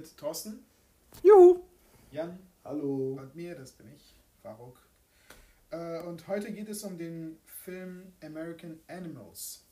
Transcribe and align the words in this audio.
mit 0.00 0.16
Thorsten. 0.16 0.64
Juhu! 1.22 1.60
Jan. 2.10 2.38
Hallo. 2.64 3.18
Und 3.20 3.34
mir, 3.34 3.54
das 3.54 3.72
bin 3.72 3.86
ich, 3.94 4.14
Faruk. 4.42 4.78
Äh, 5.70 6.00
und 6.04 6.26
heute 6.26 6.50
geht 6.52 6.70
es 6.70 6.84
um 6.84 6.96
den 6.96 7.38
Film 7.44 8.10
American 8.24 8.80
Animals. 8.88 9.62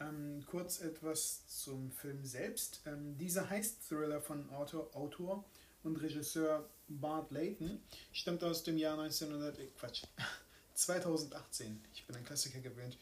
Ähm, 0.00 0.42
kurz 0.46 0.80
etwas 0.80 1.46
zum 1.48 1.92
Film 1.92 2.24
selbst. 2.24 2.80
Ähm, 2.86 3.18
dieser 3.18 3.50
Heist-Thriller 3.50 4.22
von 4.22 4.48
Autor, 4.54 4.88
Autor 4.96 5.44
und 5.82 6.00
Regisseur 6.00 6.66
Bart 6.88 7.30
Layton 7.30 7.82
stammt 8.12 8.42
aus 8.42 8.62
dem 8.62 8.78
Jahr 8.78 8.98
1900, 8.98 9.58
äh, 9.58 9.66
Quatsch, 9.78 10.04
2018. 10.72 11.78
Ich 11.92 12.06
bin 12.06 12.16
ein 12.16 12.24
Klassiker 12.24 12.60
gewöhnt. 12.60 12.96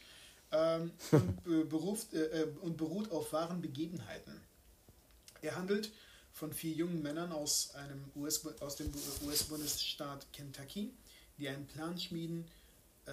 Ähm, 0.51 0.91
und, 1.11 1.47
äh, 1.47 1.63
beruft, 1.63 2.13
äh, 2.13 2.47
und 2.59 2.75
beruht 2.75 3.09
auf 3.09 3.31
wahren 3.31 3.61
Begebenheiten. 3.61 4.46
Er 5.47 5.55
handelt 5.55 5.93
von 6.33 6.51
vier 6.51 6.73
jungen 6.73 7.01
Männern 7.01 7.31
aus, 7.31 7.73
einem 7.75 8.03
US, 8.17 8.45
aus 8.59 8.75
dem 8.75 8.91
US-Bundesstaat 9.25 10.27
Kentucky, 10.33 10.93
die 11.37 11.47
einen 11.47 11.65
Plan 11.67 11.97
schmieden, 11.97 12.45
äh, 13.05 13.11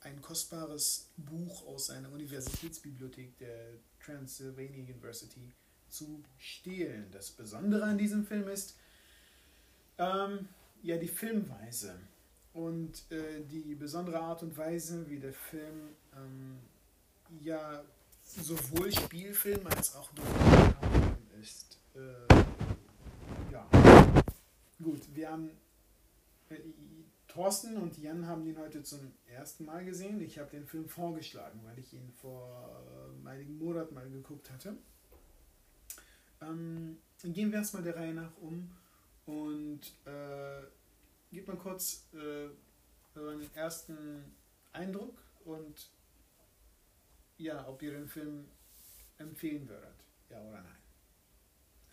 ein 0.00 0.20
kostbares 0.20 1.10
Buch 1.16 1.64
aus 1.68 1.90
einer 1.90 2.10
Universitätsbibliothek 2.10 3.38
der 3.38 3.74
Transylvania 4.04 4.82
University 4.82 5.52
zu 5.88 6.24
stehlen. 6.38 7.06
Das 7.12 7.30
Besondere 7.30 7.84
an 7.84 7.98
diesem 7.98 8.26
Film 8.26 8.48
ist 8.48 8.74
ähm, 9.98 10.48
ja 10.82 10.96
die 10.96 11.06
Filmweise 11.06 12.00
und 12.52 13.04
äh, 13.12 13.44
die 13.48 13.76
besondere 13.76 14.18
Art 14.18 14.42
und 14.42 14.56
Weise, 14.56 15.08
wie 15.08 15.20
der 15.20 15.34
Film 15.34 15.90
ähm, 16.16 16.58
ja 17.40 17.84
sowohl 18.24 18.90
Spielfilm 18.92 19.64
als 19.68 19.94
auch 19.94 20.10
Dokumentarfilm 20.14 20.71
ist. 21.42 21.78
Äh, 21.94 22.34
ja, 23.50 23.68
gut, 24.82 25.02
wir 25.14 25.30
haben 25.30 25.50
äh, 26.48 26.60
Thorsten 27.26 27.76
und 27.76 27.98
Jan 27.98 28.26
haben 28.26 28.46
ihn 28.46 28.56
heute 28.58 28.82
zum 28.82 29.12
ersten 29.26 29.64
Mal 29.64 29.84
gesehen. 29.84 30.20
Ich 30.20 30.38
habe 30.38 30.50
den 30.50 30.66
Film 30.66 30.88
vorgeschlagen, 30.88 31.60
weil 31.64 31.78
ich 31.78 31.92
ihn 31.92 32.12
vor 32.12 32.80
äh, 33.24 33.28
einigen 33.28 33.58
Monaten 33.58 33.94
mal 33.94 34.08
geguckt 34.08 34.50
hatte. 34.50 34.76
Ähm, 36.40 36.98
gehen 37.22 37.50
wir 37.50 37.58
erstmal 37.58 37.82
der 37.82 37.96
Reihe 37.96 38.14
nach 38.14 38.36
um 38.38 38.70
und 39.26 39.80
äh, 40.04 40.62
gebt 41.32 41.48
mal 41.48 41.56
kurz 41.56 42.06
äh, 42.14 42.48
euren 43.18 43.54
ersten 43.54 44.24
Eindruck 44.72 45.18
und 45.44 45.90
ja, 47.38 47.66
ob 47.66 47.82
ihr 47.82 47.92
den 47.92 48.08
Film 48.08 48.44
empfehlen 49.18 49.68
würdet. 49.68 50.04
Ja 50.30 50.40
oder 50.42 50.62
nein. 50.62 50.81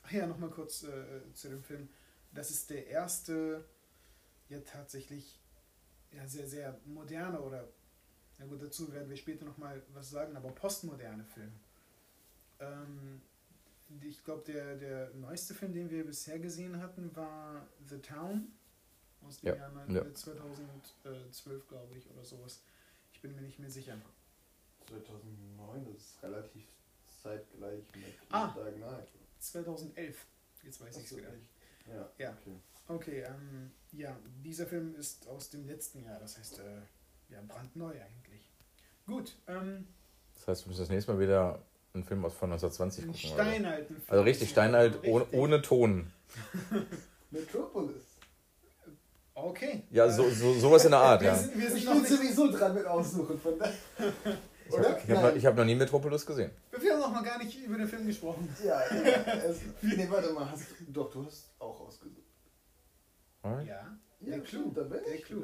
Ach 0.09 0.13
ja, 0.13 0.25
nochmal 0.25 0.49
kurz 0.49 0.83
äh, 0.83 1.21
zu 1.35 1.49
dem 1.49 1.61
Film. 1.61 1.87
Das 2.33 2.49
ist 2.49 2.71
der 2.71 2.87
erste, 2.87 3.63
ja 4.49 4.59
tatsächlich, 4.61 5.39
ja 6.11 6.27
sehr, 6.27 6.47
sehr 6.47 6.79
moderne 6.85 7.39
oder, 7.39 7.67
na 8.39 8.45
gut, 8.45 8.59
dazu 8.63 8.91
werden 8.91 9.07
wir 9.07 9.17
später 9.17 9.45
nochmal 9.45 9.83
was 9.93 10.09
sagen, 10.09 10.35
aber 10.35 10.49
postmoderne 10.49 11.23
Film. 11.25 11.51
Ähm, 12.59 13.21
ich 14.01 14.23
glaube, 14.23 14.43
der, 14.51 14.77
der 14.77 15.11
neueste 15.13 15.53
Film, 15.53 15.73
den 15.73 15.91
wir 15.91 16.03
bisher 16.05 16.39
gesehen 16.39 16.81
hatten, 16.81 17.15
war 17.15 17.67
The 17.87 17.99
Town 17.99 18.51
aus 19.21 19.41
dem 19.41 19.49
Ja, 19.49 19.55
Jahr 19.57 19.89
ja. 19.89 20.11
2012, 20.11 21.67
glaube 21.67 21.95
ich, 21.95 22.09
oder 22.09 22.23
sowas. 22.23 22.63
Ich 23.13 23.21
bin 23.21 23.35
mir 23.35 23.41
nicht 23.41 23.59
mehr 23.59 23.69
sicher. 23.69 23.95
2009, 24.87 25.85
das 25.85 26.01
ist 26.01 26.23
relativ 26.23 26.65
zeitgleich 27.21 27.83
mit 27.95 28.05
Ah. 28.31 28.51
Dark 28.55 28.75
Knight. 28.75 29.07
2011. 29.39 30.15
Jetzt 30.63 30.81
weiß 30.81 30.97
ich 30.97 31.05
es 31.05 31.17
wieder. 31.17 31.27
echt? 31.29 31.37
Ja, 31.87 32.09
Ja. 32.17 32.37
okay. 32.41 32.55
Okay, 32.87 33.21
ähm, 33.27 33.71
ja, 33.91 34.17
dieser 34.43 34.65
Film 34.65 34.95
ist 34.95 35.27
aus 35.27 35.49
dem 35.51 35.67
letzten 35.67 36.03
Jahr, 36.03 36.19
das 36.19 36.37
heißt, 36.39 36.59
äh, 36.59 36.81
ja, 37.31 37.39
brandneu 37.47 37.91
eigentlich. 37.91 38.49
Gut, 39.05 39.35
ähm, 39.47 39.87
Das 40.35 40.47
heißt, 40.47 40.65
wir 40.65 40.69
müssen 40.69 40.81
das 40.81 40.89
nächste 40.89 41.13
Mal 41.13 41.19
wieder 41.19 41.61
einen 41.93 42.03
Film 42.03 42.25
aus 42.25 42.33
von 42.33 42.49
1920 42.51 43.03
einen 43.03 43.13
gucken. 43.13 43.29
Steinalten 43.31 43.95
Film. 43.95 44.07
Also 44.07 44.23
richtig 44.23 44.49
steinalt, 44.49 45.03
ohne, 45.05 45.23
Richtig. 45.25 45.39
ohne 45.39 45.61
Ton. 45.61 46.11
Metropolis. 47.31 48.03
Okay. 49.35 49.83
Ja, 49.91 50.09
so, 50.09 50.29
so, 50.31 50.53
sowas 50.55 50.83
in 50.85 50.91
der 50.91 50.99
Art, 50.99 51.21
wir 51.21 51.27
ja. 51.29 51.35
sind, 51.35 51.57
wir 51.57 51.67
Ich 51.67 51.73
sind 51.73 51.85
noch 51.85 51.93
bin 51.93 52.01
nicht, 52.01 52.11
sowieso 52.11 52.51
dran 52.51 52.73
mit 52.73 52.85
aussuchen 52.85 53.39
von 53.39 53.57
daher. 53.59 53.73
Ich 54.67 54.73
Oder? 54.73 54.89
habe 54.99 55.13
hab 55.15 55.23
noch, 55.23 55.35
ich 55.35 55.45
hab 55.45 55.55
noch 55.55 55.65
nie 55.65 55.75
Metropolis 55.75 56.25
gesehen. 56.25 56.51
wir 56.77 56.88
noch 57.09 57.21
mal 57.21 57.23
gar 57.27 57.37
nicht 57.37 57.57
über 57.59 57.77
den 57.77 57.87
Film 57.87 58.05
gesprochen. 58.07 58.47
Ja, 58.63 58.79
ja. 58.81 59.33
Es, 59.33 59.59
nee, 59.81 60.07
warte 60.09 60.31
mal. 60.33 60.49
Hast, 60.51 60.63
doch, 60.87 61.11
du 61.11 61.25
hast 61.25 61.49
auch 61.59 61.79
ausgesucht. 61.81 62.23
Ja, 63.43 63.61
Ja, 63.61 63.97
Der 64.19 64.39
Clou. 64.41 64.45
stimmt, 64.61 64.77
da 64.77 64.81
bin 64.83 64.99
der 65.05 65.15
ich. 65.15 65.23
Clou. 65.23 65.41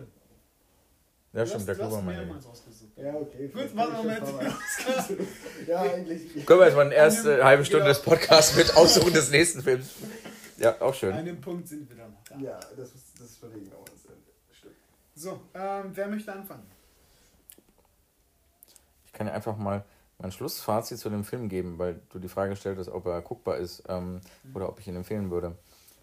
Ja, 1.34 1.42
Du 1.44 1.48
stimmt, 1.48 1.68
hast- 1.70 1.78
der 1.80 1.88
meine 2.02 2.18
mehrmals 2.26 2.46
ausgesucht. 2.46 2.92
Ja, 2.98 3.14
okay. 3.14 3.48
Gut, 3.50 3.76
warte 3.76 3.94
Moment. 3.94 4.24
Ja, 5.68 5.81
eigentlich. 5.81 6.46
Können 6.46 6.59
wir 6.59 6.66
jetzt 6.68 6.76
mal 6.76 6.86
eine 6.86 6.96
erste 6.96 7.36
dem- 7.38 7.44
halbe 7.46 7.66
Stunde 7.66 7.86
genau. 7.86 7.94
des 7.94 8.03
Podcasts 8.03 8.56
mit 8.56 8.76
aussuchen 8.76 9.14
des 9.14 9.30
nächsten 9.32 9.62
Films. 9.62 9.90
Ja, 10.58 10.80
auch 10.82 10.94
schön. 10.94 11.14
An 11.14 11.26
dem 11.26 11.42
Punkt 11.42 11.68
sind 11.68 11.90
wir 11.90 11.97
dann 11.97 12.12
noch. 12.14 12.24
Da. 12.24 12.38
Ja, 12.40 12.59
das 12.78 12.96
ist, 12.96 13.20
das 13.20 13.36
verlegen 13.36 13.66
ins 13.92 14.06
Ende. 14.06 14.22
Stimmt. 14.53 14.76
So, 15.16 15.42
ähm, 15.53 15.92
wer 15.94 16.08
möchte 16.08 16.32
anfangen? 16.32 16.64
Ich 19.06 19.12
kann 19.14 19.28
ja 19.28 19.34
einfach 19.34 19.58
mal 19.58 19.84
mein 20.20 20.31
Schlussfazit 20.31 20.98
zu 20.98 21.09
dem 21.09 21.24
Film 21.24 21.50
geben, 21.50 21.78
weil 21.78 22.02
du 22.09 22.20
die 22.20 22.28
Frage 22.30 22.52
gestellt 22.52 22.78
hast, 22.78 22.90
ob 22.90 23.06
er 23.06 23.22
guckbar 23.22 23.58
ist 23.58 23.84
ähm, 23.88 24.22
oder 24.53 24.70
ob 24.70 24.80
ich 24.80 24.88
ihn 24.88 24.96
empfehlen 24.96 25.30
würde. 25.30 25.56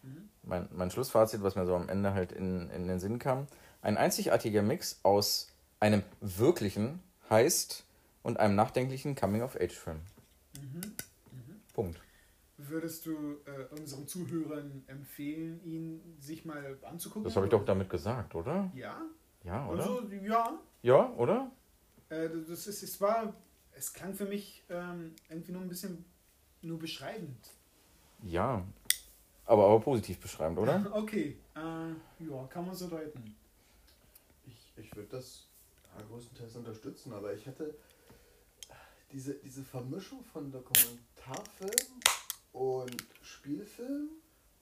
Mhm. 0.02 0.28
Mein, 0.42 0.68
mein 0.72 0.90
Schlussfazit, 0.90 1.42
was 1.42 1.54
mir 1.54 1.66
so 1.66 1.74
am 1.74 1.88
Ende 1.88 2.12
halt 2.12 2.32
in, 2.32 2.68
in 2.70 2.88
den 2.88 3.00
Sinn 3.00 3.18
kam, 3.18 3.46
ein 3.80 3.96
einzigartiger 3.96 4.62
Mix 4.62 5.00
aus 5.02 5.48
einem 5.80 6.02
wirklichen 6.20 7.00
Heist 7.30 7.84
und 8.22 8.38
einem 8.38 8.54
nachdenklichen 8.54 9.14
Coming-of-Age-Film. 9.16 10.00
Mhm. 10.60 10.80
Mhm. 10.80 11.60
Punkt. 11.74 12.00
Würdest 12.58 13.06
du 13.06 13.38
äh, 13.46 13.74
unseren 13.76 14.06
Zuhörern 14.06 14.84
empfehlen, 14.86 15.60
ihn 15.64 16.16
sich 16.20 16.44
mal 16.44 16.78
anzugucken? 16.82 17.24
Das 17.24 17.34
habe 17.34 17.46
ich 17.46 17.50
doch 17.50 17.64
damit 17.64 17.90
gesagt, 17.90 18.34
oder? 18.34 18.70
Ja, 18.74 19.00
Ja, 19.42 19.66
oder? 19.66 19.82
also 19.82 20.02
ja. 20.22 20.58
Ja, 20.82 21.10
oder? 21.16 21.50
Äh, 22.08 22.28
das 22.48 22.66
ist, 22.66 22.82
es 22.82 23.00
war, 23.00 23.34
es 23.82 23.92
klang 23.92 24.14
für 24.14 24.26
mich 24.26 24.62
ähm, 24.70 25.14
irgendwie 25.28 25.52
nur 25.52 25.62
ein 25.62 25.68
bisschen 25.68 26.04
nur 26.62 26.78
beschreibend. 26.78 27.50
Ja. 28.22 28.64
Aber, 29.44 29.66
aber 29.66 29.80
positiv 29.80 30.20
beschreibend, 30.20 30.58
oder? 30.60 30.90
Okay, 30.92 31.36
äh, 31.56 31.58
ja, 31.58 32.46
kann 32.48 32.64
man 32.64 32.76
so 32.76 32.88
deuten. 32.88 33.34
Ich, 34.46 34.72
ich 34.76 34.94
würde 34.94 35.08
das 35.08 35.48
ja, 35.84 36.04
größtenteils 36.06 36.56
unterstützen, 36.56 37.12
aber 37.12 37.34
ich 37.34 37.44
hatte 37.46 37.74
diese, 39.10 39.34
diese 39.34 39.64
Vermischung 39.64 40.22
von 40.22 40.52
Dokumentarfilm 40.52 42.00
und 42.52 43.04
Spielfilm 43.20 44.10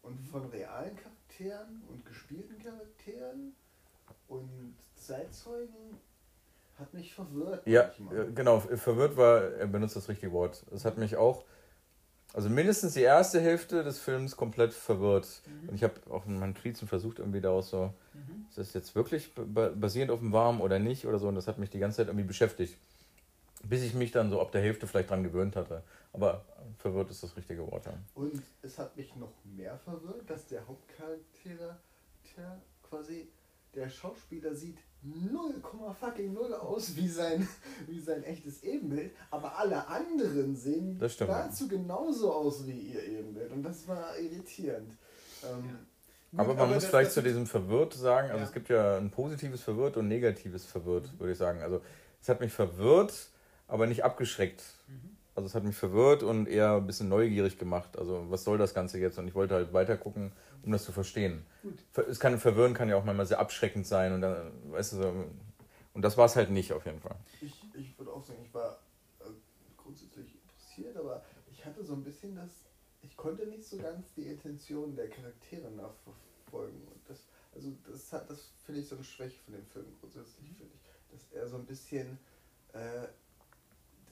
und 0.02 0.19
von 0.22 0.47
realen 0.47 0.97
Charakteren 0.97 1.82
und 1.88 2.06
gespielten 2.06 2.58
Charakteren 2.58 3.54
und 4.28 4.75
Zeitzeugen 4.94 5.99
hat 6.81 6.93
mich 6.94 7.15
verwirrt. 7.15 7.67
Ja, 7.67 7.91
manchmal. 7.99 8.32
genau. 8.32 8.61
Verwirrt 8.61 9.17
war, 9.17 9.43
er 9.43 9.67
benutzt 9.67 9.97
das 9.97 10.09
richtige 10.09 10.32
Wort. 10.32 10.65
Es 10.75 10.85
hat 10.85 10.99
mich 10.99 11.17
auch, 11.17 11.44
also 12.32 12.49
mindestens 12.49 12.94
die 12.94 13.03
erste 13.03 13.41
Hälfte 13.41 13.85
des 13.85 13.99
Films 13.99 14.37
komplett 14.37 14.73
verwirrt. 14.73 15.43
Und 15.69 15.75
ich 15.75 15.82
habe 15.85 15.94
auch 16.11 16.27
in 16.27 16.38
meinen 16.38 16.55
Tweets 16.55 16.81
versucht, 16.85 17.19
irgendwie 17.19 17.41
daraus 17.41 17.71
so, 17.71 17.93
Mhm. 18.15 18.47
ist 18.49 18.59
das 18.59 18.73
jetzt 18.75 18.94
wirklich 18.94 19.32
ba- 19.35 19.71
basierend 19.75 20.11
auf 20.11 20.19
dem 20.21 20.32
Warm 20.32 20.61
oder 20.61 20.79
nicht 20.79 21.06
oder 21.06 21.19
so. 21.19 21.29
Und 21.29 21.35
das 21.37 21.47
hat 21.47 21.59
mich 21.59 21.71
die 21.71 21.79
ganze 21.79 21.99
Zeit 21.99 22.06
irgendwie 22.09 22.27
beschäftigt. 22.27 22.77
Bis 23.62 23.82
ich 23.82 23.93
mich 23.94 24.11
dann 24.11 24.31
so 24.31 24.41
ab 24.41 24.53
der 24.53 24.62
Hälfte 24.62 24.87
vielleicht 24.87 25.11
dran 25.11 25.23
gewöhnt 25.23 25.55
hatte. 25.55 25.82
Aber 26.15 26.44
verwirrt 26.79 27.11
ist 27.11 27.23
das 27.23 27.37
richtige 27.37 27.71
Wort, 27.71 27.85
ja. 27.87 27.93
Und 28.15 28.43
es 28.62 28.79
hat 28.79 28.97
mich 28.97 29.15
noch 29.17 29.32
mehr 29.44 29.77
verwirrt, 29.79 30.29
dass 30.29 30.47
der 30.47 30.67
Hauptcharakter 30.67 31.77
quasi 32.88 33.29
der 33.75 33.88
Schauspieler 33.88 34.55
sieht 34.55 34.78
0, 35.02 35.62
fucking 35.99 36.32
0 36.34 36.55
aus 36.55 36.94
wie 36.96 37.08
sein, 37.08 37.49
wie 37.87 38.00
sein 38.00 38.22
echtes 38.25 38.62
Ebenbild, 38.62 39.12
aber 39.31 39.56
alle 39.58 39.87
anderen 39.88 40.55
sehen 40.56 40.99
nahezu 40.99 41.69
genauso 41.69 42.32
aus 42.32 42.67
wie 42.67 42.78
ihr 42.93 43.02
Ebenbild. 43.05 43.50
Und 43.52 43.62
das 43.62 43.88
war 43.88 44.19
irritierend. 44.19 44.93
Ähm, 45.43 45.78
Gut, 46.32 46.40
aber 46.40 46.55
man 46.55 46.69
muss 46.69 46.82
das- 46.82 46.87
vielleicht 46.87 47.08
das 47.08 47.14
zu 47.14 47.22
diesem 47.22 47.46
verwirrt 47.46 47.94
sagen, 47.94 48.28
also 48.28 48.40
Ja. 48.43 48.44
es 48.46 48.52
gibt 48.52 48.69
ja 48.69 48.99
ein 48.99 49.11
positives 49.11 49.62
verwirrt 49.62 49.96
und 49.96 50.05
ein 50.05 50.08
negatives 50.08 50.67
verwirrt, 50.67 51.19
würde 51.19 51.32
ich 51.32 51.38
sagen. 51.38 51.62
Also 51.62 51.81
es 52.20 52.28
hat 52.28 52.40
mich 52.40 52.52
verwirrt, 52.52 53.31
aber 53.69 53.87
nicht 53.87 54.05
abgeschreckt. 54.05 54.62
Mhm. 54.87 55.17
Also 55.35 55.47
es 55.47 55.55
hat 55.55 55.65
mich 55.65 55.77
verwirrt 55.77 56.23
und 56.23 56.47
eher 56.47 56.75
ein 56.77 56.87
bisschen 56.87 57.09
neugierig 57.09 57.59
gemacht. 57.59 57.97
Also 57.97 58.27
was 58.31 58.44
soll 58.44 58.59
das 58.59 58.75
Ganze 58.75 58.99
jetzt? 58.99 59.19
Und 59.19 59.29
ich 59.29 59.35
wollte 59.35 59.55
halt 59.55 59.73
weiter 59.73 59.97
gucken, 59.97 60.32
um 60.62 60.73
das 60.73 60.85
zu 60.85 60.93
verstehen. 60.93 61.47
Gut. 61.62 61.79
Es 62.09 62.21
kann 62.21 62.38
verwirren, 62.38 62.75
kann 62.75 62.88
ja 62.88 62.97
auch 62.97 63.05
manchmal 63.05 63.27
sehr 63.27 63.38
abschreckend 63.38 63.87
sein 63.87 64.12
und 64.12 64.21
dann, 64.21 64.53
weißt 64.73 64.93
du, 64.93 64.97
so, 64.97 65.15
und 65.93 66.03
das 66.03 66.17
war 66.17 66.27
es 66.27 66.37
halt 66.37 66.50
nicht 66.50 66.73
auf 66.73 66.85
jeden 66.87 67.00
Fall. 67.00 67.17
Ich, 67.41 67.65
ich 67.75 67.99
würde 67.99 68.12
auch 68.12 68.25
sagen, 68.25 68.41
ich 68.44 68.55
war 68.55 68.79
äh, 69.21 69.25
grundsätzlich 69.77 70.37
interessiert, 70.43 70.97
aber 70.97 71.23
ich 71.50 71.65
hatte 71.65 71.85
so 71.85 71.94
ein 71.94 72.03
bisschen 72.03 72.35
das, 72.37 72.50
ich 73.03 73.17
konnte 73.17 73.47
nicht 73.47 73.65
so 73.65 73.77
ganz 73.79 74.12
die 74.15 74.27
Intention 74.27 74.94
der 74.94 75.09
Charaktere 75.09 75.71
nachverfolgen. 75.71 76.81
Und 76.82 77.00
das, 77.09 77.27
also 77.55 77.73
das 77.91 78.12
hat, 78.12 78.31
das 78.31 78.53
finde 78.65 78.81
ich 78.81 78.88
so 78.88 78.94
eine 78.97 79.05
Schwäche 79.05 79.38
von 79.44 79.55
dem 79.55 79.67
Film 79.67 79.87
grundsätzlich, 80.00 80.49
finde 80.56 80.75
ich. 80.75 80.81
Dass 81.11 81.27
er 81.32 81.49
so 81.49 81.56
ein 81.56 81.67
bisschen, 81.67 82.19
äh, 82.73 83.09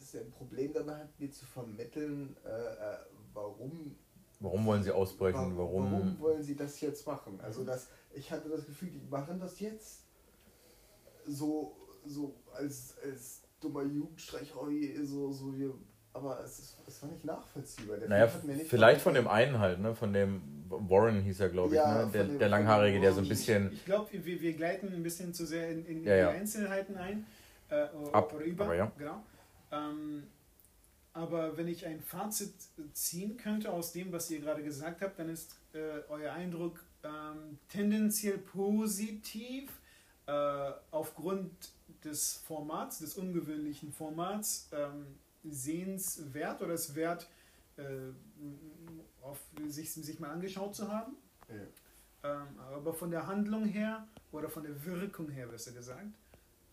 dass 0.09 0.15
er 0.15 0.23
ein 0.23 0.31
Problem 0.31 0.73
dabei 0.73 0.95
hat, 0.97 1.21
mir 1.21 1.31
zu 1.31 1.45
vermitteln, 1.45 2.35
äh, 2.45 2.49
äh, 2.49 2.97
warum 3.35 3.95
Warum 4.41 4.65
wollen 4.67 4.83
sie 4.85 4.93
ausbrechen? 4.93 5.57
Wa- 5.57 5.63
Warum? 5.63 5.91
warum 5.93 6.21
wollen 6.21 6.43
sie 6.45 6.55
das 6.55 6.81
jetzt 6.81 7.05
machen? 7.07 7.41
Also 7.43 7.65
das, 7.65 7.89
ich 8.15 8.31
hatte 8.31 8.49
das 8.49 8.65
Gefühl, 8.65 8.91
die 8.91 9.01
machen 9.11 9.41
das 9.41 9.59
jetzt 9.59 10.05
so, 11.27 11.77
so 12.07 12.37
als, 12.55 12.95
als 13.05 13.43
dummer 13.61 13.83
Jugendstreich, 13.83 14.55
oh 14.57 14.69
je, 14.71 15.03
so, 15.03 15.33
so 15.33 15.53
wir, 15.59 15.75
aber 16.13 16.41
es, 16.45 16.59
ist, 16.61 16.77
es 16.87 17.03
war 17.03 17.11
nicht 17.11 17.25
nachvollziehbar. 17.25 17.97
Der 17.99 18.09
Naja, 18.09 18.29
Film 18.29 18.43
hat 18.43 18.49
mir 18.49 18.57
nicht 18.59 18.71
vielleicht 18.71 19.01
von 19.01 19.15
dem 19.15 19.27
einen 19.27 19.59
halt, 19.59 19.81
ne? 19.81 19.93
Von 19.97 20.13
dem 20.13 20.41
Warren 20.69 21.21
hieß 21.23 21.41
er, 21.41 21.49
glaube 21.49 21.71
ich, 21.71 21.81
Ja, 21.81 22.05
ne? 22.07 22.11
Der, 22.13 22.25
dem- 22.25 22.39
der 22.39 22.49
Langhaarige, 22.49 23.01
der 23.01 23.13
so 23.13 23.21
ein 23.21 23.29
bisschen 23.29 23.73
Ich 23.73 23.85
glaube, 23.85 24.09
wir, 24.13 24.41
wir 24.41 24.53
gleiten 24.55 24.87
ein 24.95 25.03
bisschen 25.03 25.35
zu 25.35 25.45
sehr 25.47 25.69
in, 25.71 25.85
in 25.85 26.05
Ja, 26.05 26.15
ja. 26.15 26.31
die 26.33 26.39
Einzelheiten 26.39 26.97
ein. 26.97 27.27
Äh, 27.71 27.89
Ab, 28.13 28.33
oder 28.33 28.45
über. 28.45 28.65
aber 28.67 28.77
ja. 28.77 28.93
Genau. 28.97 29.21
Ähm, 29.71 30.27
aber 31.13 31.57
wenn 31.57 31.69
ich 31.69 31.85
ein 31.87 32.01
Fazit 32.01 32.53
ziehen 32.93 33.37
könnte 33.37 33.73
aus 33.73 33.93
dem, 33.93 34.13
was 34.13 34.31
ihr 34.31 34.41
gerade 34.41 34.63
gesagt 34.63 35.01
habt, 35.03 35.19
dann 35.19 35.29
ist 35.29 35.57
äh, 35.73 36.01
euer 36.09 36.33
Eindruck 36.33 36.85
ähm, 37.03 37.59
tendenziell 37.69 38.39
positiv 38.39 39.71
äh, 40.27 40.71
aufgrund 40.91 41.51
des 42.05 42.37
Formats, 42.47 42.99
des 42.99 43.17
ungewöhnlichen 43.17 43.93
Formats, 43.93 44.69
ähm, 44.73 45.07
sehenswert 45.45 46.63
oder 46.63 46.75
es 46.75 46.95
wert, 46.95 47.29
äh, 47.77 47.83
auf, 49.23 49.41
sich, 49.67 49.93
sich 49.93 50.21
mal 50.21 50.31
angeschaut 50.31 50.75
zu 50.75 50.89
haben. 50.89 51.17
Ja. 51.49 52.31
Ähm, 52.31 52.59
aber 52.73 52.93
von 52.95 53.11
der 53.11 53.27
Handlung 53.27 53.65
her 53.65 54.07
oder 54.33 54.49
von 54.49 54.63
der 54.65 54.85
Wirkung 54.85 55.31
her, 55.31 55.47
besser 55.47 55.73
gesagt, 55.73 56.07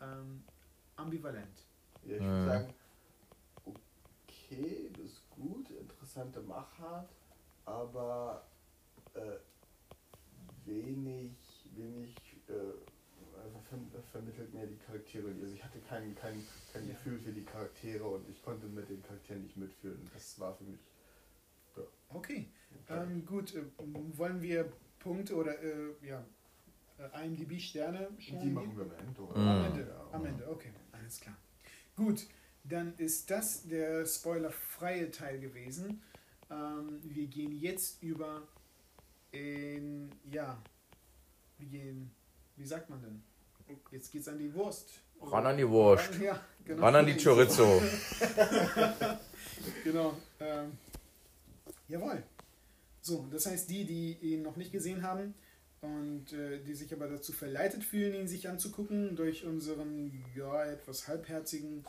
ähm, 0.01 0.43
ambivalent. 0.95 1.65
Ja, 2.03 2.15
ich 2.15 2.21
würde 2.21 2.45
sagen, 2.45 2.73
okay, 4.45 4.89
das 4.93 5.05
ist 5.05 5.29
gut, 5.29 5.69
interessante 5.71 6.41
Machart, 6.41 7.09
aber 7.65 8.47
äh, 9.13 9.37
wenig, 10.65 11.31
wenig 11.75 12.15
äh, 12.47 12.51
ver 13.69 14.01
vermittelt 14.11 14.53
mir 14.53 14.67
die 14.67 14.77
Charaktere. 14.77 15.29
Also 15.29 15.53
ich 15.53 15.63
hatte 15.63 15.79
kein, 15.89 16.15
kein, 16.15 16.43
kein 16.73 16.87
Ja. 16.87 16.93
Gefühl 16.93 17.19
für 17.19 17.31
die 17.31 17.43
Charaktere 17.43 18.03
und 18.05 18.29
ich 18.29 18.41
konnte 18.43 18.67
mit 18.67 18.89
den 18.89 19.01
Charakteren 19.03 19.43
nicht 19.43 19.57
mitfühlen. 19.57 20.09
Das 20.13 20.39
war 20.39 20.55
für 20.55 20.63
mich. 20.63 20.79
Okay, 22.09 22.47
ähm, 22.89 23.25
gut. 23.25 23.53
Äh, 23.55 23.63
wollen 24.17 24.41
wir 24.41 24.71
Punkte 24.99 25.35
oder 25.35 25.61
äh, 25.61 25.93
ja, 26.01 26.25
IMDb-Sterne 27.23 28.09
die 28.19 28.49
machen 28.49 28.77
wir 28.77 28.85
am 28.85 28.91
Ende, 29.07 29.21
oder? 29.21 29.39
Mhm. 29.39 29.47
Am 29.47 29.63
Ende, 29.65 29.89
Ja, 29.91 30.07
am 30.11 30.25
Ende, 30.25 30.49
okay, 30.49 30.71
alles 30.93 31.19
klar. 31.19 31.35
Gut, 31.95 32.25
dann 32.67 32.93
ist 32.97 33.29
das 33.31 33.67
der 33.67 34.05
spoilerfreie 34.05 35.11
Teil 35.11 35.39
gewesen. 35.39 36.01
Ähm, 36.49 36.99
wir 37.03 37.27
gehen 37.27 37.57
jetzt 37.59 38.01
über 38.01 38.41
in, 39.31 40.11
ja, 40.31 40.61
wir 41.57 41.67
gehen, 41.67 42.11
wie 42.55 42.65
sagt 42.65 42.89
man 42.89 43.01
denn? 43.01 43.23
Jetzt 43.91 44.11
geht's 44.11 44.27
an 44.27 44.37
die 44.37 44.53
Wurst. 44.53 45.01
ran 45.21 45.45
an 45.45 45.57
die 45.57 45.67
Wurst, 45.67 46.13
Ja, 46.19 46.39
genau. 46.63 46.83
ran 46.83 46.95
an 46.95 47.05
die 47.05 47.17
Chorizo. 47.17 47.81
Genau. 49.83 50.15
Ähm, 50.39 50.73
jawohl. 51.87 52.21
So, 53.01 53.25
das 53.31 53.45
heißt, 53.45 53.69
die, 53.69 53.85
die 53.85 54.13
ihn 54.33 54.41
noch 54.41 54.55
nicht 54.57 54.71
gesehen 54.71 55.01
haben 55.01 55.33
und 55.81 56.33
äh, 56.33 56.59
die 56.63 56.73
sich 56.73 56.91
aber 56.93 57.07
dazu 57.07 57.31
verleitet 57.31 57.83
fühlen, 57.83 58.13
ihn 58.15 58.27
sich 58.27 58.49
anzugucken, 58.49 59.15
durch 59.15 59.45
unseren, 59.45 60.11
ja, 60.35 60.65
etwas 60.65 61.07
halbherzigen 61.07 61.85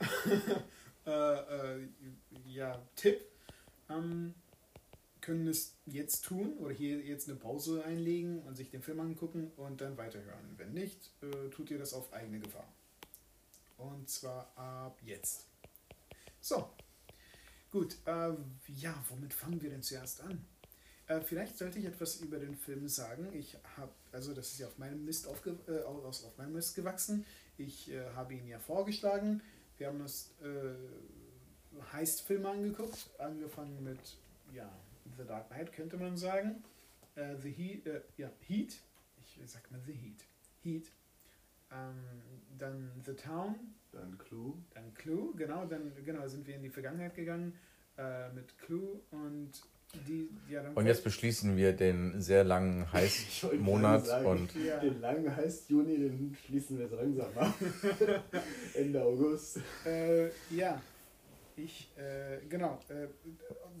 äh, 1.06 1.10
äh, 1.10 1.88
ja, 2.46 2.80
Tipp, 2.96 3.20
ähm, 3.88 4.34
können 5.20 5.48
es 5.48 5.74
jetzt 5.86 6.24
tun 6.24 6.56
oder 6.58 6.72
hier 6.72 7.00
jetzt 7.00 7.28
eine 7.28 7.36
Pause 7.36 7.84
einlegen 7.84 8.42
und 8.42 8.56
sich 8.56 8.70
den 8.70 8.82
Film 8.82 9.00
angucken 9.00 9.50
und 9.56 9.80
dann 9.80 9.96
weiterhören. 9.96 10.54
Wenn 10.56 10.72
nicht, 10.72 11.10
äh, 11.22 11.50
tut 11.50 11.70
ihr 11.70 11.78
das 11.78 11.94
auf 11.94 12.12
eigene 12.12 12.38
Gefahr. 12.38 12.68
Und 13.76 14.08
zwar 14.08 14.56
ab 14.56 14.98
jetzt. 15.04 15.46
So, 16.40 16.70
gut. 17.72 17.96
Äh, 18.04 18.34
ja, 18.68 19.04
womit 19.08 19.34
fangen 19.34 19.60
wir 19.60 19.70
denn 19.70 19.82
zuerst 19.82 20.20
an? 20.20 20.44
Äh, 21.08 21.20
vielleicht 21.20 21.58
sollte 21.58 21.78
ich 21.78 21.84
etwas 21.84 22.20
über 22.20 22.38
den 22.38 22.56
Film 22.56 22.88
sagen. 22.88 23.28
Ich 23.32 23.56
habe, 23.76 23.92
also 24.12 24.34
das 24.34 24.52
ist 24.52 24.58
ja 24.58 24.66
auf 24.66 24.78
meinem 24.78 25.04
Mist, 25.04 25.26
aufge, 25.26 25.58
äh, 25.68 25.82
aus, 25.82 26.24
auf 26.24 26.36
meinem 26.38 26.52
Mist 26.52 26.74
gewachsen. 26.74 27.24
Ich 27.58 27.90
äh, 27.90 28.10
habe 28.14 28.34
ihn 28.34 28.46
ja 28.46 28.58
vorgeschlagen. 28.58 29.42
Wir 29.78 29.88
haben 29.88 30.00
uns 30.00 30.34
äh, 30.42 30.74
Heist-Filme 31.92 32.48
angeguckt, 32.48 33.10
angefangen 33.18 33.82
mit 33.82 34.18
ja, 34.54 34.70
The 35.18 35.24
Dark 35.24 35.48
Knight, 35.48 35.72
könnte 35.72 35.96
man 35.96 36.16
sagen. 36.16 36.62
Äh, 37.14 37.36
The 37.36 37.50
Heat, 37.50 37.86
äh, 37.86 38.00
ja, 38.16 38.30
Heat. 38.46 38.80
Ich 39.18 39.38
sag 39.50 39.70
mal 39.70 39.80
The 39.84 39.92
Heat. 39.92 40.24
Heat. 40.62 40.92
Ähm, 41.70 41.94
dann 42.58 42.90
The 43.04 43.14
Town, 43.14 43.74
Dann 43.92 44.16
Clue. 44.18 44.54
dann 44.74 44.94
Clue, 44.94 45.34
genau, 45.36 45.66
dann 45.66 45.92
genau 46.04 46.26
sind 46.28 46.46
wir 46.46 46.54
in 46.54 46.62
die 46.62 46.70
Vergangenheit 46.70 47.14
gegangen 47.14 47.58
äh, 47.98 48.32
mit 48.32 48.56
Clue 48.58 49.00
und 49.10 49.50
die, 50.06 50.28
ja 50.52 50.62
dann. 50.62 50.74
Und 50.74 50.86
jetzt 50.86 51.04
beschließen 51.04 51.56
wir 51.56 51.72
den 51.72 52.20
sehr 52.20 52.44
langen 52.44 52.90
Heißmonat 52.92 54.24
und 54.24 54.54
Ja. 54.56 54.78
Den 54.78 55.00
langen 55.00 55.34
heißt 55.34 55.70
Juni, 55.70 55.96
den 55.98 56.36
schließen 56.46 56.78
wir 56.78 56.86
jetzt 56.86 56.94
langsam 56.96 57.26
ab. 57.36 57.54
Ende 58.74 59.02
August. 59.02 59.60
Äh, 59.84 60.26
ja, 60.50 60.80
ich, 61.56 61.90
äh, 61.96 62.46
genau. 62.48 62.78
Äh, 62.88 63.06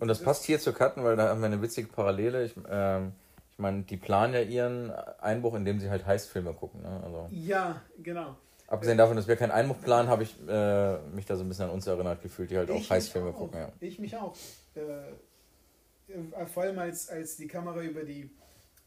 Und 0.00 0.08
das 0.08 0.22
passt 0.22 0.44
hier 0.44 0.58
zu 0.58 0.72
Cutten, 0.72 1.04
weil 1.04 1.16
da 1.16 1.28
haben 1.28 1.40
wir 1.40 1.46
eine 1.46 1.60
witzige 1.60 1.88
Parallele. 1.88 2.44
Ich, 2.44 2.54
ähm, 2.70 3.12
ich 3.52 3.58
meine, 3.58 3.82
die 3.82 3.96
planen 3.96 4.34
ja 4.34 4.40
ihren 4.40 4.90
Einbruch, 5.20 5.54
indem 5.54 5.80
sie 5.80 5.90
halt 5.90 6.06
Heißfilme 6.06 6.52
gucken. 6.54 6.82
Ne? 6.82 7.00
Also, 7.04 7.28
Ja, 7.30 7.80
genau. 8.02 8.36
abgesehen 8.66 8.98
davon, 8.98 9.16
dass 9.16 9.28
wir 9.28 9.36
keinen 9.36 9.50
Einbruch 9.52 9.80
planen, 9.80 10.08
habe 10.08 10.22
ich 10.24 10.34
äh, 10.48 10.98
mich 11.14 11.24
da 11.26 11.36
so 11.36 11.44
ein 11.44 11.48
bisschen 11.48 11.66
an 11.66 11.70
uns 11.70 11.86
erinnert 11.86 12.22
gefühlt, 12.22 12.50
die 12.50 12.56
halt 12.58 12.68
Ich 12.70 12.86
auch 12.86 12.90
Heißfilme 12.90 13.30
auch. 13.30 13.34
gucken. 13.36 13.60
Ja. 13.60 13.72
Ich 13.80 13.98
mich 13.98 14.16
auch. 14.16 14.34
Äh, 16.08 16.46
vor 16.46 16.62
allem 16.64 16.78
als, 16.78 17.08
als 17.08 17.36
die 17.36 17.46
Kamera 17.46 17.82
über 17.82 18.04
die, 18.04 18.30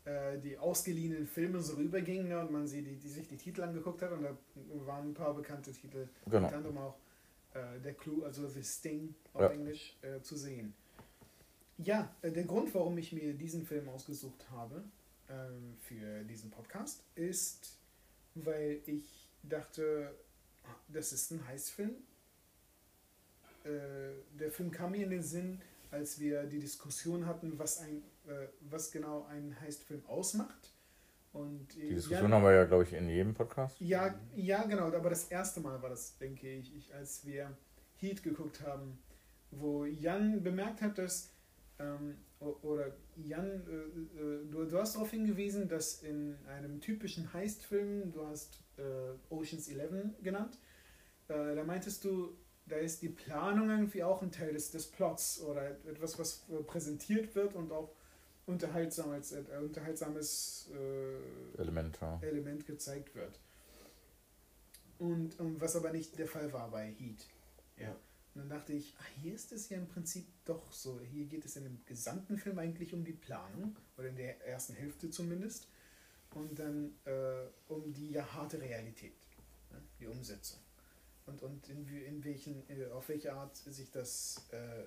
äh, 0.06 0.38
die 0.40 0.58
ausgeliehenen 0.58 1.28
Filme 1.28 1.60
so 1.62 1.76
rüberging 1.76 2.28
ne, 2.28 2.40
und 2.40 2.52
man 2.52 2.68
sie, 2.68 2.82
die, 2.82 2.96
die 2.96 3.10
sich 3.10 3.28
die 3.28 3.38
Titel 3.38 3.62
angeguckt 3.64 4.02
hat 4.02 4.12
und 4.12 4.24
da 4.24 4.38
waren 4.86 5.10
ein 5.10 5.14
paar 5.14 5.34
bekannte 5.34 5.72
Titel, 5.72 6.08
Genau. 6.26 6.46
unter 6.46 6.58
anderem 6.58 6.78
auch 6.78 6.98
äh, 7.54 7.80
der 7.84 7.94
Clue, 7.94 8.26
also 8.26 8.48
The 8.48 8.64
Sting 8.64 9.14
auf 9.34 9.42
Ja. 9.42 9.50
Englisch, 9.50 9.98
äh, 10.02 10.22
zu 10.22 10.36
sehen. 10.38 10.74
Ja, 11.78 12.14
äh, 12.22 12.32
der 12.32 12.44
Grund, 12.44 12.74
warum 12.76 12.98
ich 12.98 13.12
mir 13.14 13.34
diesen 13.34 13.66
Film 13.66 13.88
ausgesucht 13.90 14.46
habe 14.52 14.84
ähm, 15.30 15.78
für 15.82 16.24
diesen 16.26 16.52
Podcast, 16.52 17.04
ist, 17.16 17.78
weil 18.36 18.82
ich 18.86 19.28
dachte, 19.44 20.14
das 20.90 21.12
ist 21.14 21.32
ein 21.32 21.46
Heißfilm. 21.48 21.96
Äh, 23.64 23.70
der 24.40 24.52
Film 24.52 24.72
kam 24.72 24.92
mir 24.92 25.04
in 25.04 25.10
den 25.10 25.24
Sinn, 25.24 25.62
als 25.92 26.20
wir 26.20 26.44
die 26.44 26.60
Diskussion 26.60 27.26
hatten, 27.26 27.58
was, 27.58 27.80
ein, 27.80 28.04
äh, 28.28 28.48
was 28.62 28.92
genau 28.92 29.26
ein 29.26 29.60
Heistfilm 29.60 30.06
ausmacht. 30.06 30.74
Und, 31.32 31.76
Die 31.76 31.94
Diskussion 31.94 32.34
haben 32.34 32.44
wir 32.44 32.54
ja, 32.54 32.66
glaube 32.66 32.84
ich, 32.84 32.94
in 32.94 33.08
jedem 33.08 33.34
Podcast. 33.34 33.80
ja, 33.80 34.16
ja, 34.36 34.64
genau, 34.64 34.86
aber 34.86 35.10
das 35.10 35.26
erste 35.26 35.60
Mal 35.60 35.82
war 35.82 35.90
das, 35.90 36.18
denke 36.18 36.50
ich, 36.52 36.76
ich 36.76 36.94
als 36.94 37.26
wir 37.26 37.56
Heat 37.98 38.24
geguckt 38.24 38.62
haben, 38.62 38.98
wo 39.52 39.86
Jan 39.86 40.42
bemerkt 40.42 40.82
hat, 40.82 40.98
dass, 40.98 41.30
ähm, 41.78 42.16
oder 42.40 42.96
Jan, 43.16 43.46
äh, 43.46 44.22
äh, 44.22 44.46
du, 44.50 44.66
du 44.66 44.80
hast 44.80 44.96
darauf 44.96 45.12
hingewiesen, 45.12 45.68
dass 45.68 46.02
in 46.02 46.36
einem 46.48 46.80
typischen 46.82 47.32
Heist-Film, 47.34 48.12
du 48.12 48.26
hast 48.26 48.64
äh, 48.78 49.34
Oceans 49.34 49.68
11 49.68 50.22
genannt, 50.24 50.58
äh, 51.28 51.56
da 51.56 51.64
meintest 51.64 52.04
du, 52.06 52.36
da 52.70 52.78
ist 52.78 53.02
die 53.02 53.10
Planung 53.10 53.70
irgendwie 53.70 54.04
auch 54.04 54.22
ein 54.22 54.32
Teil 54.32 54.54
des, 54.54 54.72
des 54.72 54.88
Plots 54.88 55.42
oder 55.42 55.72
etwas, 55.88 56.18
was 56.20 56.44
präsentiert 56.68 57.36
wird 57.36 57.56
und 57.56 57.72
auch 57.72 57.94
unterhaltsam 58.46 59.12
als, 59.12 59.32
äh, 59.32 59.44
unterhaltsames 59.62 60.70
äh, 60.74 61.62
Element, 61.62 61.98
ja. 62.02 62.20
Element 62.22 62.66
gezeigt 62.66 63.16
wird. 63.16 63.40
Und, 64.98 65.40
ähm, 65.40 65.60
was 65.60 65.76
aber 65.76 65.92
nicht 65.92 66.18
der 66.18 66.28
Fall 66.28 66.52
war 66.52 66.70
bei 66.72 66.92
Heat. 66.92 67.26
Ja. 67.78 67.96
Und 68.36 68.42
dann 68.42 68.50
dachte 68.50 68.74
ich, 68.74 68.96
ah, 69.00 69.06
hier 69.22 69.34
ist 69.34 69.52
es 69.52 69.70
ja 69.70 69.78
im 69.78 69.88
Prinzip 69.88 70.28
doch 70.46 70.72
so. 70.72 71.00
Hier 71.00 71.26
geht 71.26 71.46
es 71.46 71.56
in 71.56 71.64
dem 71.64 71.80
gesamten 71.86 72.38
Film 72.38 72.60
eigentlich 72.60 72.94
um 72.94 73.04
die 73.04 73.14
Planung, 73.14 73.76
oder 73.98 74.10
in 74.10 74.16
der 74.16 74.46
ersten 74.46 74.74
Hälfte 74.74 75.10
zumindest, 75.10 75.68
und 76.36 76.60
dann 76.60 76.94
äh, 77.06 77.48
um 77.68 77.92
die 77.94 78.12
ja 78.12 78.34
harte 78.34 78.60
Realität, 78.62 79.18
ne? 79.72 79.82
die 80.00 80.08
Umsetzung. 80.08 80.60
Und, 81.30 81.44
und 81.44 81.70
in, 81.70 81.88
in 81.88 82.24
welchen, 82.24 82.68
äh, 82.70 82.88
auf 82.88 83.10
welche 83.10 83.34
Art 83.34 83.56
sich 83.56 83.92
das 83.92 84.48
äh, 84.52 84.58
äh, 84.58 84.86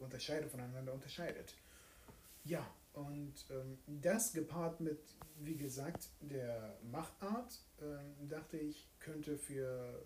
unterscheidet, 0.00 0.50
voneinander 0.50 0.92
unterscheidet. 0.92 1.54
Ja, 2.44 2.68
und 2.92 3.34
ähm, 3.50 3.78
das 3.86 4.32
gepaart 4.32 4.80
mit, 4.80 5.00
wie 5.40 5.56
gesagt, 5.56 6.10
der 6.20 6.78
Machart, 6.90 7.60
ähm, 7.80 8.28
dachte 8.28 8.58
ich, 8.58 8.88
könnte 9.00 9.38
für, 9.38 10.02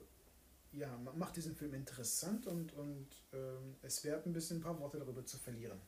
ja, 0.72 0.96
macht 1.16 1.36
diesen 1.36 1.54
Film 1.56 1.74
interessant 1.74 2.46
und, 2.46 2.72
und 2.74 3.08
ähm, 3.32 3.76
es 3.82 4.04
wert, 4.04 4.26
ein 4.26 4.32
bisschen 4.32 4.58
ein 4.58 4.62
paar 4.62 4.78
Worte 4.78 4.98
darüber 4.98 5.24
zu 5.24 5.38
verlieren. 5.38 5.80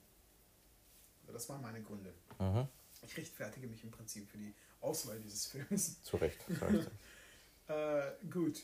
Also 1.22 1.32
das 1.32 1.48
waren 1.48 1.62
meine 1.62 1.82
Gründe. 1.82 2.12
Mhm. 2.38 2.66
Ich 3.02 3.16
rechtfertige 3.16 3.66
mich 3.66 3.84
im 3.84 3.90
Prinzip 3.90 4.28
für 4.28 4.38
die 4.38 4.54
Auswahl 4.80 5.20
dieses 5.20 5.46
Films. 5.46 6.02
Zu 6.02 6.16
Recht. 6.16 6.42
zu 6.46 6.64
Recht. 6.64 6.90
äh, 7.68 8.12
gut. 8.28 8.62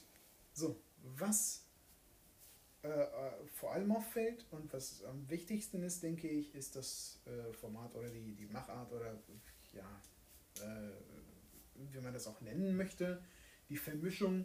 So, 0.53 0.81
was 1.19 1.67
äh, 2.87 2.89
äh, 2.89 3.47
vor 3.55 3.73
allem 3.73 3.91
auffällt 3.91 4.47
und 4.51 4.73
was 4.73 5.03
am 5.05 5.29
wichtigsten 5.29 5.83
ist, 5.83 6.03
denke 6.03 6.29
ich, 6.29 6.55
ist 6.55 6.77
das 6.77 7.21
äh, 7.27 7.53
Format 7.53 7.95
oder 7.95 8.09
die, 8.09 8.35
die 8.35 8.47
Machart 8.47 8.93
oder 8.93 9.19
ja, 9.73 10.01
äh, 10.61 10.93
wie 11.93 12.01
man 12.01 12.13
das 12.13 12.27
auch 12.27 12.41
nennen 12.43 12.77
möchte, 12.77 13.21
die 13.69 13.77
Vermischung 13.77 14.45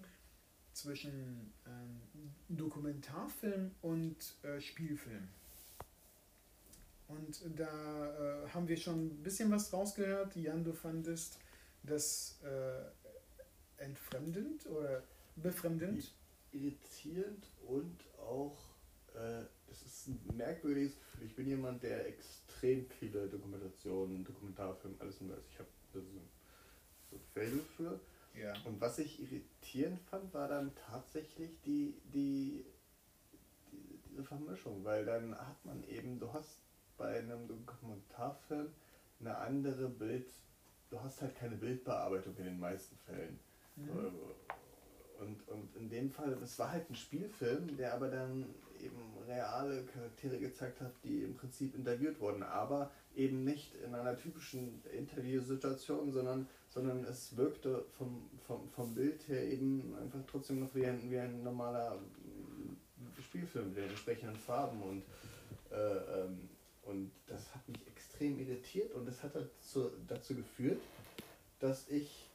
zwischen 0.74 1.54
ähm, 1.68 2.02
Dokumentarfilm 2.50 3.72
und 3.82 4.16
äh, 4.44 4.60
Spielfilm. 4.60 5.28
Und 7.08 7.44
da 7.58 8.46
äh, 8.46 8.50
haben 8.50 8.68
wir 8.68 8.78
schon 8.78 9.08
ein 9.08 9.24
bisschen 9.24 9.52
was 9.52 9.72
rausgehört. 9.74 10.36
Jan, 10.36 10.64
du 10.64 10.74
fandest 10.74 11.38
das 11.84 12.40
entfremdend 13.78 14.66
oder 14.68 15.04
befremdend? 15.36 16.14
Irritierend 16.52 17.48
und 17.68 17.98
auch, 18.20 18.58
äh, 19.14 19.44
das 19.68 19.82
ist 19.84 20.08
ein 20.08 20.20
merkwürdiges 20.36 20.98
Gefühl. 20.98 21.26
Ich 21.26 21.36
bin 21.36 21.48
jemand, 21.48 21.84
der 21.84 22.08
extrem 22.08 22.86
viele 23.00 23.28
Dokumentationen, 23.28 24.24
Dokumentarfilme, 24.24 24.98
alles 25.00 25.22
und 25.22 25.32
alles. 25.32 25.46
Ich 25.50 25.60
habe 25.60 25.70
so, 25.94 26.02
so 27.10 27.16
ein 27.16 27.22
Fable 27.34 27.64
für. 27.78 28.00
Ja. 28.34 28.54
Und 28.66 28.80
was 28.80 29.00
ich 29.00 29.22
irritierend 29.22 30.00
fand, 30.02 30.34
war 30.34 30.48
dann 30.48 30.72
tatsächlich 30.76 31.52
die, 31.66 31.94
die, 32.14 32.66
die, 33.72 34.00
diese 34.10 34.24
Vermischung, 34.24 34.84
weil 34.84 35.06
dann 35.06 35.38
hat 35.38 35.66
man 35.66 35.84
eben, 35.86 36.20
du 36.20 36.32
hast 36.32 36.60
bei 36.98 37.20
einem 37.20 37.48
Dokumentarfilm 37.48 38.74
eine 39.20 39.38
andere 39.38 39.90
Bild, 39.90 40.32
du 40.90 41.02
hast 41.02 41.22
halt 41.22 41.36
keine 41.36 41.56
Bildbearbeitung 41.56 42.36
in 42.38 42.46
den 42.46 42.60
meisten 42.60 42.98
Fällen. 42.98 43.40
Mhm. 43.76 44.12
Und, 45.22 45.48
und 45.48 45.76
in 45.76 45.90
dem 45.90 46.10
Fall, 46.10 46.36
es 46.44 46.58
war 46.58 46.72
halt 46.72 46.90
ein 46.90 46.96
Spielfilm, 46.96 47.78
der 47.78 47.94
aber 47.94 48.10
dann 48.10 48.46
eben 48.82 49.02
reale 49.28 49.84
Charaktere 49.86 50.40
gezeigt 50.40 50.82
hat, 50.82 50.92
die 51.04 51.22
im 51.22 51.36
Prinzip 51.36 51.76
interviewt 51.76 52.20
wurden, 52.20 52.44
aber 52.44 52.92
eben 53.16 53.44
nicht 53.44 53.76
in 53.76 53.94
einer 53.94 54.18
typischen 54.18 54.82
Interviewsituation, 54.92 56.12
sondern, 56.12 56.48
sondern 56.70 57.04
es 57.06 57.38
wirkte 57.38 57.86
vom, 57.98 58.30
vom, 58.48 58.68
vom 58.70 58.96
Bild 58.96 59.28
her 59.28 59.44
eben 59.44 59.96
einfach 60.02 60.22
trotzdem 60.28 60.60
noch 60.60 60.74
wie 60.74 60.86
ein, 60.86 61.00
wie 61.10 61.20
ein 61.20 61.44
normaler 61.44 62.00
Spielfilm 63.22 63.70
mit 63.70 63.78
den 63.78 63.90
entsprechenden 63.90 64.36
Farben 64.36 64.82
und, 64.82 65.04
äh, 65.72 65.76
ähm, 65.76 66.50
und 66.84 67.12
das 67.28 67.54
hat 67.54 67.68
mich 67.70 67.86
extrem 67.88 68.40
irritiert 68.40 68.92
und 68.94 69.08
das 69.08 69.22
hat 69.22 69.36
dazu, 69.36 69.92
dazu 70.08 70.36
geführt, 70.36 70.82
dass 71.60 71.88
ich 71.90 72.28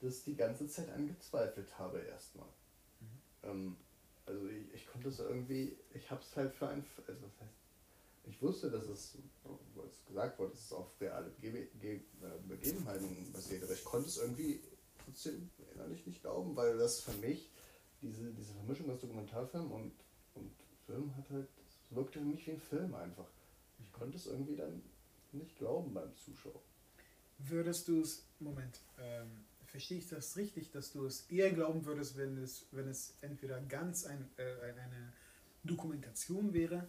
das 0.00 0.24
die 0.24 0.36
ganze 0.36 0.68
Zeit 0.68 0.90
angezweifelt 0.90 1.78
habe 1.78 2.00
erstmal. 2.00 2.48
Mhm. 3.00 3.08
Ähm, 3.42 3.76
also 4.26 4.46
ich, 4.48 4.74
ich 4.74 4.86
konnte 4.88 5.08
es 5.08 5.18
irgendwie, 5.20 5.76
ich 5.94 6.10
habe 6.10 6.20
es 6.20 6.36
halt 6.36 6.52
für 6.54 6.68
ein, 6.68 6.84
also 7.06 7.22
was 7.22 7.40
heißt, 7.40 7.54
ich 8.28 8.42
wusste, 8.42 8.70
dass 8.70 8.88
es, 8.88 9.16
wo 9.74 9.82
es 9.82 10.04
gesagt 10.04 10.38
wurde, 10.38 10.50
dass 10.50 10.64
es 10.64 10.72
auf 10.72 10.88
reale 11.00 11.30
Bege 11.40 11.66
Ge 11.80 11.96
äh, 11.96 12.48
Begebenheiten 12.48 13.32
basiert, 13.32 13.62
aber 13.62 13.72
ich 13.72 13.84
konnte 13.84 14.08
es 14.08 14.16
irgendwie 14.16 14.60
trotzdem 15.04 15.48
innerlich 15.72 16.04
nicht 16.06 16.22
glauben, 16.22 16.56
weil 16.56 16.76
das 16.76 17.00
für 17.00 17.12
mich, 17.18 17.50
diese, 18.02 18.32
diese 18.32 18.52
Vermischung 18.52 18.90
aus 18.90 19.00
Dokumentarfilm 19.00 19.70
und, 19.70 19.92
und 20.34 20.50
Film 20.86 21.16
hat 21.16 21.30
halt, 21.30 21.48
es 21.68 21.96
wirkte 21.96 22.18
für 22.18 22.24
mich 22.24 22.46
wie 22.46 22.52
ein 22.52 22.60
Film 22.60 22.94
einfach. 22.94 23.28
Ich 23.78 23.92
konnte 23.92 24.16
es 24.16 24.26
irgendwie 24.26 24.56
dann 24.56 24.82
nicht 25.32 25.56
glauben 25.56 25.94
beim 25.94 26.14
Zuschauer. 26.16 26.60
Würdest 27.38 27.86
du 27.88 28.00
es, 28.00 28.24
Moment, 28.40 28.80
ähm, 28.98 29.45
verstehe 29.76 29.98
ich 29.98 30.08
das 30.08 30.38
richtig, 30.38 30.70
dass 30.70 30.90
du 30.92 31.04
es 31.04 31.26
eher 31.28 31.52
glauben 31.52 31.84
würdest, 31.84 32.16
wenn 32.16 32.38
es, 32.38 32.64
wenn 32.70 32.88
es 32.88 33.12
entweder 33.20 33.60
ganz 33.60 34.06
ein, 34.06 34.26
äh, 34.38 34.42
eine 34.62 35.12
Dokumentation 35.64 36.54
wäre 36.54 36.86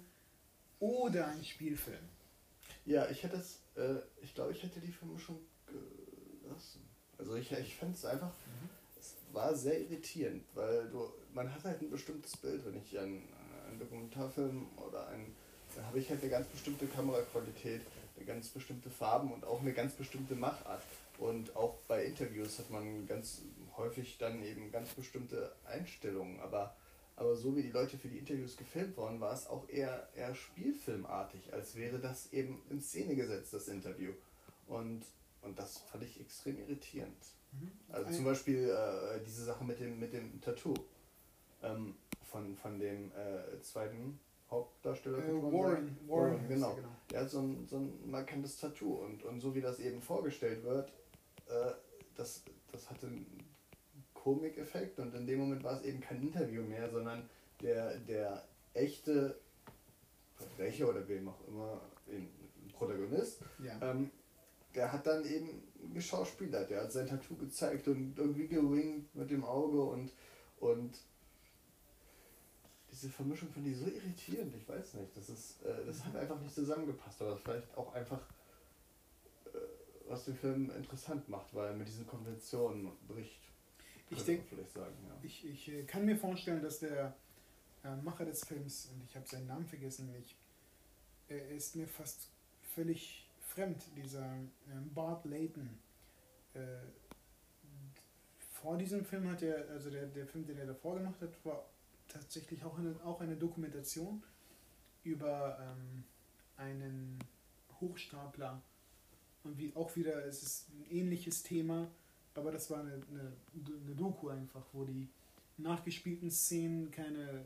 oder 0.80 1.28
ein 1.28 1.44
Spielfilm? 1.44 2.06
Ja, 2.86 3.10
ich 3.10 3.24
hätte 3.24 3.36
es, 3.36 3.60
äh, 3.76 3.96
ich 4.22 4.34
glaube, 4.34 4.54
ich 4.54 4.64
hätte 4.64 4.80
die 4.80 4.94
Vermischung 4.94 5.38
gelassen. 6.42 6.88
Also 7.18 7.36
ich, 7.36 7.52
ich 7.52 7.76
fand 7.76 7.94
es 7.94 8.06
einfach, 8.06 8.30
Mhm. 8.30 8.70
es 8.98 9.16
war 9.34 9.54
sehr 9.54 9.82
irritierend, 9.82 10.46
weil 10.56 10.88
du, 10.90 11.12
man 11.34 11.54
hat 11.54 11.66
halt 11.66 11.82
ein 11.82 11.90
bestimmtes 11.90 12.38
Bild, 12.38 12.66
wenn 12.66 12.78
ich 12.78 12.98
an 12.98 13.22
einen 13.68 13.80
Dokumentarfilm 13.80 14.66
oder 14.78 15.10
einen, 15.10 15.36
dann 15.76 15.86
habe 15.88 16.00
ich 16.00 16.10
halt 16.10 16.22
eine 16.22 16.32
ganz 16.32 16.48
bestimmte 16.48 16.88
Kameraqualität, 16.88 17.82
eine 18.16 18.26
ganz 18.26 18.48
bestimmte 18.48 18.90
Farben 18.90 19.34
und 19.34 19.44
auch 19.44 19.60
eine 19.60 19.74
ganz 19.74 19.92
bestimmte 19.92 20.36
Machart. 20.36 20.82
Und 21.18 21.56
auch 21.56 21.78
bei 21.88 22.06
Interviews 22.06 22.60
hat 22.60 22.70
man 22.70 23.08
ganz 23.08 23.42
häufig 23.76 24.18
dann 24.18 24.44
eben 24.44 24.72
ganz 24.72 24.90
bestimmte 24.90 25.56
Einstellungen. 25.66 26.40
Aber, 26.40 26.76
aber 27.16 27.36
so 27.36 27.56
wie 27.56 27.64
die 27.64 27.72
Leute 27.72 27.98
für 27.98 28.08
die 28.08 28.20
Interviews 28.20 28.56
gefilmt 28.58 28.96
worden, 28.98 29.20
war 29.20 29.34
es 29.34 29.48
auch 29.48 29.68
eher, 29.70 30.08
eher 30.16 30.36
spielfilmartig, 30.36 31.54
als 31.54 31.76
wäre 31.76 32.00
das 32.00 32.32
eben 32.34 32.62
in 32.70 32.82
Szene 32.82 33.16
gesetzt, 33.16 33.54
das 33.54 33.68
Interview. 33.68 34.12
Und, 34.68 35.04
und 35.42 35.58
das 35.58 35.80
fand 35.80 36.04
ich 36.04 36.20
extrem 36.20 36.60
irritierend. 36.60 37.16
Mhm. 37.54 37.72
Also 37.90 38.08
Ein- 38.08 38.14
zum 38.14 38.26
Beispiel 38.26 38.70
äh, 38.70 39.20
diese 39.26 39.46
Sache 39.46 39.64
mit 39.64 39.80
dem, 39.80 40.00
mit 40.00 40.14
dem 40.14 40.40
Tattoo 40.42 40.74
ähm, 41.64 41.96
von, 42.24 42.56
von 42.58 42.78
dem 42.80 43.12
äh, 43.12 43.60
zweiten 43.62 44.20
Hauptdarsteller. 44.52 45.18
Äh, 45.20 45.34
Warren. 45.34 45.52
Warren, 45.54 45.98
Warren, 46.08 46.48
genau. 46.48 46.70
er, 46.70 46.76
genau. 46.76 46.88
Der 47.12 47.22
hat 47.22 47.30
so 47.30 47.40
ein, 47.40 47.68
so 47.68 47.78
ein 47.78 48.10
markantes 48.10 48.58
Tattoo 48.58 48.94
und, 48.96 49.24
und 49.24 49.40
so 49.40 49.56
wie 49.56 49.62
das 49.62 49.80
eben 49.80 50.02
vorgestellt 50.02 50.64
wird, 50.64 50.92
äh, 51.50 51.74
das, 52.16 52.44
das 52.72 52.90
hatte 52.90 53.08
einen 53.08 53.44
Komikeffekt 54.14 55.00
und 55.00 55.14
in 55.16 55.26
dem 55.28 55.40
Moment 55.40 55.64
war 55.64 55.74
es 55.78 55.84
eben 55.84 56.00
kein 56.02 56.22
Interview 56.22 56.62
mehr, 56.64 56.90
sondern 56.90 57.30
der, 57.62 57.98
der 58.00 58.44
echte 58.74 59.40
Verbrecher 60.36 60.90
oder 60.90 61.08
wem 61.08 61.30
auch 61.30 61.48
immer, 61.48 61.82
ein 62.08 62.30
Protagonist, 62.74 63.42
Ja. 63.64 63.80
ähm, 63.92 64.12
der 64.76 64.92
hat 64.94 65.08
dann 65.08 65.26
eben 65.26 65.64
geschauspielert, 65.94 66.70
der 66.70 66.84
hat 66.84 66.92
sein 66.92 67.08
Tattoo 67.08 67.36
gezeigt 67.36 67.88
und 67.88 68.18
irgendwie 68.18 68.48
gewinkt 68.48 69.16
mit 69.16 69.32
dem 69.32 69.44
Auge 69.44 69.82
und, 69.82 70.12
und 70.60 71.00
diese 72.92 73.10
Vermischung 73.10 73.50
finde 73.50 73.72
ich 73.72 73.78
so 73.78 73.88
irritierend, 73.88 74.54
ich 74.56 74.68
weiß 74.68 74.96
nicht, 74.96 75.16
das 75.16 75.30
ist, 75.30 75.64
äh, 75.64 75.86
das 75.86 76.04
hat 76.06 76.16
einfach 76.16 76.40
nicht 76.40 76.54
zusammengepasst, 76.54 77.22
aber 77.22 77.38
vielleicht 77.38 77.76
auch 77.78 77.94
einfach, 77.94 78.22
was 80.10 80.26
den 80.26 80.36
Film 80.36 80.72
interessant 80.72 81.28
macht, 81.30 81.54
weil 81.54 81.68
er 81.68 81.74
mit 81.74 81.88
diesen 81.88 82.08
Konventionen 82.08 82.92
bricht. 83.08 83.42
Ich 84.10 84.18
könnte 84.18 84.18
man 84.18 84.26
denk- 84.26 84.50
vielleicht 84.50 84.72
sagen, 84.74 84.96
ja. 85.08 85.18
Ich, 85.22 85.46
ich 85.46 85.70
äh, 85.70 85.84
kann 85.84 86.06
mir 86.06 86.16
vorstellen, 86.18 86.62
dass 86.62 86.80
der 86.80 87.16
äh, 87.84 87.96
Macher 87.98 88.26
des 88.26 88.46
Films, 88.46 88.90
und 88.94 89.04
ich 89.04 89.16
habe 89.16 89.28
seinen 89.28 89.48
Namen 89.48 89.66
vergessen, 89.66 90.14
ich, 90.24 90.36
er 91.28 91.50
ist 91.50 91.76
mir 91.76 91.88
fast 91.88 92.30
völlig 92.74 93.28
fremd, 93.42 93.84
dieser 93.96 94.26
ähm, 94.26 94.94
Bart 94.94 95.26
Layton. 95.26 95.78
Äh, 96.54 96.60
vor 98.52 98.78
diesem 98.78 99.06
Film 99.06 99.30
hat 99.30 99.42
er, 99.42 99.70
also 99.70 99.90
der, 99.90 100.08
der 100.08 100.26
Film, 100.26 100.46
den 100.46 100.58
er 100.58 100.66
davor 100.66 100.96
gemacht 100.96 101.22
hat, 101.22 101.30
war 101.46 101.66
tatsächlich 102.08 102.64
auch 102.64 102.78
eine, 102.78 102.96
auch 103.04 103.22
eine 103.22 103.36
Dokumentation 103.36 104.24
über 105.04 105.58
ähm, 105.62 106.04
einen 106.58 107.20
Hochstapler. 107.80 108.62
Und 109.48 109.58
wie 109.58 109.72
auch 109.76 109.96
wieder, 109.96 110.26
es 110.26 110.44
ist 110.44 110.70
ein 110.70 110.86
ähnliches 110.92 111.44
Thema, 111.44 111.90
aber 112.36 112.52
das 112.52 112.70
war 112.70 112.82
eine, 112.82 112.94
eine, 112.94 113.34
eine 113.86 113.96
Doku 113.96 114.28
einfach, 114.30 114.64
wo 114.74 114.84
die 114.84 115.08
nachgespielten 115.58 116.30
Szenen 116.30 116.92
keine 116.92 117.46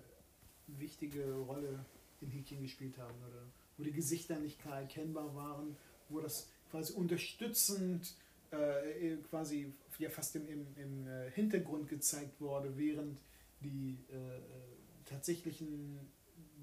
wichtige 0.67 1.31
Rolle 1.34 1.86
in 2.22 2.29
Häkchen 2.29 2.62
gespielt 2.62 2.98
haben 2.98 3.15
oder 3.29 3.43
wo 3.77 3.84
die 3.84 3.91
Gesichter 3.91 4.39
nicht 4.39 4.60
klar 4.60 4.81
erkennbar 4.81 5.34
waren, 5.36 5.75
wo 6.10 6.20
das 6.20 6.50
quasi 6.70 6.93
unterstützend 6.93 8.15
äh, 8.51 9.15
quasi 9.29 9.74
ja 9.98 10.10
fast 10.10 10.36
im, 10.36 10.48
im, 10.48 10.67
im 10.75 11.08
äh, 11.08 11.31
Hintergrund 11.31 11.88
gezeigt 11.88 12.41
wurde, 12.41 12.77
während 12.77 13.20
die 13.62 13.98
äh, 14.12 15.05
tatsächlichen 15.05 16.00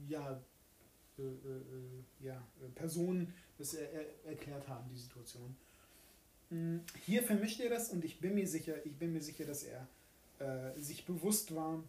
ja, 0.09 0.41
äh, 1.19 1.23
äh, 1.23 2.27
ja, 2.27 2.37
äh, 2.37 2.69
Personen 2.75 3.33
das 3.59 3.75
er, 3.75 3.91
er, 3.93 4.07
erklärt 4.27 4.67
haben, 4.69 4.89
die 4.91 4.99
Situation. 4.99 5.57
Mm, 6.51 6.79
hier 7.05 7.23
vermischt 7.23 7.61
er 7.61 7.71
das 7.71 7.91
und 7.91 8.05
ich 8.05 8.21
bin 8.21 8.35
mir 8.35 8.47
sicher, 8.47 8.75
ich 8.87 8.97
bin 8.97 9.13
mir 9.13 9.23
sicher, 9.23 9.45
dass 9.45 9.65
er 9.65 9.87
äh, 10.39 10.79
sich 10.81 11.05
bewusst 11.05 11.55
war, 11.55 11.83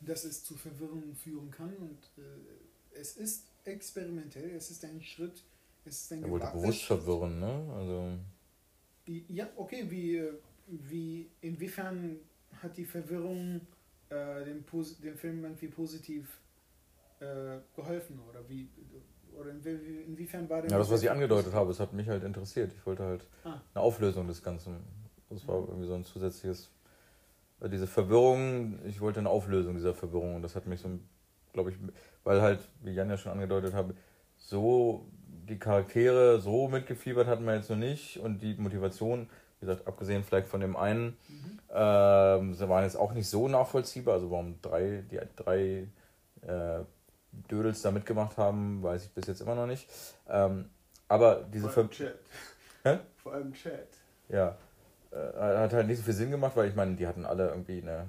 dass 0.00 0.24
es 0.24 0.44
zu 0.44 0.54
Verwirrungen 0.56 1.14
führen 1.14 1.50
kann 1.50 1.74
und 1.76 1.98
äh, 2.18 3.00
es 3.00 3.16
ist 3.16 3.44
experimentell, 3.64 4.50
es 4.50 4.70
ist 4.70 4.84
ein 4.84 5.02
Schritt, 5.02 5.42
es 5.84 6.02
ist 6.02 6.12
ein 6.12 6.24
Er 6.24 6.30
wollte 6.30 6.50
bewusst 6.52 6.82
verwirren, 6.82 7.40
ne? 7.40 7.72
Also. 7.74 8.18
Ja, 9.28 9.48
okay, 9.56 9.84
wie, 9.90 10.22
wie 10.66 11.28
inwiefern 11.42 12.18
hat 12.62 12.76
die 12.76 12.86
Verwirrung 12.86 13.60
äh, 14.08 14.44
dem, 14.44 14.64
dem 15.02 15.16
Film 15.16 15.44
irgendwie 15.44 15.68
positiv 15.68 16.38
äh, 17.20 17.58
geholfen 17.76 18.18
oder 18.28 18.48
wie 18.48 18.68
oder 19.38 19.50
inwiefern 19.50 20.48
war 20.48 20.62
denn 20.62 20.70
Ja, 20.70 20.78
das, 20.78 20.90
was 20.90 21.02
ich 21.02 21.10
angedeutet 21.10 21.52
habe, 21.52 21.70
es 21.70 21.80
hat 21.80 21.92
mich 21.92 22.08
halt 22.08 22.24
interessiert. 22.24 22.72
Ich 22.76 22.86
wollte 22.86 23.04
halt 23.04 23.26
ah. 23.44 23.60
eine 23.74 23.82
Auflösung 23.82 24.26
des 24.26 24.42
Ganzen. 24.42 24.76
Das 25.30 25.46
war 25.48 25.56
irgendwie 25.56 25.86
so 25.86 25.94
ein 25.94 26.04
zusätzliches 26.04 26.70
diese 27.68 27.86
Verwirrung, 27.86 28.78
ich 28.84 29.00
wollte 29.00 29.20
eine 29.20 29.30
Auflösung 29.30 29.74
dieser 29.74 29.94
Verwirrung 29.94 30.36
und 30.36 30.42
das 30.42 30.56
hat 30.56 30.66
mich 30.66 30.80
so, 30.80 30.88
glaube 31.52 31.70
ich, 31.70 31.76
weil 32.24 32.42
halt, 32.42 32.60
wie 32.82 32.92
Jan 32.92 33.08
ja 33.08 33.16
schon 33.16 33.32
angedeutet 33.32 33.74
hat, 33.74 33.86
so 34.36 35.06
die 35.48 35.58
Charaktere 35.58 36.40
so 36.40 36.68
mitgefiebert 36.68 37.26
hatten 37.26 37.44
wir 37.44 37.54
jetzt 37.54 37.70
noch 37.70 37.76
nicht 37.76 38.18
und 38.18 38.40
die 38.40 38.54
Motivation, 38.54 39.28
wie 39.60 39.66
gesagt, 39.66 39.86
abgesehen 39.86 40.24
vielleicht 40.24 40.48
von 40.48 40.60
dem 40.60 40.76
einen, 40.76 41.16
mhm. 41.28 41.58
äh, 41.68 42.54
sie 42.54 42.68
waren 42.68 42.84
jetzt 42.84 42.96
auch 42.96 43.12
nicht 43.12 43.28
so 43.28 43.48
nachvollziehbar, 43.48 44.14
also 44.14 44.30
warum 44.30 44.60
drei, 44.60 45.04
die 45.10 45.20
drei 45.36 45.88
äh, 46.42 46.80
Dödels 47.50 47.82
da 47.82 47.90
mitgemacht 47.90 48.36
haben, 48.38 48.82
weiß 48.82 49.04
ich 49.04 49.10
bis 49.10 49.26
jetzt 49.26 49.40
immer 49.40 49.54
noch 49.54 49.66
nicht. 49.66 49.88
Ähm, 50.28 50.70
aber 51.08 51.44
diese 51.52 51.68
Vor 51.68 51.82
allem 51.82 51.90
Chat. 51.90 52.18
Hä? 52.82 52.98
Vor 53.16 53.32
allem 53.32 53.52
Chat. 53.52 53.88
Ja, 54.28 54.56
äh, 55.10 55.58
hat 55.58 55.72
halt 55.72 55.86
nicht 55.86 55.98
so 55.98 56.04
viel 56.04 56.14
Sinn 56.14 56.30
gemacht, 56.30 56.56
weil 56.56 56.68
ich 56.68 56.74
meine, 56.74 56.96
die 56.96 57.06
hatten 57.06 57.24
alle 57.24 57.48
irgendwie 57.48 57.82
eine 57.82 58.08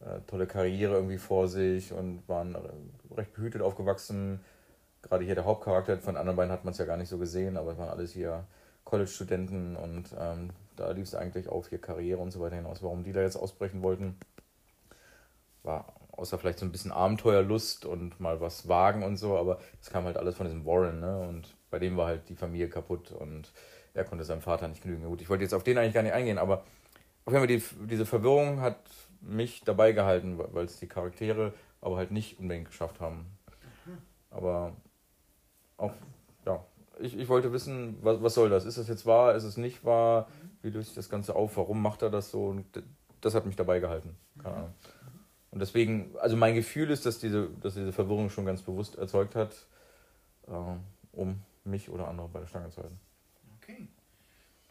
äh, 0.00 0.20
tolle 0.26 0.46
Karriere 0.46 0.94
irgendwie 0.94 1.18
vor 1.18 1.48
sich 1.48 1.92
und 1.92 2.28
waren 2.28 2.56
recht 3.16 3.32
behütet 3.34 3.62
aufgewachsen. 3.62 4.40
Gerade 5.02 5.24
hier 5.24 5.34
der 5.34 5.44
Hauptcharakter, 5.44 5.98
von 5.98 6.16
anderen 6.16 6.36
beiden 6.36 6.52
hat 6.52 6.64
man 6.64 6.72
es 6.72 6.78
ja 6.78 6.84
gar 6.84 6.96
nicht 6.96 7.08
so 7.08 7.18
gesehen, 7.18 7.56
aber 7.56 7.72
es 7.72 7.78
waren 7.78 7.88
alles 7.88 8.12
hier 8.12 8.44
College-Studenten 8.84 9.76
und 9.76 10.14
ähm, 10.18 10.50
da 10.76 10.90
lief 10.92 11.04
es 11.04 11.14
eigentlich 11.14 11.48
auf 11.48 11.68
hier 11.68 11.80
Karriere 11.80 12.20
und 12.20 12.30
so 12.30 12.40
weiter 12.40 12.56
hinaus. 12.56 12.82
Warum 12.82 13.04
die 13.04 13.12
da 13.12 13.20
jetzt 13.20 13.36
ausbrechen 13.36 13.82
wollten, 13.82 14.16
war 15.62 15.92
außer 16.18 16.38
vielleicht 16.38 16.58
so 16.58 16.66
ein 16.66 16.72
bisschen 16.72 16.92
Abenteuerlust 16.92 17.84
und 17.86 18.18
mal 18.20 18.40
was 18.40 18.68
wagen 18.68 19.02
und 19.02 19.16
so, 19.16 19.38
aber 19.38 19.60
es 19.80 19.90
kam 19.90 20.04
halt 20.04 20.16
alles 20.16 20.36
von 20.36 20.46
diesem 20.46 20.66
Warren, 20.66 21.00
ne? 21.00 21.20
Und 21.20 21.54
bei 21.70 21.78
dem 21.78 21.96
war 21.96 22.06
halt 22.06 22.28
die 22.28 22.34
Familie 22.34 22.68
kaputt 22.68 23.12
und 23.12 23.52
er 23.94 24.04
konnte 24.04 24.24
seinem 24.24 24.40
Vater 24.40 24.68
nicht 24.68 24.82
genügen. 24.82 25.04
Gut, 25.04 25.20
ich 25.20 25.28
wollte 25.30 25.44
jetzt 25.44 25.54
auf 25.54 25.62
den 25.62 25.78
eigentlich 25.78 25.94
gar 25.94 26.02
nicht 26.02 26.12
eingehen, 26.12 26.38
aber 26.38 26.64
auf 27.24 27.32
jeden 27.32 27.38
Fall 27.38 27.46
die, 27.46 27.62
diese 27.88 28.06
Verwirrung 28.06 28.60
hat 28.60 28.78
mich 29.20 29.62
dabei 29.64 29.92
gehalten, 29.92 30.38
weil 30.38 30.64
es 30.64 30.78
die 30.78 30.86
Charaktere 30.86 31.52
aber 31.80 31.96
halt 31.96 32.10
nicht 32.10 32.38
unbedingt 32.38 32.66
geschafft 32.66 33.00
haben. 33.00 33.26
Aber 34.30 34.72
auch, 35.76 35.92
ja, 36.46 36.64
ich, 36.98 37.16
ich 37.16 37.28
wollte 37.28 37.52
wissen, 37.52 37.98
was, 38.02 38.22
was 38.22 38.34
soll 38.34 38.50
das? 38.50 38.64
Ist 38.64 38.78
das 38.78 38.88
jetzt 38.88 39.06
wahr? 39.06 39.34
Ist 39.34 39.44
es 39.44 39.56
nicht 39.56 39.84
wahr? 39.84 40.28
Wie 40.62 40.70
löst 40.70 40.88
sich 40.88 40.96
das 40.96 41.08
Ganze 41.08 41.36
auf? 41.36 41.56
Warum 41.56 41.80
macht 41.80 42.02
er 42.02 42.10
das 42.10 42.30
so? 42.30 42.46
Und 42.46 42.66
das 43.20 43.34
hat 43.34 43.46
mich 43.46 43.56
dabei 43.56 43.80
gehalten. 43.80 44.16
Keine 44.42 44.56
Ahnung. 44.56 44.74
Und 45.50 45.60
deswegen, 45.60 46.14
also 46.18 46.36
mein 46.36 46.54
Gefühl 46.54 46.90
ist, 46.90 47.06
dass 47.06 47.18
diese, 47.18 47.48
dass 47.60 47.74
diese 47.74 47.92
Verwirrung 47.92 48.30
schon 48.30 48.44
ganz 48.44 48.62
bewusst 48.62 48.96
erzeugt 48.96 49.34
hat, 49.34 49.66
äh, 50.46 50.52
um 51.12 51.42
mich 51.64 51.88
oder 51.88 52.08
andere 52.08 52.28
bei 52.28 52.40
der 52.40 52.46
Stange 52.46 52.70
zu 52.70 52.82
halten. 52.82 53.00
Okay. 53.62 53.88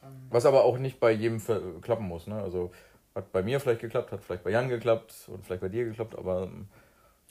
Ähm, 0.04 0.28
Was 0.30 0.46
aber 0.46 0.64
auch 0.64 0.78
nicht 0.78 1.00
bei 1.00 1.12
jedem 1.12 1.42
klappen 1.82 2.08
muss. 2.08 2.28
Ne? 2.28 2.40
Also 2.42 2.72
hat 3.16 3.32
bei 3.32 3.42
mir 3.42 3.60
vielleicht 3.60 3.82
geklappt, 3.82 4.12
hat 4.12 4.24
vielleicht 4.24 4.44
bei 4.44 4.52
Jan 4.52 4.70
geklappt 4.70 5.14
und 5.28 5.44
vielleicht 5.46 5.62
bei 5.62 5.70
dir 5.70 5.86
geklappt, 5.86 6.16
aber. 6.16 6.44
Ähm, 6.44 6.68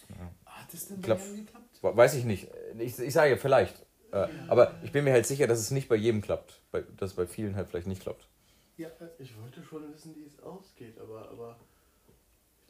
ja. 0.09 0.31
Hat 0.45 0.75
es 0.75 0.89
denn 0.89 1.01
bei 1.01 1.07
Klapp, 1.07 1.21
Jan 1.21 1.37
geklappt? 1.37 1.97
Weiß 1.97 2.15
ich 2.15 2.25
nicht. 2.25 2.49
Ich, 2.79 2.99
ich 2.99 3.13
sage 3.13 3.37
vielleicht. 3.37 3.87
Äh, 4.13 4.19
ja. 4.19 4.29
Aber 4.49 4.75
ich 4.83 4.93
bin 4.93 5.05
mir 5.05 5.13
halt 5.13 5.27
sicher, 5.27 5.47
dass 5.47 5.59
es 5.59 5.71
nicht 5.71 5.89
bei 5.89 5.97
jedem 5.97 6.23
klappt. 6.23 6.61
Bei, 6.73 6.83
dass 6.97 7.11
es 7.11 7.17
bei 7.17 7.27
vielen 7.27 7.55
halt 7.55 7.69
vielleicht 7.69 7.87
nicht 7.87 8.03
klappt. 8.03 8.29
Ja, 8.77 8.89
äh, 8.89 9.09
ich 9.19 9.41
wollte 9.41 9.63
schon 9.63 9.93
wissen, 9.93 10.15
wie 10.17 10.25
es 10.25 10.41
ausgeht, 10.43 10.99
aber, 10.99 11.31
aber 11.31 11.57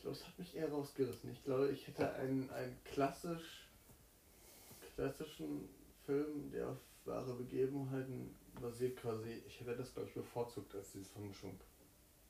glaube, 0.06 0.18
es 0.18 0.26
hat 0.26 0.38
mich 0.38 0.54
eher 0.54 0.70
rausgerissen. 0.70 1.32
Ich 1.32 1.42
glaube, 1.42 1.70
ich 1.70 1.86
hätte 1.88 2.12
einen, 2.14 2.48
einen 2.50 2.76
klassisch, 2.84 3.66
klassischen 4.94 5.68
Film, 6.04 6.50
der 6.52 6.68
auf 6.68 6.78
wahre 7.04 7.34
Begebenheiten 7.34 8.34
basiert 8.60 8.96
quasi, 8.98 9.42
ich 9.46 9.60
hätte 9.60 9.76
das 9.76 9.92
glaube 9.92 10.08
ich 10.08 10.14
bevorzugt 10.14 10.74
als 10.74 10.92
diese 10.92 11.06
Vermischung. 11.06 11.58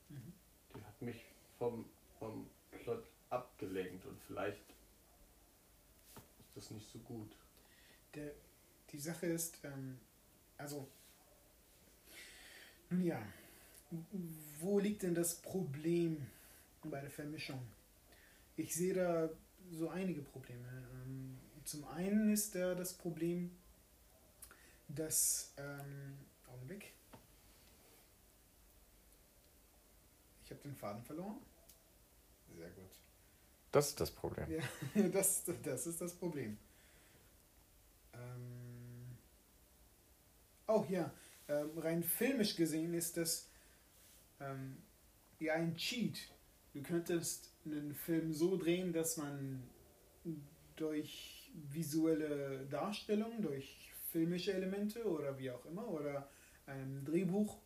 Mhm. 0.09 0.33
Die 0.75 0.83
hat 0.83 1.01
mich 1.01 1.23
vom, 1.59 1.85
vom 2.19 2.49
Plot 2.71 3.03
abgelenkt 3.29 4.05
und 4.05 4.19
vielleicht 4.21 4.61
ist 6.39 6.55
das 6.55 6.71
nicht 6.71 6.89
so 6.91 6.99
gut. 6.99 7.31
Der, 8.15 8.31
die 8.91 8.99
Sache 8.99 9.27
ist, 9.27 9.59
ähm, 9.63 9.99
also, 10.57 10.87
nun 12.89 13.03
ja, 13.03 13.21
wo 14.59 14.79
liegt 14.79 15.03
denn 15.03 15.13
das 15.13 15.35
Problem 15.41 16.25
bei 16.89 17.01
der 17.01 17.11
Vermischung? 17.11 17.65
Ich 18.55 18.73
sehe 18.75 18.93
da 18.93 19.29
so 19.71 19.89
einige 19.89 20.21
Probleme. 20.21 20.67
Ähm, 21.05 21.37
zum 21.63 21.85
einen 21.87 22.31
ist 22.31 22.55
da 22.55 22.75
das 22.75 22.93
Problem, 22.93 23.51
dass 24.87 25.53
ähm, 25.57 26.17
Augenblick. 26.47 26.93
Ich 30.45 30.51
habe 30.51 30.61
den 30.61 30.75
Faden 30.75 31.03
verloren. 31.03 31.37
Sehr 32.55 32.69
gut. 32.69 32.91
Das 33.71 33.89
ist 33.89 33.99
das 33.99 34.11
Problem. 34.11 34.49
Ja, 34.49 34.63
das, 35.09 35.43
das 35.61 35.87
ist 35.87 35.99
das 35.99 36.13
Problem. 36.13 36.57
Ähm 38.13 39.17
oh 40.67 40.85
ja, 40.89 41.11
ähm, 41.49 41.77
rein 41.77 42.03
filmisch 42.03 42.55
gesehen 42.55 42.93
ist 42.93 43.17
das 43.17 43.49
ähm, 44.39 44.77
ja 45.39 45.53
ein 45.55 45.75
Cheat. 45.75 46.29
Du 46.77 46.83
könntest 46.83 47.51
einen 47.65 47.95
Film 47.95 48.33
so 48.33 48.55
drehen, 48.55 48.93
dass 48.93 49.17
man 49.17 49.63
durch 50.75 51.51
visuelle 51.71 52.67
Darstellung, 52.69 53.41
durch 53.41 53.91
filmische 54.11 54.53
Elemente 54.53 55.03
oder 55.05 55.39
wie 55.39 55.49
auch 55.49 55.65
immer 55.65 55.87
oder 55.87 56.29
einem 56.67 57.03
Drehbuch 57.03 57.57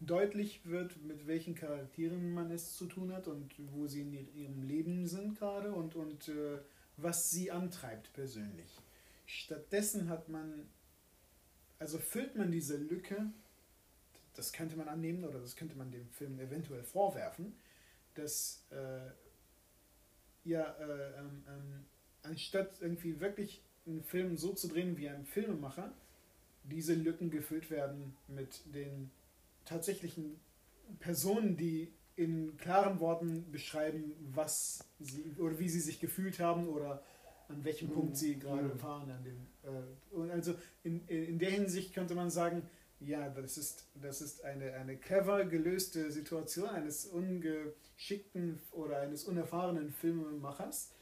deutlich 0.00 0.60
wird, 0.66 1.02
mit 1.02 1.26
welchen 1.26 1.54
Charakteren 1.54 2.34
man 2.34 2.50
es 2.50 2.76
zu 2.76 2.84
tun 2.84 3.14
hat 3.14 3.28
und 3.28 3.54
wo 3.72 3.86
sie 3.86 4.02
in 4.02 4.12
ihrem 4.34 4.62
Leben 4.62 5.06
sind 5.06 5.38
gerade 5.38 5.72
und, 5.72 5.96
und 5.96 6.28
äh, 6.28 6.58
was 6.98 7.30
sie 7.30 7.50
antreibt 7.50 8.12
persönlich. 8.12 8.76
Stattdessen 9.24 10.10
hat 10.10 10.28
man, 10.28 10.68
also 11.78 11.98
füllt 11.98 12.36
man 12.36 12.50
diese 12.50 12.76
Lücke, 12.76 13.32
das 14.34 14.52
könnte 14.52 14.76
man 14.76 14.88
annehmen 14.88 15.24
oder 15.24 15.40
das 15.40 15.56
könnte 15.56 15.76
man 15.76 15.90
dem 15.90 16.10
Film 16.10 16.38
eventuell 16.38 16.82
vorwerfen, 16.82 17.54
dass 18.20 18.66
äh, 18.70 19.10
ja, 20.44 20.62
äh, 20.80 21.18
ähm, 21.18 21.44
ähm, 21.48 21.84
anstatt 22.22 22.80
irgendwie 22.80 23.20
wirklich 23.20 23.62
einen 23.86 24.02
Film 24.02 24.36
so 24.36 24.52
zu 24.52 24.68
drehen 24.68 24.96
wie 24.96 25.08
ein 25.08 25.24
Filmemacher, 25.24 25.92
diese 26.64 26.94
Lücken 26.94 27.30
gefüllt 27.30 27.70
werden 27.70 28.16
mit 28.28 28.62
den 28.74 29.10
tatsächlichen 29.64 30.38
Personen, 30.98 31.56
die 31.56 31.92
in 32.16 32.56
klaren 32.58 33.00
Worten 33.00 33.50
beschreiben, 33.50 34.12
was 34.32 34.84
sie 34.98 35.34
oder 35.38 35.58
wie 35.58 35.68
sie 35.68 35.80
sich 35.80 36.00
gefühlt 36.00 36.38
haben 36.38 36.68
oder 36.68 37.02
an 37.48 37.64
welchem 37.64 37.88
mhm. 37.88 37.94
Punkt 37.94 38.16
sie 38.16 38.38
gerade 38.38 38.74
mhm. 38.74 38.82
waren. 38.82 39.10
An 39.10 39.24
dem, 39.24 39.46
äh, 39.62 40.14
und 40.14 40.30
also 40.30 40.54
in, 40.82 41.06
in 41.06 41.38
der 41.38 41.50
Hinsicht 41.50 41.94
könnte 41.94 42.14
man 42.14 42.30
sagen, 42.30 42.62
ja, 43.00 43.30
das 43.30 43.56
ist, 43.56 43.86
das 43.94 44.20
ist 44.20 44.44
eine, 44.44 44.74
eine 44.74 44.96
clever 44.96 45.44
gelöste 45.44 46.10
Situation 46.10 46.68
eines 46.68 47.06
ungeschickten 47.06 48.60
oder 48.72 48.98
eines 49.00 49.24
unerfahrenen 49.24 49.90
Filmemachers, 49.90 50.92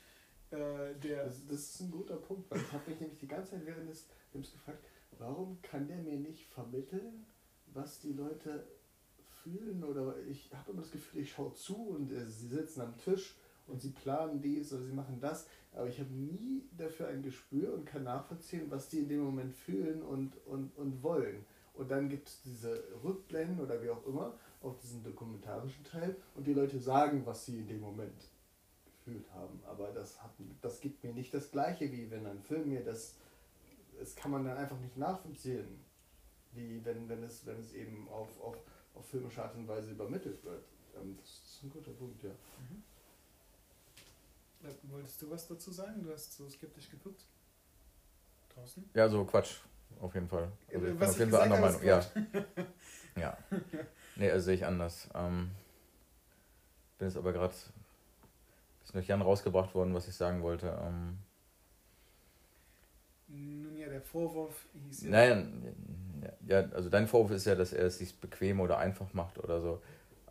äh, 0.51 0.95
der 1.03 1.27
das, 1.27 1.47
das, 1.47 1.61
ist 1.61 1.81
ein 1.81 1.91
guter 1.91 2.17
Punkt, 2.17 2.51
weil 2.51 2.61
ich 2.61 2.73
habe 2.73 2.91
mich 2.91 3.01
nämlich 3.01 3.19
die 3.19 3.29
ganze 3.29 3.53
Zeit 3.53 3.67
während 3.67 3.91
des 3.91 4.07
Films 4.31 4.53
gefragt, 4.53 4.85
warum 5.19 5.61
kann 5.63 5.89
der 5.89 5.99
mir 5.99 6.17
nicht 6.17 6.47
vermitteln, 6.47 7.27
was 7.75 7.99
die 7.99 8.13
Leute 8.13 8.67
fühlen 9.43 9.83
oder 9.83 10.15
ich 10.29 10.51
habe 10.55 10.73
immer 10.73 10.83
das 10.83 10.93
Gefühl, 10.93 11.23
ich 11.23 11.33
schaue 11.33 11.53
zu 11.55 11.75
und 11.75 12.13
äh, 12.13 12.27
sie 12.27 12.49
sitzen 12.49 12.81
am 12.81 12.97
Tisch 12.97 13.37
und 13.67 13.83
sie 13.83 13.91
planen 13.91 14.41
dies 14.41 14.73
oder 14.73 14.85
sie 14.85 14.93
machen 14.93 15.19
das, 15.21 15.47
aber 15.73 15.89
ich 15.89 15.99
habe 15.99 16.13
nie 16.13 16.63
dafür 16.77 17.09
ein 17.09 17.23
Gespür 17.23 17.75
und 17.75 17.87
kann 17.87 18.05
nachvollziehen, 18.05 18.71
was 18.71 18.89
die 18.89 19.01
in 19.01 19.09
dem 19.09 19.21
Moment 19.21 19.55
fühlen 19.55 20.03
und, 20.03 20.37
und, 20.47 20.77
und 20.77 21.03
wollen. 21.03 21.45
Und 21.79 21.89
dann 21.93 22.09
gibt 22.09 22.27
es 22.27 22.43
diese 22.43 22.83
Rückblenden 23.05 23.61
oder 23.61 23.81
wie 23.81 23.89
auch 23.89 24.05
immer 24.05 24.35
auf 24.61 24.77
diesen 24.81 25.05
dokumentarischen 25.05 25.85
Teil 25.85 26.17
und 26.35 26.45
die 26.45 26.53
Leute 26.53 26.81
sagen, 26.81 27.25
was 27.25 27.47
sie 27.47 27.61
in 27.61 27.69
dem 27.69 27.81
Moment 27.81 28.29
gefühlt 28.85 29.31
haben. 29.33 29.61
Aber 29.65 29.93
das, 29.93 30.21
hat, 30.21 30.33
das 30.61 30.81
gibt 30.81 31.05
mir 31.05 31.15
nicht 31.15 31.33
das 31.33 31.53
Gleiche, 31.53 31.91
wie 31.93 32.11
wenn 32.11 32.27
ein 32.27 32.43
Film 32.43 32.69
mir 32.69 32.85
das. 32.85 33.15
Das 33.97 34.17
kann 34.17 34.33
man 34.33 34.45
dann 34.45 34.57
einfach 34.57 34.79
nicht 34.81 34.97
nachvollziehen, 34.97 35.85
wie 36.53 36.85
wenn, 36.85 37.09
wenn, 37.09 37.23
es, 37.23 37.47
wenn 37.47 37.61
es 37.61 37.73
eben 37.75 38.09
auf, 38.09 38.29
auf, 38.41 38.57
auf 38.95 39.07
filmische 39.09 39.41
Art 39.41 39.55
und 39.55 39.69
Weise 39.69 39.93
übermittelt 39.93 40.43
wird. 40.45 40.65
Ähm, 40.97 41.17
das 41.21 41.29
ist 41.29 41.63
ein 41.63 41.71
guter 41.71 41.93
Punkt, 41.93 42.21
ja. 42.25 42.31
Mhm. 42.31 42.83
Wolltest 44.91 45.23
du 45.23 45.31
was 45.31 45.47
dazu 45.47 45.71
sagen? 45.71 46.03
Du 46.03 46.11
hast 46.13 46.37
so 46.37 46.51
skeptisch 46.51 46.91
geguckt. 46.91 47.25
Draußen? 48.53 48.91
Ja, 48.95 49.09
so 49.09 49.25
Quatsch, 49.25 49.61
auf 50.01 50.15
jeden 50.15 50.29
Fall. 50.29 50.51
Also 50.73 50.87
ich 50.87 50.93
was 50.93 50.99
bin 50.99 51.09
auf 51.09 51.19
jeden 51.19 51.31
Fall 51.31 51.41
anderer 51.43 51.61
Meinung. 51.61 51.85
Ja. 51.85 52.03
ja. 53.17 53.39
Nee, 54.17 54.31
also 54.31 54.47
sehe 54.47 54.55
ich 54.55 54.65
anders. 54.65 55.09
Ähm, 55.15 55.51
bin 56.99 57.09
jetzt 57.09 57.17
aber 57.17 57.33
gerade 57.33 57.55
ist 57.55 58.95
durch 58.95 59.07
Jan 59.07 59.23
rausgebracht 59.23 59.75
worden, 59.75 59.95
was 59.95 60.09
ich 60.09 60.15
sagen 60.15 60.43
wollte. 60.43 60.77
Ähm, 60.83 61.19
Nun 63.29 63.77
ja, 63.77 63.89
der 63.89 64.01
Vorwurf 64.01 64.67
hieß 64.73 65.03
ja. 65.03 65.11
Nein, 65.11 65.75
ja, 66.47 66.61
also 66.71 66.89
dein 66.89 67.07
Vorwurf 67.07 67.33
ist 67.33 67.45
ja, 67.45 67.55
dass 67.55 67.73
er 67.73 67.87
es 67.87 67.99
sich 67.99 68.19
bequem 68.19 68.61
oder 68.61 68.79
einfach 68.79 69.13
macht 69.13 69.39
oder 69.39 69.61
so. 69.61 69.83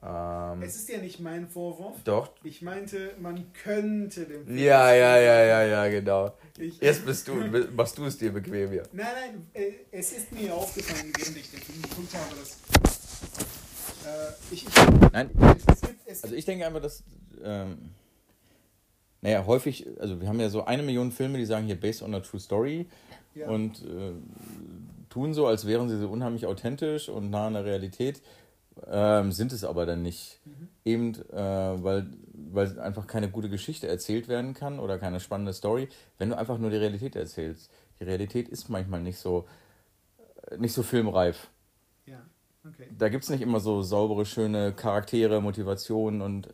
Ähm, 0.07 0.61
es 0.61 0.75
ist 0.75 0.89
ja 0.89 0.99
nicht 0.99 1.19
mein 1.19 1.47
Vorwurf. 1.49 1.97
Doch. 2.05 2.31
Ich 2.43 2.61
meinte, 2.61 3.13
man 3.19 3.51
könnte 3.51 4.25
dem 4.25 4.45
Film 4.45 4.57
Ja, 4.57 4.93
ja, 4.93 5.17
ja, 5.17 5.43
ja, 5.43 5.63
ja, 5.63 5.87
genau. 5.89 6.33
Ich, 6.57 6.79
Jetzt 6.79 7.05
bist 7.05 7.27
du, 7.27 7.33
machst 7.75 7.97
du 7.97 8.05
es 8.05 8.17
dir 8.17 8.31
bequem, 8.31 8.71
ja. 8.73 8.83
Nein, 8.93 9.07
nein, 9.19 9.47
äh, 9.53 9.71
es 9.91 10.13
ist 10.13 10.31
mir 10.31 10.55
aufgefallen, 10.55 11.11
während 11.17 11.37
ich 11.37 11.51
den 11.51 11.59
Film 11.59 11.81
geguckt 11.81 12.13
habe, 12.13 12.35
dass. 12.39 12.51
Äh, 14.05 14.53
ich, 14.53 14.65
ich, 14.65 14.75
nein, 15.11 15.29
es 15.67 15.81
gibt, 15.81 16.07
es 16.07 16.23
also 16.23 16.35
ich 16.35 16.45
denke 16.45 16.65
einfach, 16.65 16.81
dass. 16.81 17.03
Ähm, 17.43 17.77
naja, 19.21 19.45
häufig, 19.45 19.87
also 19.99 20.21
wir 20.21 20.29
haben 20.29 20.39
ja 20.39 20.47
so 20.47 20.63
eine 20.63 20.83
Million 20.83 21.11
Filme, 21.11 21.37
die 21.37 21.45
sagen 21.45 21.65
hier 21.65 21.77
based 21.77 22.01
on 22.03 22.13
a 22.13 22.19
true 22.21 22.39
story 22.39 22.85
ja. 23.35 23.47
und 23.49 23.81
äh, 23.83 24.13
tun 25.09 25.33
so, 25.33 25.47
als 25.47 25.65
wären 25.65 25.89
sie 25.89 25.99
so 25.99 26.07
unheimlich 26.07 26.45
authentisch 26.45 27.09
und 27.09 27.29
nah 27.29 27.47
an 27.47 27.53
der 27.53 27.65
Realität. 27.65 28.21
Ähm, 28.89 29.31
sind 29.31 29.51
es 29.51 29.63
aber 29.63 29.85
dann 29.85 30.01
nicht. 30.01 30.39
Mhm. 30.45 30.67
Eben, 30.85 31.13
äh, 31.31 31.83
weil, 31.83 32.07
weil 32.33 32.79
einfach 32.79 33.07
keine 33.07 33.29
gute 33.29 33.49
Geschichte 33.49 33.87
erzählt 33.87 34.27
werden 34.27 34.53
kann 34.53 34.79
oder 34.79 34.99
keine 34.99 35.19
spannende 35.19 35.53
Story, 35.53 35.89
wenn 36.17 36.29
du 36.29 36.37
einfach 36.37 36.57
nur 36.57 36.69
die 36.69 36.77
Realität 36.77 37.15
erzählst. 37.15 37.71
Die 37.99 38.03
Realität 38.03 38.47
ist 38.49 38.69
manchmal 38.69 39.01
nicht 39.01 39.17
so, 39.17 39.47
äh, 40.49 40.57
nicht 40.57 40.73
so 40.73 40.83
filmreif. 40.83 41.49
Ja, 42.05 42.25
okay. 42.65 42.87
Da 42.97 43.09
gibt 43.09 43.23
es 43.23 43.29
nicht 43.29 43.41
immer 43.41 43.59
so 43.59 43.81
saubere, 43.81 44.25
schöne 44.25 44.73
Charaktere, 44.73 45.41
Motivationen 45.41 46.21
und 46.21 46.53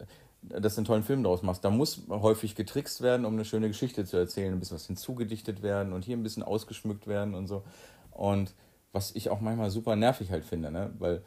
äh, 0.49 0.61
dass 0.61 0.75
du 0.75 0.79
einen 0.79 0.85
tollen 0.85 1.03
Film 1.03 1.23
draus 1.23 1.41
machst. 1.41 1.63
Da 1.63 1.69
muss 1.69 2.01
häufig 2.09 2.55
getrickst 2.55 3.01
werden, 3.01 3.25
um 3.25 3.33
eine 3.33 3.45
schöne 3.45 3.67
Geschichte 3.67 4.05
zu 4.05 4.17
erzählen, 4.17 4.53
ein 4.53 4.59
bisschen 4.59 4.75
was 4.75 4.87
hinzugedichtet 4.87 5.61
werden 5.61 5.93
und 5.93 6.03
hier 6.05 6.17
ein 6.17 6.23
bisschen 6.23 6.43
ausgeschmückt 6.43 7.07
werden 7.07 7.33
und 7.33 7.47
so. 7.47 7.63
Und 8.11 8.53
was 8.91 9.15
ich 9.15 9.29
auch 9.29 9.41
manchmal 9.41 9.71
super 9.71 9.95
nervig 9.95 10.31
halt 10.31 10.45
finde, 10.45 10.71
ne? 10.71 10.93
weil 10.99 11.23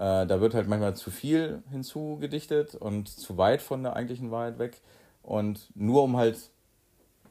äh, 0.00 0.26
da 0.26 0.40
wird 0.40 0.54
halt 0.54 0.66
manchmal 0.66 0.96
zu 0.96 1.10
viel 1.10 1.62
hinzugedichtet 1.70 2.74
und 2.74 3.06
zu 3.06 3.36
weit 3.36 3.60
von 3.60 3.82
der 3.82 3.96
eigentlichen 3.96 4.30
Wahrheit 4.30 4.58
weg. 4.58 4.80
Und 5.22 5.70
nur 5.74 6.02
um 6.02 6.16
halt 6.16 6.38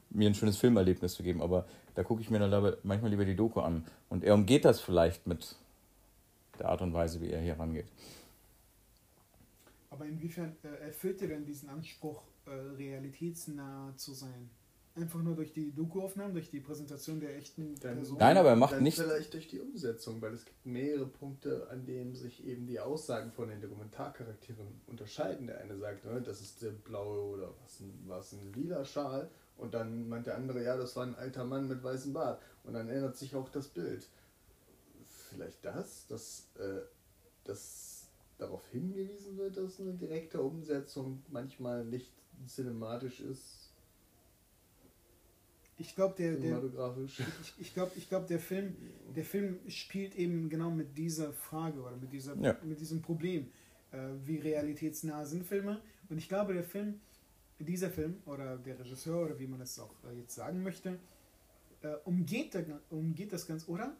mir 0.08 0.30
ein 0.30 0.36
schönes 0.36 0.56
Filmerlebnis 0.56 1.14
zu 1.14 1.24
geben. 1.24 1.42
Aber 1.42 1.66
da 1.96 2.04
gucke 2.04 2.22
ich 2.22 2.30
mir 2.30 2.38
dann 2.38 2.76
manchmal 2.84 3.10
lieber 3.10 3.24
die 3.24 3.34
Doku 3.34 3.58
an. 3.58 3.84
Und 4.08 4.22
er 4.22 4.34
umgeht 4.34 4.64
das 4.64 4.80
vielleicht 4.80 5.26
mit 5.26 5.56
der 6.60 6.68
Art 6.68 6.80
und 6.80 6.94
Weise, 6.94 7.20
wie 7.20 7.30
er 7.30 7.40
hier 7.40 7.58
rangeht. 7.58 7.86
Aber 9.90 10.06
inwiefern 10.06 10.54
äh, 10.62 10.86
erfüllt 10.86 11.20
er 11.22 11.28
denn 11.28 11.44
diesen 11.44 11.70
Anspruch, 11.70 12.22
äh, 12.46 12.50
realitätsnah 12.50 13.94
zu 13.96 14.14
sein? 14.14 14.48
Einfach 14.96 15.22
nur 15.22 15.36
durch 15.36 15.52
die 15.52 15.72
Doku-Aufnahmen, 15.72 16.34
durch 16.34 16.50
die 16.50 16.58
Präsentation 16.58 17.20
der 17.20 17.36
echten 17.36 17.76
dann, 17.76 17.94
Person? 17.94 18.18
Nein, 18.18 18.36
aber 18.36 18.50
er 18.50 18.56
macht 18.56 18.74
dann 18.74 18.82
nicht. 18.82 18.98
Vielleicht 18.98 19.32
durch 19.32 19.46
die 19.46 19.60
Umsetzung, 19.60 20.20
weil 20.20 20.34
es 20.34 20.44
gibt 20.44 20.66
mehrere 20.66 21.06
Punkte, 21.06 21.68
an 21.70 21.86
denen 21.86 22.16
sich 22.16 22.44
eben 22.44 22.66
die 22.66 22.80
Aussagen 22.80 23.30
von 23.30 23.48
den 23.48 23.60
Dokumentarcharakteren 23.60 24.66
unterscheiden. 24.88 25.46
Der 25.46 25.60
eine 25.60 25.78
sagt, 25.78 26.04
ne, 26.04 26.20
das 26.20 26.40
ist 26.40 26.62
der 26.62 26.70
blaue 26.70 27.20
oder 27.20 27.54
was 27.62 27.80
ein, 27.80 28.02
was 28.06 28.32
ein 28.32 28.52
lila 28.52 28.84
Schal. 28.84 29.30
Und 29.56 29.74
dann 29.74 30.08
meint 30.08 30.26
der 30.26 30.36
andere, 30.36 30.64
ja, 30.64 30.76
das 30.76 30.96
war 30.96 31.06
ein 31.06 31.14
alter 31.14 31.44
Mann 31.44 31.68
mit 31.68 31.84
weißem 31.84 32.12
Bart. 32.12 32.42
Und 32.64 32.72
dann 32.72 32.88
ändert 32.88 33.16
sich 33.16 33.36
auch 33.36 33.48
das 33.48 33.68
Bild. 33.68 34.08
Vielleicht 35.06 35.64
das, 35.64 36.08
dass, 36.08 36.48
äh, 36.58 36.80
dass 37.44 38.08
darauf 38.38 38.66
hingewiesen 38.72 39.36
wird, 39.36 39.56
dass 39.56 39.78
eine 39.78 39.92
direkte 39.92 40.40
Umsetzung 40.42 41.22
manchmal 41.28 41.84
nicht 41.84 42.10
cinematisch 42.46 43.20
ist 43.20 43.59
ich 45.80 45.94
glaube, 45.94 46.14
der, 46.16 46.36
der, 46.36 46.62
ich, 47.04 47.54
ich 47.58 47.74
glaube, 47.74 47.92
ich 47.96 48.08
glaub, 48.08 48.26
der, 48.26 48.38
Film, 48.38 48.76
der 49.16 49.24
Film 49.24 49.58
spielt 49.68 50.14
eben 50.14 50.50
genau 50.50 50.70
mit 50.70 50.96
dieser 50.96 51.32
Frage 51.32 51.80
oder 51.80 51.96
mit, 51.96 52.12
dieser, 52.12 52.36
ja. 52.36 52.56
mit 52.62 52.78
diesem 52.78 53.00
Problem. 53.00 53.48
Äh, 53.90 53.98
wie 54.24 54.36
realitätsnah 54.36 55.24
sind 55.24 55.44
Filme? 55.44 55.80
Und 56.10 56.18
ich 56.18 56.28
glaube, 56.28 56.52
der 56.52 56.64
Film, 56.64 57.00
dieser 57.58 57.90
Film 57.90 58.18
oder 58.26 58.58
der 58.58 58.78
Regisseur 58.78 59.24
oder 59.24 59.38
wie 59.38 59.46
man 59.46 59.60
es 59.62 59.78
auch 59.80 59.94
äh, 60.04 60.18
jetzt 60.18 60.34
sagen 60.34 60.62
möchte, 60.62 60.98
äh, 61.82 61.94
umgeht, 62.04 62.54
der, 62.54 62.64
umgeht 62.90 63.32
das 63.32 63.46
Ganze, 63.46 63.70
oder? 63.70 63.96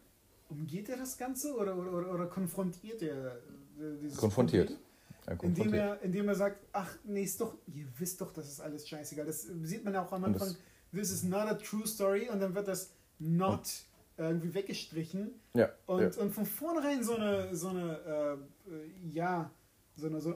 Umgeht 0.49 0.87
er 0.89 0.97
das 0.97 1.17
Ganze 1.17 1.55
oder, 1.55 1.75
oder, 1.75 1.93
oder, 1.93 2.13
oder 2.13 2.25
konfrontiert 2.27 3.01
er 3.01 3.37
äh, 3.37 3.97
dieses 4.01 4.17
Konfrontiert. 4.17 4.77
Problem? 5.25 5.55
Indem 5.55 5.73
er, 5.73 6.01
indem 6.01 6.27
er 6.27 6.35
sagt, 6.35 6.65
ach 6.73 6.95
nee, 7.05 7.23
ist 7.23 7.39
doch, 7.41 7.55
ihr 7.73 7.85
wisst 7.97 8.21
doch, 8.21 8.33
das 8.33 8.47
ist 8.47 8.59
alles 8.59 8.87
scheißegal. 8.87 9.25
Das 9.25 9.43
sieht 9.63 9.83
man 9.83 9.93
ja 9.93 10.03
auch 10.03 10.11
am 10.11 10.23
Anfang 10.25 10.55
this 10.93 11.11
is 11.11 11.23
not 11.23 11.47
a 11.47 11.55
true 11.55 11.85
story 11.85 12.29
und 12.29 12.39
dann 12.39 12.55
wird 12.55 12.67
das 12.67 12.91
not 13.19 13.67
irgendwie 14.17 14.53
weggestrichen. 14.53 15.31
Ja. 15.53 15.69
Und, 15.85 16.15
ja. 16.15 16.21
und 16.21 16.31
von 16.31 16.45
vornherein 16.45 17.03
so 17.03 17.15
eine, 17.15 17.55
so 17.55 17.69
eine 17.69 18.37
äh, 18.67 19.09
ja, 19.09 19.49
so 19.95 20.07
eine, 20.07 20.21
so 20.21 20.35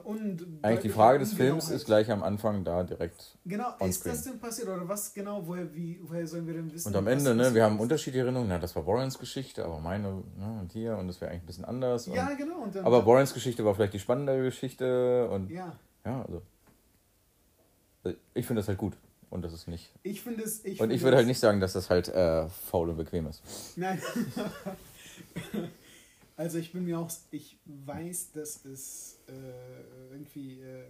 Eigentlich 0.62 0.80
die 0.80 0.88
Frage 0.90 1.18
des 1.18 1.32
Films 1.32 1.70
ist 1.70 1.86
gleich 1.86 2.10
am 2.10 2.22
Anfang 2.22 2.62
da 2.62 2.84
direkt. 2.84 3.36
Genau, 3.44 3.74
ist 3.80 4.04
das 4.04 4.22
denn 4.22 4.38
passiert 4.38 4.68
oder 4.68 4.86
was 4.86 5.12
genau, 5.12 5.46
woher, 5.46 5.74
wie, 5.74 5.98
woher 6.02 6.26
sollen 6.26 6.46
wir 6.46 6.54
denn 6.54 6.72
wissen? 6.72 6.88
Und 6.88 6.96
am 6.96 7.06
Ende, 7.06 7.34
ne, 7.34 7.54
wir 7.54 7.64
haben 7.64 7.80
unterschiedliche 7.80 8.24
Erinnerungen, 8.24 8.50
na, 8.50 8.58
das 8.58 8.76
war 8.76 8.86
Warrens 8.86 9.18
Geschichte, 9.18 9.64
aber 9.64 9.80
meine, 9.80 10.22
ne, 10.38 10.58
und 10.60 10.72
hier, 10.72 10.96
und 10.96 11.08
das 11.08 11.20
wäre 11.20 11.30
eigentlich 11.30 11.42
ein 11.42 11.46
bisschen 11.46 11.64
anders. 11.64 12.06
Ja, 12.06 12.28
und, 12.28 12.36
genau. 12.36 12.58
Und 12.58 12.76
aber 12.76 13.06
Warrens 13.06 13.32
Geschichte 13.34 13.64
war 13.64 13.74
vielleicht 13.74 13.94
die 13.94 13.98
spannende 13.98 14.40
Geschichte 14.42 15.28
und. 15.30 15.50
Ja. 15.50 15.72
Ja, 16.04 16.22
also. 16.22 16.42
Ich 18.34 18.46
finde 18.46 18.60
das 18.60 18.68
halt 18.68 18.78
gut. 18.78 18.92
Und 19.30 19.42
das 19.42 19.52
ist 19.52 19.66
nicht. 19.66 19.92
Ich 20.02 20.22
finde 20.22 20.44
es. 20.44 20.64
Ich 20.64 20.80
und 20.80 20.90
ich 20.90 21.02
würde 21.02 21.16
halt 21.16 21.26
nicht 21.26 21.40
sagen, 21.40 21.60
dass 21.60 21.72
das 21.72 21.90
halt 21.90 22.08
äh, 22.08 22.48
faul 22.48 22.90
und 22.90 22.96
bequem 22.96 23.26
ist. 23.26 23.42
Nein. 23.76 24.00
also 26.36 26.58
ich 26.58 26.72
bin 26.72 26.84
mir 26.84 26.98
auch. 26.98 27.10
Ich 27.30 27.58
weiß, 27.64 28.32
dass 28.32 28.64
es 28.64 29.18
äh, 29.28 30.12
irgendwie. 30.12 30.60
Äh, 30.60 30.84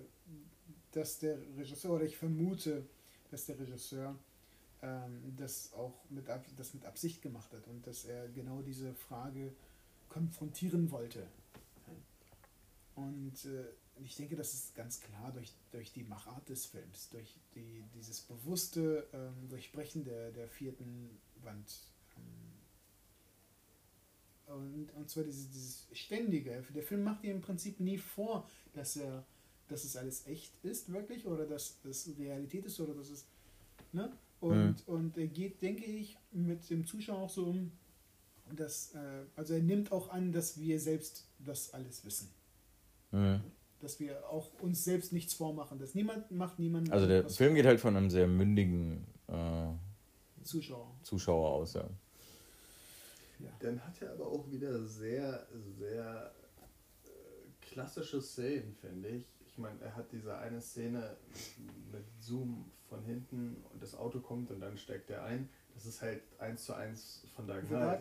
dass 0.93 1.19
der 1.19 1.39
Regisseur, 1.59 1.93
oder 1.93 2.05
ich 2.05 2.17
vermute, 2.17 2.87
dass 3.31 3.45
der 3.45 3.59
Regisseur 3.59 4.17
ähm, 4.83 5.35
das 5.37 5.73
auch 5.75 5.93
mit, 6.09 6.27
das 6.57 6.75
mit 6.75 6.87
Absicht 6.87 7.21
gemacht 7.21 7.53
hat 7.53 7.67
und 7.69 7.87
dass 7.87 8.07
er 8.07 8.29
genau 8.29 8.63
diese 8.63 8.95
Frage 8.95 9.53
konfrontieren 10.09 10.91
wollte. 10.91 11.27
Und 12.95 13.45
äh, 13.45 13.65
ich 14.05 14.17
denke, 14.17 14.37
das 14.37 14.53
ist 14.53 14.75
ganz 14.75 15.01
klar 15.01 15.33
durch, 15.33 15.53
durch 15.71 15.93
die 15.93 16.05
Machart 16.05 16.49
des 16.49 16.67
Films, 16.67 17.09
durch 17.11 17.35
die, 17.55 17.85
dieses 17.95 18.21
bewusste 18.21 19.07
ähm, 19.13 19.49
Durchbrechen 19.49 20.05
der, 20.05 20.33
der 20.33 20.49
vierten 20.49 21.19
Wand. 21.43 21.81
Ähm, 22.17 22.57
und, 24.55 24.95
und 24.95 25.11
zwar 25.11 25.25
dieses, 25.25 25.51
dieses 25.51 25.89
ständige. 25.93 26.65
Der 26.75 26.83
Film 26.83 27.03
macht 27.03 27.23
dir 27.23 27.33
im 27.33 27.41
Prinzip 27.41 27.81
nie 27.81 27.99
vor, 27.99 28.49
dass 28.75 28.97
er 28.97 29.25
dass 29.69 29.85
es 29.85 29.97
alles 29.97 30.27
echt 30.27 30.53
ist, 30.63 30.93
wirklich, 30.93 31.27
oder 31.27 31.45
dass 31.45 31.79
es 31.85 32.09
Realität 32.19 32.65
ist, 32.65 32.81
oder 32.81 32.95
dass 32.95 33.11
es. 33.11 33.27
Ne? 33.93 34.13
Und, 34.41 34.87
mhm. 34.87 34.95
und 34.95 35.19
er 35.19 35.27
geht, 35.27 35.61
denke 35.63 35.85
ich, 35.85 36.17
mit 36.31 36.71
dem 36.71 36.87
Zuschauer 36.87 37.23
auch 37.23 37.31
so 37.31 37.47
um, 37.47 37.73
dass, 38.55 38.95
äh, 38.95 39.25
also 39.35 39.55
er 39.55 39.63
nimmt 39.63 39.91
auch 39.91 40.11
an, 40.11 40.31
dass 40.31 40.61
wir 40.61 40.79
selbst 40.79 41.27
das 41.39 41.75
alles 41.75 42.05
wissen. 42.05 42.29
Mhm 43.11 43.41
dass 43.81 44.01
wir 44.01 44.29
auch 44.29 44.51
uns 44.61 44.85
selbst 44.85 45.13
nichts 45.13 45.35
vormachen. 45.35 45.79
Dass 45.79 45.95
niemand 45.95 46.31
macht 46.31 46.59
niemand. 46.59 46.93
Also 46.93 47.07
der 47.07 47.29
Film 47.29 47.55
geht 47.55 47.67
halt 47.67 47.81
von 47.81 47.97
einem 47.97 48.11
sehr 48.11 48.27
mündigen 48.27 49.07
äh, 49.29 49.69
Zuschauer. 50.43 50.95
Zuschauer 51.03 51.51
aus, 51.51 51.75
ja. 51.75 51.89
ja. 53.41 53.51
Dann 53.61 53.85
hat 53.85 54.01
er 54.01 54.13
aber 54.13 54.27
auch 54.27 54.51
wieder 54.51 54.85
sehr, 54.87 55.47
sehr 55.79 56.33
äh, 57.05 57.09
klassische 57.61 58.23
Szenen, 58.23 58.75
finde 58.81 59.09
ich. 59.09 59.25
Ich 59.47 59.59
meine, 59.59 59.81
er 59.81 59.97
hat 59.97 60.13
diese 60.13 60.37
eine 60.39 60.61
Szene 60.61 61.17
mit 61.93 62.05
Zoom 62.21 62.71
von 62.89 63.03
hinten 63.05 63.57
und 63.73 63.83
das 63.83 63.95
Auto 63.95 64.21
kommt 64.21 64.51
und 64.51 64.61
dann 64.61 64.79
steckt 64.79 65.11
er 65.11 65.25
ein. 65.25 65.49
Das 65.75 65.87
ist 65.87 66.01
halt 66.01 66.23
eins 66.39 66.65
zu 66.65 66.75
eins 66.75 67.27
von 67.35 67.47
Dark 67.47 67.67
Knight. 67.67 68.01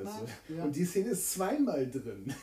Ja. 0.49 0.63
Und 0.63 0.75
die 0.75 0.85
Szene 0.85 1.09
ist 1.09 1.33
zweimal 1.33 1.89
drin. 1.89 2.33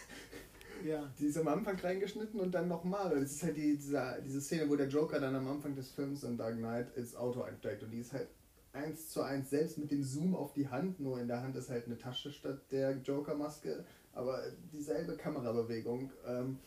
Ja. 0.84 1.10
Die 1.18 1.26
ist 1.26 1.38
am 1.38 1.48
Anfang 1.48 1.78
reingeschnitten 1.78 2.40
und 2.40 2.52
dann 2.52 2.68
nochmal. 2.68 3.10
Das 3.20 3.32
ist 3.32 3.42
halt 3.42 3.56
die, 3.56 3.76
diese, 3.76 4.22
diese 4.24 4.40
Szene, 4.40 4.68
wo 4.68 4.76
der 4.76 4.88
Joker 4.88 5.18
dann 5.20 5.34
am 5.34 5.48
Anfang 5.48 5.74
des 5.74 5.90
Films 5.90 6.22
in 6.24 6.36
Dark 6.36 6.56
Knight 6.56 6.96
ins 6.96 7.14
Auto 7.16 7.42
einsteigt 7.42 7.82
und 7.82 7.90
die 7.90 8.00
ist 8.00 8.12
halt 8.12 8.28
eins 8.72 9.08
zu 9.10 9.22
eins, 9.22 9.50
selbst 9.50 9.76
mit 9.78 9.90
dem 9.90 10.02
Zoom 10.02 10.34
auf 10.34 10.52
die 10.54 10.68
Hand, 10.68 10.98
nur 10.98 11.20
in 11.20 11.28
der 11.28 11.42
Hand 11.42 11.56
ist 11.56 11.68
halt 11.68 11.86
eine 11.86 11.98
Tasche 11.98 12.32
statt 12.32 12.58
der 12.70 12.96
Joker-Maske, 12.98 13.84
aber 14.14 14.42
dieselbe 14.72 15.14
Kamerabewegung, 15.16 16.10
ähm, 16.26 16.58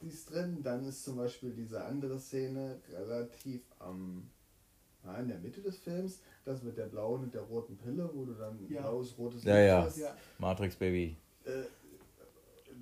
die 0.00 0.08
ist 0.08 0.30
drin. 0.32 0.58
Dann 0.62 0.84
ist 0.86 1.04
zum 1.04 1.16
Beispiel 1.16 1.50
diese 1.52 1.84
andere 1.84 2.18
Szene 2.18 2.80
relativ 2.90 3.60
am, 3.78 4.30
na, 5.04 5.18
in 5.18 5.28
der 5.28 5.38
Mitte 5.38 5.60
des 5.60 5.76
Films, 5.78 6.20
das 6.44 6.62
mit 6.62 6.76
der 6.78 6.86
blauen 6.86 7.24
und 7.24 7.34
der 7.34 7.42
roten 7.42 7.76
Pille, 7.76 8.08
wo 8.14 8.24
du 8.24 8.32
dann 8.32 8.58
Ja. 8.68 8.80
blaues, 8.82 9.16
rotes 9.18 9.44
Ja, 9.44 9.54
Licht 9.56 9.68
ja. 9.68 9.82
hast. 9.84 9.98
Ja. 9.98 10.16
Matrix 10.38 10.74
Baby. 10.76 11.16
Äh, 11.44 11.64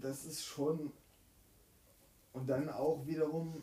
das 0.00 0.24
ist 0.24 0.44
schon. 0.44 0.92
Und 2.32 2.48
dann 2.48 2.68
auch 2.68 3.04
wiederum, 3.06 3.62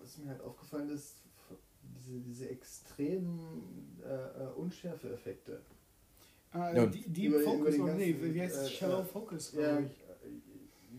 was 0.00 0.18
mir 0.18 0.28
halt 0.30 0.40
aufgefallen 0.42 0.90
ist, 0.90 1.16
diese, 1.82 2.18
diese 2.20 2.48
extremen 2.48 3.98
äh, 4.04 4.44
äh, 4.44 4.48
Unschärfe-Effekte. 4.56 5.60
Ja. 6.52 6.86
die, 6.86 7.08
die 7.08 7.26
Über- 7.26 7.36
über 7.40 7.44
Focus, 7.52 7.78
oder 7.78 7.94
nee, 7.94 8.16
wie 8.18 8.40
heißt 8.40 8.64
äh, 8.64 8.68
Shallow 8.68 9.00
äh, 9.02 9.04
Focus, 9.04 9.52
Ja, 9.52 9.78
äh, 9.78 9.84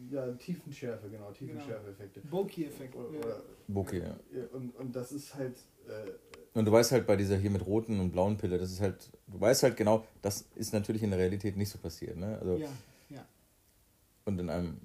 ja, 0.09 0.31
Tiefenschärfe, 0.33 1.09
genau, 1.09 1.31
Tiefenschärfe-Effekte. 1.31 2.21
Bokeh-Effekt. 2.21 2.95
Oder, 2.95 3.19
Ja. 3.29 3.35
Bokeh, 3.67 3.99
ja. 3.99 4.17
und, 4.53 4.73
und 4.77 4.95
das 4.95 5.11
ist 5.11 5.35
halt. 5.35 5.57
Äh, 5.87 6.11
Und 6.57 6.65
du 6.65 6.71
weißt 6.71 6.93
halt 6.93 7.05
bei 7.05 7.17
dieser 7.17 7.35
hier 7.37 7.49
mit 7.51 7.65
roten 7.65 7.99
und 7.99 8.11
blauen 8.11 8.37
Pille, 8.37 8.57
das 8.57 8.71
ist 8.71 8.79
halt, 8.79 9.09
du 9.27 9.41
weißt 9.41 9.63
halt 9.63 9.75
genau, 9.75 10.05
das 10.21 10.45
ist 10.55 10.71
natürlich 10.73 11.03
in 11.03 11.09
der 11.09 11.19
Realität 11.19 11.57
nicht 11.57 11.69
so 11.69 11.79
passiert. 11.79 12.15
Ne? 12.17 12.37
Also, 12.39 12.55
ja. 12.55 12.69
Und 14.25 14.39
in 14.39 14.49
einem 14.49 14.77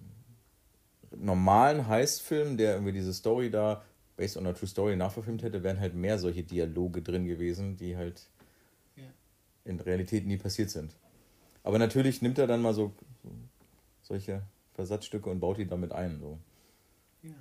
normalen 1.15 1.87
Heist-Film, 1.89 2.57
der 2.57 2.75
irgendwie 2.75 2.93
diese 2.93 3.13
Story 3.15 3.51
da, 3.51 3.83
based 4.17 4.37
on 4.37 4.47
a 4.47 4.53
true 4.53 4.69
story, 4.69 4.97
nachverfilmt 4.97 5.43
hätte, 5.43 5.63
wären 5.63 5.79
halt 5.81 5.95
mehr 5.95 6.19
solche 6.19 6.43
Dialoge 6.43 7.03
drin 7.03 7.27
gewesen, 7.27 7.77
die 7.77 7.97
halt 7.97 8.29
Ja. 8.97 9.05
in 9.65 9.79
Realität 9.81 10.27
nie 10.27 10.37
passiert 10.39 10.71
sind. 10.71 10.95
Aber 11.63 11.79
natürlich 11.79 12.23
nimmt 12.23 12.39
er 12.39 12.47
dann 12.47 12.63
mal 12.63 12.73
so, 12.75 12.93
so 13.23 13.31
solche 14.03 14.43
Versatzstücke 14.75 15.29
und 15.29 15.41
baut 15.41 15.59
die 15.59 15.67
damit 15.67 15.93
ein. 15.93 16.19
So. 16.21 16.39
ja. 17.23 17.35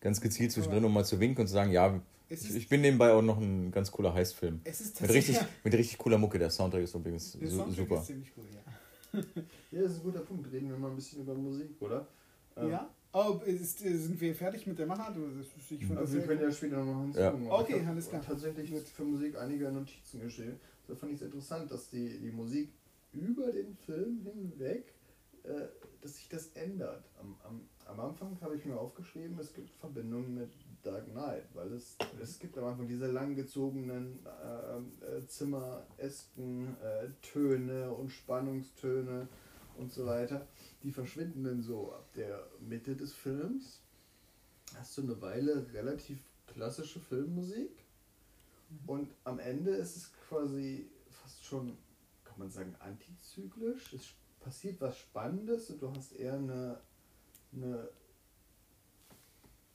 Ganz 0.00 0.20
gezielt 0.20 0.52
zwischendrin, 0.52 0.84
um 0.84 0.92
mal 0.92 1.04
zu 1.04 1.18
winken 1.20 1.42
und 1.42 1.46
zu 1.48 1.54
sagen, 1.54 1.70
ja, 1.70 2.00
ich, 2.28 2.54
ich 2.54 2.68
bin 2.68 2.80
nebenbei 2.80 3.12
auch 3.12 3.22
noch 3.22 3.38
ein 3.38 3.70
ganz 3.70 3.90
cooler 3.90 4.12
Heist-Film. 4.12 4.60
es 4.64 4.80
ist 4.80 5.00
Mit 5.00 5.10
richtig, 5.12 5.38
mit 5.62 5.74
richtig 5.74 5.98
cooler 5.98 6.18
Mucke. 6.18 6.38
Der 6.38 6.50
Soundtrack 6.50 6.82
ist 6.82 6.94
übrigens 6.94 7.32
Der 7.38 7.48
Soundtrack 7.48 7.74
super. 7.76 8.00
ist 8.00 8.06
ziemlich 8.06 8.34
gut, 8.34 8.46
ja. 8.52 8.60
Ja, 9.70 9.82
das 9.82 9.92
ist 9.92 9.98
ein 9.98 10.04
guter 10.04 10.20
Punkt. 10.20 10.50
Reden 10.52 10.68
wir 10.70 10.76
mal 10.76 10.90
ein 10.90 10.96
bisschen 10.96 11.22
über 11.22 11.34
Musik, 11.34 11.70
oder? 11.80 12.06
Ähm, 12.56 12.70
Ja? 12.70 12.90
Oh, 13.12 13.40
ist, 13.46 13.78
sind 13.78 14.20
wir 14.20 14.34
fertig 14.34 14.66
mit 14.66 14.76
der 14.76 14.86
Machart? 14.86 15.16
Also 15.16 16.14
wir 16.14 16.22
können 16.22 16.40
ja 16.42 16.50
später 16.50 16.84
noch 16.84 16.94
Ja. 17.14 17.30
hinzufügen. 17.30 17.46
aber 17.46 17.60
Okay, 17.62 17.80
hab 17.84 17.90
alles 17.92 18.08
klar. 18.08 18.22
tatsächlich 18.22 18.70
mit 18.72 18.88
für 18.88 19.04
Musik 19.04 19.38
einige 19.38 19.70
Notizen 19.70 20.20
geschrieben. 20.20 20.58
Da 20.88 20.96
fand 20.96 21.12
ich 21.12 21.20
es 21.20 21.26
interessant, 21.26 21.70
dass 21.70 21.90
die, 21.90 22.18
die 22.18 22.32
Musik 22.32 22.70
über 23.12 23.52
den 23.52 23.76
Film 23.76 24.20
hinweg, 24.24 24.92
äh, 25.44 25.68
dass 26.02 26.16
sich 26.16 26.28
das 26.28 26.48
ändert. 26.54 27.04
Am, 27.20 27.36
am, 27.44 27.60
am 27.86 28.00
Anfang 28.00 28.36
habe 28.40 28.56
ich 28.56 28.64
mir 28.64 28.78
aufgeschrieben, 28.78 29.38
es 29.38 29.52
gibt 29.52 29.70
Verbindungen 29.76 30.34
mit 30.34 30.50
Dark 30.82 31.10
Knight, 31.10 31.44
weil 31.54 31.72
es, 31.72 31.96
es 32.20 32.38
gibt 32.38 32.56
am 32.58 32.64
Anfang 32.64 32.86
diese 32.88 33.10
langgezogenen 33.10 34.18
äh, 34.24 35.16
äh, 35.16 35.26
zimmeresken 35.26 36.76
äh, 36.82 37.08
Töne 37.22 37.90
und 37.90 38.10
Spannungstöne 38.10 39.28
und 39.78 39.92
so 39.92 40.06
weiter. 40.06 40.46
Die 40.82 40.90
verschwinden 40.90 41.44
dann 41.44 41.62
so 41.62 41.92
ab 41.92 42.06
der 42.14 42.46
Mitte 42.60 42.96
des 42.96 43.12
Films 43.12 43.80
hast 44.76 44.98
du 44.98 45.02
eine 45.02 45.20
Weile 45.20 45.66
relativ 45.72 46.18
klassische 46.46 47.00
Filmmusik 47.00 47.70
und 48.86 49.08
am 49.24 49.38
Ende 49.38 49.70
ist 49.70 49.96
es 49.96 50.12
quasi 50.28 50.88
fast 51.08 51.44
schon, 51.44 51.76
kann 52.24 52.38
man 52.38 52.50
sagen, 52.50 52.74
antizyklisch. 52.80 53.92
Es 53.92 54.14
passiert 54.40 54.80
was 54.80 54.98
Spannendes 54.98 55.70
und 55.70 55.82
du 55.82 55.90
hast 55.92 56.12
eher 56.12 56.34
eine, 56.34 56.80
eine 57.54 57.88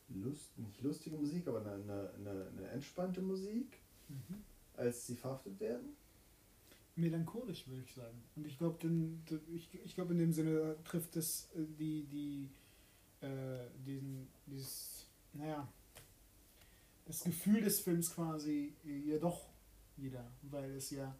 Lust, 0.09 0.57
nicht 0.57 0.81
lustige 0.81 1.15
Musik, 1.17 1.47
aber 1.47 1.61
eine, 1.61 1.73
eine, 1.73 2.09
eine, 2.17 2.47
eine 2.57 2.67
entspannte 2.69 3.21
Musik, 3.21 3.79
Mhm. 4.09 4.43
als 4.75 5.05
sie 5.05 5.15
verhaftet 5.15 5.59
werden. 5.59 5.95
Melancholisch, 6.95 7.67
würde 7.67 7.83
ich 7.83 7.93
sagen. 7.93 8.23
Und 8.35 8.47
ich 8.47 8.57
glaube, 8.57 8.77
ich, 9.53 9.69
ich 9.85 9.93
glaube, 9.93 10.13
in 10.13 10.19
dem 10.19 10.33
Sinne 10.33 10.75
trifft 10.83 11.15
es 11.15 11.49
äh, 11.55 11.63
die, 11.77 12.05
die, 12.05 12.49
äh, 13.21 13.67
diesen, 13.85 14.27
dieses, 14.47 15.05
naja, 15.33 15.71
das 17.05 17.23
Gefühl 17.23 17.61
des 17.61 17.81
Films 17.81 18.13
quasi 18.15 18.73
äh, 18.83 19.11
ja 19.11 19.19
doch 19.19 19.47
wieder, 19.95 20.25
weil 20.41 20.71
es 20.71 20.89
ja 20.89 21.15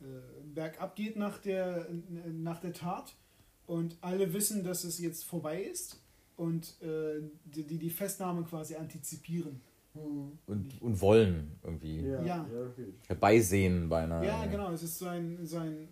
äh, 0.00 0.04
bergab 0.44 0.96
geht 0.96 1.16
nach 1.16 1.38
der, 1.38 1.88
äh, 1.88 1.92
nach 2.30 2.60
der 2.60 2.72
Tat 2.72 3.14
und 3.66 3.96
alle 4.00 4.32
wissen, 4.32 4.64
dass 4.64 4.84
es 4.84 4.98
jetzt 4.98 5.24
vorbei 5.24 5.62
ist 5.62 6.00
und 6.36 6.74
äh, 6.82 7.22
die, 7.44 7.64
die 7.64 7.78
die 7.78 7.90
Festnahme 7.90 8.42
quasi 8.42 8.76
antizipieren. 8.76 9.60
Und, 9.94 10.82
und 10.82 11.00
wollen 11.00 11.52
irgendwie. 11.62 12.00
Ja. 12.00 12.22
ja. 12.24 12.46
Herbeisehen 13.06 13.88
beinahe. 13.88 14.26
Ja, 14.26 14.44
genau, 14.46 14.72
es 14.72 14.82
ist 14.82 14.98
so 14.98 15.06
ein, 15.06 15.38
so 15.46 15.58
ein 15.58 15.88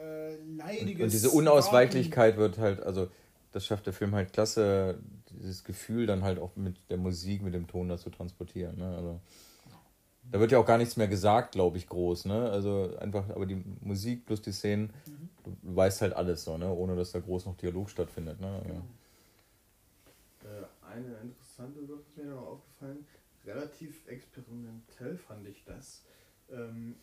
äh, 0.00 0.36
leidiges. 0.56 0.96
Und, 0.96 1.02
und 1.02 1.12
diese 1.12 1.30
Unausweichlichkeit 1.30 2.38
wird 2.38 2.56
halt, 2.56 2.80
also 2.82 3.08
das 3.52 3.66
schafft 3.66 3.84
der 3.84 3.92
Film 3.92 4.14
halt 4.14 4.32
klasse, 4.32 4.98
dieses 5.30 5.64
Gefühl 5.64 6.06
dann 6.06 6.22
halt 6.22 6.38
auch 6.38 6.56
mit 6.56 6.76
der 6.88 6.96
Musik, 6.96 7.42
mit 7.42 7.52
dem 7.52 7.66
Ton 7.66 7.88
dazu 7.88 8.08
transportieren. 8.08 8.78
Ne? 8.78 8.96
Also, 8.96 9.20
da 10.30 10.40
wird 10.40 10.52
ja 10.52 10.58
auch 10.58 10.66
gar 10.66 10.78
nichts 10.78 10.96
mehr 10.96 11.08
gesagt, 11.08 11.52
glaube 11.52 11.76
ich, 11.76 11.88
groß. 11.88 12.26
Ne? 12.26 12.50
Also 12.50 12.96
einfach, 12.98 13.28
aber 13.30 13.46
die 13.46 13.62
Musik 13.80 14.26
plus 14.26 14.40
die 14.42 14.52
Szenen, 14.52 14.92
Mhm. 15.06 15.28
du 15.44 15.76
weißt 15.76 16.02
halt 16.02 16.12
alles 16.14 16.44
so, 16.44 16.56
ne? 16.56 16.72
ohne 16.72 16.96
dass 16.96 17.12
da 17.12 17.20
groß 17.20 17.46
noch 17.46 17.56
Dialog 17.56 17.90
stattfindet. 17.90 18.40
Ne? 18.40 18.62
Genau. 18.64 18.84
Äh, 20.44 20.66
eine 20.86 21.16
interessante 21.22 21.84
Sache 21.86 22.00
ist 22.00 22.16
mir 22.16 22.24
noch 22.26 22.46
aufgefallen. 22.46 23.04
Relativ 23.44 24.06
experimentell 24.06 25.16
fand 25.16 25.46
ich 25.48 25.64
das. 25.64 26.02
Ähm, 26.50 26.94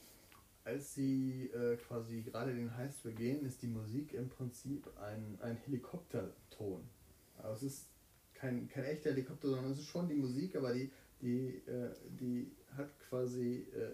als 0.64 0.94
sie 0.94 1.50
äh, 1.54 1.76
quasi 1.78 2.22
gerade 2.22 2.54
den 2.54 2.76
Heist 2.76 3.04
begehen, 3.04 3.46
ist 3.46 3.62
die 3.62 3.68
Musik 3.68 4.14
im 4.14 4.30
Prinzip 4.30 4.88
ein, 5.02 5.38
ein 5.42 5.58
Helikopterton. 5.66 6.82
Also 7.42 7.66
es 7.66 7.74
ist 7.74 7.86
kein, 8.34 8.70
kein 8.70 8.84
echter 8.86 9.10
Helikopter, 9.12 9.50
sondern 9.50 9.72
es 9.72 9.80
ist 9.80 9.88
schon 9.88 10.08
die 10.08 10.16
Musik, 10.16 10.56
aber 10.56 10.74
die, 10.74 10.92
die, 11.22 11.62
äh, 11.68 11.94
die 12.20 12.52
hat 12.78 13.00
quasi 13.10 13.68
äh, 13.74 13.92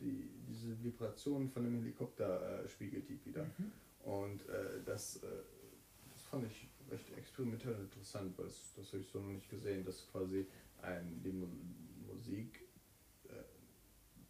die, 0.00 0.30
diese 0.48 0.82
Vibration 0.82 1.48
von 1.48 1.64
dem 1.64 1.76
Helikopter 1.78 2.64
äh, 2.64 2.68
spiegelt 2.68 3.08
die 3.08 3.24
wieder. 3.24 3.44
Mhm. 3.44 3.72
Und 4.04 4.48
äh, 4.48 4.82
das, 4.84 5.16
äh, 5.16 5.26
das 6.12 6.22
fand 6.24 6.46
ich 6.46 6.68
recht 6.90 7.10
experimentell 7.16 7.74
interessant, 7.74 8.36
weil 8.38 8.46
es, 8.46 8.72
das 8.76 8.92
habe 8.92 9.02
ich 9.02 9.08
so 9.08 9.20
noch 9.20 9.32
nicht 9.32 9.50
gesehen, 9.50 9.84
dass 9.84 10.06
quasi 10.10 10.46
ein, 10.82 11.20
die 11.24 11.32
Mu 11.32 11.46
Musik 12.06 12.60
äh, 13.28 13.32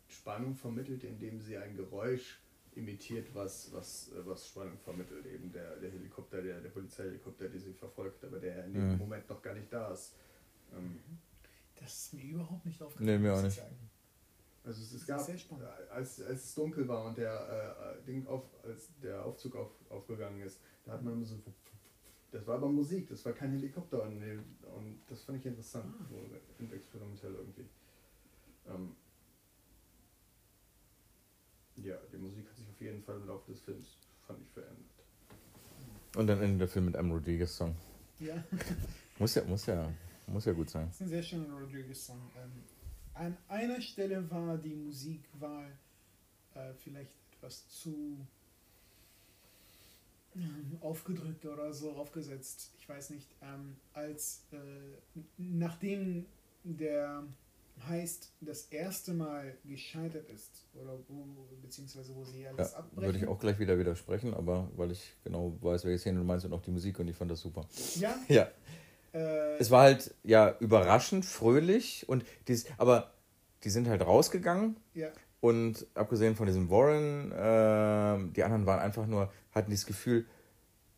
Spannung 0.09 0.55
vermittelt, 0.55 1.05
indem 1.05 1.41
sie 1.41 1.57
ein 1.59 1.77
Geräusch 1.77 2.41
imitiert, 2.75 3.35
was, 3.35 3.71
was, 3.73 4.11
äh, 4.13 4.27
was 4.27 4.49
Spannung 4.49 4.79
vermittelt. 4.79 5.27
Eben 5.27 5.53
der, 5.53 5.77
der 5.77 5.91
Helikopter, 5.91 6.41
der, 6.43 6.61
der 6.61 6.71
Polizeihelikopter, 6.71 7.49
der 7.49 7.61
sie 7.61 7.73
verfolgt, 7.75 8.25
aber 8.25 8.39
der 8.39 8.65
in 8.65 8.73
dem 8.75 8.93
Mhm. 8.93 8.99
Moment 8.99 9.29
noch 9.29 9.43
gar 9.43 9.55
nicht 9.55 9.73
da 9.73 9.93
ist. 9.93 10.15
Ähm, 10.75 10.99
Das 11.81 11.93
ist 11.95 12.15
mir 12.15 12.23
überhaupt 12.25 12.65
nicht 12.67 12.83
aufgefallen. 12.83 13.07
Nee, 13.07 13.19
mir 13.29 13.35
auch 13.35 13.43
nicht. 13.43 13.57
sagen. 13.57 13.77
Also 14.65 14.81
es, 14.83 14.89
es 14.89 14.95
ist 14.95 15.07
gab, 15.07 15.21
sehr 15.21 15.39
spannend. 15.39 15.65
äh, 15.67 15.91
als, 15.93 16.21
als 16.23 16.45
es 16.45 16.55
dunkel 16.55 16.89
war 16.89 17.05
und 17.07 17.17
der, 17.19 17.97
äh, 18.01 18.05
Ding 18.05 18.27
auf, 18.27 18.43
als 18.65 18.89
der 19.01 19.25
Aufzug 19.25 19.55
auf, 19.55 19.71
aufgegangen 19.91 20.41
ist, 20.43 20.61
da 20.85 20.93
hat 20.93 21.03
man 21.05 21.13
immer 21.15 21.25
so, 21.25 21.37
das 22.33 22.45
war 22.47 22.57
aber 22.57 22.69
Musik, 22.69 23.09
das 23.09 23.25
war 23.25 23.33
kein 23.33 23.53
Helikopter 23.53 24.03
und, 24.03 24.21
und 24.21 25.01
das 25.09 25.23
fand 25.23 25.39
ich 25.39 25.47
interessant 25.47 25.95
Ah. 26.01 26.05
so, 26.11 26.17
und 26.59 26.73
experimentell 26.73 27.35
irgendwie. 27.35 27.67
Ähm, 28.67 28.97
ja, 31.77 31.97
die 32.13 32.17
Musik 32.19 32.49
hat 32.49 32.57
sich 32.57 32.69
auf 32.69 32.81
jeden 32.81 33.03
Fall 33.03 33.17
im 33.17 33.27
Laufe 33.29 33.53
des 33.53 33.61
Films, 33.61 33.99
fand 34.27 34.41
ich, 34.43 34.49
verändert. 34.51 34.85
Und 36.17 36.27
dann 36.27 36.41
endet 36.43 36.63
der 36.63 36.69
Film 36.69 36.87
mit 36.87 36.97
einem 36.97 37.13
Rodriguez-Song. 37.13 37.77
Ja, 38.19 38.43
Muss 39.19 39.35
ja, 39.35 39.45
muss 39.45 39.67
ja, 39.67 39.89
muss 40.27 40.45
ja 40.45 40.53
gut 40.53 40.71
sein. 40.71 40.87
das 40.87 40.97
ist 40.97 41.03
ein 41.03 41.09
sehr 41.09 41.23
schöner 41.23 41.53
Rodriguez-Song. 41.59 42.21
Ähm, 42.43 42.53
an 43.15 43.37
einer 43.49 43.81
Stelle 43.81 44.29
war 44.31 44.59
die 44.59 44.75
Musikwahl 44.75 45.71
äh, 46.55 46.73
vielleicht 46.75 47.13
etwas 47.33 47.69
zu 47.69 48.19
ähm, 50.35 50.79
aufgedrückt 50.81 51.45
oder 51.47 51.73
so 51.73 51.93
aufgesetzt. 51.93 52.73
Ich 52.79 52.89
weiß 52.89 53.11
nicht. 53.11 53.29
Ähm, 53.43 53.77
als 53.95 54.45
äh, 54.53 54.57
nachdem 55.39 56.27
der 56.65 57.25
heißt 57.89 58.33
das 58.41 58.65
erste 58.67 59.13
Mal 59.13 59.55
gescheitert 59.65 60.29
ist 60.31 60.65
oder 60.75 60.99
wo, 61.09 61.27
beziehungsweise 61.63 62.15
wo 62.15 62.25
sie 62.25 62.47
alles 62.49 62.73
Ja, 62.73 62.79
abbrechen. 62.79 63.03
würde 63.07 63.19
ich 63.19 63.27
auch 63.29 63.39
gleich 63.39 63.59
wieder 63.59 63.79
widersprechen, 63.79 64.33
aber 64.35 64.71
weil 64.77 64.93
ich 64.93 65.13
genau 65.25 65.57
weiß, 65.61 65.85
welche 65.85 65.99
Szene 65.99 66.19
du 66.19 66.25
meinst 66.25 66.47
und 66.47 66.55
auch 66.55 66.63
die 66.63 66.71
Musik 66.71 66.99
und 66.99 67.09
ich 67.09 67.17
fand 67.17 67.31
das 67.31 67.41
super. 67.41 67.67
Ja, 67.97 68.19
Ja, 68.29 68.51
äh, 69.17 69.57
es 69.59 69.71
war 69.71 69.83
halt 69.83 70.15
ja 70.23 70.55
überraschend, 70.61 71.25
fröhlich 71.25 72.09
und 72.09 72.25
dies, 72.49 72.67
aber 72.79 73.13
die 73.65 73.71
sind 73.71 73.89
halt 73.89 74.03
rausgegangen 74.03 74.77
ja, 74.95 75.09
und 75.41 75.87
abgesehen 75.95 76.37
von 76.37 76.47
diesem 76.47 76.71
Warren, 76.71 77.33
ähm, 77.37 78.33
die 78.35 78.43
anderen 78.45 78.67
waren 78.67 78.81
einfach 78.81 79.07
nur, 79.07 79.33
hatten 79.53 79.71
dieses 79.71 79.87
Gefühl, 79.87 80.27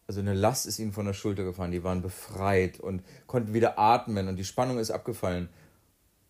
also 0.07 0.20
eine 0.20 0.35
Last 0.35 0.66
ist 0.66 0.78
ihnen 0.78 0.92
von 0.92 1.07
der 1.07 1.12
Schulter 1.12 1.44
gefallen, 1.44 1.70
die 1.70 1.85
waren 1.85 2.02
befreit 2.02 2.81
und 2.81 3.02
konnten 3.26 3.52
wieder 3.52 3.78
atmen 3.78 4.26
und 4.26 4.37
die 4.37 4.44
Spannung 4.44 4.78
ist 4.78 4.90
abgefallen. 4.90 5.48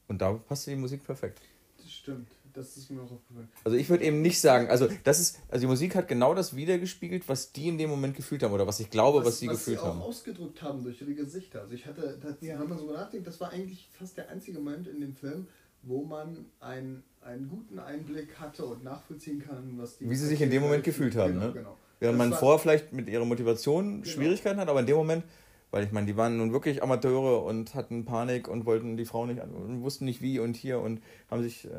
Und 0.09 0.21
da 0.21 0.33
passte 0.33 0.71
die 0.71 0.77
Musik 0.77 1.05
perfekt. 1.05 1.41
Das 1.77 1.93
stimmt. 1.93 2.29
Das 2.59 2.77
ist 2.77 2.91
mir 2.91 3.01
auch 3.03 3.13
aufgefallen. 3.13 3.49
Also 3.65 3.77
ich 3.77 3.89
würde 3.89 4.05
eben 4.05 4.21
nicht 4.21 4.41
sagen, 4.41 4.69
also 4.69 4.89
das 5.05 5.21
ist, 5.21 5.39
also 5.49 5.61
die 5.63 5.67
Musik 5.69 5.95
hat 5.95 6.09
genau 6.09 6.35
das 6.35 6.57
wiedergespiegelt, 6.57 7.29
was 7.29 7.53
die 7.53 7.69
in 7.69 7.79
dem 7.79 7.89
Moment 7.89 8.17
gefühlt 8.17 8.43
haben 8.43 8.53
oder 8.53 8.67
was 8.67 8.81
ich 8.81 8.91
glaube, 8.91 9.25
was, 9.25 9.39
sie 9.39 9.47
gefühlt 9.47 9.79
sie 9.79 9.83
auch 9.85 9.89
haben. 9.91 10.03
ausgedrückt 10.03 10.61
haben 10.63 10.83
durch 10.83 11.01
ihre 11.01 11.15
Gesichter. 11.15 11.61
Also 11.61 11.75
ich 11.75 11.87
hatte, 11.87 12.19
das, 12.21 12.35
Ja. 12.41 12.59
wenn 12.59 12.69
man 12.69 12.79
so 12.79 12.91
nachdenkt, 12.93 13.27
das 13.27 13.41
war 13.41 13.51
eigentlich 13.53 13.89
fast 13.97 14.17
der 14.17 14.29
einzige 14.29 14.59
Moment 14.59 14.89
in 14.89 15.01
dem 15.01 15.15
Film, 15.15 15.47
wo 15.83 16.05
man 16.05 16.47
einen, 16.59 17.05
einen 17.21 17.49
guten 17.49 17.79
Einblick 17.79 18.41
hatte 18.41 18.65
und 18.67 18.83
nachvollziehen 18.83 19.39
kann, 19.41 19.75
was 19.77 19.99
die 19.99 20.11
Wie 20.11 20.17
sie 20.17 20.27
sich 20.27 20.41
in 20.43 20.51
dem 20.51 20.63
Moment 20.63 20.83
gefühlt 20.83 21.15
haben, 21.15 21.35
Genau, 21.35 21.47
ne? 21.47 21.53
genau. 21.53 21.77
Während 22.01 22.19
Das 22.21 22.29
man 22.29 22.39
vorher 22.39 22.59
vielleicht 22.59 22.93
mit 22.93 23.09
ihrer 23.09 23.25
Motivation 23.25 24.03
Genau. 24.03 24.05
Schwierigkeiten 24.05 24.59
hat, 24.59 24.69
aber 24.69 24.81
in 24.81 24.87
dem 24.87 24.97
Moment, 24.97 25.25
weil 25.71 25.85
ich 25.85 25.93
meine, 25.93 26.07
die 26.07 26.17
waren 26.17 26.37
nun 26.39 26.53
wirklich 26.53 26.83
Amateure 26.83 27.45
und 27.45 27.75
hatten 27.75 28.05
Panik 28.05 28.49
und 28.49 28.67
wollten 28.67 28.97
die 28.97 29.05
Frau 29.05 29.27
nicht 29.27 29.41
an 29.41 29.51
und 29.51 29.83
wussten 29.83 30.05
nicht 30.07 30.23
wie 30.23 30.39
und 30.41 30.57
hier 30.57 30.81
und 30.81 31.01
haben 31.31 31.43
sich 31.43 31.67
äh, 31.67 31.71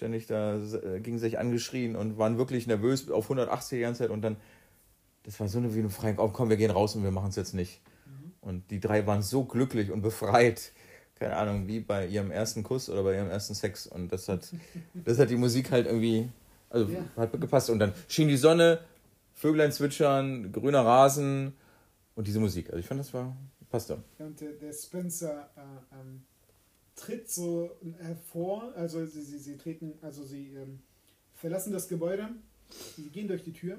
ständig 0.00 0.26
da 0.26 0.56
äh, 0.56 1.00
gegen 1.00 1.18
sich 1.18 1.38
angeschrien 1.38 1.94
und 1.94 2.16
waren 2.16 2.38
wirklich 2.38 2.66
nervös 2.66 3.10
auf 3.10 3.24
180 3.26 3.76
die 3.76 3.82
ganze 3.82 3.98
Zeit 3.98 4.10
und 4.10 4.22
dann, 4.22 4.36
das 5.24 5.38
war 5.40 5.46
so 5.48 5.58
eine 5.58 5.74
wie 5.74 5.80
eine 5.80 5.90
Freie, 5.90 6.14
oh, 6.16 6.28
komm, 6.28 6.48
wir 6.48 6.56
gehen 6.56 6.70
raus 6.70 6.96
und 6.96 7.04
wir 7.04 7.10
machen 7.10 7.28
es 7.28 7.36
jetzt 7.36 7.52
nicht. 7.52 7.82
Mhm. 8.06 8.32
Und 8.40 8.70
die 8.70 8.80
drei 8.80 9.06
waren 9.06 9.20
so 9.22 9.44
glücklich 9.44 9.90
und 9.90 10.00
befreit, 10.00 10.72
keine 11.16 11.36
Ahnung, 11.36 11.68
wie 11.68 11.80
bei 11.80 12.06
ihrem 12.06 12.30
ersten 12.30 12.62
Kuss 12.62 12.88
oder 12.88 13.02
bei 13.02 13.14
ihrem 13.14 13.28
ersten 13.28 13.52
Sex 13.54 13.86
und 13.86 14.10
das 14.10 14.26
hat, 14.28 14.50
das 15.04 15.18
hat 15.18 15.28
die 15.28 15.36
Musik 15.36 15.70
halt 15.70 15.84
irgendwie, 15.84 16.30
also 16.70 16.90
Ja. 16.90 17.00
hat 17.16 17.38
gepasst 17.38 17.68
und 17.68 17.78
dann 17.78 17.92
schien 18.08 18.28
die 18.28 18.38
Sonne, 18.38 18.80
Vöglein 19.34 19.70
zwitschern, 19.70 20.50
grüner 20.50 20.80
Rasen 20.86 21.52
und 22.14 22.26
diese 22.26 22.40
Musik. 22.40 22.68
Also 22.68 22.78
ich 22.78 22.86
fand, 22.86 23.00
das 23.00 23.12
war, 23.12 23.36
passte. 23.68 24.02
und 24.18 24.40
der, 24.40 24.52
der 24.52 24.72
Spencer 24.72 25.50
äh, 25.56 25.94
ähm, 25.94 26.22
tritt 27.00 27.30
so 27.30 27.70
hervor, 27.98 28.72
also 28.76 29.04
sie, 29.06 29.22
sie, 29.22 29.38
sie 29.38 29.56
treten, 29.56 29.94
also 30.02 30.24
sie 30.24 30.54
ähm, 30.54 30.80
verlassen 31.34 31.72
das 31.72 31.88
Gebäude, 31.88 32.28
sie 32.96 33.08
gehen 33.08 33.28
durch 33.28 33.42
die 33.42 33.52
Tür 33.52 33.78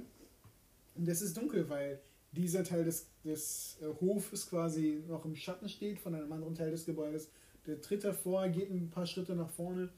und 0.96 1.08
es 1.08 1.22
ist 1.22 1.38
dunkel, 1.38 1.70
weil 1.70 2.02
dieser 2.32 2.64
Teil 2.64 2.84
des, 2.84 3.08
des 3.24 3.78
äh, 3.82 3.86
Hofes 4.02 4.50
quasi 4.50 5.04
noch 5.08 5.26
im 5.26 5.36
Schatten 5.36 5.70
steht 5.70 6.00
von 6.00 6.16
einem 6.16 6.32
anderen 6.32 6.56
Teil 6.56 6.72
des 6.72 6.86
Gebäudes. 6.86 7.30
Der 7.68 7.80
tritt 7.80 8.04
hervor, 8.04 8.48
geht 8.50 8.72
ein 8.72 8.90
paar 8.90 9.06
Schritte 9.06 9.36
nach 9.36 9.50
vorne 9.50 9.90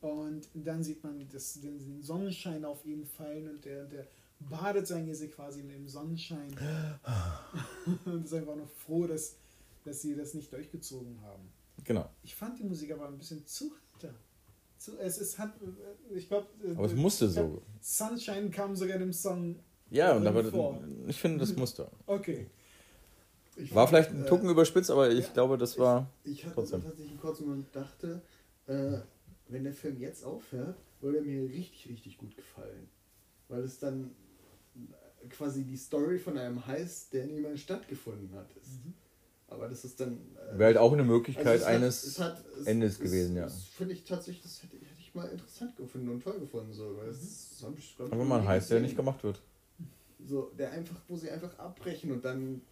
und 0.00 0.48
dann 0.54 0.82
sieht 0.82 1.02
man 1.02 1.28
das, 1.30 1.60
den, 1.60 1.78
den 1.78 2.02
Sonnenschein 2.02 2.64
auf 2.64 2.84
ihn 2.86 3.04
fallen 3.04 3.48
und 3.48 3.64
der, 3.64 3.84
der 3.84 4.06
badet 4.38 4.86
sein 4.86 5.06
Gesicht 5.06 5.34
quasi 5.34 5.60
in 5.60 5.68
dem 5.68 5.88
Sonnenschein. 5.88 6.54
und 8.06 8.24
ist 8.24 8.34
einfach 8.34 8.56
nur 8.56 8.68
froh, 8.68 9.06
dass, 9.06 9.36
dass 9.84 10.00
sie 10.00 10.14
das 10.14 10.34
nicht 10.34 10.52
durchgezogen 10.52 11.20
haben. 11.22 11.50
Genau. 11.82 12.08
Ich 12.22 12.34
fand 12.34 12.58
die 12.58 12.64
Musik 12.64 12.92
aber 12.92 13.08
ein 13.08 13.18
bisschen 13.18 13.44
zu 13.46 13.72
heiter. 13.94 14.14
Zu, 14.78 14.98
es, 14.98 15.18
es 15.18 15.38
hat, 15.38 15.54
äh, 15.62 16.14
ich 16.14 16.28
glaube, 16.28 16.46
Aber 16.76 16.86
es 16.86 16.94
musste 16.94 17.28
so. 17.28 17.62
Sunshine 17.80 18.50
kam 18.50 18.76
sogar 18.76 18.98
dem 18.98 19.12
Song. 19.12 19.58
Ja, 19.90 20.14
und 20.16 20.26
aber 20.26 20.44
vor. 20.44 20.82
ich 21.06 21.20
finde, 21.20 21.38
das 21.38 21.54
musste. 21.56 21.90
Okay. 22.06 22.46
Ich 23.56 23.74
War 23.74 23.86
vielleicht 23.86 24.10
ein 24.10 24.24
äh, 24.24 24.26
Tucken 24.26 24.48
überspitzt, 24.50 24.90
aber 24.90 25.10
ich 25.10 25.26
ja, 25.26 25.32
glaube, 25.32 25.56
das 25.58 25.78
war. 25.78 26.10
Ich 26.24 26.44
hatte 26.44 26.54
Trotzdem. 26.54 26.82
tatsächlich 26.82 27.10
einen 27.10 27.20
kurzen 27.20 27.46
Moment 27.46 27.74
dachte, 27.74 28.22
äh, 28.66 28.98
wenn 29.48 29.64
der 29.64 29.72
Film 29.72 29.98
jetzt 30.00 30.24
aufhört, 30.24 30.76
würde 31.00 31.18
er 31.18 31.24
mir 31.24 31.48
richtig, 31.48 31.88
richtig 31.88 32.18
gut 32.18 32.34
gefallen. 32.36 32.88
Weil 33.48 33.62
es 33.62 33.78
dann 33.78 34.10
äh, 34.74 35.28
quasi 35.28 35.64
die 35.64 35.76
Story 35.76 36.18
von 36.18 36.36
einem 36.36 36.66
Heist, 36.66 37.12
der 37.12 37.26
niemals 37.26 37.60
stattgefunden 37.60 38.34
hat, 38.34 38.50
ist. 38.56 38.80
Aber 39.54 39.68
das 39.68 39.84
ist 39.84 40.00
dann. 40.00 40.18
Äh, 40.52 40.58
Wäre 40.58 40.66
halt 40.66 40.76
auch 40.78 40.92
eine 40.92 41.04
Möglichkeit 41.04 41.46
also 41.46 41.62
es 41.62 41.68
hat- 41.68 41.74
eines 41.74 42.04
es 42.04 42.18
hat- 42.18 42.44
es- 42.60 42.66
Endes 42.66 42.92
es- 42.94 42.98
gewesen, 43.00 43.36
ja. 43.36 43.44
Das 43.44 43.64
finde 43.64 43.94
ich 43.94 44.04
tatsächlich, 44.04 44.42
das 44.42 44.62
hätte, 44.62 44.76
hätte 44.76 45.00
ich 45.00 45.14
mal 45.14 45.28
interessant 45.28 45.76
gefunden 45.76 46.08
und 46.08 46.22
toll 46.22 46.38
gefunden. 46.40 46.72
So, 46.72 46.96
weil 46.96 47.06
das, 47.08 47.18
ich, 47.78 47.96
glaub 47.96 48.08
ich, 48.08 48.12
einfach 48.12 48.26
mal 48.26 48.36
ein 48.36 48.42
nie 48.42 48.48
Heiß, 48.48 48.68
der 48.68 48.80
nicht 48.80 48.96
gemacht 48.96 49.22
wird. 49.24 49.40
So, 50.26 50.50
der 50.58 50.70
einfach, 50.72 50.96
wo 51.08 51.16
sie 51.16 51.30
einfach 51.30 51.58
abbrechen 51.58 52.10
und 52.12 52.24
dann, 52.24 52.62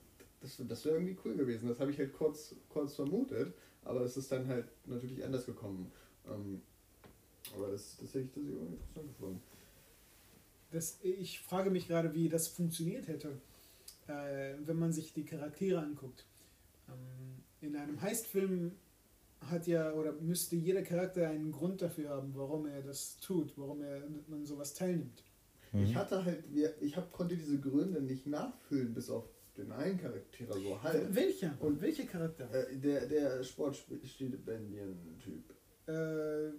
das, 0.40 0.57
das 0.66 0.85
wäre 0.85 0.97
irgendwie 0.97 1.16
cool 1.25 1.35
gewesen. 1.37 1.68
Das 1.68 1.79
habe 1.81 1.90
ich 1.90 1.99
halt 1.99 2.12
kurz, 2.12 2.55
kurz 2.68 2.95
vermutet, 2.95 3.53
aber 3.85 4.01
es 4.03 4.16
ist 4.16 4.33
dann 4.33 4.47
halt 4.49 4.66
natürlich 4.87 5.23
anders 5.25 5.47
gekommen. 5.47 5.90
Ähm, 6.29 6.62
aber 7.55 7.68
das, 7.71 7.97
das 8.01 8.09
hätte 8.14 8.21
ich 8.25 8.31
das 8.35 8.42
irgendwie 8.45 8.75
interessant 8.77 9.09
gefunden. 9.09 9.42
Das, 10.71 10.99
ich 11.03 11.40
frage 11.40 11.71
mich 11.71 11.87
gerade, 11.87 12.14
wie 12.14 12.29
das 12.31 12.49
funktioniert 12.49 13.07
hätte, 13.09 13.29
äh, 14.09 14.55
wenn 14.64 14.79
man 14.79 14.92
sich 14.92 15.12
die 15.12 15.25
Charaktere 15.25 15.81
anguckt. 15.81 16.25
Ähm, 16.92 17.42
in 17.68 17.76
einem 17.76 18.00
Heistfilm 18.00 18.72
hat 19.40 19.66
ja 19.66 19.92
oder 19.92 20.12
müsste 20.12 20.57
jeder 20.57 20.83
Charakter 20.83 21.28
einen 21.28 21.50
Grund 21.52 21.83
dafür 21.83 22.11
haben, 22.11 22.33
warum 22.35 22.66
er 22.66 22.83
das 22.83 23.18
tut, 23.18 23.52
warum 23.57 23.83
er 23.83 24.02
an 24.31 24.44
sowas 24.46 24.74
teilnimmt. 24.74 25.24
Mhm. 25.72 25.85
Ich 25.85 25.96
hatte 25.96 26.24
halt, 26.24 26.44
ich 26.81 26.96
hab, 26.96 27.12
konnte 27.12 27.37
diese 27.37 27.59
Gründe 27.59 28.00
nicht 28.02 28.26
nachfüllen, 28.26 28.94
bis 28.94 29.11
auf 29.11 29.24
den 29.57 29.70
einen 29.72 29.98
Charakter 29.98 30.52
so 30.52 30.83
halb. 30.83 31.14
Welcher? 31.14 31.55
Und- 31.61 31.81
welcher 31.81 32.05
Charakter? 32.05 32.48
Äh, 32.52 32.76
der 32.76 33.07
der 33.07 33.42
Sportstipendien-Typ. 33.42 35.44
Äh, 35.87 36.52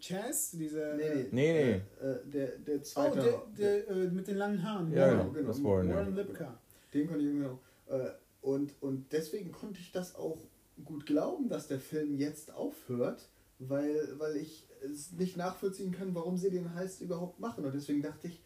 Chaz, 0.00 0.50
dieser. 0.52 0.94
Nee, 0.96 1.04
nee. 1.14 1.28
Nee, 1.30 1.82
nee. 2.00 2.06
Äh, 2.06 2.18
der, 2.26 2.58
der 2.58 2.76
Oh, 2.76 2.80
zweite. 2.82 3.20
der, 3.20 3.42
der 3.58 3.88
äh, 3.88 4.08
mit 4.08 4.26
den 4.26 4.36
langen 4.36 4.62
Haaren. 4.62 4.92
Ja, 4.92 5.08
genau, 5.10 5.22
genau. 5.24 5.32
genau. 5.34 5.48
Das 5.48 5.62
Warren, 5.64 5.88
ja. 5.88 5.94
Warren 5.96 6.14
Lipka. 6.16 6.60
Den 6.92 7.06
konnte 7.06 7.22
ich 7.22 7.28
irgendwie 7.28 7.46
noch. 7.46 7.60
Äh, 7.86 8.10
und, 8.42 8.72
und 8.80 9.12
deswegen 9.12 9.52
konnte 9.52 9.80
ich 9.80 9.92
das 9.92 10.14
auch 10.16 10.38
gut 10.84 11.06
glauben, 11.06 11.48
dass 11.48 11.68
der 11.68 11.80
Film 11.80 12.16
jetzt 12.16 12.52
aufhört, 12.54 13.28
weil, 13.58 14.14
weil 14.18 14.36
ich 14.36 14.66
es 14.82 15.12
nicht 15.12 15.36
nachvollziehen 15.36 15.92
kann, 15.92 16.14
warum 16.14 16.36
sie 16.38 16.50
den 16.50 16.74
Heist 16.74 17.02
überhaupt 17.02 17.38
machen. 17.38 17.64
Und 17.66 17.74
deswegen 17.74 18.00
dachte 18.00 18.28
ich, 18.28 18.40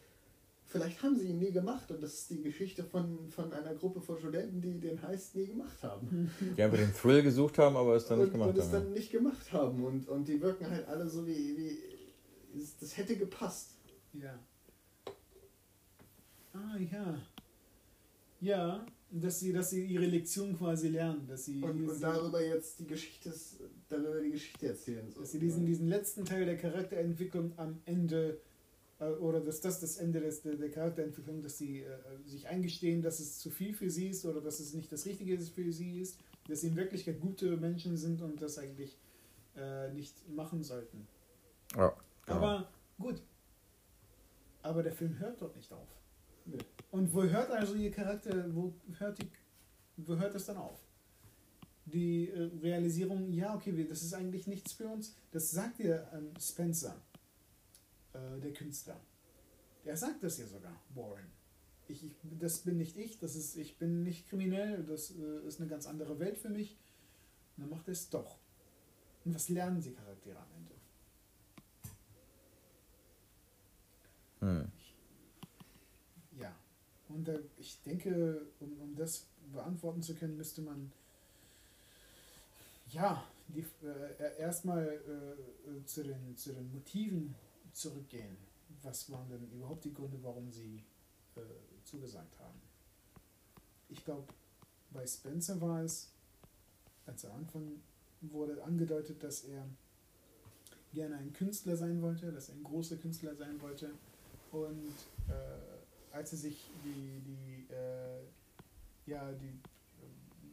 vielleicht 0.65 1.01
haben 1.01 1.15
sie 1.17 1.27
ihn 1.29 1.39
nie 1.39 1.51
gemacht. 1.53 1.89
Und 1.91 2.03
das 2.03 2.13
ist 2.15 2.29
die 2.31 2.41
Geschichte 2.41 2.83
von, 2.83 3.29
von 3.29 3.53
einer 3.53 3.73
Gruppe 3.75 4.01
von 4.01 4.17
Studenten, 4.19 4.59
die 4.61 4.77
den 4.81 5.01
Heist 5.01 5.35
nie 5.35 5.45
gemacht 5.47 5.81
haben. 5.81 6.29
Die 6.57 6.61
einfach 6.61 6.77
den 6.77 6.93
Thrill 6.93 7.23
gesucht 7.23 7.57
haben, 7.57 7.77
aber 7.77 7.95
es 7.95 8.05
dann 8.07 8.17
nicht 8.19 8.27
und, 8.27 8.33
gemacht 8.33 8.49
und 8.49 8.57
es 8.57 8.65
haben. 8.65 8.71
dann 8.73 8.91
nicht 8.91 9.11
gemacht 9.11 9.53
haben. 9.53 9.85
Und, 9.85 10.09
und 10.09 10.27
die 10.27 10.41
wirken 10.41 10.69
halt 10.69 10.85
alle 10.89 11.07
so 11.07 11.25
wie, 11.25 11.55
wie 11.57 12.59
es- 12.59 12.75
das 12.77 12.97
hätte 12.97 13.15
gepasst. 13.15 13.75
Ja. 14.11 14.37
Ah, 16.53 16.77
ja. 16.91 17.17
Ja, 18.41 18.85
dass 19.11 19.39
sie, 19.39 19.53
dass 19.53 19.69
sie 19.69 19.85
ihre 19.85 20.05
Lektion 20.05 20.57
quasi 20.57 20.89
lernen, 20.89 21.27
dass 21.27 21.45
sie, 21.45 21.61
Und, 21.61 21.87
und 21.87 22.01
darüber 22.01 22.43
jetzt 22.43 22.79
die 22.79 22.87
Geschichte, 22.87 23.33
darüber 23.87 24.19
die 24.19 24.31
Geschichte 24.31 24.67
erzählen. 24.67 25.09
So. 25.11 25.21
dass 25.21 25.31
sie 25.31 25.39
diesen, 25.39 25.65
diesen 25.65 25.87
letzten 25.87 26.25
Teil 26.25 26.45
der 26.45 26.57
Charakterentwicklung 26.57 27.53
am 27.57 27.79
Ende 27.85 28.39
äh, 28.99 29.05
oder 29.05 29.41
dass 29.41 29.61
das 29.61 29.79
das 29.79 29.97
Ende 29.97 30.19
des, 30.19 30.41
der, 30.41 30.55
der 30.55 30.69
Charakterentwicklung, 30.71 31.41
dass 31.41 31.57
sie 31.57 31.81
äh, 31.81 31.97
sich 32.25 32.47
eingestehen, 32.47 33.01
dass 33.01 33.19
es 33.19 33.39
zu 33.39 33.49
viel 33.49 33.73
für 33.73 33.89
sie 33.89 34.09
ist 34.09 34.25
oder 34.25 34.41
dass 34.41 34.59
es 34.59 34.73
nicht 34.73 34.91
das 34.91 35.05
Richtige 35.05 35.35
ist 35.35 35.49
für 35.49 35.71
sie 35.71 36.01
ist, 36.01 36.19
dass 36.47 36.61
sie 36.61 36.67
in 36.67 36.75
Wirklichkeit 36.75 37.19
gute 37.19 37.57
Menschen 37.57 37.97
sind 37.97 38.21
und 38.21 38.41
das 38.41 38.57
eigentlich 38.57 38.97
äh, 39.55 39.91
nicht 39.93 40.27
machen 40.29 40.63
sollten. 40.63 41.07
Ja, 41.75 41.95
genau. 42.25 42.37
Aber 42.37 42.69
gut. 42.99 43.21
Aber 44.61 44.81
der 44.81 44.93
Film 44.93 45.19
hört 45.19 45.41
dort 45.41 45.55
nicht 45.55 45.71
auf. 45.71 45.87
Und 46.91 47.13
wo 47.13 47.23
hört 47.23 47.51
also 47.51 47.75
ihr 47.75 47.91
Charakter, 47.91 48.53
wo 48.55 48.73
hört, 48.97 49.21
die, 49.21 49.29
wo 49.97 50.15
hört 50.15 50.35
es 50.35 50.45
dann 50.45 50.57
auf? 50.57 50.79
Die 51.85 52.29
äh, 52.29 52.49
Realisierung, 52.61 53.31
ja, 53.31 53.53
okay, 53.55 53.85
das 53.87 54.01
ist 54.01 54.13
eigentlich 54.13 54.47
nichts 54.47 54.73
für 54.73 54.87
uns. 54.87 55.15
Das 55.31 55.51
sagt 55.51 55.79
ihr 55.79 56.07
ähm, 56.13 56.31
Spencer, 56.39 56.95
äh, 58.13 58.39
der 58.39 58.53
Künstler. 58.53 58.99
Der 59.83 59.95
sagt 59.97 60.23
das 60.23 60.37
ja 60.37 60.47
sogar, 60.47 60.81
Warren. 60.93 61.31
Ich, 61.87 62.03
ich, 62.03 62.15
das 62.39 62.59
bin 62.59 62.77
nicht 62.77 62.97
ich, 62.97 63.19
das 63.19 63.35
ist, 63.35 63.55
ich 63.57 63.77
bin 63.77 64.01
nicht 64.01 64.27
kriminell, 64.27 64.83
das 64.83 65.11
äh, 65.11 65.47
ist 65.47 65.59
eine 65.59 65.69
ganz 65.69 65.85
andere 65.85 66.17
Welt 66.19 66.37
für 66.37 66.49
mich. 66.49 66.77
Und 67.55 67.63
dann 67.63 67.69
macht 67.69 67.87
er 67.87 67.91
es 67.91 68.09
doch. 68.09 68.39
Und 69.23 69.35
was 69.35 69.49
lernen 69.49 69.81
die 69.81 69.91
Charaktere 69.91 70.37
am 70.37 70.47
Ende? 70.57 70.71
Hm. 74.39 74.71
Und 77.15 77.29
äh, 77.29 77.39
ich 77.57 77.81
denke, 77.83 78.41
um, 78.59 78.77
um 78.81 78.95
das 78.95 79.25
beantworten 79.53 80.01
zu 80.01 80.13
können, 80.15 80.35
müsste 80.35 80.61
man 80.61 80.91
ja 82.89 83.23
äh, 83.55 84.39
erstmal 84.39 84.85
äh, 84.85 85.85
zu, 85.85 86.03
den, 86.03 86.35
zu 86.35 86.51
den 86.53 86.71
Motiven 86.73 87.33
zurückgehen. 87.71 88.35
Was 88.83 89.09
waren 89.11 89.29
denn 89.29 89.49
überhaupt 89.51 89.85
die 89.85 89.93
Gründe, 89.93 90.17
warum 90.21 90.51
sie 90.51 90.83
äh, 91.37 91.41
zugesagt 91.85 92.37
haben? 92.39 92.59
Ich 93.89 94.03
glaube, 94.03 94.27
bei 94.91 95.07
Spencer 95.07 95.59
war 95.61 95.83
es, 95.83 96.09
als 97.05 97.23
am 97.25 97.37
Anfang 97.37 97.81
wurde 98.21 98.61
angedeutet, 98.63 99.23
dass 99.23 99.45
er 99.45 99.65
gerne 100.93 101.17
ein 101.17 101.31
Künstler 101.33 101.77
sein 101.77 102.01
wollte, 102.01 102.31
dass 102.31 102.49
er 102.49 102.55
ein 102.55 102.63
großer 102.63 102.97
Künstler 102.97 103.35
sein 103.35 103.61
wollte. 103.61 103.91
Und 104.51 104.93
äh, 105.27 105.74
als 106.15 106.31
er 106.31 106.37
sich 106.37 106.71
die, 106.83 107.21
die, 107.21 107.73
äh, 107.73 108.21
ja, 109.05 109.31
die 109.33 109.59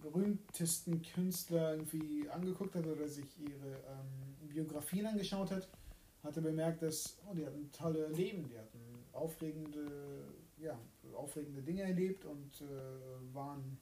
berühmtesten 0.00 1.00
Künstler 1.02 1.74
irgendwie 1.74 2.28
angeguckt 2.28 2.74
hat 2.74 2.86
oder 2.86 3.08
sich 3.08 3.38
ihre 3.38 3.76
ähm, 3.86 4.48
Biografien 4.48 5.06
angeschaut 5.06 5.52
hat, 5.52 5.68
hat 6.24 6.36
er 6.36 6.42
bemerkt, 6.42 6.82
dass 6.82 7.16
oh, 7.30 7.34
die 7.34 7.46
hatten 7.46 7.70
tolle 7.70 8.08
Leben, 8.08 8.48
die 8.48 8.58
hatten 8.58 8.80
aufregende, 9.12 10.24
ja, 10.58 10.78
aufregende 11.14 11.62
Dinge 11.62 11.82
erlebt 11.82 12.24
und 12.24 12.60
äh, 12.60 13.34
waren 13.34 13.78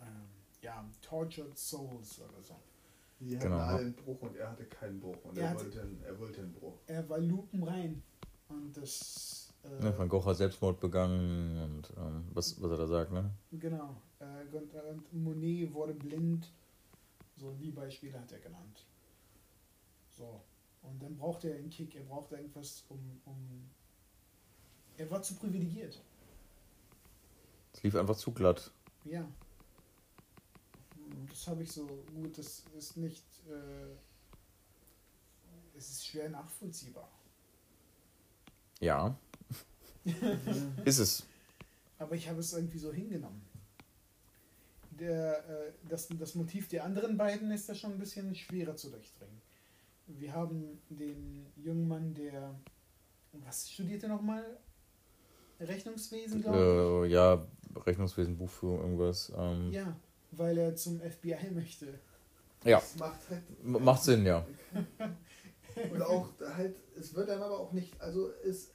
ähm, 0.00 0.06
ja, 0.60 0.84
tortured 1.00 1.56
souls 1.56 2.20
oder 2.20 2.42
so. 2.42 2.56
Die 3.20 3.36
hatten 3.36 3.50
genau. 3.50 3.58
alle 3.58 3.78
einen 3.78 3.94
Bruch 3.94 4.20
und 4.22 4.36
er 4.36 4.50
hatte 4.50 4.64
keinen 4.64 4.98
Bruch 4.98 5.24
und 5.24 5.38
er, 5.38 5.50
er, 5.50 5.54
wollte, 5.54 5.80
einen, 5.80 6.02
er 6.04 6.18
wollte 6.18 6.40
einen 6.40 6.52
Bruch. 6.52 6.78
Er 6.88 7.08
war 7.08 7.18
lupenrein 7.18 8.02
und 8.48 8.76
das 8.76 9.41
äh, 9.64 9.84
ja, 9.84 9.98
Van 9.98 10.08
Gogh 10.08 10.24
hat 10.24 10.36
Selbstmord 10.36 10.80
begangen 10.80 11.58
und 11.62 11.92
ähm, 11.96 12.24
was, 12.32 12.60
was 12.60 12.70
er 12.70 12.76
da 12.76 12.86
sagt, 12.86 13.12
ne? 13.12 13.30
Genau. 13.52 13.96
Äh, 14.18 14.54
und, 14.54 14.74
und 14.74 15.12
Monet 15.12 15.72
wurde 15.72 15.94
blind. 15.94 16.50
So 17.36 17.52
die 17.52 17.70
Beispiele 17.70 18.18
hat 18.20 18.30
er 18.32 18.38
genannt. 18.38 18.86
So. 20.10 20.40
Und 20.82 21.02
dann 21.02 21.16
brauchte 21.16 21.50
er 21.50 21.58
einen 21.58 21.70
Kick, 21.70 21.94
er 21.94 22.02
brauchte 22.02 22.36
irgendwas, 22.36 22.84
um, 22.88 22.98
um. 23.24 23.70
Er 24.96 25.10
war 25.10 25.22
zu 25.22 25.34
privilegiert. 25.36 26.00
Es 27.72 27.82
lief 27.82 27.94
einfach 27.94 28.16
zu 28.16 28.32
glatt. 28.32 28.70
Ja. 29.04 29.26
Das 31.28 31.46
habe 31.46 31.62
ich 31.62 31.72
so 31.72 31.86
gut, 32.14 32.36
das 32.36 32.64
ist 32.76 32.96
nicht. 32.96 33.24
Äh, 33.48 33.96
es 35.74 35.88
ist 35.88 36.06
schwer 36.06 36.28
nachvollziehbar. 36.28 37.08
Ja. 38.80 39.16
ist 40.84 40.98
es. 40.98 41.26
Aber 41.98 42.14
ich 42.14 42.28
habe 42.28 42.40
es 42.40 42.52
irgendwie 42.52 42.78
so 42.78 42.92
hingenommen. 42.92 43.42
Der, 44.90 45.38
äh, 45.48 45.72
das, 45.88 46.08
das 46.08 46.34
Motiv 46.34 46.68
der 46.68 46.84
anderen 46.84 47.16
beiden 47.16 47.50
ist 47.50 47.68
da 47.68 47.74
schon 47.74 47.92
ein 47.92 47.98
bisschen 47.98 48.34
schwerer 48.34 48.76
zu 48.76 48.90
durchdringen. 48.90 49.40
Wir 50.06 50.32
haben 50.34 50.80
den 50.90 51.46
jungen 51.56 51.88
Mann, 51.88 52.14
der. 52.14 52.54
Was 53.44 53.70
studierte 53.70 54.08
nochmal? 54.08 54.44
Rechnungswesen, 55.58 56.42
glaube 56.42 57.06
ich? 57.06 57.10
Äh, 57.10 57.14
ja, 57.14 57.46
Rechnungswesen, 57.86 58.36
Buchführung, 58.36 58.80
irgendwas. 58.80 59.32
Ähm. 59.36 59.72
Ja, 59.72 59.96
weil 60.32 60.58
er 60.58 60.74
zum 60.74 61.00
FBI 61.00 61.50
möchte. 61.52 61.98
Ja. 62.64 62.78
Das 62.78 62.96
macht 62.96 63.30
halt. 63.30 63.64
Macht 63.64 64.02
Sinn, 64.02 64.26
ja. 64.26 64.46
Und 65.92 66.02
auch 66.02 66.28
halt, 66.54 66.76
es 66.98 67.14
wird 67.14 67.28
dann 67.28 67.40
aber 67.40 67.58
auch 67.58 67.72
nicht, 67.72 67.98
also 68.00 68.30
es 68.44 68.72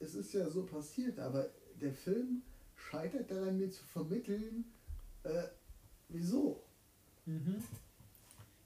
es 0.00 0.14
ist 0.14 0.32
ja 0.34 0.48
so 0.50 0.64
passiert, 0.64 1.18
aber 1.18 1.46
der 1.80 1.92
Film 1.92 2.42
scheitert 2.74 3.30
daran, 3.30 3.58
mir 3.58 3.70
zu 3.70 3.84
vermitteln, 3.84 4.64
äh, 5.24 5.44
wieso. 6.08 6.62
Mhm. 7.26 7.62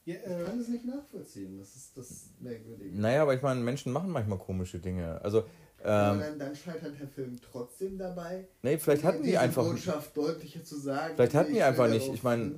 Ja, 0.05 0.16
äh, 0.16 0.41
ich 0.41 0.47
kann 0.47 0.61
es 0.61 0.68
nicht 0.68 0.85
nachvollziehen, 0.85 1.59
das 1.59 1.76
ist 1.76 1.97
das 1.97 2.30
Merkwürdige. 2.41 2.99
Naja, 2.99 3.22
aber 3.22 3.35
ich 3.35 3.43
meine, 3.43 3.61
Menschen 3.61 3.93
machen 3.93 4.11
manchmal 4.11 4.39
komische 4.39 4.78
Dinge. 4.78 5.20
Also, 5.22 5.45
ähm, 5.85 6.20
dann, 6.20 6.39
dann, 6.39 6.55
scheitert 6.55 6.99
der 7.01 7.09
Film 7.09 7.39
trotzdem 7.51 7.99
dabei. 7.99 8.47
Nee, 8.62 8.78
vielleicht 8.78 9.03
hatten 9.03 9.22
die 9.22 9.37
einfach. 9.37 9.64
Botschaft 9.64 10.16
deutlicher 10.16 10.62
zu 10.62 10.78
sagen. 10.78 11.14
Vielleicht 11.16 11.35
hatten 11.35 11.53
die 11.53 11.62
einfach 11.62 11.89
nicht. 11.89 12.12
Ich 12.12 12.22
meine, 12.22 12.53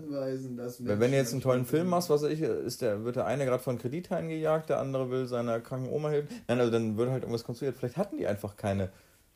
wenn 0.79 1.11
du 1.11 1.17
jetzt 1.17 1.33
einen 1.33 1.41
tollen 1.41 1.65
Film 1.65 1.89
machst, 1.89 2.11
was 2.11 2.23
ich, 2.25 2.43
ist 2.43 2.83
der, 2.83 3.05
wird 3.05 3.17
der 3.17 3.27
eine 3.27 3.45
gerade 3.47 3.63
von 3.63 3.79
Kredit 3.79 4.13
eingejagt, 4.13 4.69
der 4.69 4.79
andere 4.79 5.11
will 5.11 5.27
seiner 5.27 5.61
kranken 5.61 5.91
Oma 5.91 6.11
helfen. 6.11 6.29
Nein, 6.49 6.61
also 6.61 6.71
dann 6.71 6.97
wird 6.97 7.11
halt 7.11 7.23
irgendwas 7.23 7.45
konstruiert. 7.45 7.77
Vielleicht 7.77 7.97
hatten 7.97 8.19
die 8.19 8.27
einfach 8.27 8.57
keine 8.57 8.91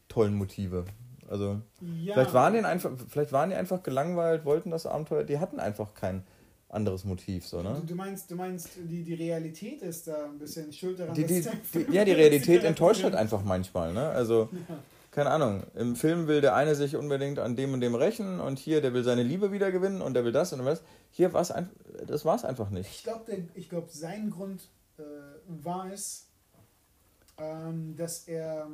tollen 0.09 0.35
Motive. 0.35 0.85
Also, 1.31 1.61
ja. 1.81 2.15
vielleicht, 2.15 2.35
waren 2.35 2.55
die 2.55 2.61
einfach, 2.61 2.91
vielleicht 3.09 3.33
waren 3.33 3.51
die 3.51 3.57
einfach 3.57 3.83
gelangweilt, 3.83 4.45
wollten 4.45 4.71
das 4.71 4.87
Abenteuer. 4.87 5.25
Die 5.25 5.39
hatten 5.39 5.61
einfach 5.61 5.95
kein 5.95 6.25
anderes 6.69 7.05
Motiv. 7.05 7.47
So, 7.47 7.63
ne? 7.63 7.77
du, 7.81 7.87
du 7.87 7.95
meinst, 7.95 8.31
du 8.31 8.37
meinst 8.37 8.71
die, 8.77 9.03
die 9.03 9.15
Realität 9.15 9.83
ist 9.83 10.07
da 10.09 10.27
ein 10.27 10.39
bisschen 10.39 10.73
schuld 10.73 10.99
daran, 10.99 11.15
die, 11.15 11.25
die, 11.25 11.45
die, 11.75 11.93
Ja, 11.93 12.05
die 12.05 12.13
Realität 12.13 12.65
enttäuscht 12.65 13.03
halt 13.03 13.15
einfach 13.15 13.43
manchmal. 13.43 13.93
Ne? 13.93 14.09
Also, 14.09 14.49
ja. 14.53 14.79
keine 15.11 15.31
Ahnung, 15.31 15.63
im 15.75 15.97
Film 15.97 16.27
will 16.27 16.41
der 16.41 16.55
eine 16.55 16.75
sich 16.75 16.97
unbedingt 16.97 17.39
an 17.39 17.57
dem 17.57 17.73
und 17.73 17.81
dem 17.81 17.95
rächen 17.95 18.41
und 18.41 18.59
hier, 18.59 18.81
der 18.81 18.93
will 18.93 19.05
seine 19.05 19.23
Liebe 19.23 19.51
wieder 19.53 19.73
gewinnen 19.73 20.03
und 20.03 20.15
der 20.15 20.25
will 20.25 20.33
das 20.33 20.53
und 20.53 20.65
das. 20.65 20.83
Hier 21.11 21.33
war 21.33 21.41
es 21.41 21.51
einfach, 21.51 21.73
das 22.07 22.25
war 22.25 22.37
es 22.37 22.45
einfach 22.45 22.71
nicht. 22.71 22.91
Ich 22.91 23.03
glaube, 23.03 23.25
glaub, 23.69 23.91
sein 23.91 24.31
Grund 24.31 24.69
äh, 24.99 25.03
war 25.47 25.91
es, 25.91 26.27
ähm, 27.39 27.97
dass 27.97 28.29
er 28.29 28.69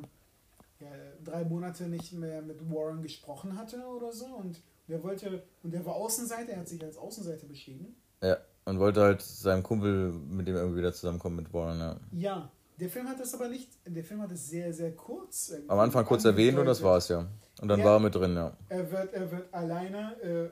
ja, 0.81 0.87
drei 1.23 1.45
Monate 1.45 1.85
nicht 1.87 2.11
mehr 2.11 2.41
mit 2.41 2.69
Warren 2.69 3.01
gesprochen 3.01 3.57
hatte 3.57 3.85
oder 3.85 4.11
so 4.11 4.25
und 4.25 4.61
der 4.87 5.03
wollte, 5.03 5.43
und 5.63 5.73
der 5.73 5.85
war 5.85 5.95
Außenseiter, 5.95 6.53
er 6.53 6.59
hat 6.59 6.67
sich 6.67 6.83
als 6.83 6.97
Außenseiter 6.97 7.47
beschrieben. 7.47 7.95
Ja, 8.21 8.37
und 8.65 8.79
wollte 8.79 9.01
halt 9.01 9.21
seinem 9.21 9.63
Kumpel, 9.63 10.11
mit 10.11 10.47
dem 10.47 10.55
er 10.55 10.61
irgendwie 10.61 10.79
wieder 10.79 10.93
zusammenkommt, 10.93 11.35
mit 11.35 11.53
Warren, 11.53 11.79
ja. 11.79 11.99
Ja, 12.11 12.51
der 12.79 12.89
Film 12.89 13.07
hat 13.07 13.19
das 13.19 13.33
aber 13.33 13.47
nicht, 13.47 13.69
der 13.85 14.03
Film 14.03 14.21
hat 14.21 14.31
es 14.31 14.49
sehr, 14.49 14.73
sehr 14.73 14.91
kurz. 14.95 15.53
Am 15.67 15.79
Anfang 15.79 16.05
kurz 16.05 16.25
erwähnt 16.25 16.57
und 16.57 16.65
das 16.65 16.83
war's 16.83 17.07
ja. 17.07 17.27
Und 17.61 17.67
dann 17.69 17.79
ja, 17.79 17.85
war 17.85 17.93
er 17.93 17.99
mit 18.01 18.13
drin, 18.13 18.35
ja. 18.35 18.55
Er 18.67 18.91
wird, 18.91 19.13
er 19.13 19.31
wird 19.31 19.53
alleine 19.53 20.51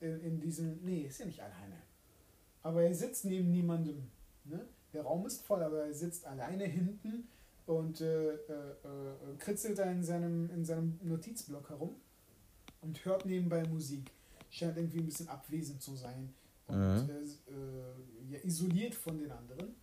äh, 0.00 0.06
in, 0.06 0.20
in, 0.20 0.40
diesem, 0.40 0.78
nee, 0.84 1.02
ist 1.02 1.18
ja 1.18 1.26
nicht 1.26 1.40
alleine. 1.40 1.82
Aber 2.62 2.82
er 2.82 2.94
sitzt 2.94 3.24
neben 3.24 3.50
niemandem. 3.50 4.08
Ne? 4.44 4.64
Der 4.92 5.02
Raum 5.02 5.26
ist 5.26 5.42
voll, 5.42 5.62
aber 5.62 5.86
er 5.86 5.94
sitzt 5.94 6.26
alleine 6.26 6.64
hinten 6.64 7.28
und 7.66 8.00
äh, 8.00 8.34
äh, 8.34 8.34
äh 8.34 9.36
kritzelt 9.38 9.78
da 9.78 9.84
in 9.84 10.04
seinem, 10.04 10.50
in 10.50 10.64
seinem 10.64 11.00
Notizblock 11.02 11.70
herum 11.70 11.96
und 12.84 13.04
hört 13.04 13.24
nebenbei 13.24 13.66
Musik. 13.66 14.10
Scheint 14.50 14.76
irgendwie 14.76 14.98
ein 14.98 15.06
bisschen 15.06 15.28
abwesend 15.28 15.82
zu 15.82 15.96
sein 15.96 16.32
und 16.66 16.78
mhm. 16.78 17.10
äh, 17.10 18.32
ja, 18.32 18.38
isoliert 18.44 18.94
von 18.94 19.18
den 19.18 19.32
anderen. 19.32 19.74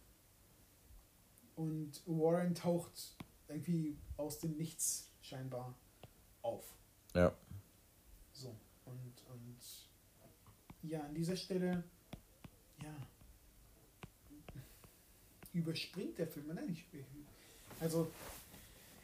Und 1.55 2.01
Warren 2.05 2.55
taucht 2.55 3.15
irgendwie 3.47 3.97
aus 4.17 4.39
dem 4.39 4.55
Nichts 4.55 5.11
scheinbar 5.21 5.75
auf. 6.41 6.73
Ja. 7.13 7.35
So, 8.31 8.55
und, 8.85 9.13
und 9.29 10.89
ja, 10.89 11.01
an 11.01 11.13
dieser 11.13 11.35
Stelle, 11.35 11.83
ja, 12.81 12.95
überspringt 15.53 16.17
der 16.17 16.27
Film, 16.27 16.47
nein, 16.47 16.69
ich, 16.71 16.85
also 17.81 18.09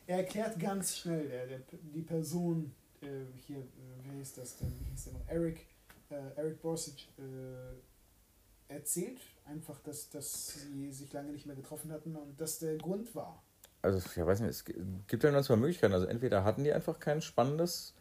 er 0.08 0.20
erklärt 0.20 0.58
ganz 0.58 0.98
schnell, 0.98 1.28
der, 1.28 1.48
der, 1.48 1.60
die 1.93 2.02
Person, 2.02 2.74
äh, 3.02 3.26
hier, 3.45 3.60
äh, 3.60 3.64
wer 4.10 4.22
ist 4.22 4.38
das 4.38 4.58
denn? 4.58 4.72
Wie 4.80 4.91
hieß 4.91 5.06
der 5.06 5.14
noch? 5.14 5.28
Eric, 5.28 5.66
äh, 6.10 6.16
Eric 6.36 6.62
Borsig 6.62 7.10
äh, 7.18 8.74
erzählt 8.74 9.20
einfach, 9.45 9.80
dass, 9.82 10.10
dass 10.10 10.54
sie 10.54 10.91
sich 10.91 11.12
lange 11.14 11.32
nicht 11.32 11.45
mehr 11.45 11.56
getroffen 11.56 11.91
hatten 11.91 12.16
und 12.16 12.39
das 12.39 12.60
der 12.60 12.78
Grund 12.78 13.14
war. 13.16 13.41
Also, 13.82 14.00
ich 14.00 14.26
weiß 14.26 14.41
nicht, 14.41 14.50
es 14.50 14.66
gibt 14.66 15.24
ja 15.24 15.32
nur 15.32 15.43
zwei 15.43 15.56
Möglichkeiten. 15.56 15.93
Also, 15.93 16.08
entweder 16.08 16.43
hatten 16.43 16.64
die 16.64 16.74
einfach 16.74 17.00
kein 17.00 17.22
spannendes, 17.22 17.93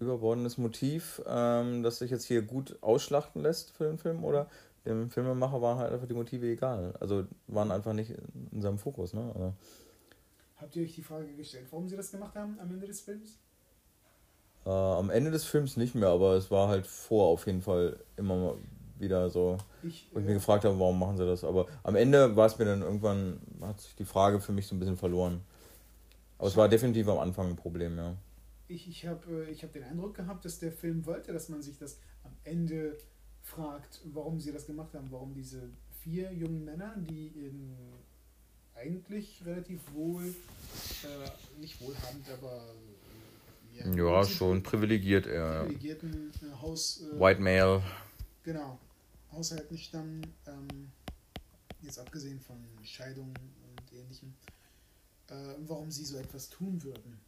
überbordendes 0.00 0.58
Motiv, 0.58 1.22
ähm, 1.26 1.82
das 1.82 2.00
sich 2.00 2.10
jetzt 2.10 2.24
hier 2.24 2.42
gut 2.42 2.76
ausschlachten 2.82 3.42
lässt 3.42 3.70
für 3.70 3.84
den 3.84 3.98
Film, 3.98 4.24
oder 4.24 4.50
dem 4.84 5.10
Filmemacher 5.10 5.62
waren 5.62 5.78
halt 5.78 5.92
einfach 5.92 6.08
die 6.08 6.14
Motive 6.14 6.46
egal. 6.46 6.94
Also, 7.00 7.26
waren 7.46 7.70
einfach 7.70 7.92
nicht 7.92 8.14
in 8.50 8.60
seinem 8.60 8.78
Fokus. 8.78 9.14
Ne? 9.14 9.32
Also, 9.34 9.54
Habt 10.56 10.76
ihr 10.76 10.82
euch 10.84 10.94
die 10.94 11.02
Frage 11.02 11.32
gestellt, 11.34 11.66
warum 11.70 11.88
sie 11.88 11.96
das 11.96 12.10
gemacht 12.10 12.34
haben 12.36 12.58
am 12.60 12.70
Ende 12.70 12.86
des 12.86 13.00
Films? 13.00 13.38
Äh, 14.66 14.70
am 14.70 15.10
Ende 15.10 15.30
des 15.30 15.44
Films 15.44 15.76
nicht 15.76 15.94
mehr, 15.94 16.08
aber 16.08 16.34
es 16.34 16.50
war 16.50 16.68
halt 16.68 16.86
vor 16.86 17.26
auf 17.28 17.46
jeden 17.46 17.60
Fall 17.60 17.98
immer 18.16 18.36
mal 18.36 18.54
wieder 18.98 19.28
so, 19.28 19.58
ich, 19.82 20.08
wo 20.12 20.20
ich 20.20 20.24
mir 20.24 20.34
gefragt 20.34 20.64
habe, 20.64 20.78
warum 20.78 20.98
machen 20.98 21.16
sie 21.16 21.26
das. 21.26 21.44
Aber 21.44 21.66
am 21.82 21.96
Ende 21.96 22.34
war 22.36 22.46
es 22.46 22.58
mir 22.58 22.64
dann 22.64 22.82
irgendwann, 22.82 23.40
hat 23.60 23.80
sich 23.80 23.94
die 23.96 24.04
Frage 24.04 24.40
für 24.40 24.52
mich 24.52 24.66
so 24.66 24.74
ein 24.74 24.78
bisschen 24.78 24.96
verloren. 24.96 25.42
Aber 26.38 26.48
es 26.48 26.56
war 26.56 26.68
definitiv 26.68 27.08
am 27.08 27.18
Anfang 27.18 27.48
ein 27.48 27.56
Problem, 27.56 27.96
ja. 27.96 28.14
Ich, 28.68 28.88
ich 28.88 29.06
habe 29.06 29.46
äh, 29.46 29.50
ich 29.50 29.62
hab 29.62 29.72
den 29.72 29.84
Eindruck 29.84 30.14
gehabt, 30.14 30.44
dass 30.44 30.58
der 30.58 30.72
Film 30.72 31.04
wollte, 31.04 31.32
dass 31.32 31.48
man 31.48 31.60
sich 31.60 31.78
das 31.78 31.98
am 32.22 32.32
Ende 32.44 32.96
fragt, 33.42 34.00
warum 34.12 34.40
sie 34.40 34.52
das 34.52 34.66
gemacht 34.66 34.94
haben, 34.94 35.08
warum 35.10 35.34
diese 35.34 35.68
vier 36.00 36.32
jungen 36.32 36.64
Männer, 36.64 36.94
die 36.96 37.26
in 37.28 37.76
eigentlich 38.74 39.40
relativ 39.44 39.80
wohl, 39.92 40.24
äh, 40.24 41.60
nicht 41.60 41.80
wohlhabend, 41.80 42.26
aber 42.30 42.74
ja, 43.94 44.24
schon 44.24 44.62
privilegiert 44.62 45.26
eher. 45.26 45.64
Privilegierten 45.64 46.32
äh, 46.42 46.60
Haus. 46.60 47.02
Äh, 47.02 47.20
White 47.20 47.40
Male. 47.40 47.82
Genau. 48.42 48.78
Haushalten 49.32 49.76
stammen, 49.76 50.22
ähm, 50.46 50.92
jetzt 51.82 51.98
abgesehen 51.98 52.40
von 52.40 52.56
Scheidung 52.84 53.28
und 53.28 53.92
ähnlichem, 53.92 54.32
äh, 55.28 55.54
warum 55.66 55.90
sie 55.90 56.04
so 56.04 56.16
etwas 56.16 56.48
tun 56.48 56.82
würden. 56.82 57.18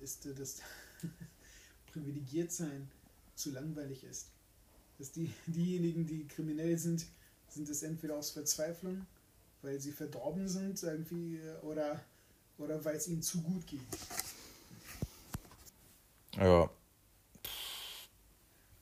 Ist 0.00 0.26
äh, 0.26 0.34
das 0.34 0.60
privilegiert 1.92 2.52
sein 2.52 2.88
zu 3.34 3.52
langweilig 3.52 4.04
ist. 4.04 4.28
Dass 4.98 5.12
die, 5.12 5.30
diejenigen, 5.46 6.06
die 6.06 6.26
kriminell 6.26 6.78
sind, 6.78 7.06
sind 7.48 7.68
es 7.68 7.82
entweder 7.82 8.16
aus 8.16 8.30
Verzweiflung, 8.30 9.06
weil 9.62 9.80
sie 9.80 9.92
verdorben 9.92 10.48
sind 10.48 10.82
irgendwie 10.82 11.36
äh, 11.36 11.56
oder, 11.62 12.00
oder 12.58 12.84
weil 12.84 12.96
es 12.96 13.08
ihnen 13.08 13.22
zu 13.22 13.42
gut 13.42 13.66
geht. 13.66 13.80
Ja. 16.36 16.70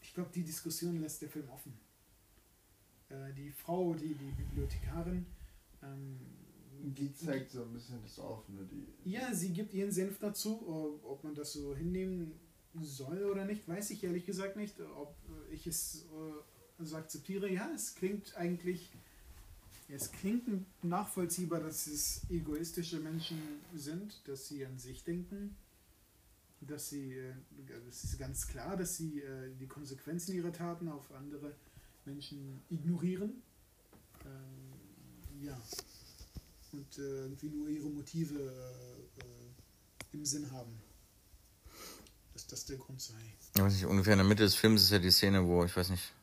Ich 0.02 0.14
glaube, 0.14 0.30
die 0.34 0.42
Diskussion 0.44 1.00
lässt 1.00 1.22
der 1.22 1.28
Film 1.28 1.48
offen. 1.50 1.72
Äh, 3.08 3.32
die 3.34 3.50
Frau, 3.50 3.94
die, 3.94 4.14
die 4.14 4.30
Bibliothekarin, 4.32 5.26
ähm, 5.82 6.18
Die 6.80 7.12
zeigt 7.12 7.50
so 7.50 7.62
ein 7.62 7.72
bisschen 7.72 8.00
das 8.02 8.18
Offene. 8.18 8.64
Die 8.66 9.10
ja, 9.10 9.32
sie 9.34 9.52
gibt 9.52 9.74
ihren 9.74 9.90
Senf 9.92 10.18
dazu. 10.18 10.66
Ob- 10.68 11.04
Ob 11.04 11.24
man 11.24 11.34
das 11.34 11.52
so 11.52 11.74
hinnehmen 11.74 12.32
soll 12.80 13.24
oder 13.24 13.44
nicht, 13.44 13.66
weiß 13.68 13.90
ich 13.90 14.02
ehrlich 14.04 14.26
gesagt 14.26 14.56
nicht. 14.56 14.80
Ob 14.80 15.14
ich 15.50 15.66
es 15.66 16.04
äh, 16.80 16.84
so 16.84 16.96
akzeptiere. 16.96 17.48
Ja, 17.50 17.70
es 17.74 17.94
klingt 17.94 18.36
eigentlich, 18.36 18.90
es 19.88 20.10
klingt 20.10 20.48
nachvollziehbar, 20.82 21.60
dass 21.60 21.86
es 21.86 22.22
egoistische 22.30 23.00
Menschen 23.00 23.38
sind, 23.74 24.26
dass 24.26 24.48
sie 24.48 24.64
an 24.64 24.78
sich 24.78 25.04
denken. 25.04 25.56
Dass 26.60 26.88
sie, 26.88 27.12
äh, 27.12 27.34
es 27.88 28.04
ist 28.04 28.18
ganz 28.18 28.46
klar, 28.46 28.76
dass 28.76 28.96
sie 28.96 29.20
äh, 29.20 29.54
die 29.60 29.66
Konsequenzen 29.66 30.34
ihrer 30.34 30.52
Taten 30.52 30.88
auf 30.88 31.12
andere 31.12 31.54
Menschen 32.06 32.62
ignorieren. 32.70 33.42
Ähm, 34.24 35.44
ja. 35.44 35.60
Und 36.72 36.98
äh, 36.98 37.02
irgendwie 37.02 37.50
nur 37.50 37.68
ihre 37.68 37.88
Motive 37.90 38.50
im 40.12 40.24
Sinn 40.24 40.50
haben. 40.50 40.72
Dass 42.32 42.46
das 42.46 42.64
der 42.64 42.78
Grund 42.78 43.00
sei. 43.00 43.14
Ich 43.54 43.60
weiß 43.60 43.74
nicht, 43.74 43.84
ungefähr 43.84 44.14
in 44.14 44.18
der 44.20 44.26
Mitte 44.26 44.42
des 44.42 44.54
Films 44.54 44.82
ist 44.82 44.90
ja 44.90 44.98
die 44.98 45.10
Szene, 45.10 45.46
wo, 45.46 45.64
ich 45.64 45.76
weiß 45.76 45.90
nicht. 45.90 46.14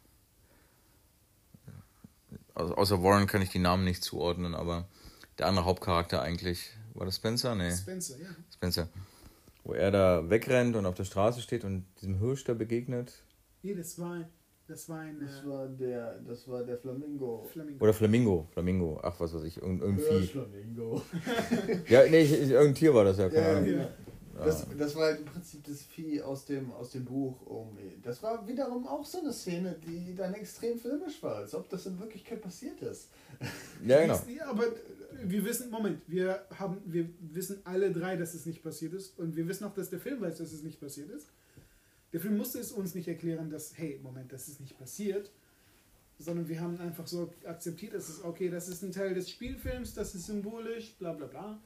Also, 2.54 2.76
außer 2.76 3.02
Warren 3.04 3.28
kann 3.28 3.41
ich 3.41 3.49
die 3.49 3.60
Namen 3.60 3.84
nicht 3.86 4.04
zuordnen, 4.04 4.56
aber 4.56 4.88
der 5.39 5.47
andere 5.47 5.66
Hauptcharakter 5.66 6.22
eigentlich. 6.22 6.72
War 6.93 7.06
das 7.06 7.16
Spencer? 7.16 7.56
Nee, 7.56 7.72
Spencer, 7.74 8.18
ja. 8.20 8.28
Spencer. 8.54 8.88
Wo 9.64 9.74
er 9.74 9.91
da 9.91 10.30
wegrennt 10.30 10.76
und 10.76 10.86
auf 10.86 10.95
der 10.95 11.06
Straße 11.06 11.39
steht 11.41 11.64
und 11.64 11.86
diesem 12.02 12.20
Hirsch 12.20 12.43
da 12.43 12.54
begegnet. 12.54 13.14
Nee, 13.62 13.76
das 13.76 13.97
war, 13.99 14.28
das 14.68 14.89
war 14.89 14.99
ein 14.99 15.20
das 15.20 15.43
äh, 15.43 15.47
war 15.47 15.68
der, 15.68 16.20
das 16.28 16.47
war 16.47 16.64
der 16.64 16.78
Flamingo. 16.78 17.47
Flamingo. 17.54 17.84
Oder 17.84 17.93
Flamingo. 17.93 18.47
Flamingo. 18.52 18.99
Ach, 19.04 19.20
was 19.20 19.34
weiß 19.34 19.43
ich. 19.43 19.58
Irgend, 19.62 19.82
irgendwie. 19.82 20.28
Flamingo. 20.28 21.02
Ja, 21.88 22.04
nee, 22.10 22.22
ich, 22.22 22.34
ich, 22.34 22.49
irgendein 22.49 22.76
Tier 22.76 22.93
war 22.93 23.04
das 23.06 23.18
ja, 23.20 23.30
keine 23.30 23.41
Ja, 23.41 23.52
Ahnung. 23.52 23.66
genau. 23.66 23.88
Das, 24.45 24.65
das 24.77 24.95
war 24.95 25.05
halt 25.05 25.19
im 25.19 25.25
Prinzip 25.25 25.63
das 25.65 25.83
Vieh 25.83 26.21
aus 26.21 26.45
dem, 26.45 26.71
aus 26.71 26.91
dem 26.91 27.05
Buch. 27.05 27.41
Um, 27.45 27.77
das 28.03 28.21
war 28.23 28.47
wiederum 28.47 28.87
auch 28.87 29.05
so 29.05 29.19
eine 29.19 29.33
Szene, 29.33 29.75
die 29.85 30.15
dann 30.15 30.33
extrem 30.33 30.79
filmisch 30.79 31.21
war, 31.21 31.35
als 31.35 31.53
ob 31.53 31.69
das 31.69 31.85
in 31.85 31.99
Wirklichkeit 31.99 32.41
passiert 32.41 32.81
ist. 32.81 33.09
Ja, 33.83 33.99
genau. 34.01 34.19
Ja, 34.27 34.45
aber 34.45 34.65
wir 35.23 35.43
wissen, 35.43 35.71
Moment, 35.71 36.01
wir 36.07 36.45
haben, 36.59 36.77
wir 36.85 37.09
wissen 37.19 37.59
alle 37.63 37.91
drei, 37.91 38.15
dass 38.15 38.35
es 38.35 38.45
nicht 38.45 38.61
passiert 38.61 38.93
ist 38.93 39.17
und 39.17 39.35
wir 39.35 39.47
wissen 39.47 39.63
auch, 39.63 39.73
dass 39.73 39.89
der 39.89 39.99
Film 39.99 40.21
weiß, 40.21 40.37
dass 40.37 40.51
es 40.51 40.61
nicht 40.61 40.79
passiert 40.79 41.09
ist. 41.09 41.27
Der 42.13 42.19
Film 42.19 42.37
musste 42.37 42.59
es 42.59 42.71
uns 42.71 42.93
nicht 42.93 43.07
erklären, 43.07 43.49
dass, 43.49 43.77
hey, 43.77 43.99
Moment, 44.03 44.31
das 44.31 44.47
ist 44.47 44.59
nicht 44.59 44.77
passiert, 44.77 45.31
sondern 46.19 46.47
wir 46.47 46.61
haben 46.61 46.79
einfach 46.79 47.07
so 47.07 47.33
akzeptiert, 47.45 47.93
dass 47.93 48.09
es, 48.09 48.23
okay, 48.23 48.49
das 48.49 48.67
ist 48.67 48.83
ein 48.83 48.91
Teil 48.91 49.13
des 49.13 49.29
Spielfilms, 49.29 49.93
das 49.93 50.13
ist 50.13 50.27
symbolisch, 50.27 50.93
bla 50.99 51.13
bla 51.13 51.25
bla. 51.25 51.59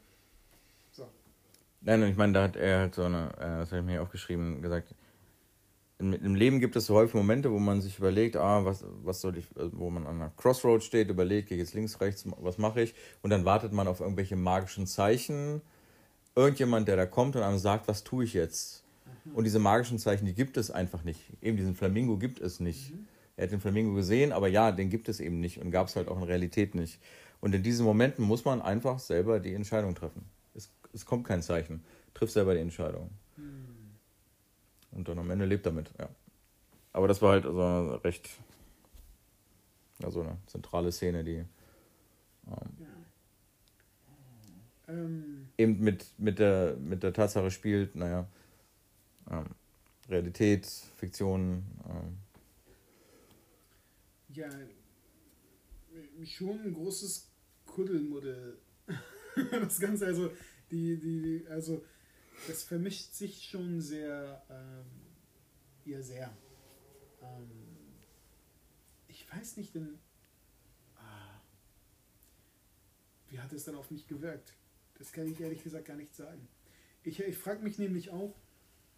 Nein, 1.82 2.03
ich 2.03 2.17
meine, 2.17 2.34
da 2.34 2.43
hat 2.43 2.55
er 2.55 2.80
halt 2.80 2.95
so 2.95 3.03
eine, 3.03 3.30
äh, 3.38 3.59
das 3.59 3.71
habe 3.71 3.80
ich 3.80 3.86
mir 3.86 4.01
aufgeschrieben, 4.01 4.61
gesagt, 4.61 4.95
im, 5.97 6.36
Leben 6.36 6.59
gibt 6.59 6.76
es 6.76 6.88
so 6.88 6.95
häufig 6.95 7.13
Momente, 7.13 7.51
wo 7.51 7.59
man 7.59 7.82
sich 7.82 7.97
überlegt, 7.99 8.36
ah, 8.36 8.65
was, 8.65 8.84
was 9.03 9.21
soll 9.21 9.38
ich, 9.38 9.45
äh, 9.55 9.69
wo 9.71 9.89
man 9.89 10.05
an 10.05 10.15
einer 10.17 10.32
Crossroad 10.36 10.84
steht, 10.84 11.09
überlegt, 11.09 11.49
gehe 11.49 11.57
ich 11.57 11.63
jetzt 11.63 11.73
links, 11.73 12.01
rechts, 12.01 12.26
was 12.39 12.57
mache 12.57 12.82
ich? 12.82 12.95
Und 13.21 13.30
dann 13.30 13.45
wartet 13.45 13.71
man 13.71 13.88
auf 13.88 14.01
irgendwelche 14.01 14.36
magischen 14.36 14.88
Zeichen. 14.88 15.61
Irgendjemand, 16.36 16.89
der 16.89 16.97
da 16.97 17.05
kommt 17.05 17.38
und 17.38 17.43
einem 17.43 17.59
sagt, 17.59 17.88
was 17.88 18.03
tue 18.03 18.26
ich 18.26 18.34
jetzt? 18.34 18.84
Und 19.34 19.45
diese 19.45 19.59
magischen 19.59 19.97
Zeichen, 19.97 20.26
die 20.26 20.34
gibt 20.34 20.57
es 20.57 20.69
einfach 20.69 21.03
nicht. 21.03 21.21
Eben 21.41 21.57
diesen 21.57 21.76
Flamingo 21.76 22.17
gibt 22.17 22.41
es 22.41 22.59
nicht. 22.59 22.93
Er 23.38 23.45
hat 23.45 23.51
den 23.51 23.59
Flamingo 23.59 23.93
gesehen, 23.93 24.32
aber 24.32 24.47
ja, 24.47 24.71
den 24.71 24.89
gibt 24.89 25.09
es 25.09 25.19
eben 25.19 25.39
nicht 25.39 25.59
und 25.59 25.71
gab 25.71 25.88
es 25.88 25.95
halt 25.95 26.07
auch 26.07 26.17
in 26.17 26.23
Realität 26.23 26.76
nicht. 26.76 26.99
Und 27.41 27.55
in 27.55 27.63
diesen 27.63 27.86
Momenten 27.86 28.23
muss 28.23 28.45
man 28.45 28.61
einfach 28.61 28.99
selber 28.99 29.39
die 29.39 29.53
Entscheidung 29.53 29.95
treffen. 29.95 30.26
Es, 30.96 31.06
kommt 31.06 31.28
kein 31.28 31.41
Zeichen. 31.41 31.84
Triff 32.14 32.32
selber 32.32 32.54
die 32.54 32.62
Entscheidung. 32.62 33.12
Und 34.91 35.08
dann 35.08 35.20
am 35.20 35.30
Ende 35.30 35.46
lebt 35.46 35.66
damit, 35.66 35.91
ja. 36.00 36.10
Aber 36.93 37.08
das 37.10 37.22
war 37.22 37.32
halt 37.32 37.46
also 37.46 37.96
recht, 37.96 38.30
also 40.02 40.22
eine 40.22 40.38
zentrale 40.48 40.91
Szene, 40.91 41.24
die 41.24 41.36
ähm, 41.36 41.48
Ja. 42.48 42.88
Ähm, 44.88 45.50
eben 45.58 45.80
mit, 45.80 46.06
mit, 46.18 46.39
der, 46.39 46.78
mit 46.78 47.04
der 47.04 47.12
Tatsache 47.12 47.52
spielt, 47.52 47.96
naja, 47.96 48.28
ähm, 49.30 49.46
Realität, 50.08 50.66
Fiktion, 50.96 51.64
ähm, 51.89 52.18
ja, 54.30 54.50
schon 56.26 56.60
ein 56.60 56.74
großes 56.74 57.30
Kuddelmuddel. 57.66 58.58
das 59.52 59.80
Ganze, 59.80 60.06
also, 60.06 60.32
die, 60.76 60.97
die, 60.97 61.47
also, 61.49 61.84
das 62.47 62.63
vermischt 62.63 63.13
sich 63.13 63.43
schon 63.49 63.82
sehr, 63.82 64.41
ähm, 64.49 64.86
ja, 65.86 66.01
sehr. 66.01 66.32
Ähm, 67.21 67.49
ich 69.07 69.26
weiß 69.32 69.57
nicht, 69.57 69.73
denn, 69.76 69.97
ah, 70.97 71.39
wie 73.30 73.39
hat 73.39 73.53
es 73.53 73.63
dann 73.65 73.76
auf 73.76 73.89
mich 73.91 74.07
gewirkt? 74.07 74.53
Das 74.97 75.11
kann 75.11 75.28
ich 75.32 75.39
ehrlich 75.39 75.63
gesagt 75.63 75.86
gar 75.86 75.95
nicht 75.95 76.15
sagen. 76.15 76.47
Ich, 77.03 77.19
ich 77.19 77.38
frage 77.38 77.61
mich 77.63 77.78
nämlich 77.78 78.09
auch, 78.09 78.34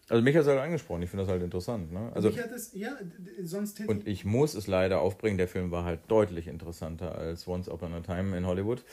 Also 0.10 0.24
mich 0.24 0.36
hat 0.36 0.44
es 0.44 0.48
halt 0.48 0.60
angesprochen, 0.60 1.02
ich 1.04 1.10
finde 1.10 1.26
das 1.26 1.32
halt 1.32 1.44
interessant. 1.44 1.92
Ne? 1.92 2.12
Also, 2.14 2.30
mich 2.30 2.40
hat 2.40 2.52
es, 2.52 2.74
ja, 2.74 2.98
sonst 3.44 3.80
hätte 3.80 3.92
und 3.92 4.08
ich 4.08 4.26
muss 4.26 4.54
es 4.56 4.68
leider 4.68 5.02
aufbringen, 5.02 5.38
der 5.38 5.48
Film 5.48 5.70
war 5.72 5.84
halt 5.84 6.00
deutlich 6.08 6.48
interessanter 6.48 7.16
als 7.16 7.48
Once 7.48 7.68
Upon 7.70 7.94
a 7.94 8.02
Time 8.02 8.36
in 8.38 8.46
Hollywood. 8.46 8.84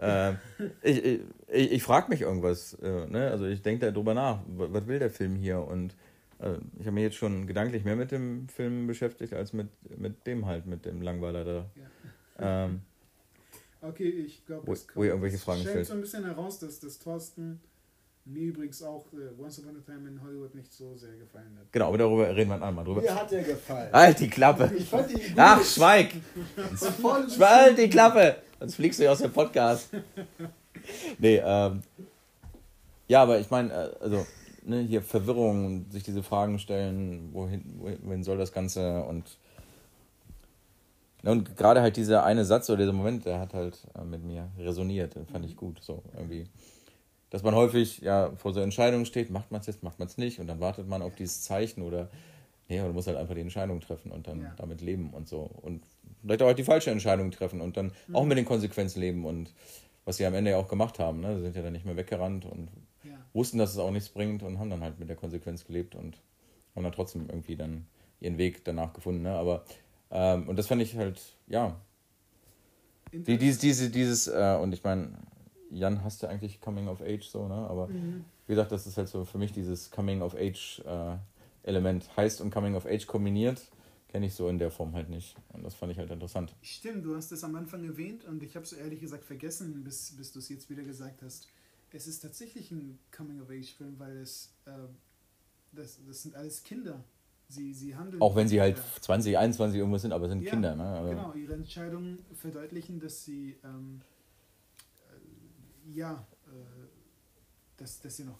Ähm, 0.00 0.38
ich 0.82 1.04
ich, 1.04 1.72
ich, 1.72 1.82
frage 1.82 2.08
mich 2.08 2.22
irgendwas. 2.22 2.74
Äh, 2.82 3.06
ne? 3.06 3.30
Also 3.30 3.44
ich 3.46 3.60
denke 3.62 3.90
darüber 3.92 4.14
nach, 4.14 4.38
wa- 4.46 4.68
was 4.70 4.86
will 4.86 4.98
der 4.98 5.10
Film 5.10 5.36
hier? 5.36 5.58
Und 5.60 5.94
äh, 6.40 6.54
ich 6.78 6.86
habe 6.86 6.92
mich 6.92 7.02
jetzt 7.04 7.16
schon 7.16 7.46
gedanklich 7.46 7.84
mehr 7.84 7.96
mit 7.96 8.10
dem 8.10 8.48
Film 8.48 8.86
beschäftigt, 8.86 9.34
als 9.34 9.52
mit, 9.52 9.68
mit 9.98 10.26
dem 10.26 10.46
halt, 10.46 10.66
mit 10.66 10.84
dem 10.86 11.02
Langweiler 11.02 11.44
da. 11.44 11.66
Ja. 12.40 12.64
Ähm, 12.66 12.80
Okay, 13.84 14.08
ich 14.10 14.46
glaube, 14.46 14.64
Wo- 14.68 14.72
das 14.74 14.86
wo 14.94 15.02
ihr 15.02 15.08
irgendwelche 15.10 15.36
das 15.36 15.44
Fragen 15.44 15.60
stellt 15.62 15.86
so 15.86 15.94
ein 15.94 16.00
bisschen 16.02 16.24
heraus, 16.24 16.60
dass 16.60 16.78
das 16.78 17.00
Thorsten 17.00 17.60
mir 18.24 18.44
übrigens 18.44 18.80
auch 18.80 19.06
äh, 19.12 19.42
Once 19.42 19.58
Upon 19.58 19.76
a 19.76 19.80
Time 19.84 20.08
in 20.08 20.22
Hollywood 20.22 20.54
nicht 20.54 20.72
so 20.72 20.94
sehr 20.96 21.16
gefallen 21.16 21.56
hat. 21.58 21.72
genau, 21.72 21.88
aber 21.88 21.98
darüber 21.98 22.28
reden 22.28 22.50
wir 22.50 22.54
ein 22.54 22.62
andermal 22.62 22.84
drüber. 22.84 23.00
Mir 23.02 23.12
hat 23.12 23.32
der 23.32 23.42
gefallen. 23.42 23.92
Halt 23.92 24.20
die 24.20 24.30
Klappe! 24.30 24.70
Ich 24.76 24.88
fand 24.88 25.10
die 25.10 25.14
gut. 25.14 25.32
Ach, 25.36 25.60
schweig! 25.64 26.12
Voll 26.76 27.26
Halt 27.40 27.78
die 27.78 27.90
Klappe! 27.90 28.36
Sonst 28.62 28.76
fliegst 28.76 29.00
du 29.00 29.04
ja 29.04 29.10
aus 29.10 29.18
dem 29.18 29.32
Podcast. 29.32 29.88
Nee, 31.18 31.42
ähm. 31.44 31.82
Ja, 33.08 33.24
aber 33.24 33.40
ich 33.40 33.50
meine, 33.50 33.72
äh, 33.72 33.90
also, 34.00 34.24
ne, 34.64 34.82
hier 34.82 35.02
Verwirrung, 35.02 35.90
sich 35.90 36.04
diese 36.04 36.22
Fragen 36.22 36.60
stellen, 36.60 37.30
wohin, 37.32 37.80
wohin, 38.04 38.22
soll 38.22 38.38
das 38.38 38.52
Ganze 38.52 39.02
und. 39.02 39.24
Ne, 41.24 41.32
und 41.32 41.56
gerade 41.56 41.80
halt 41.80 41.96
dieser 41.96 42.24
eine 42.24 42.44
Satz 42.44 42.70
oder 42.70 42.78
dieser 42.78 42.92
Moment, 42.92 43.26
der 43.26 43.40
hat 43.40 43.52
halt 43.52 43.78
äh, 43.98 44.04
mit 44.04 44.22
mir 44.22 44.48
resoniert, 44.56 45.16
den 45.16 45.26
fand 45.26 45.44
ich 45.44 45.56
gut, 45.56 45.80
so 45.82 46.00
irgendwie. 46.16 46.46
Dass 47.30 47.42
man 47.42 47.56
häufig 47.56 47.98
ja 47.98 48.30
vor 48.36 48.54
so 48.54 48.60
Entscheidungen 48.60 49.06
steht, 49.06 49.30
macht 49.30 49.50
man 49.50 49.60
es 49.60 49.66
jetzt, 49.66 49.82
macht 49.82 49.98
man 49.98 50.06
es 50.06 50.18
nicht 50.18 50.38
und 50.38 50.46
dann 50.46 50.60
wartet 50.60 50.86
man 50.86 51.02
auf 51.02 51.16
dieses 51.16 51.42
Zeichen 51.42 51.82
oder 51.82 52.08
nee, 52.68 52.80
man 52.80 52.92
muss 52.92 53.08
halt 53.08 53.16
einfach 53.16 53.34
die 53.34 53.40
Entscheidung 53.40 53.80
treffen 53.80 54.12
und 54.12 54.28
dann 54.28 54.42
Ja. 54.42 54.54
damit 54.56 54.80
leben 54.82 55.10
und 55.10 55.26
so. 55.26 55.50
Und 55.62 55.82
vielleicht 56.22 56.42
auch 56.42 56.52
die 56.52 56.64
falsche 56.64 56.90
Entscheidung 56.90 57.30
treffen 57.30 57.60
und 57.60 57.76
dann 57.76 57.92
auch 58.12 58.24
mit 58.24 58.38
den 58.38 58.44
Konsequenzen 58.44 59.00
leben 59.00 59.24
und 59.26 59.52
was 60.04 60.16
sie 60.16 60.26
am 60.26 60.34
Ende 60.34 60.52
ja 60.52 60.56
auch 60.56 60.68
gemacht 60.68 60.98
haben, 60.98 61.20
ne? 61.20 61.36
Sie 61.36 61.42
sind 61.42 61.56
ja 61.56 61.62
dann 61.62 61.72
nicht 61.72 61.84
mehr 61.84 61.96
weggerannt 61.96 62.44
und 62.44 62.70
Ja. 63.04 63.10
wussten, 63.32 63.58
dass 63.58 63.70
es 63.70 63.78
auch 63.78 63.90
nichts 63.90 64.08
bringt 64.08 64.42
und 64.42 64.58
haben 64.58 64.70
dann 64.70 64.82
halt 64.82 64.98
mit 64.98 65.08
der 65.08 65.16
Konsequenz 65.16 65.64
gelebt 65.64 65.94
und 65.94 66.16
haben 66.74 66.82
dann 66.84 66.92
trotzdem 66.92 67.28
irgendwie 67.28 67.56
dann 67.56 67.86
ihren 68.20 68.38
Weg 68.38 68.64
danach 68.64 68.92
gefunden. 68.92 69.22
Ne? 69.22 69.32
Aber 69.32 69.64
ähm, 70.10 70.48
und 70.48 70.56
das 70.56 70.66
fand 70.66 70.82
ich 70.82 70.96
halt, 70.96 71.20
ja, 71.46 71.76
die, 73.12 73.36
dieses, 73.36 73.60
diese, 73.60 73.90
dieses, 73.90 74.26
äh, 74.26 74.58
und 74.60 74.72
ich 74.72 74.82
meine, 74.84 75.10
Jan 75.70 76.02
hasst 76.02 76.22
ja 76.22 76.28
eigentlich 76.28 76.60
Coming 76.60 76.88
of 76.88 77.00
Age 77.02 77.24
so, 77.24 77.46
ne? 77.46 77.54
Aber 77.54 77.88
Mhm. 77.88 78.24
wie 78.46 78.52
gesagt, 78.54 78.72
das 78.72 78.86
ist 78.86 78.96
halt 78.96 79.08
so 79.08 79.24
für 79.24 79.38
mich 79.38 79.52
dieses 79.52 79.90
Coming 79.90 80.22
of 80.22 80.34
Age 80.34 80.82
äh, 80.86 81.16
Element 81.62 82.08
heißt 82.16 82.40
und 82.40 82.50
Coming 82.50 82.74
of 82.74 82.86
Age 82.86 83.06
kombiniert. 83.06 83.62
Kenne 84.12 84.26
ich 84.26 84.34
so 84.34 84.48
in 84.48 84.58
der 84.58 84.70
Form 84.70 84.92
halt 84.92 85.08
nicht. 85.08 85.34
Und 85.54 85.64
das 85.64 85.74
fand 85.74 85.90
ich 85.90 85.98
halt 85.98 86.10
interessant. 86.10 86.54
Stimmt, 86.60 87.04
du 87.04 87.16
hast 87.16 87.32
es 87.32 87.42
am 87.44 87.54
Anfang 87.56 87.82
erwähnt 87.84 88.24
und 88.24 88.42
ich 88.42 88.54
habe 88.54 88.64
es 88.64 88.74
ehrlich 88.74 89.00
gesagt 89.00 89.24
vergessen, 89.24 89.82
bis, 89.82 90.14
bis 90.16 90.32
du 90.32 90.38
es 90.38 90.50
jetzt 90.50 90.68
wieder 90.68 90.82
gesagt 90.82 91.22
hast. 91.22 91.48
Es 91.94 92.06
ist 92.06 92.20
tatsächlich 92.20 92.70
ein 92.70 92.98
Coming-of-Age-Film, 93.10 93.98
weil 93.98 94.18
es 94.18 94.54
äh, 94.66 94.70
das, 95.72 95.98
das 96.06 96.22
sind 96.22 96.34
alles 96.34 96.62
Kinder. 96.62 97.02
Sie, 97.48 97.72
sie 97.72 97.96
handeln. 97.96 98.20
Auch 98.22 98.36
wenn 98.36 98.48
sie 98.48 98.60
halt 98.60 98.76
Ja. 98.76 98.84
20, 99.00 99.36
21 99.38 99.78
irgendwas 99.78 100.02
sind, 100.02 100.12
aber 100.12 100.24
es 100.26 100.30
sind 100.30 100.42
Ja, 100.42 100.50
Kinder. 100.50 100.76
Ne? 100.76 100.84
Also, 100.84 101.10
Genau, 101.10 101.32
ihre 101.34 101.54
Entscheidungen 101.54 102.18
verdeutlichen, 102.34 103.00
dass 103.00 103.24
sie 103.24 103.56
ähm, 103.64 104.02
äh, 105.10 105.90
ja, 105.90 106.26
dass, 107.82 108.00
dass 108.00 108.16
sie 108.16 108.24
noch 108.24 108.38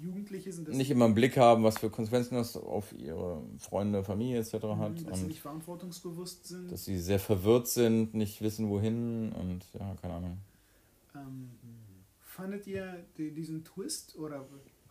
Jugendliche 0.00 0.52
sind, 0.52 0.68
Nicht 0.68 0.90
immer 0.90 1.06
einen 1.06 1.14
Blick 1.14 1.36
haben, 1.36 1.64
was 1.64 1.78
für 1.78 1.90
Konsequenzen 1.90 2.36
das 2.36 2.56
auf 2.56 2.92
ihre 2.92 3.42
Freunde, 3.58 4.04
Familie 4.04 4.38
etc. 4.38 4.52
hat. 4.78 5.10
dass 5.10 5.20
sie 5.20 5.26
nicht 5.26 5.40
verantwortungsbewusst 5.40 6.46
sind. 6.46 6.70
dass 6.70 6.84
sie 6.84 6.98
sehr 6.98 7.18
verwirrt 7.18 7.66
sind, 7.66 8.14
nicht 8.14 8.40
wissen 8.42 8.68
wohin 8.68 9.32
und 9.32 9.64
ja, 9.74 9.96
keine 10.00 10.14
Ahnung. 10.14 10.38
Ähm, 11.16 11.50
fandet 12.20 12.66
ihr 12.68 13.04
die, 13.18 13.32
diesen 13.32 13.64
Twist 13.64 14.16
oder, 14.18 14.46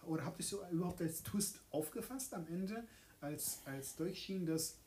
oder 0.05 0.25
habt 0.25 0.39
ihr 0.39 0.43
es 0.43 0.49
so 0.49 0.59
überhaupt 0.71 1.01
als 1.01 1.23
Twist 1.23 1.61
aufgefasst 1.71 2.33
am 2.33 2.45
Ende, 2.47 2.83
als, 3.21 3.61
als 3.65 3.95
durchschien, 3.95 4.45
dass 4.45 4.77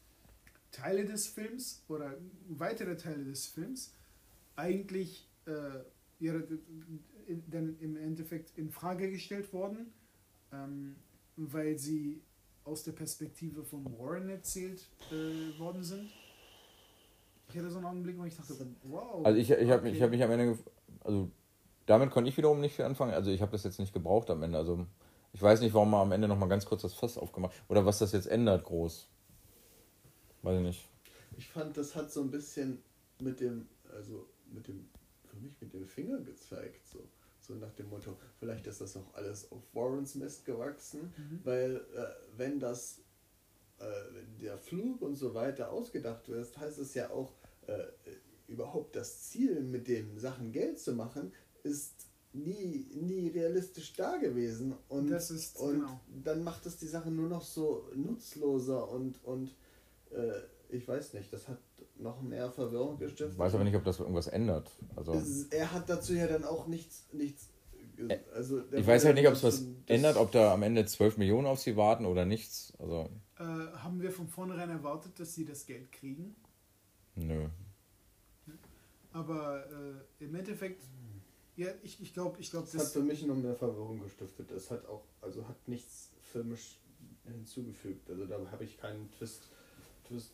Teile 0.70 1.06
des 1.06 1.28
Films 1.28 1.82
oder 1.88 2.14
weitere 2.48 2.96
Teile 2.96 3.24
des 3.24 3.46
Films 3.46 3.94
eigentlich 4.54 5.26
äh, 5.46 5.80
ihre, 6.20 6.46
dann 7.49 7.79
im 7.81 7.97
Endeffekt 7.97 8.57
in 8.57 8.70
Frage 8.70 9.11
gestellt 9.11 9.53
wurden, 9.53 9.93
ähm, 10.53 10.97
weil 11.37 11.79
sie 11.79 12.22
aus 12.64 12.85
der 12.85 12.93
Perspektive 12.93 13.64
von 13.64 13.85
Warren 13.99 14.29
erzählt 14.29 14.89
äh, 15.11 15.59
worden 15.59 15.83
sind? 15.83 16.11
Ich 17.49 17.57
hatte 17.57 17.70
so 17.70 17.79
einen 17.79 17.87
Augenblick, 17.87 18.18
wo 18.18 18.24
ich 18.24 18.37
dachte, 18.37 18.55
wow. 18.85 19.24
Also 19.24 19.39
ich, 19.39 19.51
ich 19.51 19.70
habe 19.70 19.81
okay. 19.81 19.97
ich 19.97 20.03
hab 20.03 20.11
mich 20.11 20.22
am 20.22 20.31
Ende, 20.31 20.59
also 21.01 21.31
damit 21.87 22.11
konnte 22.11 22.29
ich 22.29 22.37
wiederum 22.37 22.61
nicht 22.61 22.76
viel 22.76 22.85
anfangen. 22.85 23.14
Also 23.14 23.31
ich 23.31 23.41
habe 23.41 23.53
das 23.53 23.64
jetzt 23.64 23.79
nicht 23.79 23.95
gebraucht 23.95 24.29
am 24.29 24.43
Ende. 24.43 24.59
Also 24.59 24.87
ich 25.33 25.41
weiß 25.41 25.61
nicht, 25.61 25.72
warum 25.72 25.91
man 25.91 26.03
am 26.03 26.12
Ende 26.12 26.29
nochmal 26.29 26.49
ganz 26.49 26.66
kurz 26.66 26.83
das 26.83 26.95
Fass 26.95 27.16
aufgemacht 27.16 27.55
oder 27.68 27.87
was 27.87 27.99
das 27.99 28.12
jetzt 28.12 28.26
ändert 28.26 28.64
groß. 28.64 29.09
Weiß 30.43 30.59
ich 30.59 30.64
nicht. 30.64 30.89
Ich 31.37 31.49
fand, 31.49 31.76
das 31.76 31.95
hat 31.97 32.11
so 32.12 32.20
ein 32.20 32.31
bisschen 32.31 32.83
mit 33.20 33.41
dem, 33.41 33.68
also 33.95 34.29
mit 34.53 34.68
dem, 34.68 34.89
für 35.24 35.37
mich 35.37 35.59
mit 35.61 35.72
dem 35.72 35.87
Finger 35.87 36.20
gezeigt, 36.20 36.87
so. 36.87 37.09
So 37.49 37.55
nach 37.55 37.72
dem 37.72 37.88
Motto, 37.88 38.18
vielleicht 38.38 38.66
ist 38.66 38.82
das 38.82 38.94
auch 38.96 39.14
alles 39.14 39.51
auf 39.51 39.62
Warrens 39.72 40.14
Mist 40.14 40.44
gewachsen, 40.44 41.12
Mhm. 41.16 41.40
weil 41.44 41.76
äh, 41.76 42.07
wenn 42.36 42.61
das, 42.61 43.01
äh, 43.78 43.84
wenn 44.12 44.38
der 44.38 44.59
Flug 44.59 45.01
und 45.01 45.16
so 45.16 45.32
weiter 45.32 45.72
ausgedacht 45.72 46.28
wird, 46.28 46.57
heißt 46.59 46.78
es 46.78 46.92
ja 46.92 47.11
auch, 47.11 47.32
äh, 47.66 47.84
überhaupt 48.49 48.96
das 48.96 49.22
Ziel 49.30 49.62
mit 49.62 49.88
den 49.88 50.18
Sachen 50.18 50.53
Geld 50.53 50.78
zu 50.78 50.92
machen, 50.92 51.32
ist 51.62 52.07
nie, 52.34 52.90
nie 52.94 53.28
realistisch 53.28 53.94
da 53.94 54.16
gewesen. 54.18 54.74
Und, 54.88 55.11
ist, 55.11 55.57
und 55.57 55.80
genau. 55.80 56.01
dann 56.22 56.44
macht 56.44 56.66
es 56.66 56.76
die 56.76 56.86
Sache 56.86 57.11
nur 57.11 57.28
noch 57.28 57.44
so 57.44 57.90
nutzloser 57.94 58.88
und, 58.90 59.22
und 59.24 59.55
äh, 60.11 60.40
ich 60.68 60.86
weiß 60.86 61.14
nicht, 61.14 61.32
das 61.32 61.49
hat 61.49 61.59
noch 61.99 62.20
mehr 62.22 62.51
Verwirrung 62.51 62.99
gestiftet. 62.99 63.32
Ich 63.32 63.38
weiß 63.38 63.55
aber 63.55 63.64
nicht, 63.64 63.76
ob 63.76 63.84
das 63.84 63.99
irgendwas 64.01 64.26
ändert. 64.28 64.70
Also 64.96 65.14
Er 65.51 65.72
hat 65.72 65.88
dazu 65.88 66.14
ja 66.14 66.26
dann 66.26 66.44
auch 66.44 66.66
nichts, 66.66 67.07
nichts 67.12 67.49
also 68.32 68.62
ich 68.72 68.86
weiß 68.86 69.07
halt 69.07 69.16
nicht, 69.16 69.26
ob 69.26 69.34
es 69.34 69.42
was 69.42 69.64
ändert, 69.86 70.16
ob 70.16 70.30
da 70.30 70.55
am 70.55 70.62
Ende 70.62 70.86
12 70.86 71.16
Millionen 71.16 71.49
auf 71.49 71.59
sie 71.59 71.76
warten 71.76 72.07
oder 72.07 72.24
nichts. 72.24 72.72
Also 72.78 73.09
Äh, 73.38 73.42
haben 73.42 74.01
wir 74.01 74.12
von 74.12 74.28
vornherein 74.28 74.70
erwartet, 74.70 75.18
dass 75.18 75.34
sie 75.34 75.44
das 75.44 75.66
Geld 75.66 75.90
kriegen. 75.90 76.36
nö. 77.16 77.49
Aber 79.12 79.64
äh, 79.66 80.24
im 80.24 80.34
Endeffekt, 80.34 80.84
ja, 81.57 81.68
ich, 81.82 82.01
ich 82.01 82.14
glaube, 82.14 82.36
ich 82.40 82.51
glaube, 82.51 82.66
Das 82.66 82.74
hat 82.74 82.82
das. 82.82 82.92
für 82.92 83.01
mich 83.03 83.24
noch 83.26 83.34
mehr 83.34 83.55
Verwirrung 83.55 84.01
gestiftet. 84.01 84.51
Es 84.53 84.70
hat 84.70 84.86
auch, 84.86 85.03
also 85.20 85.49
hat 85.49 85.66
nichts 85.66 86.11
filmisch 86.22 86.78
hinzugefügt. 87.24 88.09
Also 88.11 88.26
da 88.26 88.38
habe 88.53 88.64
ich 88.64 88.78
keinen 88.78 89.11
Twist, 89.12 89.42
Twist 90.07 90.30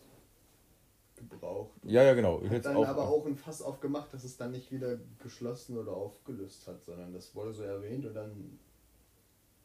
gebraucht. 1.29 1.73
Ja, 1.85 2.03
ja, 2.03 2.15
genau. 2.15 2.41
Ich 2.43 2.51
Hat 2.51 2.65
dann 2.67 2.77
auch, 2.77 2.87
aber 2.87 3.09
auch 3.09 3.27
ein 3.27 3.37
Fass 3.37 3.62
aufgemacht, 3.62 4.12
dass 4.12 4.25
es 4.25 4.37
dann 4.37 4.53
nicht 4.53 4.71
wieder 4.73 4.99
geschlossen 5.23 5.79
oder 5.79 5.93
aufgelöst 5.93 6.67
hat, 6.67 6.83
sondern 6.85 7.12
das 7.12 7.35
wurde 7.35 7.53
so 7.53 7.62
erwähnt 7.62 8.05
und 8.07 8.15
dann 8.15 8.59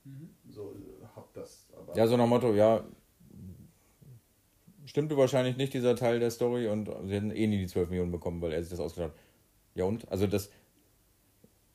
Mhm. 0.05 0.29
so 0.49 0.73
äh, 0.73 1.05
hab 1.15 1.33
das. 1.33 1.67
Aber 1.75 1.95
Ja, 1.95 2.07
so 2.07 2.15
nach 2.17 2.25
Motto, 2.27 2.53
ja, 2.53 2.83
stimmte 4.85 5.17
wahrscheinlich 5.17 5.57
nicht 5.57 5.73
dieser 5.73 5.95
Teil 5.95 6.19
der 6.19 6.31
Story 6.31 6.67
und 6.67 6.89
sie 7.05 7.13
hätten 7.15 7.31
eh 7.31 7.47
nie 7.47 7.59
die 7.59 7.67
12 7.67 7.89
Millionen 7.89 8.11
bekommen, 8.11 8.41
weil 8.41 8.53
er 8.53 8.61
sich 8.61 8.71
das 8.71 8.79
ausgedacht 8.79 9.11
hat. 9.11 9.19
Ja 9.75 9.83
und? 9.85 10.09
Also 10.09 10.25
das, 10.25 10.49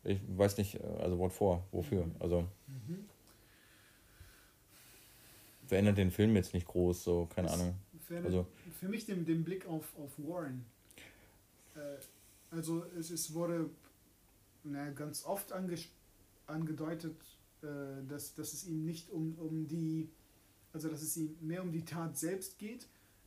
ich 0.02 0.20
weiß 0.26 0.56
nicht, 0.58 0.76
äh, 0.76 0.86
also 1.00 1.18
Wort 1.18 1.32
vor, 1.32 1.64
wofür. 1.70 2.06
Also 2.18 2.42
Mhm. 2.66 3.04
verändert 5.66 5.98
den 5.98 6.10
Film 6.10 6.34
jetzt 6.36 6.54
nicht 6.54 6.66
groß, 6.66 7.04
so, 7.04 7.26
keine 7.26 7.48
Das- 7.48 7.60
Ahnung. 7.60 7.74
Für, 8.22 8.26
Also- 8.26 8.46
für 8.80 8.88
mich 8.88 9.06
den, 9.06 9.24
den 9.24 9.44
Blick 9.44 9.66
auf, 9.66 9.96
auf 9.98 10.12
Warren. 10.18 10.64
Äh, 11.74 11.96
also 12.50 12.84
es, 12.98 13.10
es 13.10 13.32
wurde 13.34 13.68
na, 14.62 14.90
ganz 14.90 15.24
oft 15.24 15.52
angedeutet, 16.46 17.16
äh, 17.62 17.66
dass, 18.08 18.34
dass 18.34 18.52
es 18.52 18.66
ihm 18.66 18.84
nicht 18.84 19.10
um, 19.10 19.34
um 19.38 19.66
die, 19.66 20.08
also 20.72 20.88
dass 20.88 21.02
es 21.02 21.16
ihm 21.16 21.36
mehr 21.40 21.62
um 21.62 21.72
die 21.72 21.84
Tat 21.84 22.16
selbst 22.16 22.58
geht, 22.58 22.86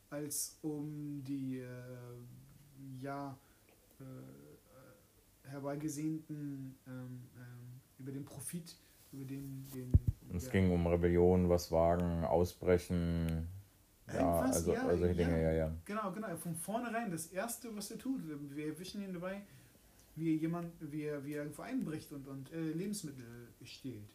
als 0.09 0.57
um 0.61 1.21
die 1.25 1.57
äh, 1.59 1.67
ja 3.01 3.37
äh, 3.99 4.03
herbeigesehnten 5.49 6.75
ähm, 6.87 7.21
ähm, 7.35 7.81
über 7.99 8.11
den 8.11 8.25
Profit, 8.25 8.75
über 9.11 9.25
den, 9.25 9.65
den 9.73 9.91
Es 10.35 10.43
der- 10.43 10.51
ging 10.53 10.71
um 10.71 10.85
Rebellion, 10.87 11.49
was 11.49 11.71
wagen, 11.71 12.23
ausbrechen, 12.25 13.47
ja, 14.13 14.39
also, 14.39 14.73
ja, 14.73 14.87
also 14.87 14.99
solche 14.99 15.15
Dinge, 15.15 15.41
ja. 15.41 15.51
ja, 15.51 15.57
ja. 15.57 15.75
Genau, 15.85 16.11
genau. 16.11 16.35
Von 16.37 16.55
vornherein 16.55 17.11
das 17.11 17.27
Erste, 17.27 17.75
was 17.75 17.91
er 17.91 17.97
tut, 17.97 18.21
wir 18.27 18.67
erwischen 18.67 19.01
ihn 19.03 19.13
dabei, 19.13 19.41
wie 20.15 20.35
jemand, 20.35 20.71
wie 20.79 21.03
er, 21.03 21.23
wie 21.25 21.33
er 21.33 21.43
irgendwo 21.43 21.63
einbricht 21.63 22.11
und, 22.11 22.27
und 22.27 22.51
äh, 22.51 22.71
Lebensmittel 22.71 23.49
stiehlt 23.63 24.09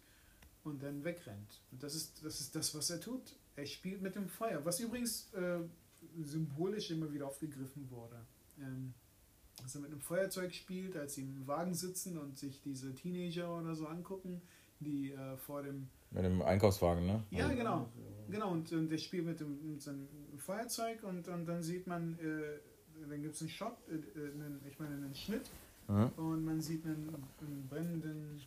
und 0.65 0.83
dann 0.83 1.05
wegrennt. 1.05 1.61
Und 1.71 1.83
das 1.83 1.95
ist, 1.95 2.25
das 2.25 2.41
ist 2.41 2.55
das, 2.55 2.75
was 2.75 2.91
er 2.91 3.01
tut. 3.01 3.37
Er 3.57 3.67
spielt 3.67 4.03
mit 4.03 4.15
dem 4.15 4.29
Feuer, 4.29 4.65
was 4.65 4.81
übrigens 4.81 5.33
äh, 5.35 5.59
symbolisch 6.23 6.91
immer 6.91 7.13
wieder 7.13 7.27
aufgegriffen 7.27 7.91
wurde. 7.91 8.17
Ähm, 8.59 8.95
dass 9.63 9.75
er 9.75 9.83
mit 9.83 9.91
einem 9.91 10.01
Feuerzeug 10.01 10.55
spielt, 10.55 10.97
als 10.97 11.15
sie 11.15 11.23
im 11.23 11.47
Wagen 11.47 11.75
sitzen 11.75 12.19
und 12.19 12.39
sich 12.39 12.61
diese 12.63 12.95
Teenager 12.95 13.59
oder 13.59 13.75
so 13.75 13.87
angucken, 13.87 14.41
die 14.81 15.13
äh, 15.13 15.37
vor 15.37 15.63
dem 15.63 15.89
Mit 16.11 16.25
dem 16.25 16.43
Einkaufswagen, 16.43 17.07
ne? 17.07 17.23
ja, 17.31 17.45
Also, 17.45 17.57
genau. 17.57 17.89
Genau, 18.33 18.51
und, 18.51 18.73
und 18.73 18.89
der 18.89 18.99
spielt 18.99 19.27
mit, 19.27 19.41
dem, 19.41 19.73
mit 19.73 19.83
seinem 19.83 20.09
Feuerzeug 20.39 21.03
und, 21.05 21.29
und 21.29 21.47
dann 21.47 21.63
sieht 21.63 21.87
man, 21.87 22.19
äh, 22.19 22.59
dann 23.09 23.23
gibt 23.23 23.35
es 23.35 23.43
einen 23.43 23.51
Shot, 23.51 23.77
äh, 23.89 23.95
äh, 23.95 24.33
einen, 24.33 24.61
ich 24.67 24.79
meine 24.79 24.97
einen 24.97 25.15
Schnitt 25.15 25.51
Mhm. 25.89 26.09
und 26.17 26.45
man 26.45 26.61
sieht 26.61 26.85
einen, 26.85 27.15
einen 27.41 27.67
brennenden 27.69 28.41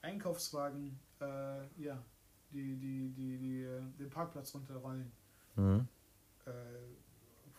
Einkaufswagen, 0.00 0.98
äh, 1.20 1.66
ja, 1.82 2.02
die, 2.50 2.76
die, 2.76 3.10
die, 3.10 3.38
die 3.38 3.62
äh, 3.62 3.82
den 3.98 4.10
Parkplatz 4.10 4.54
runterrollen. 4.54 5.10
Mhm. 5.56 5.86
Äh, 6.46 6.50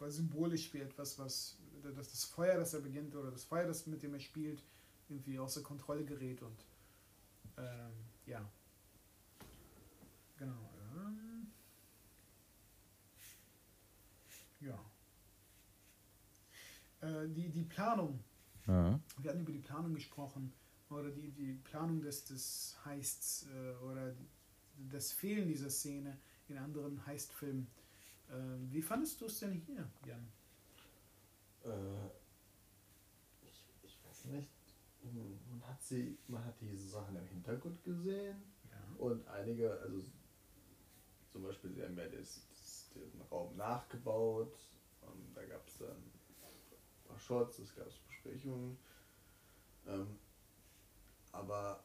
symbolisch 0.10 0.70
für 0.70 0.82
etwas, 0.82 1.18
was 1.18 1.58
dass 1.96 2.12
das 2.12 2.26
Feuer, 2.26 2.58
das 2.58 2.74
er 2.74 2.82
beginnt, 2.82 3.16
oder 3.16 3.32
das 3.32 3.46
Feuer, 3.46 3.66
das 3.66 3.88
mit 3.88 4.04
dem 4.04 4.14
er 4.14 4.20
spielt, 4.20 4.62
irgendwie 5.08 5.40
außer 5.40 5.62
Kontrolle 5.62 6.04
gerät 6.04 6.42
und 6.42 6.66
ähm, 7.58 7.92
ja. 8.26 8.42
Genau. 10.38 10.58
Ähm, 10.96 11.48
ja. 14.62 14.80
Äh, 17.02 17.28
die, 17.30 17.50
die 17.50 17.64
Planung, 17.64 18.20
Mhm. 18.66 19.02
wir 19.18 19.30
hatten 19.32 19.42
über 19.42 19.52
die 19.52 19.60
Planung 19.60 19.94
gesprochen, 19.94 20.54
oder 20.90 21.10
die, 21.12 21.32
die 21.32 21.54
Planung 21.66 22.02
des, 22.02 22.24
des 22.26 22.78
Heists, 22.86 23.46
äh, 23.54 23.76
oder 23.84 24.14
das 24.90 25.12
Fehlen 25.12 25.48
dieser 25.48 25.70
Szene 25.70 26.18
in 26.48 26.58
anderen 26.58 27.06
Heistfilmen. 27.06 27.68
Ähm, 28.32 28.70
wie 28.72 28.82
fandest 28.82 29.20
du 29.20 29.26
es 29.26 29.40
denn 29.40 29.52
hier, 29.54 29.86
Jan? 30.06 30.28
Äh, 31.66 32.08
ich, 33.46 33.66
ich 33.84 33.98
weiß 34.06 34.26
nicht. 34.26 34.50
Man 35.04 35.68
hat 35.68 35.84
sie, 35.84 36.18
man 36.30 36.44
hat 36.46 36.56
diese 36.62 36.88
Sachen 36.88 37.16
im 37.18 37.28
Hintergrund 37.28 37.84
gesehen 37.84 38.42
Ja. 38.72 38.96
und 38.98 39.28
einige, 39.28 39.78
also 39.82 40.02
zum 41.34 41.44
Beispiel, 41.44 41.72
sie 41.74 41.84
haben 41.84 41.98
ja 41.98 42.08
das, 42.08 42.48
das, 42.50 42.90
den 42.94 43.22
Raum 43.32 43.58
nachgebaut. 43.58 44.56
Und 45.02 45.36
da 45.36 45.44
gab 45.44 45.68
es 45.68 45.80
dann 45.80 45.90
ein 45.90 47.08
paar 47.08 47.20
Shots, 47.20 47.60
es 47.60 47.76
gab 47.76 47.88
Besprechungen. 48.08 48.78
Ähm, 49.88 50.20
aber 51.32 51.84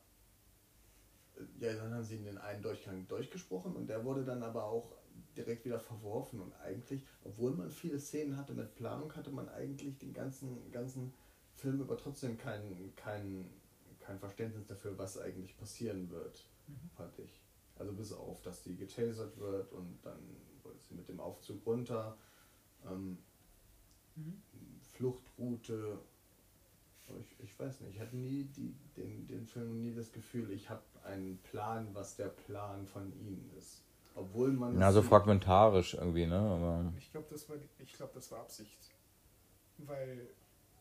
äh, 1.37 1.65
ja, 1.65 1.75
dann 1.75 1.95
haben 1.95 2.05
sie 2.05 2.17
in 2.17 2.25
den 2.25 2.39
einen 2.39 2.63
Durchgang 2.63 3.09
durchgesprochen 3.09 3.75
und 3.75 3.89
der 3.89 4.05
wurde 4.05 4.25
dann 4.25 4.43
aber 4.43 4.65
auch 4.65 4.93
direkt 5.37 5.65
wieder 5.65 5.81
verworfen 5.81 6.41
und 6.41 6.53
eigentlich, 6.61 7.03
obwohl 7.25 7.53
man 7.53 7.71
viele 7.71 7.99
Szenen 7.99 8.37
hatte 8.37 8.53
mit 8.53 8.75
Planung, 8.77 9.15
hatte 9.17 9.31
man 9.31 9.49
eigentlich 9.49 9.99
den 9.99 10.13
ganzen, 10.13 10.71
ganzen 10.71 11.15
Film 11.55 11.81
über 11.81 11.97
trotzdem 11.97 12.37
kein, 12.37 12.95
kein, 12.95 13.51
kein 13.99 14.19
Verständnis 14.19 14.67
dafür, 14.67 14.97
was 14.99 15.19
eigentlich 15.19 15.57
passieren 15.57 16.11
wird, 16.11 16.47
mhm. 16.67 16.91
fand 16.97 17.19
ich. 17.19 17.41
Also 17.79 17.93
bis 17.93 18.13
auf, 18.13 18.43
dass 18.43 18.63
die 18.63 18.77
getasert 18.77 19.39
wird 19.39 19.73
und 19.73 19.99
dann 20.03 20.19
wurde 20.63 20.79
sie 20.89 20.95
mit 20.95 21.09
dem 21.09 21.21
Aufzug 21.21 21.65
runter. 21.67 22.17
Ähm, 22.87 23.19
mhm. 24.17 24.43
Fluchtroute. 24.95 25.99
Ich, 27.21 27.45
ich 27.45 27.59
weiß 27.59 27.81
nicht, 27.81 27.95
ich 27.95 28.01
hatte 28.01 28.17
nie 28.17 28.45
die, 28.45 28.75
den, 28.97 29.27
den 29.27 29.47
Film 29.47 29.79
nie 29.79 29.95
das 29.95 30.13
Gefühl, 30.13 30.51
ich 30.51 30.69
habe 30.69 30.83
einen 31.05 31.39
Plan, 31.39 31.89
was 31.95 32.17
der 32.17 32.29
Plan 32.29 32.87
von 32.87 33.13
ihnen 33.19 33.51
ist. 33.57 33.83
Obwohl 34.15 34.53
man. 34.53 34.79
Ja, 34.79 34.93
so 34.93 35.03
fragmentarisch 35.03 35.95
irgendwie, 35.95 36.27
ne? 36.27 36.39
Aber 36.39 36.93
ich 36.99 37.11
glaube, 37.11 37.29
das, 37.31 37.49
war, 37.49 37.57
glaub, 37.97 38.13
das 38.13 38.31
war 38.33 38.41
Absicht. 38.41 38.91
Weil, 39.79 40.19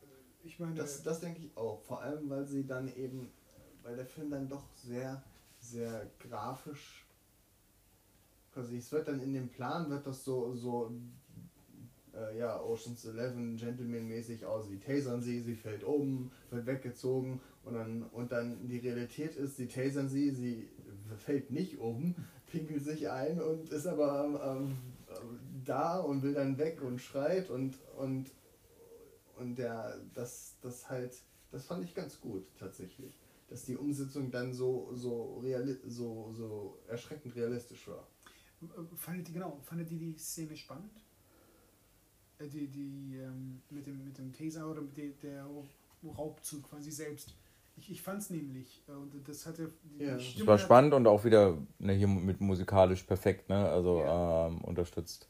äh, 0.01 0.43
ich 0.43 0.59
meine. 0.59 0.73
Das, 0.75 1.03
das 1.03 1.19
denke 1.19 1.41
ich 1.41 1.55
auch. 1.55 1.81
Vor 1.83 2.01
allem, 2.01 2.29
weil 2.29 2.45
sie 2.45 2.65
dann 2.65 2.93
eben, 2.95 3.31
weil 3.83 3.95
der 3.95 4.07
Film 4.07 4.31
dann 4.31 4.49
doch 4.49 4.63
sehr, 4.75 5.23
sehr 5.71 6.09
grafisch. 6.19 7.05
Quasi, 8.53 8.77
es 8.77 8.91
wird 8.91 9.07
dann 9.07 9.21
in 9.21 9.33
dem 9.33 9.49
Plan, 9.49 9.89
wird 9.89 10.07
das 10.07 10.23
so, 10.23 10.55
so 10.55 10.91
äh, 12.17 12.37
ja, 12.37 12.59
Oceans 12.61 13.05
11 13.05 13.59
Gentleman-mäßig 13.59 14.45
aus. 14.45 14.67
Sie 14.67 14.79
tasern 14.79 15.21
sie, 15.21 15.41
sie 15.41 15.55
fällt 15.55 15.83
um, 15.83 16.31
wird 16.49 16.65
weggezogen 16.65 17.39
und 17.63 17.73
dann, 17.73 18.03
und 18.03 18.31
dann 18.31 18.67
die 18.67 18.79
Realität 18.79 19.35
ist, 19.35 19.57
sie 19.57 19.67
tasern 19.67 20.09
sie, 20.09 20.31
sie 20.31 20.69
fällt 21.17 21.51
nicht 21.51 21.77
um, 21.79 22.15
pinkelt 22.51 22.83
sich 22.83 23.09
ein 23.09 23.41
und 23.41 23.69
ist 23.69 23.87
aber 23.87 24.57
ähm, 24.57 24.77
da 25.65 25.99
und 25.99 26.23
will 26.23 26.33
dann 26.33 26.57
weg 26.57 26.81
und 26.81 26.99
schreit 26.99 27.49
und, 27.49 27.77
und, 27.97 28.31
und 29.37 29.57
der, 29.57 29.99
das, 30.13 30.55
das 30.61 30.89
halt, 30.89 31.15
das 31.51 31.65
fand 31.65 31.83
ich 31.83 31.93
ganz 31.93 32.19
gut 32.19 32.45
tatsächlich. 32.57 33.13
Dass 33.47 33.63
die 33.63 33.77
Umsetzung 33.77 34.29
dann 34.29 34.53
so, 34.53 34.91
so, 34.93 35.39
reali 35.39 35.77
so, 35.87 36.31
so 36.33 36.79
erschreckend 36.87 37.35
realistisch 37.35 37.87
war. 37.87 38.07
Fandet 38.95 39.29
ihr, 39.29 39.35
genau, 39.35 39.59
fandet 39.63 39.91
ihr 39.91 39.99
die 39.99 40.17
Szene 40.17 40.57
spannend? 40.57 40.91
Äh, 42.39 42.47
die, 42.47 42.67
die 42.67 43.17
ähm, 43.17 43.61
mit, 43.69 43.87
dem, 43.87 44.03
mit 44.03 44.17
dem 44.17 44.33
Taser 44.33 44.69
oder 44.69 44.81
mit 44.81 44.97
der, 44.97 45.11
der 45.21 45.47
Raubzug 46.03 46.69
quasi 46.69 46.91
selbst. 46.91 47.35
Ich, 47.77 47.91
ich 47.91 48.01
fand 48.01 48.21
es 48.21 48.29
nämlich. 48.29 48.83
Äh, 48.87 48.91
und 48.91 49.13
das 49.27 49.45
hatte. 49.45 49.71
Ja. 49.99 50.15
Es 50.15 50.45
war 50.45 50.57
spannend 50.57 50.93
und 50.93 51.07
auch 51.07 51.23
wieder 51.23 51.57
ne, 51.79 51.93
hier 51.93 52.07
mit 52.07 52.41
musikalisch 52.41 53.03
perfekt, 53.03 53.49
ne? 53.49 53.69
Also 53.69 53.99
ja. 53.99 54.47
ähm, 54.47 54.61
unterstützt. 54.61 55.27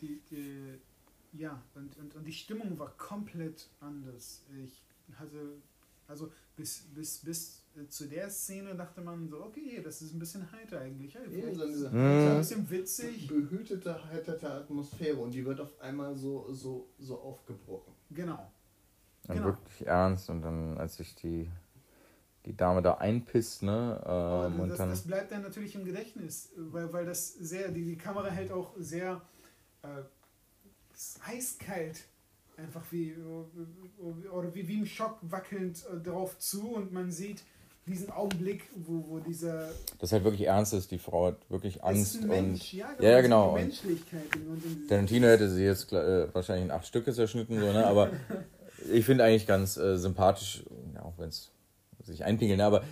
Die, 0.00 0.20
die, 0.30 0.78
ja, 1.38 1.62
und, 1.74 1.96
und, 1.98 2.14
und 2.16 2.24
die 2.24 2.32
Stimmung 2.32 2.78
war 2.78 2.90
komplett 2.96 3.68
anders. 3.80 4.44
Ich 4.64 4.82
hatte. 5.18 5.56
Also 6.12 6.30
bis, 6.54 6.82
bis, 6.94 7.18
bis 7.18 7.62
zu 7.88 8.06
der 8.06 8.28
Szene 8.28 8.74
dachte 8.74 9.00
man 9.00 9.28
so, 9.28 9.42
okay, 9.42 9.80
das 9.82 10.02
ist 10.02 10.12
ein 10.12 10.18
bisschen 10.18 10.50
heiter 10.52 10.80
eigentlich. 10.80 11.14
Hey, 11.14 11.40
ja, 11.40 11.54
so 11.54 11.66
diese, 11.66 11.90
mhm. 11.90 12.30
ein 12.30 12.38
bisschen 12.38 12.70
witzig. 12.70 13.26
Behütete, 13.26 14.04
heiterte 14.04 14.50
Atmosphäre 14.50 15.16
und 15.16 15.32
die 15.32 15.44
wird 15.44 15.60
auf 15.60 15.80
einmal 15.80 16.16
so, 16.16 16.52
so, 16.52 16.88
so 16.98 17.18
aufgebrochen. 17.18 17.94
Genau. 18.10 18.50
Dann 19.24 19.36
genau. 19.36 19.48
wirklich 19.48 19.86
ernst 19.86 20.28
und 20.28 20.42
dann, 20.42 20.76
als 20.78 20.96
sich 20.96 21.14
die, 21.14 21.50
die 22.44 22.56
Dame 22.56 22.82
da 22.82 22.94
einpisst, 22.94 23.62
ne? 23.62 24.02
Ähm, 24.04 24.60
und 24.60 24.68
das, 24.68 24.78
dann 24.78 24.90
das 24.90 25.02
bleibt 25.02 25.32
dann 25.32 25.42
natürlich 25.42 25.74
im 25.74 25.84
Gedächtnis, 25.84 26.52
weil, 26.56 26.92
weil 26.92 27.06
das 27.06 27.32
sehr, 27.34 27.70
die, 27.70 27.84
die 27.84 27.96
Kamera 27.96 28.28
hält 28.28 28.52
auch 28.52 28.74
sehr 28.76 29.22
äh, 29.82 30.02
eiskalt 31.26 32.04
einfach 32.62 32.84
wie 32.90 33.14
oder 34.30 34.54
wie, 34.54 34.66
wie 34.68 34.78
im 34.78 34.86
Schock 34.86 35.18
wackelnd 35.22 35.84
äh, 35.92 36.00
drauf 36.00 36.38
zu 36.38 36.74
und 36.74 36.92
man 36.92 37.10
sieht 37.10 37.42
diesen 37.86 38.10
Augenblick, 38.10 38.64
wo, 38.76 39.04
wo 39.08 39.18
dieser. 39.18 39.68
Das 39.98 40.12
halt 40.12 40.24
wirklich 40.24 40.46
ernst 40.46 40.72
ist, 40.72 40.90
die 40.90 40.98
Frau 40.98 41.26
hat 41.26 41.50
wirklich 41.50 41.82
Angst 41.82 42.22
und. 42.22 42.28
Mensch, 42.28 42.72
ja, 42.74 42.92
genau. 42.92 43.08
Ja, 43.08 43.20
genau. 43.20 43.52
Menschlichkeit 43.54 44.22
und 44.36 44.88
Tarantino 44.88 45.26
hätte 45.26 45.50
sie 45.50 45.64
jetzt 45.64 45.92
äh, 45.92 46.32
wahrscheinlich 46.32 46.66
in 46.66 46.70
acht 46.70 46.86
Stücke 46.86 47.12
zerschnitten, 47.12 47.58
so, 47.58 47.72
ne? 47.72 47.86
aber 47.86 48.10
ich 48.92 49.04
finde 49.04 49.24
eigentlich 49.24 49.46
ganz 49.46 49.76
äh, 49.76 49.96
sympathisch, 49.96 50.64
ja, 50.94 51.02
auch 51.02 51.18
wenn 51.18 51.28
es 51.28 51.50
sich 52.04 52.24
einpinkeln, 52.24 52.58
ne? 52.58 52.64
aber 52.64 52.84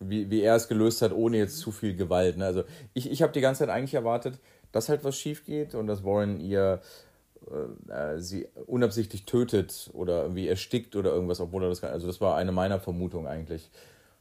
wie, 0.00 0.30
wie 0.30 0.42
er 0.42 0.56
es 0.56 0.68
gelöst 0.68 1.02
hat, 1.02 1.12
ohne 1.12 1.38
jetzt 1.38 1.58
zu 1.58 1.72
viel 1.72 1.96
Gewalt. 1.96 2.36
Ne? 2.36 2.44
Also 2.44 2.64
ich, 2.92 3.10
ich 3.10 3.22
habe 3.22 3.32
die 3.32 3.40
ganze 3.40 3.60
Zeit 3.60 3.70
eigentlich 3.70 3.94
erwartet, 3.94 4.38
dass 4.72 4.88
halt 4.88 5.04
was 5.04 5.18
schief 5.18 5.44
geht 5.44 5.74
und 5.74 5.86
dass 5.86 6.04
Warren 6.04 6.40
ihr 6.40 6.80
äh, 7.88 8.18
sie 8.18 8.48
unabsichtlich 8.66 9.24
tötet 9.24 9.90
oder 9.92 10.22
irgendwie 10.22 10.48
erstickt 10.48 10.96
oder 10.96 11.12
irgendwas, 11.12 11.40
obwohl 11.40 11.62
er 11.62 11.68
das 11.68 11.80
kann. 11.80 11.90
Also 11.90 12.06
das 12.06 12.20
war 12.20 12.36
eine 12.36 12.52
meiner 12.52 12.80
Vermutungen 12.80 13.26
eigentlich. 13.26 13.70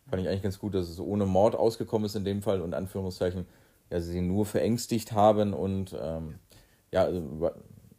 Fand 0.08 0.22
ich 0.22 0.28
eigentlich 0.28 0.44
ganz 0.44 0.60
gut, 0.60 0.76
dass 0.76 0.90
es 0.90 1.00
ohne 1.00 1.26
Mord 1.26 1.56
ausgekommen 1.56 2.06
ist 2.06 2.16
in 2.16 2.26
dem 2.26 2.42
Fall 2.42 2.62
und 2.62 2.74
Anführungszeichen, 2.74 3.46
ja, 3.90 4.00
sie 4.00 4.22
nur 4.22 4.46
verängstigt 4.46 5.12
haben 5.12 5.54
und 5.54 5.96
ähm, 6.00 6.36
ja, 6.92 7.04
also, 7.04 7.52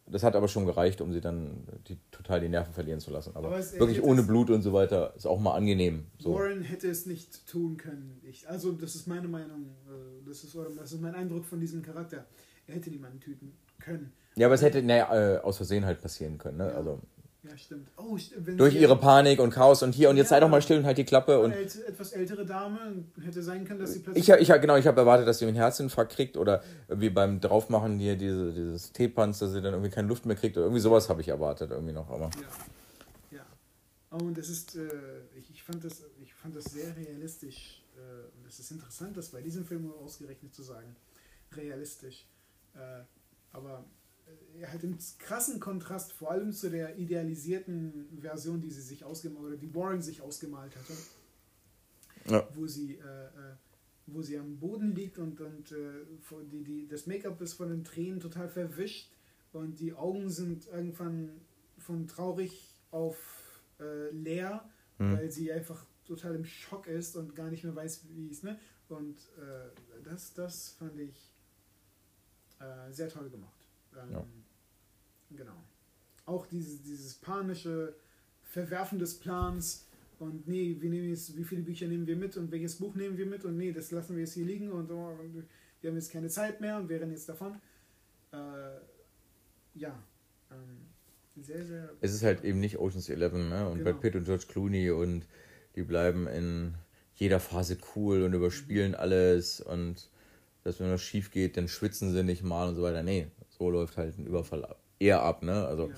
das 0.09 0.23
hat 0.23 0.35
aber 0.35 0.47
schon 0.47 0.65
gereicht, 0.65 1.01
um 1.01 1.11
sie 1.11 1.19
dann 1.19 1.67
die, 1.87 1.97
total 2.11 2.39
die 2.39 2.49
Nerven 2.49 2.73
verlieren 2.73 2.99
zu 2.99 3.11
lassen. 3.11 3.35
Aber, 3.35 3.47
aber 3.47 3.59
es, 3.59 3.77
wirklich 3.77 4.01
ohne 4.01 4.23
Blut 4.23 4.49
und 4.49 4.61
so 4.61 4.71
weiter 4.71 5.13
ist 5.15 5.27
auch 5.27 5.39
mal 5.39 5.53
angenehm. 5.55 6.05
So. 6.17 6.33
Warren 6.33 6.61
hätte 6.61 6.89
es 6.89 7.05
nicht 7.05 7.45
tun 7.47 7.77
können. 7.77 8.21
Ich, 8.23 8.47
also 8.47 8.71
das 8.71 8.95
ist 8.95 9.07
meine 9.07 9.27
Meinung, 9.27 9.75
äh, 9.87 10.25
das 10.25 10.43
ist, 10.43 10.55
das 10.55 10.93
ist 10.93 11.01
mein 11.01 11.13
Eindruck 11.13 11.45
von 11.45 11.59
diesem 11.59 11.81
Charakter. 11.81 12.25
Er 12.67 12.75
hätte 12.75 12.89
niemanden 12.89 13.19
töten 13.19 13.57
können. 13.79 14.13
Ja, 14.37 14.47
aber 14.47 14.55
es 14.55 14.61
hätte 14.61 14.81
naja, 14.83 15.35
äh, 15.35 15.37
aus 15.39 15.57
Versehen 15.57 15.85
halt 15.85 15.99
passieren 15.99 16.37
können. 16.37 16.57
Ne? 16.57 16.67
Ja. 16.67 16.75
Also, 16.75 17.01
ja, 17.43 17.57
stimmt. 17.57 17.89
Oh, 17.97 18.17
durch 18.55 18.75
ihre 18.75 18.97
Panik 18.97 19.39
und 19.39 19.51
Chaos 19.51 19.81
und 19.81 19.95
hier 19.95 20.09
und 20.09 20.17
jetzt 20.17 20.27
ja, 20.31 20.37
sei 20.37 20.39
doch 20.41 20.49
mal 20.49 20.61
still 20.61 20.77
und 20.77 20.85
halt 20.85 20.97
die 20.97 21.05
Klappe. 21.05 21.39
Und 21.39 21.53
etwas 21.53 22.11
ältere 22.11 22.45
Dame 22.45 23.05
hätte 23.23 23.41
sein 23.41 23.65
können, 23.65 23.79
dass 23.79 23.93
sie 23.93 23.99
plötzlich. 23.99 24.29
Ich, 24.29 24.49
ich, 24.49 24.61
genau, 24.61 24.75
ich 24.75 24.85
habe 24.85 24.99
erwartet, 24.99 25.27
dass 25.27 25.39
sie 25.39 25.47
einen 25.47 25.55
Herzinfarkt 25.55 26.11
kriegt 26.11 26.37
oder 26.37 26.61
wie 26.87 27.09
beim 27.09 27.39
Draufmachen 27.39 27.99
hier 27.99 28.15
diese, 28.15 28.53
dieses 28.53 28.91
Teepanz, 28.91 29.39
dass 29.39 29.53
sie 29.53 29.61
dann 29.61 29.73
irgendwie 29.73 29.89
keine 29.91 30.07
Luft 30.07 30.25
mehr 30.25 30.35
kriegt 30.35 30.55
oder 30.57 30.65
irgendwie 30.65 30.81
sowas 30.81 31.09
habe 31.09 31.21
ich 31.21 31.29
erwartet 31.29 31.71
irgendwie 31.71 31.93
noch. 31.93 32.09
Aber. 32.09 32.29
Ja. 33.31 33.37
ja. 33.37 33.45
Oh, 34.11 34.17
und 34.17 34.37
das 34.37 34.49
ist, 34.49 34.75
äh, 34.75 34.81
ich, 35.35 35.49
ich, 35.49 35.63
fand 35.63 35.83
das, 35.83 36.03
ich 36.21 36.33
fand 36.33 36.55
das 36.55 36.65
sehr 36.65 36.95
realistisch. 36.95 37.81
Äh, 37.95 38.37
und 38.37 38.47
es 38.47 38.59
ist 38.59 38.71
interessant, 38.71 39.15
das 39.17 39.29
bei 39.29 39.41
diesem 39.41 39.65
Film 39.65 39.91
ausgerechnet 40.03 40.53
zu 40.53 40.63
sagen. 40.63 40.95
Realistisch. 41.55 42.25
Äh, 42.75 43.03
aber 43.53 43.85
halt 44.65 44.83
im 44.83 44.97
krassen 45.19 45.59
Kontrast, 45.59 46.13
vor 46.13 46.31
allem 46.31 46.51
zu 46.51 46.69
der 46.69 46.97
idealisierten 46.97 48.19
Version, 48.19 48.61
die 48.61 48.71
sie 48.71 48.81
sich 48.81 49.03
ausgemalt 49.03 49.45
oder 49.45 49.57
die 49.57 49.73
Warren 49.73 50.01
sich 50.01 50.21
ausgemalt 50.21 50.75
hatte, 50.75 50.93
ja. 52.25 52.47
wo 52.55 52.65
sie 52.65 52.95
äh, 52.95 53.25
äh, 53.25 53.55
wo 54.07 54.21
sie 54.21 54.37
am 54.37 54.57
Boden 54.57 54.95
liegt 54.95 55.19
und, 55.19 55.39
und 55.41 55.71
äh, 55.73 56.05
die, 56.49 56.63
die, 56.63 56.87
das 56.87 57.07
Make-up 57.07 57.41
ist 57.41 57.53
von 57.53 57.69
den 57.69 57.83
Tränen 57.83 58.19
total 58.19 58.47
verwischt 58.47 59.11
und 59.51 59.79
die 59.79 59.93
Augen 59.93 60.29
sind 60.29 60.65
irgendwann 60.67 61.41
von 61.77 62.07
traurig 62.07 62.73
auf 62.91 63.17
äh, 63.79 64.09
leer, 64.11 64.67
mhm. 64.97 65.17
weil 65.17 65.29
sie 65.29 65.51
einfach 65.51 65.85
total 66.05 66.35
im 66.35 66.45
Schock 66.45 66.87
ist 66.87 67.17
und 67.17 67.35
gar 67.35 67.49
nicht 67.49 67.65
mehr 67.65 67.75
weiß, 67.75 68.05
wie 68.09 68.29
es, 68.29 68.43
ne? 68.43 68.57
Und 68.87 69.17
äh, 69.37 70.01
das, 70.05 70.33
das 70.33 70.69
fand 70.69 70.97
ich 70.97 71.33
äh, 72.61 72.91
sehr 72.93 73.09
toll 73.09 73.29
gemacht. 73.29 73.56
Ähm, 73.95 74.11
ja. 74.11 74.25
Genau. 75.31 75.63
Auch 76.25 76.45
dieses, 76.47 76.81
dieses 76.81 77.15
panische 77.15 77.95
Verwerfen 78.43 78.99
des 78.99 79.19
Plans 79.19 79.87
und 80.19 80.47
nee, 80.47 80.75
wir 80.79 80.89
nehmen 80.89 81.09
jetzt, 81.09 81.37
wie 81.37 81.43
viele 81.43 81.61
Bücher 81.61 81.87
nehmen 81.87 82.07
wir 82.07 82.15
mit 82.15 82.37
und 82.37 82.51
welches 82.51 82.75
Buch 82.75 82.95
nehmen 82.95 83.17
wir 83.17 83.25
mit 83.25 83.45
und 83.45 83.57
nee, 83.57 83.71
das 83.71 83.91
lassen 83.91 84.15
wir 84.15 84.21
jetzt 84.21 84.33
hier 84.33 84.45
liegen 84.45 84.71
und, 84.71 84.89
oh, 84.91 85.15
wir 85.81 85.89
haben 85.89 85.97
jetzt 85.97 86.11
keine 86.11 86.29
Zeit 86.29 86.59
mehr 86.59 86.77
und 86.77 86.89
rennen 86.89 87.11
jetzt 87.11 87.29
davon. 87.29 87.61
Äh, 88.31 88.37
ja, 89.75 90.03
ähm, 90.51 90.87
sehr, 91.39 91.63
sehr. 91.63 91.89
Es 92.01 92.13
ist 92.13 92.23
halt 92.23 92.43
eben 92.43 92.59
nicht 92.59 92.79
Ocean's 92.79 93.09
Eleven, 93.09 93.49
ne? 93.49 93.69
Und 93.69 93.79
genau. 93.79 93.91
Brad 93.91 94.01
Pitt 94.01 94.15
und 94.15 94.25
George 94.25 94.45
Clooney 94.47 94.89
und 94.89 95.27
die 95.75 95.83
bleiben 95.83 96.25
in 96.25 96.73
jeder 97.13 97.39
Phase 97.39 97.77
cool 97.95 98.23
und 98.23 98.33
überspielen 98.33 98.91
mhm. 98.91 98.97
alles 98.97 99.61
und 99.61 100.09
dass 100.63 100.79
wenn 100.79 100.91
was 100.91 101.01
schief 101.01 101.31
geht, 101.31 101.55
dann 101.55 101.67
schwitzen 101.67 102.11
sie 102.11 102.23
nicht 102.23 102.43
mal 102.43 102.67
und 102.67 102.75
so 102.75 102.81
weiter. 102.81 103.03
Nee, 103.03 103.27
so 103.57 103.69
läuft 103.69 103.97
halt 103.97 104.17
ein 104.17 104.27
Überfall 104.27 104.65
ab 104.65 104.79
eher 104.99 105.21
ab, 105.21 105.43
ne? 105.43 105.65
Also. 105.65 105.89
Ja, 105.89 105.95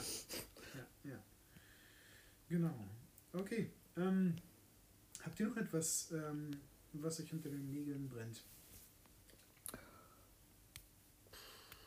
ja, 0.76 1.12
ja. 1.12 1.18
Genau. 2.50 2.74
Okay. 3.34 3.70
Ähm, 3.98 4.36
habt 5.24 5.40
ihr 5.40 5.48
noch 5.48 5.58
etwas, 5.58 6.12
ähm, 6.12 6.52
was 6.94 7.20
euch 7.20 7.32
unter 7.34 7.50
den 7.50 7.70
Nägeln 7.70 8.10
brennt? 8.10 8.44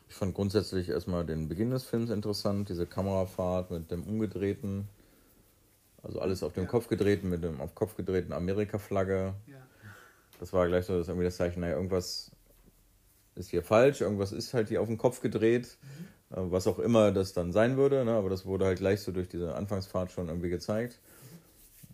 Ich 0.07 0.15
fand 0.15 0.35
grundsätzlich 0.35 0.89
erstmal 0.89 1.25
den 1.25 1.49
Beginn 1.49 1.71
des 1.71 1.85
Films 1.85 2.11
interessant, 2.11 2.69
diese 2.69 2.85
Kamerafahrt 2.85 3.71
mit 3.71 3.89
dem 3.89 4.03
umgedrehten, 4.03 4.87
also 6.03 6.21
alles 6.21 6.43
auf 6.43 6.53
den 6.53 6.65
ja. 6.65 6.69
Kopf 6.69 6.87
gedrehten, 6.87 7.29
mit 7.29 7.43
dem 7.43 7.59
auf 7.59 7.73
Kopf 7.73 7.95
gedrehten 7.95 8.31
Amerika-Flagge. 8.31 9.33
Ja. 9.47 9.67
Das 10.39 10.53
war 10.53 10.67
gleich 10.67 10.85
so 10.85 10.99
das, 10.99 11.07
irgendwie 11.07 11.25
das 11.25 11.37
Zeichen, 11.37 11.61
naja, 11.61 11.75
irgendwas 11.75 12.29
ist 13.35 13.49
hier 13.49 13.63
falsch, 13.63 14.01
irgendwas 14.01 14.31
ist 14.31 14.53
halt 14.53 14.69
hier 14.69 14.81
auf 14.81 14.87
den 14.87 14.97
Kopf 14.97 15.21
gedreht, 15.21 15.77
äh, 16.31 16.35
was 16.37 16.67
auch 16.67 16.79
immer 16.79 17.11
das 17.11 17.33
dann 17.33 17.51
sein 17.51 17.77
würde, 17.77 18.05
ne? 18.05 18.11
aber 18.11 18.29
das 18.29 18.45
wurde 18.45 18.65
halt 18.65 18.79
gleich 18.79 19.01
so 19.01 19.11
durch 19.11 19.29
diese 19.29 19.55
Anfangsfahrt 19.55 20.11
schon 20.11 20.27
irgendwie 20.27 20.49
gezeigt. 20.49 20.99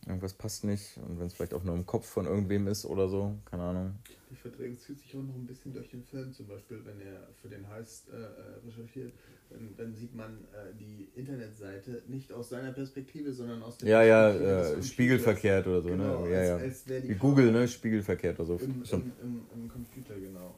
Irgendwas 0.07 0.33
passt 0.33 0.63
nicht 0.63 0.97
und 0.97 1.19
wenn 1.19 1.27
es 1.27 1.33
vielleicht 1.33 1.53
auch 1.53 1.63
nur 1.63 1.75
im 1.75 1.85
Kopf 1.85 2.07
von 2.07 2.25
irgendwem 2.25 2.67
ist 2.67 2.85
oder 2.85 3.09
so, 3.09 3.35
keine 3.45 3.63
Ahnung. 3.63 3.95
Die 4.31 4.35
Verdrängung 4.35 4.77
zieht 4.79 4.99
sich 4.99 5.15
auch 5.15 5.21
noch 5.21 5.35
ein 5.35 5.45
bisschen 5.45 5.73
durch 5.73 5.89
den 5.89 6.03
Film, 6.03 6.33
zum 6.33 6.47
Beispiel, 6.47 6.81
wenn 6.85 6.99
er 7.01 7.27
für 7.41 7.49
den 7.49 7.67
Heist 7.69 8.09
äh, 8.09 8.15
äh 8.15 8.65
recherchiert, 8.65 9.13
dann, 9.49 9.75
dann, 9.77 9.95
sieht 9.95 10.15
man 10.15 10.45
äh, 10.53 10.73
die 10.79 11.09
Internetseite 11.15 12.03
nicht 12.07 12.31
aus 12.31 12.49
seiner 12.49 12.71
Perspektive, 12.71 13.33
sondern 13.33 13.63
aus 13.63 13.77
der 13.77 13.89
ja, 13.89 14.03
ja, 14.03 14.29
äh, 14.31 14.83
spiegelverkehrt 14.83 15.67
oder 15.67 15.81
so, 15.81 15.89
ne? 15.89 15.97
genau, 15.97 16.25
ne? 16.25 16.31
Ja, 16.31 16.43
ja. 16.43 16.57
Als, 16.57 16.89
als 16.89 17.07
Wie 17.07 17.15
Google, 17.15 17.51
ne? 17.51 17.67
Spiegelverkehrt 17.67 18.39
oder 18.39 18.45
so. 18.45 18.57
Im, 18.57 18.83
im, 18.91 19.11
im, 19.21 19.41
Im, 19.53 19.69
Computer, 19.69 20.15
genau. 20.19 20.55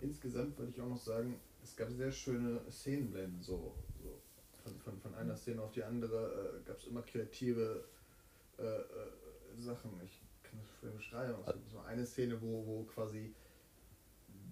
Insgesamt 0.00 0.58
würde 0.58 0.70
ich 0.70 0.80
auch 0.80 0.88
noch 0.88 1.00
sagen, 1.00 1.40
es 1.62 1.76
gab 1.76 1.90
sehr 1.90 2.12
schöne 2.12 2.60
Szenenblenden, 2.70 3.42
so, 3.42 3.74
so 4.00 4.20
von, 4.62 4.78
von, 4.80 5.00
von 5.00 5.14
einer 5.14 5.36
Szene 5.36 5.62
auf 5.62 5.72
die 5.72 5.82
andere 5.82 6.60
äh, 6.60 6.66
gab 6.66 6.78
es 6.78 6.86
immer 6.86 7.02
kreative 7.02 7.84
äh, 8.58 8.62
äh, 8.62 8.82
Sachen. 9.56 9.90
Ich 10.04 10.20
kann 10.42 10.60
das 10.60 10.68
schwer 10.78 10.90
beschreiben. 10.92 11.34
Es 11.46 11.54
gibt 11.54 11.70
so 11.70 11.80
eine 11.80 12.06
Szene, 12.06 12.40
wo, 12.40 12.64
wo 12.66 12.82
quasi 12.84 13.34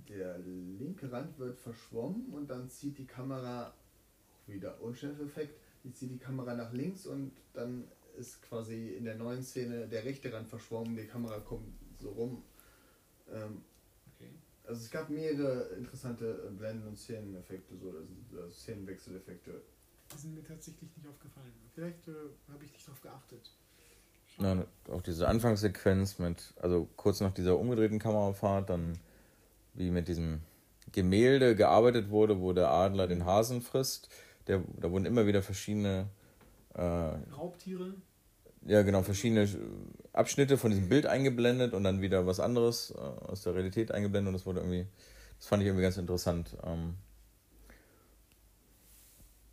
der 0.09 0.39
linke 0.39 1.11
Rand 1.11 1.39
wird 1.39 1.59
verschwommen 1.59 2.33
und 2.33 2.49
dann 2.49 2.69
zieht 2.69 2.99
die 2.99 3.07
Kamera, 3.07 3.69
auch 3.69 4.49
wieder 4.49 4.81
Unschärfeffekt, 4.81 5.59
die 5.85 5.93
zieht 5.93 6.11
die 6.11 6.19
Kamera 6.19 6.55
nach 6.55 6.73
links 6.73 7.07
und 7.07 7.33
dann 7.55 7.85
ist 8.17 8.43
quasi 8.43 8.91
in 8.91 9.05
der 9.05 9.17
neuen 9.17 9.43
Szene 9.43 9.87
der 9.89 10.05
rechte 10.05 10.33
Rand 10.33 10.49
verschwommen, 10.49 10.97
die 10.97 11.07
Kamera 11.07 11.39
kommt 11.41 11.69
so 12.01 12.11
rum. 12.11 12.43
Ähm. 13.31 13.63
Also 14.67 14.83
es 14.83 14.91
gab 14.91 15.09
mehrere 15.11 15.69
interessante 15.77 16.51
Blenden- 16.59 16.89
und 16.89 16.99
Szeneneffekte, 16.99 17.77
so 17.77 17.89
also 17.89 18.51
Szenenwechseleffekte. 18.51 19.63
Die 20.13 20.19
sind 20.19 20.35
mir 20.35 20.45
tatsächlich 20.45 20.91
nicht 20.97 21.09
aufgefallen. 21.09 21.53
Vielleicht 21.75 22.09
äh, 22.09 22.13
habe 22.53 22.65
ich 22.65 22.73
nicht 22.73 22.87
darauf 22.87 23.01
geachtet. 23.01 23.53
Ja, 24.39 24.67
auch 24.91 25.03
diese 25.03 25.29
Anfangssequenz 25.29 26.19
mit, 26.19 26.53
also 26.61 26.89
kurz 26.97 27.21
nach 27.21 27.33
dieser 27.33 27.59
umgedrehten 27.59 27.99
Kamerafahrt, 27.99 28.69
dann 28.69 28.99
wie 29.75 29.91
mit 29.91 30.09
diesem 30.09 30.43
Gemälde 30.93 31.57
gearbeitet 31.57 32.11
wurde, 32.11 32.41
wo 32.41 32.53
der 32.53 32.71
Adler 32.71 33.07
den 33.07 33.25
Hasen 33.25 33.63
frisst. 33.63 34.09
Der, 34.47 34.63
da 34.81 34.91
wurden 34.91 35.07
immer 35.07 35.27
wieder 35.27 35.43
verschiedene 35.43 36.09
äh, 36.75 36.83
Raubtiere. 36.83 37.95
Ja, 38.67 38.83
genau, 38.83 39.03
verschiedene 39.03 39.49
Abschnitte 40.13 40.59
von 40.59 40.73
diesem 40.73 40.89
Bild 40.89 41.07
eingeblendet 41.07 41.73
und 41.73 41.85
dann 41.85 42.01
wieder 42.01 42.27
was 42.27 42.41
anderes 42.41 42.91
äh, 42.91 42.99
aus 42.99 43.43
der 43.43 43.55
Realität 43.55 43.93
eingeblendet 43.93 44.29
und 44.29 44.33
das 44.35 44.45
wurde 44.45 44.61
irgendwie, 44.61 44.87
das 45.39 45.47
fand 45.47 45.63
ich 45.63 45.69
irgendwie 45.69 45.85
ganz 45.85 45.97
interessant, 45.99 46.57
ähm, 46.65 46.95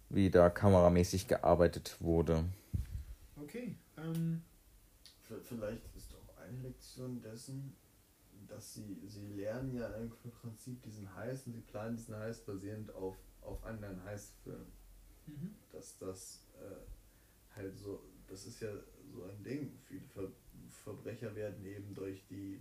wie 0.10 0.32
da 0.32 0.50
kameramäßig 0.50 1.28
gearbeitet 1.28 1.98
wurde. 2.00 2.46
Okay. 3.40 3.76
Ähm, 3.98 4.42
vielleicht 5.48 5.84
ist 5.96 6.16
auch 6.16 6.42
eine 6.42 6.60
Lektion 6.62 7.22
dessen, 7.22 7.76
dass 8.48 8.74
sie, 8.74 9.00
sie 9.08 9.28
lernen 9.28 9.76
ja 9.76 9.88
im 9.90 10.12
Prinzip 10.42 10.82
diesen 10.82 11.14
Heiß 11.16 11.46
und 11.46 11.54
sie 11.54 11.62
planen 11.62 11.98
diesen 11.98 12.16
Heiß 12.16 12.40
basierend 12.40 12.94
auf, 12.96 13.16
auf 13.42 13.64
anderen 13.64 14.04
Heißfilmen. 14.06 14.72
Mhm. 15.28 15.56
Dass 15.72 15.98
das 16.00 16.48
äh, 16.56 17.56
halt 17.56 17.78
so, 17.78 18.02
das 18.34 18.48
ist 18.48 18.62
ja 18.62 18.70
so 19.14 19.24
ein 19.26 19.44
Ding. 19.44 19.72
Viele 19.88 20.02
Ver 20.08 20.28
Verbrecher 20.84 21.36
werden 21.36 21.64
eben 21.66 21.94
durch 21.94 22.26
die 22.28 22.60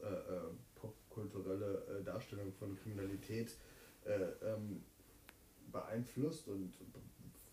äh, 0.00 0.04
äh, 0.04 0.50
popkulturelle 0.74 1.86
äh, 1.86 2.04
Darstellung 2.04 2.52
von 2.52 2.76
Kriminalität 2.76 3.56
äh, 4.04 4.24
ähm, 4.44 4.82
beeinflusst 5.70 6.48
und 6.48 6.74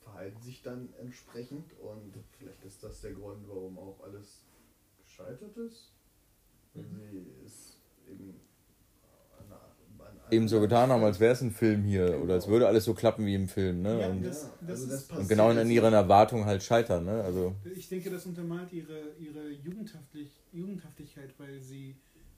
verhalten 0.01 0.41
sich 0.41 0.63
dann 0.63 0.91
entsprechend 0.99 1.71
und 1.79 2.11
vielleicht 2.37 2.65
ist 2.65 2.83
das 2.83 3.01
der 3.01 3.13
Grund, 3.13 3.47
warum 3.47 3.77
auch 3.77 4.01
alles 4.01 4.45
gescheitert 5.03 5.55
ist. 5.57 5.93
Wenn 6.73 6.91
mhm. 6.91 6.97
sie 6.97 7.45
es 7.45 7.77
eben 8.09 8.41
eben 10.31 10.47
so 10.47 10.59
getan 10.59 10.89
haben, 10.89 11.03
als 11.03 11.19
wäre 11.19 11.33
es 11.33 11.41
ein 11.41 11.51
Film 11.51 11.83
hier 11.83 12.05
genau. 12.05 12.23
oder 12.23 12.33
als 12.35 12.47
würde 12.47 12.67
alles 12.67 12.85
so 12.85 12.93
klappen 12.93 13.25
wie 13.25 13.35
im 13.35 13.47
Film. 13.47 13.81
Ne? 13.81 13.99
Ja, 13.99 14.09
und, 14.09 14.23
das, 14.23 14.49
das 14.65 15.09
also 15.09 15.21
und 15.21 15.29
genau 15.29 15.51
in 15.51 15.69
ihren 15.69 15.93
Erwartungen 15.93 16.45
halt 16.45 16.63
scheitern. 16.63 17.05
Ne? 17.05 17.23
Also 17.23 17.55
ich 17.75 17.89
denke, 17.89 18.09
das 18.09 18.25
untermalt 18.25 18.71
ihre, 18.71 19.13
ihre 19.19 19.49
Jugendhaftlich, 19.49 20.29
Jugendhaftigkeit, 20.51 21.33
weil 21.37 21.61
sie 21.61 21.95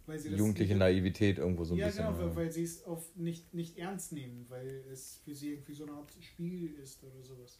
weil 0.08 0.18
sie 0.18 0.30
jugendliche 0.30 0.76
Naivität 0.76 1.38
irgendwo 1.38 1.64
so 1.64 1.76
ein 1.76 1.78
ja, 1.78 1.88
bisschen. 1.88 2.06
Ja, 2.06 2.12
genau, 2.12 2.36
weil 2.36 2.52
sie 2.52 2.64
es 2.64 2.84
auf 2.86 3.06
nicht, 3.16 3.54
nicht 3.54 3.78
ernst 3.78 4.14
nehmen, 4.14 4.46
weil 4.50 4.84
es 4.92 5.22
für 5.24 5.36
sie 5.36 5.52
irgendwie 5.52 5.74
so 5.74 5.84
eine 5.84 5.94
Art 5.94 6.12
Spiel 6.20 6.74
ist 6.84 7.04
oder 7.04 7.24
sowas. 7.24 7.60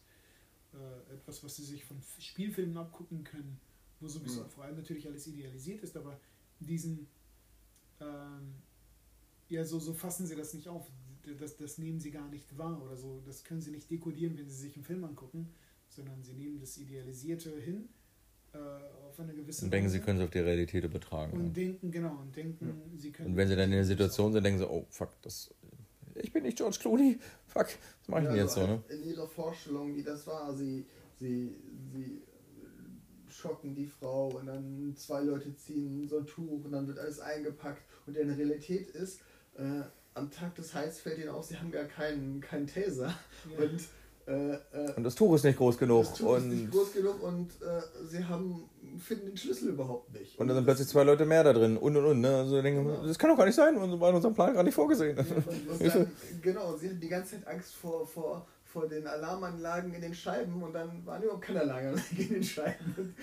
Äh, 0.74 1.14
etwas, 1.14 1.44
was 1.44 1.56
sie 1.56 1.64
sich 1.64 1.84
von 1.84 1.98
Spielfilmen 2.18 2.76
abgucken 2.76 3.24
können 3.24 3.60
wo 4.02 4.08
so 4.08 4.18
ein 4.18 4.24
bisschen 4.24 4.42
ja. 4.42 4.48
vor 4.48 4.64
allem 4.64 4.76
natürlich 4.76 5.06
alles 5.06 5.26
idealisiert 5.28 5.82
ist, 5.82 5.96
aber 5.96 6.18
diesen, 6.58 7.06
ähm, 8.00 8.54
ja, 9.52 9.64
so, 9.64 9.78
so 9.78 9.92
fassen 9.92 10.26
sie 10.26 10.34
das 10.34 10.54
nicht 10.54 10.68
auf. 10.68 10.86
Das, 11.38 11.56
das 11.56 11.78
nehmen 11.78 12.00
sie 12.00 12.10
gar 12.10 12.28
nicht 12.28 12.56
wahr 12.58 12.82
oder 12.82 12.96
so. 12.96 13.22
Das 13.24 13.44
können 13.44 13.60
sie 13.60 13.70
nicht 13.70 13.90
dekodieren, 13.90 14.36
wenn 14.36 14.48
sie 14.48 14.56
sich 14.56 14.74
einen 14.74 14.84
Film 14.84 15.04
angucken, 15.04 15.50
sondern 15.88 16.22
sie 16.24 16.32
nehmen 16.32 16.58
das 16.58 16.78
Idealisierte 16.78 17.50
hin 17.60 17.88
äh, 18.54 18.58
auf 19.06 19.20
eine 19.20 19.34
gewisse 19.34 19.64
Und 19.66 19.70
denken, 19.70 19.86
Weise. 19.86 19.98
sie 19.98 20.00
können 20.00 20.18
es 20.20 20.24
auf 20.24 20.30
die 20.30 20.38
Realität 20.38 20.84
übertragen. 20.84 21.32
Und 21.32 21.46
ja. 21.46 21.52
denken, 21.52 21.90
genau, 21.90 22.18
und 22.20 22.34
denken, 22.34 22.66
ja. 22.66 22.98
sie 22.98 23.12
können. 23.12 23.30
Und 23.30 23.36
wenn 23.36 23.48
sie 23.48 23.56
dann 23.56 23.70
in 23.70 23.76
der 23.76 23.84
Situation 23.84 24.32
sind, 24.32 24.42
denken 24.42 24.58
sie, 24.58 24.68
oh 24.68 24.86
fuck, 24.88 25.10
das. 25.22 25.54
Ich 26.14 26.32
bin 26.32 26.42
nicht 26.42 26.58
George 26.58 26.76
Clooney. 26.80 27.18
Fuck, 27.46 27.68
was 28.00 28.08
mache 28.08 28.22
ich 28.22 28.28
denn 28.28 28.36
jetzt 28.36 28.54
so, 28.54 28.66
ne? 28.66 28.82
In 28.90 29.02
ihrer 29.02 29.26
Vorstellung, 29.26 29.96
wie 29.96 30.02
das 30.02 30.26
war, 30.26 30.54
sie, 30.54 30.84
sie, 31.18 31.56
sie 31.90 32.20
schocken 33.30 33.74
die 33.74 33.86
Frau 33.86 34.28
und 34.28 34.46
dann 34.46 34.94
zwei 34.96 35.22
Leute 35.22 35.56
ziehen 35.56 36.06
so 36.08 36.18
ein 36.18 36.26
Tuch 36.26 36.64
und 36.64 36.72
dann 36.72 36.86
wird 36.86 36.98
alles 36.98 37.18
eingepackt 37.18 37.82
und 38.06 38.16
in 38.16 38.28
der 38.28 38.36
Realität 38.36 38.90
ist, 38.90 39.22
äh, 39.58 39.82
am 40.14 40.30
Tag 40.30 40.54
des 40.54 40.74
Heiß 40.74 41.00
fällt 41.00 41.18
ihnen 41.18 41.30
auf, 41.30 41.44
sie 41.44 41.56
haben 41.56 41.70
gar 41.70 41.84
keinen, 41.84 42.40
keinen 42.40 42.66
Taser 42.66 43.14
ja. 43.50 43.64
und 43.64 43.80
äh, 44.26 44.52
äh, 44.54 44.92
und 44.96 45.02
das 45.02 45.16
Tuch 45.16 45.34
ist 45.34 45.44
nicht 45.44 45.58
groß 45.58 45.78
genug. 45.78 46.04
Das 46.04 46.14
Tuch 46.14 46.36
und 46.36 46.36
ist 46.38 46.44
nicht 46.44 46.70
groß 46.70 46.92
genug 46.92 47.22
und 47.22 47.50
äh, 47.60 47.82
sie 48.06 48.24
haben, 48.24 48.68
finden 48.98 49.26
den 49.26 49.36
Schlüssel 49.36 49.70
überhaupt 49.70 50.12
nicht. 50.12 50.38
Und 50.38 50.46
dann 50.46 50.56
sind 50.56 50.64
plötzlich 50.64 50.86
zwei 50.86 51.02
Leute 51.02 51.24
mehr 51.24 51.42
da 51.42 51.52
drin 51.52 51.76
und 51.76 51.96
und 51.96 52.04
und. 52.04 52.20
Ne? 52.20 52.36
Also 52.36 52.62
denken, 52.62 52.86
genau. 52.86 53.04
das 53.04 53.18
kann 53.18 53.30
doch 53.30 53.36
gar 53.36 53.46
nicht 53.46 53.56
sein, 53.56 53.74
war 54.00 54.10
in 54.10 54.14
unserem 54.14 54.34
Plan 54.34 54.54
gar 54.54 54.62
nicht 54.62 54.74
vorgesehen. 54.74 55.16
Ja, 55.16 55.24
dann, 55.88 56.12
genau, 56.40 56.76
sie 56.76 56.88
hatten 56.88 57.00
die 57.00 57.08
ganze 57.08 57.32
Zeit 57.36 57.48
Angst 57.48 57.74
vor, 57.74 58.06
vor 58.06 58.46
vor 58.72 58.88
den 58.88 59.06
Alarmanlagen 59.06 59.92
in 59.92 60.00
den 60.00 60.14
Scheiben 60.14 60.62
und 60.62 60.72
dann 60.72 61.04
waren 61.04 61.22
überhaupt 61.22 61.42
keine 61.42 61.60
Alarmanlagen 61.60 62.16
in 62.16 62.28
den 62.28 62.42
Scheiben. 62.42 63.14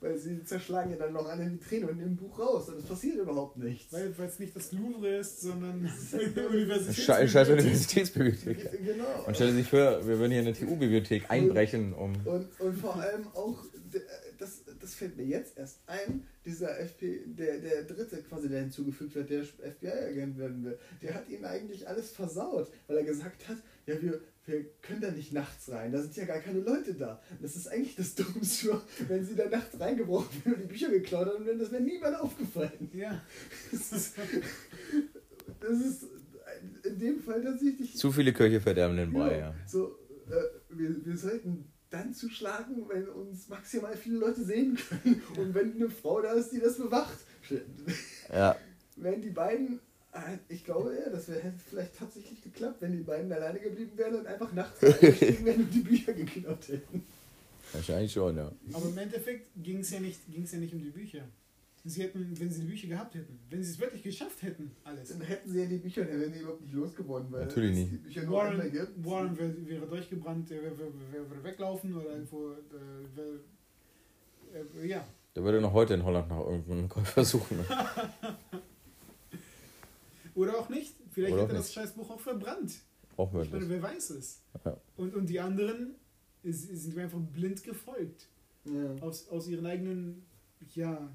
Weil 0.00 0.16
sie 0.16 0.42
zerschlagen 0.44 0.90
ja 0.90 0.96
dann 0.96 1.12
noch 1.12 1.26
eine 1.26 1.50
Vitrine 1.50 1.88
und 1.88 1.98
nehmen 1.98 2.12
ein 2.12 2.16
Buch 2.16 2.38
raus 2.38 2.68
und 2.68 2.78
es 2.78 2.84
passiert 2.84 3.16
überhaupt 3.16 3.58
nichts. 3.58 3.92
Weil 3.92 4.14
es 4.18 4.38
nicht 4.38 4.56
das 4.56 4.72
Louvre 4.72 5.16
ist, 5.16 5.42
sondern 5.42 5.90
eine 6.12 6.48
Universitätsbibliothek. 6.48 7.30
Scheiß 7.30 7.48
Universitätsbibliothek. 7.48 8.84
Genau. 8.84 9.22
Man 9.26 9.34
stellt 9.34 9.54
sich 9.54 9.68
vor, 9.68 10.06
wir 10.06 10.18
würden 10.18 10.32
hier 10.32 10.40
in 10.40 10.46
eine 10.46 10.56
TU-Bibliothek 10.56 11.30
einbrechen, 11.30 11.92
um. 11.92 12.14
Und, 12.24 12.60
und 12.60 12.78
vor 12.78 12.96
allem 12.96 13.26
auch, 13.34 13.64
das, 14.38 14.62
das 14.80 14.94
fällt 14.94 15.16
mir 15.16 15.26
jetzt 15.26 15.58
erst 15.58 15.80
ein, 15.86 16.26
dieser 16.44 16.78
FP, 16.80 17.20
der, 17.26 17.58
der 17.58 17.84
dritte 17.84 18.22
quasi, 18.22 18.48
der 18.48 18.60
hinzugefügt 18.60 19.14
wird, 19.14 19.30
der 19.30 19.44
FBI-Agent 19.44 20.38
werden 20.38 20.64
will, 20.64 20.78
der 21.02 21.14
hat 21.14 21.28
ihm 21.28 21.44
eigentlich 21.44 21.86
alles 21.86 22.10
versaut, 22.10 22.70
weil 22.86 22.96
er 22.96 23.04
gesagt 23.04 23.48
hat, 23.48 23.58
ja, 23.86 24.00
wir, 24.00 24.20
wir 24.50 24.64
können 24.82 25.00
da 25.00 25.10
nicht 25.10 25.32
nachts 25.32 25.70
rein, 25.70 25.92
da 25.92 26.00
sind 26.00 26.16
ja 26.16 26.24
gar 26.24 26.40
keine 26.40 26.60
Leute 26.60 26.94
da. 26.94 27.22
Das 27.40 27.56
ist 27.56 27.68
eigentlich 27.68 27.96
das 27.96 28.14
Dummste, 28.14 28.80
wenn 29.08 29.24
sie 29.24 29.36
da 29.36 29.48
nachts 29.48 29.78
reingebrochen 29.78 30.44
wären 30.44 30.54
und 30.54 30.62
die 30.62 30.66
Bücher 30.66 30.90
geklaut 30.90 31.28
haben, 31.28 31.46
dann 31.46 31.58
das 31.58 31.70
wäre 31.70 31.82
niemand 31.82 32.16
aufgefallen. 32.20 32.90
Ja. 32.92 33.22
Das 33.70 33.92
ist, 33.92 34.14
das 35.60 35.80
ist 35.80 36.04
in 36.84 36.98
dem 36.98 37.20
Fall 37.20 37.42
tatsächlich. 37.42 37.96
Zu 37.96 38.10
viele 38.10 38.32
Köche 38.32 38.60
verderben 38.60 38.96
den 38.96 39.12
Brei, 39.12 39.38
ja. 39.38 39.54
So, 39.66 39.98
äh, 40.28 40.76
wir, 40.76 41.06
wir 41.06 41.16
sollten 41.16 41.70
dann 41.90 42.12
zuschlagen, 42.12 42.88
wenn 42.88 43.08
uns 43.08 43.48
maximal 43.48 43.96
viele 43.96 44.18
Leute 44.18 44.44
sehen 44.44 44.76
können 44.76 45.22
und 45.36 45.54
wenn 45.54 45.74
eine 45.74 45.90
Frau 45.90 46.20
da 46.20 46.32
ist, 46.32 46.50
die 46.50 46.60
das 46.60 46.76
bewacht. 46.76 47.18
Ja. 48.32 48.56
Wenn 48.96 49.20
die 49.20 49.30
beiden 49.30 49.80
ich 50.48 50.64
glaube 50.64 50.94
ja, 50.94 51.10
das 51.10 51.28
hätte 51.28 51.54
vielleicht 51.68 51.96
tatsächlich 51.96 52.42
geklappt, 52.42 52.80
wenn 52.80 52.92
die 52.92 53.02
beiden 53.02 53.32
alleine 53.32 53.60
geblieben 53.60 53.92
wären 53.96 54.16
und 54.16 54.26
einfach 54.26 54.52
nachts 54.52 54.82
wären 54.82 55.62
und 55.62 55.72
die 55.72 55.80
Bücher 55.80 56.12
geklaut 56.12 56.68
hätten. 56.68 57.04
Wahrscheinlich 57.72 58.12
schon, 58.12 58.36
ja. 58.36 58.50
Aber 58.72 58.88
im 58.88 58.98
Endeffekt 58.98 59.48
ging 59.56 59.78
es 59.78 59.90
ja, 59.90 60.00
nicht, 60.00 60.18
ja 60.28 60.58
nicht 60.58 60.74
um 60.74 60.82
die 60.82 60.90
Bücher. 60.90 61.22
Sie 61.84 62.02
hätten, 62.02 62.38
wenn 62.38 62.50
sie 62.50 62.60
die 62.62 62.66
Bücher 62.66 62.88
gehabt 62.88 63.14
hätten, 63.14 63.38
wenn 63.48 63.62
sie 63.62 63.70
es 63.70 63.80
wirklich 63.80 64.02
geschafft 64.02 64.42
hätten, 64.42 64.70
alles. 64.84 65.08
Dann 65.08 65.22
hätten 65.22 65.50
sie 65.50 65.60
ja 65.60 65.66
die 65.66 65.78
Bücher, 65.78 66.04
dann 66.04 66.20
wären 66.20 66.32
die 66.32 66.40
überhaupt 66.40 66.60
nicht 66.60 66.74
losgeworden, 66.74 67.32
weil 67.32 67.46
Natürlich 67.46 67.74
nicht. 67.74 67.92
die 67.92 67.96
Bücher 67.96 68.22
nur 68.24 68.36
Warren, 68.36 68.70
gibt. 68.70 69.04
Warren 69.04 69.38
wäre, 69.38 69.66
wäre 69.66 69.86
durchgebrannt, 69.86 70.50
der 70.50 70.62
wäre, 70.62 70.76
wäre, 70.76 71.44
weglaufen 71.44 71.96
oder 71.96 72.10
irgendwo. 72.10 72.50
Äh, 72.50 73.16
wär, 73.16 74.82
äh, 74.82 74.86
ja. 74.88 75.06
Der 75.34 75.42
würde 75.42 75.60
noch 75.60 75.72
heute 75.72 75.94
in 75.94 76.04
Holland 76.04 76.28
nach 76.28 76.40
irgendeinem 76.40 76.88
Käufer 76.88 77.24
suchen. 77.24 77.60
Oder 80.40 80.58
auch 80.58 80.70
nicht. 80.70 80.96
vielleicht 81.10 81.34
Oder 81.34 81.42
hat 81.42 81.50
er 81.50 81.56
das 81.56 81.72
Scheißbuch 81.72 82.08
auch 82.10 82.20
verbrannt. 82.20 82.80
Auch 83.18 83.28
Ich 83.28 83.50
meine, 83.50 83.66
möglich. 83.66 83.68
wer 83.68 83.82
weiß 83.82 84.10
es. 84.10 84.42
Ja. 84.64 84.80
Und, 84.96 85.14
und 85.14 85.26
die 85.26 85.38
anderen 85.38 85.96
sind 86.42 86.96
mir 86.96 87.02
einfach 87.02 87.20
blind 87.20 87.62
gefolgt. 87.62 88.28
Ja. 88.64 88.94
Aus, 89.02 89.28
aus 89.28 89.46
ihren 89.48 89.66
eigenen, 89.66 90.24
ja, 90.74 91.14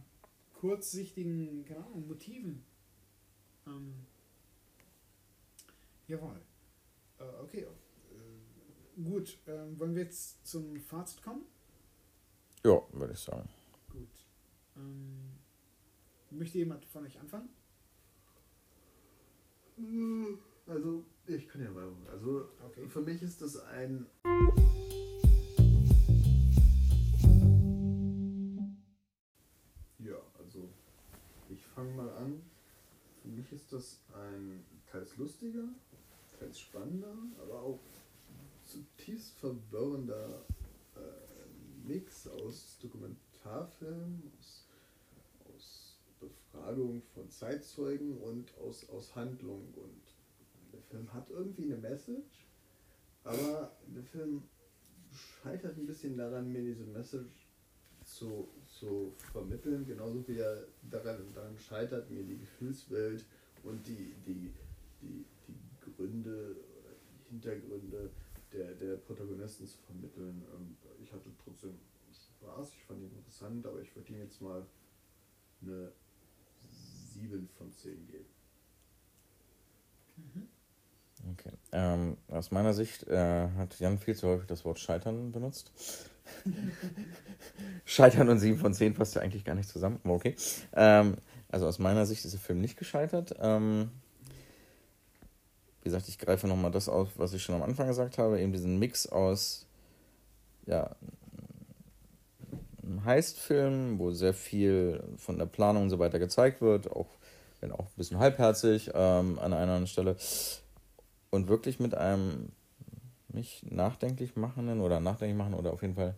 kurzsichtigen, 0.54 1.66
keine 1.66 1.84
Ahnung, 1.86 2.08
Motiven. 2.08 2.64
Ähm, 3.66 3.96
jawohl. 6.08 6.40
Äh, 7.18 7.24
okay. 7.44 7.66
Äh, 7.66 9.02
gut, 9.02 9.40
ähm, 9.48 9.80
wollen 9.80 9.96
wir 9.96 10.04
jetzt 10.04 10.46
zum 10.46 10.80
Fazit 10.80 11.24
kommen? 11.24 11.42
Ja, 12.64 12.80
würde 12.92 13.14
ich 13.14 13.20
sagen. 13.20 13.50
Gut. 13.92 14.26
Ähm, 14.78 15.32
möchte 16.30 16.60
jemand 16.60 16.86
von 16.86 17.04
euch 17.06 17.20
anfangen? 17.20 17.50
Also, 20.68 21.06
ich 21.28 21.48
kann 21.48 21.62
ja 21.62 21.70
mal. 21.72 21.92
Also, 22.12 22.50
Okay. 22.66 22.88
für 22.88 23.02
mich 23.02 23.22
ist 23.22 23.42
das 23.42 23.58
ein. 23.58 24.06
Ja, 30.00 30.16
also, 30.40 30.70
ich 31.50 31.66
fange 31.66 31.92
mal 31.94 32.10
an. 32.18 32.42
Für 33.22 33.28
mich 33.28 33.52
ist 33.52 33.74
das 33.74 34.02
ein 34.14 34.64
teils 34.92 35.18
lustiger, 35.18 35.68
teils 36.40 36.60
spannender, 36.60 37.16
aber 37.42 37.60
auch 37.62 37.80
zutiefst 38.64 39.38
verwirrender 39.40 40.46
äh, 40.96 41.88
Mix 41.88 42.28
aus 42.28 42.78
Dokumentarfilm, 42.82 44.22
aus, 44.40 44.65
aus 44.65 44.65
Befragung 46.56 47.02
von 47.14 47.30
Zeitzeugen 47.30 48.18
und 48.18 48.58
aus, 48.58 48.90
aus 48.90 49.16
Handlung. 49.16 49.74
Und 49.76 50.02
der 50.74 50.82
Film 50.82 51.14
hat 51.14 51.30
irgendwie 51.30 51.66
eine 51.66 51.78
Message, 51.78 52.48
aber 53.24 53.72
der 53.88 54.04
Film 54.04 54.44
scheitert 55.12 55.78
ein 55.78 55.86
bisschen 55.86 56.18
daran, 56.18 56.52
mir 56.52 56.62
diese 56.62 56.86
Message 56.86 57.48
zu, 58.04 58.50
zu 58.68 59.14
vermitteln, 59.32 59.86
genauso 59.86 60.28
wie 60.28 60.38
er 60.38 60.66
daran, 60.90 61.18
daran 61.34 61.58
scheitert, 61.58 62.10
mir 62.10 62.24
die 62.24 62.38
Gefühlswelt 62.38 63.26
und 63.64 63.86
die, 63.88 64.14
die, 64.26 64.54
die, 65.02 65.26
die 65.48 65.92
Gründe, 65.96 66.56
die 67.20 67.30
Hintergründe 67.30 68.12
der, 68.54 68.76
der 68.76 68.98
Protagonisten 68.98 69.66
zu 69.66 69.78
vermitteln. 69.80 70.44
Und 70.56 70.78
ich 71.04 71.12
hatte 71.12 71.30
trotzdem 71.44 71.80
Spaß, 72.12 72.74
ich 72.74 72.84
fand 72.86 73.02
ihn 73.02 73.12
interessant, 73.18 73.66
aber 73.66 73.82
ich 73.82 73.96
würde 73.96 74.14
ihm 74.14 74.20
jetzt 74.20 74.42
mal 74.42 74.66
eine 75.62 75.92
7 77.16 77.50
von 77.58 77.72
10 77.72 78.08
geben. 78.08 78.26
Mhm. 80.18 80.48
Okay. 81.32 81.52
Ähm, 81.72 82.18
aus 82.28 82.52
meiner 82.52 82.74
Sicht 82.74 83.08
äh, 83.08 83.50
hat 83.58 83.80
Jan 83.80 83.98
viel 83.98 84.16
zu 84.16 84.28
häufig 84.28 84.48
das 84.48 84.66
Wort 84.66 84.80
Scheitern 84.80 85.32
benutzt. 85.32 85.72
Scheitern 87.86 88.30
und 88.30 88.40
7 88.40 88.58
von 88.58 88.74
10 88.74 88.94
passt 88.94 89.16
ja 89.16 89.22
eigentlich 89.22 89.46
gar 89.46 89.56
nicht 89.56 89.70
zusammen, 89.70 90.00
aber 90.04 90.14
okay. 90.14 90.36
Ähm, 90.74 91.18
also 91.50 91.68
aus 91.68 91.80
meiner 91.80 92.06
Sicht 92.06 92.26
ist 92.26 92.34
der 92.34 92.40
Film 92.40 92.62
nicht 92.62 92.78
gescheitert. 92.78 93.36
Ähm, 93.40 93.92
wie 95.82 95.90
gesagt, 95.90 96.08
ich 96.08 96.18
greife 96.18 96.48
nochmal 96.48 96.72
das 96.72 96.90
auf, 96.90 97.18
was 97.18 97.34
ich 97.34 97.44
schon 97.44 97.56
am 97.56 97.64
Anfang 97.64 97.88
gesagt 97.88 98.18
habe, 98.18 98.42
eben 98.42 98.52
diesen 98.52 98.80
Mix 98.80 99.08
aus 99.08 99.68
ja, 100.66 100.96
einem 102.86 103.06
Heistfilm, 103.06 104.00
wo 104.00 104.12
sehr 104.12 104.34
viel 104.34 105.04
von 105.18 105.38
der 105.38 105.46
Planung 105.46 105.84
und 105.84 105.90
so 105.90 106.00
weiter 106.00 106.20
gezeigt 106.20 106.62
wird, 106.62 106.92
auch 106.92 107.08
wenn 107.62 107.72
auch 107.72 107.86
ein 107.86 107.98
bisschen 107.98 108.20
halbherzig 108.20 108.92
ähm, 108.94 109.40
an 109.40 109.54
einer 109.54 109.58
anderen 109.58 109.88
Stelle 109.88 110.16
und 111.30 111.48
wirklich 111.48 111.80
mit 111.80 111.96
einem 111.96 112.50
mich 113.28 113.64
nachdenklich 113.70 114.36
machenden 114.36 114.82
oder 114.82 115.00
nachdenklich 115.00 115.38
machen 115.38 115.54
oder 115.54 115.74
auf 115.74 115.82
jeden 115.82 115.96
Fall 115.96 116.16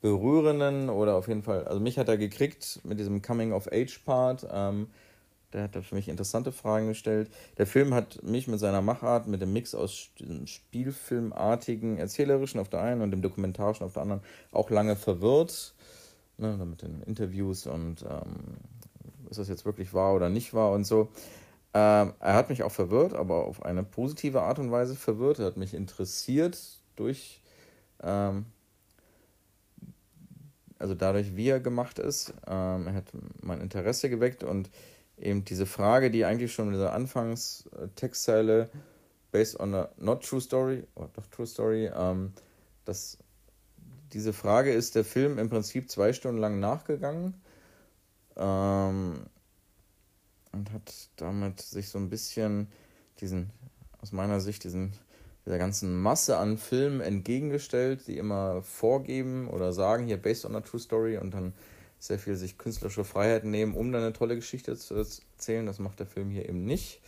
berührenden 0.00 0.88
oder 0.88 1.16
auf 1.16 1.28
jeden 1.28 1.42
Fall, 1.42 1.64
also 1.64 1.80
mich 1.80 1.98
hat 1.98 2.08
er 2.08 2.16
gekriegt 2.16 2.80
mit 2.84 2.98
diesem 2.98 3.22
Coming-of-Age-Part. 3.22 4.46
Ähm, 4.50 4.88
der 5.52 5.64
hat 5.64 5.76
da 5.76 5.80
für 5.80 5.94
mich 5.94 6.08
interessante 6.08 6.52
Fragen 6.52 6.88
gestellt. 6.88 7.30
Der 7.56 7.66
Film 7.66 7.94
hat 7.94 8.22
mich 8.22 8.46
mit 8.46 8.58
seiner 8.58 8.82
Machart, 8.82 9.26
mit 9.26 9.40
dem 9.40 9.52
Mix 9.52 9.74
aus 9.74 10.10
Spielfilmartigen, 10.44 11.98
erzählerischen 11.98 12.60
auf 12.60 12.68
der 12.68 12.82
einen 12.82 13.00
und 13.00 13.10
dem 13.10 13.22
dokumentarischen 13.22 13.86
auf 13.86 13.94
der 13.94 14.02
anderen 14.02 14.22
auch 14.52 14.70
lange 14.70 14.96
verwirrt. 14.96 15.74
Ne, 16.38 16.56
mit 16.66 16.82
den 16.82 17.02
Interviews 17.02 17.66
und 17.66 18.02
ähm, 18.02 18.58
ist 19.30 19.38
das 19.38 19.48
jetzt 19.48 19.64
wirklich 19.64 19.94
wahr 19.94 20.14
oder 20.14 20.28
nicht 20.28 20.52
wahr 20.52 20.72
und 20.72 20.84
so. 20.84 21.08
Ähm, 21.72 22.12
er 22.20 22.34
hat 22.34 22.50
mich 22.50 22.62
auch 22.62 22.72
verwirrt, 22.72 23.14
aber 23.14 23.44
auf 23.44 23.62
eine 23.62 23.82
positive 23.82 24.42
Art 24.42 24.58
und 24.58 24.70
Weise 24.70 24.96
verwirrt. 24.96 25.38
Er 25.38 25.46
hat 25.46 25.56
mich 25.56 25.72
interessiert 25.72 26.58
durch, 26.94 27.40
ähm, 28.02 28.46
also 30.78 30.94
dadurch, 30.94 31.36
wie 31.36 31.48
er 31.48 31.60
gemacht 31.60 31.98
ist. 31.98 32.34
Ähm, 32.46 32.86
er 32.86 32.94
hat 32.94 33.12
mein 33.40 33.60
Interesse 33.60 34.10
geweckt 34.10 34.44
und 34.44 34.70
eben 35.18 35.44
diese 35.44 35.66
Frage, 35.66 36.10
die 36.10 36.24
eigentlich 36.26 36.52
schon 36.52 36.66
in 36.66 36.72
dieser 36.72 36.92
Anfangstextzeile 36.92 38.68
based 39.32 39.58
on 39.58 39.74
a 39.74 39.88
not 39.96 40.22
true 40.22 40.40
story, 40.40 40.84
oder 40.94 41.08
doch 41.14 41.26
true 41.28 41.46
story, 41.46 41.90
ähm, 41.94 42.32
das, 42.84 43.18
diese 44.12 44.32
Frage 44.32 44.72
ist 44.72 44.94
der 44.94 45.04
Film 45.04 45.38
im 45.38 45.48
Prinzip 45.48 45.90
zwei 45.90 46.12
Stunden 46.12 46.40
lang 46.40 46.60
nachgegangen. 46.60 47.34
Ähm, 48.36 49.26
und 50.52 50.72
hat 50.72 51.10
damit 51.16 51.60
sich 51.60 51.88
so 51.88 51.98
ein 51.98 52.08
bisschen 52.08 52.68
diesen, 53.20 53.50
aus 54.00 54.12
meiner 54.12 54.40
Sicht, 54.40 54.64
diesen, 54.64 54.92
dieser 55.44 55.58
ganzen 55.58 56.00
Masse 56.00 56.38
an 56.38 56.58
Filmen 56.58 57.00
entgegengestellt, 57.00 58.06
die 58.06 58.18
immer 58.18 58.62
vorgeben 58.62 59.48
oder 59.48 59.72
sagen, 59.72 60.06
hier 60.06 60.16
based 60.16 60.44
on 60.44 60.56
a 60.56 60.60
true 60.60 60.80
story 60.80 61.18
und 61.18 61.32
dann 61.32 61.52
sehr 61.98 62.18
viel 62.18 62.36
sich 62.36 62.58
künstlerische 62.58 63.04
Freiheiten 63.04 63.50
nehmen, 63.50 63.74
um 63.74 63.92
dann 63.92 64.02
eine 64.02 64.12
tolle 64.12 64.36
Geschichte 64.36 64.76
zu 64.76 64.94
erzählen. 64.94 65.66
Das 65.66 65.78
macht 65.78 65.98
der 65.98 66.06
Film 66.06 66.30
hier 66.30 66.48
eben 66.48 66.64
nicht. 66.64 67.00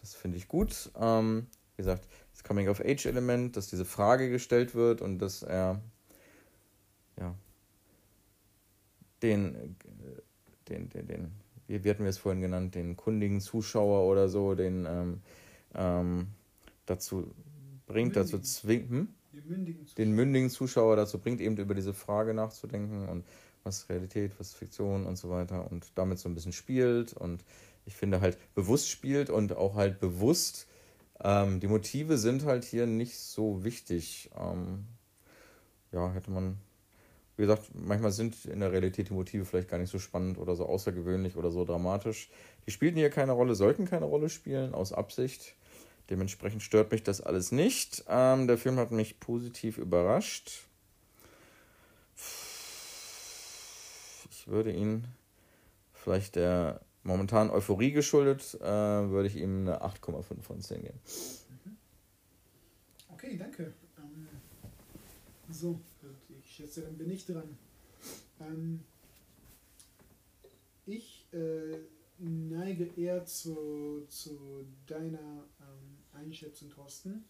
Das 0.00 0.14
finde 0.14 0.36
ich 0.36 0.48
gut. 0.48 0.90
Ähm, 0.98 1.46
wie 1.76 1.82
gesagt, 1.82 2.06
das 2.32 2.44
Coming-of-Age-Element, 2.44 3.56
dass 3.56 3.68
diese 3.68 3.84
Frage 3.84 4.30
gestellt 4.30 4.74
wird 4.74 5.00
und 5.00 5.18
dass 5.18 5.42
er 5.42 5.80
ja 7.18 7.34
den, 9.22 9.54
äh, 9.54 9.68
den, 10.68 10.88
den, 10.88 11.06
den 11.06 11.32
wie, 11.66 11.84
wie 11.84 11.90
hatten 11.90 12.02
wir 12.02 12.10
es 12.10 12.18
vorhin 12.18 12.40
genannt, 12.40 12.74
den 12.74 12.96
kundigen 12.96 13.40
Zuschauer 13.40 14.06
oder 14.10 14.28
so, 14.28 14.54
den 14.54 14.86
ähm, 14.86 15.20
ähm, 15.74 16.26
dazu 16.86 17.32
bringt, 17.86 18.16
dazu 18.16 18.36
Mündigen. 18.36 18.44
zwingt, 18.44 18.90
hm? 18.90 19.08
Mündigen 19.44 19.86
den 19.96 20.12
mündigen 20.12 20.50
Zuschauer 20.50 20.96
dazu 20.96 21.18
bringt, 21.18 21.40
eben 21.40 21.56
über 21.56 21.74
diese 21.74 21.94
Frage 21.94 22.34
nachzudenken 22.34 23.08
und 23.08 23.24
was 23.64 23.78
ist 23.78 23.88
Realität, 23.88 24.32
was 24.38 24.48
ist 24.48 24.56
Fiktion 24.56 25.06
und 25.06 25.16
so 25.16 25.30
weiter 25.30 25.70
und 25.70 25.92
damit 25.94 26.18
so 26.18 26.28
ein 26.28 26.34
bisschen 26.34 26.52
spielt 26.52 27.12
und 27.12 27.44
ich 27.86 27.94
finde 27.94 28.20
halt 28.20 28.36
bewusst 28.54 28.88
spielt 28.88 29.30
und 29.30 29.56
auch 29.56 29.74
halt 29.74 30.00
bewusst, 30.00 30.66
ähm, 31.20 31.60
die 31.60 31.68
Motive 31.68 32.18
sind 32.18 32.44
halt 32.44 32.64
hier 32.64 32.86
nicht 32.86 33.18
so 33.18 33.64
wichtig. 33.64 34.30
Ähm, 34.36 34.86
ja, 35.92 36.12
hätte 36.12 36.30
man, 36.30 36.58
wie 37.36 37.42
gesagt, 37.42 37.70
manchmal 37.74 38.12
sind 38.12 38.44
in 38.44 38.60
der 38.60 38.72
Realität 38.72 39.08
die 39.08 39.14
Motive 39.14 39.44
vielleicht 39.44 39.68
gar 39.68 39.78
nicht 39.78 39.90
so 39.90 39.98
spannend 39.98 40.38
oder 40.38 40.54
so 40.54 40.66
außergewöhnlich 40.66 41.36
oder 41.36 41.50
so 41.50 41.64
dramatisch. 41.64 42.30
Die 42.66 42.70
spielten 42.70 42.98
hier 42.98 43.10
keine 43.10 43.32
Rolle, 43.32 43.54
sollten 43.54 43.86
keine 43.86 44.04
Rolle 44.04 44.28
spielen, 44.28 44.74
aus 44.74 44.92
Absicht. 44.92 45.54
Dementsprechend 46.10 46.62
stört 46.62 46.92
mich 46.92 47.02
das 47.02 47.20
alles 47.20 47.52
nicht. 47.52 48.04
Ähm, 48.08 48.46
der 48.46 48.58
Film 48.58 48.78
hat 48.78 48.90
mich 48.90 49.18
positiv 49.18 49.78
überrascht. 49.78 50.66
Ich 54.30 54.48
würde 54.48 54.72
ihn 54.72 55.06
vielleicht 55.94 56.36
der 56.36 56.80
momentanen 57.04 57.50
Euphorie 57.50 57.92
geschuldet, 57.92 58.58
äh, 58.60 58.64
würde 58.64 59.28
ich 59.28 59.36
ihm 59.36 59.60
eine 59.60 59.82
8,5 59.82 60.42
von 60.42 60.60
10 60.60 60.82
geben. 60.82 61.00
Okay, 63.08 63.36
danke. 63.38 63.72
Ähm, 63.98 64.28
so, 65.48 65.80
schätze, 66.52 66.82
dann 66.82 66.96
bin 66.96 67.10
ich 67.10 67.26
dran. 67.26 67.56
Ähm, 68.40 68.80
ich 70.86 71.26
äh, 71.32 71.78
neige 72.18 72.86
eher 72.96 73.24
zu, 73.24 74.04
zu 74.08 74.66
deiner 74.86 75.44
ähm, 75.60 75.98
Einschätzung, 76.12 76.70
Thorsten, 76.70 77.24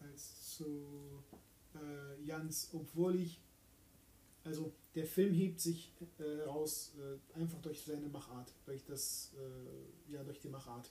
als 0.00 0.56
zu 0.56 0.84
äh, 1.74 2.22
Jans, 2.24 2.70
obwohl 2.72 3.16
ich, 3.16 3.40
also 4.44 4.72
der 4.94 5.06
Film 5.06 5.34
hebt 5.34 5.60
sich 5.60 5.92
äh, 6.18 6.42
raus, 6.42 6.94
äh, 6.98 7.38
einfach 7.38 7.60
durch 7.62 7.82
seine 7.82 8.08
Machart, 8.08 8.52
durch 8.66 8.84
das, 8.84 9.32
äh, 9.36 10.12
ja, 10.12 10.22
durch 10.24 10.40
die 10.40 10.48
Machart. 10.48 10.90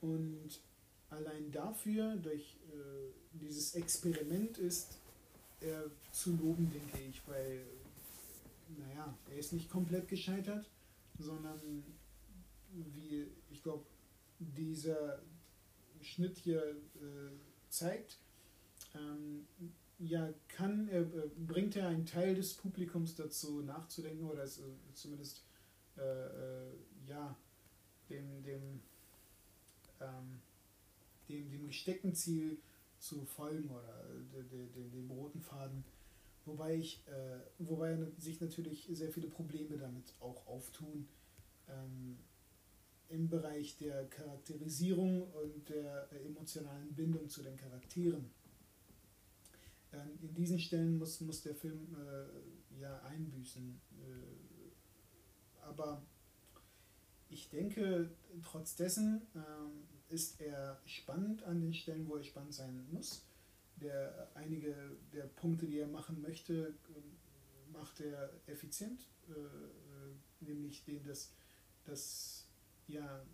Und 0.00 0.60
allein 1.10 1.50
dafür, 1.50 2.16
durch 2.16 2.56
äh, 2.72 3.38
dieses 3.38 3.74
Experiment 3.74 4.58
ist 4.58 4.99
er 5.60 5.90
zu 6.12 6.36
loben, 6.36 6.70
denke 6.72 6.98
ich, 7.08 7.22
weil, 7.26 7.66
naja, 8.78 9.14
er 9.30 9.36
ist 9.36 9.52
nicht 9.52 9.70
komplett 9.70 10.08
gescheitert, 10.08 10.70
sondern 11.18 11.84
wie, 12.72 13.26
ich 13.50 13.62
glaube, 13.62 13.84
dieser, 14.38 15.20
Schnitt 16.02 16.38
hier 16.38 16.62
äh, 16.62 17.30
zeigt, 17.68 18.18
ähm, 18.94 19.46
ja, 19.98 20.32
kann, 20.48 20.88
äh, 20.88 21.04
bringt 21.46 21.76
er 21.76 21.88
einen 21.88 22.06
Teil 22.06 22.34
des 22.34 22.54
Publikums 22.54 23.14
dazu 23.14 23.60
nachzudenken 23.60 24.24
oder 24.24 24.44
es, 24.44 24.62
zumindest 24.94 25.44
äh, 25.96 26.02
äh, 26.02 26.72
ja, 27.06 27.36
dem, 28.08 28.42
dem, 28.42 28.80
ähm, 30.00 30.40
dem, 31.28 31.50
dem 31.50 31.66
gesteckten 31.66 32.14
Ziel 32.14 32.58
zu 33.00 33.24
folgen 33.24 33.70
oder 33.70 34.06
dem, 34.50 34.92
dem, 34.92 35.10
roten 35.10 35.40
Faden. 35.40 35.84
Wobei, 36.44 36.76
ich, 36.76 37.02
äh, 37.08 37.40
wobei 37.58 37.98
sich 38.18 38.40
natürlich 38.40 38.88
sehr 38.92 39.10
viele 39.10 39.28
Probleme 39.28 39.76
damit 39.76 40.14
auch 40.20 40.46
auftun 40.46 41.08
ähm, 41.68 42.18
im 43.08 43.28
Bereich 43.28 43.76
der 43.76 44.06
Charakterisierung 44.08 45.32
und 45.32 45.68
der 45.68 46.08
emotionalen 46.24 46.94
Bindung 46.94 47.28
zu 47.28 47.42
den 47.42 47.56
Charakteren. 47.56 48.30
Ähm, 49.92 50.18
in 50.22 50.34
diesen 50.34 50.58
Stellen 50.58 50.98
muss, 50.98 51.20
muss 51.20 51.42
der 51.42 51.54
Film 51.54 51.96
äh, 51.96 52.80
ja 52.80 53.00
einbüßen. 53.02 53.80
Äh, 53.92 55.62
aber 55.62 56.02
ich 57.28 57.48
denke, 57.48 58.10
trotz 58.42 58.76
dessen 58.76 59.22
äh, 59.34 59.99
ist 60.10 60.40
er 60.40 60.80
spannend 60.84 61.42
an 61.44 61.60
den 61.60 61.72
Stellen, 61.72 62.08
wo 62.08 62.16
er 62.16 62.24
spannend 62.24 62.54
sein 62.54 62.86
muss. 62.90 63.24
Der, 63.76 64.28
einige 64.34 64.74
der 65.12 65.24
Punkte, 65.24 65.66
die 65.66 65.78
er 65.78 65.86
machen 65.86 66.20
möchte, 66.20 66.74
macht 67.72 68.00
er 68.00 68.30
effizient, 68.46 69.06
äh, 69.28 69.32
äh, 69.32 70.14
nämlich 70.40 70.84
den, 70.84 71.02
dass, 71.04 71.32
dass 71.84 72.46
ja, 72.88 73.24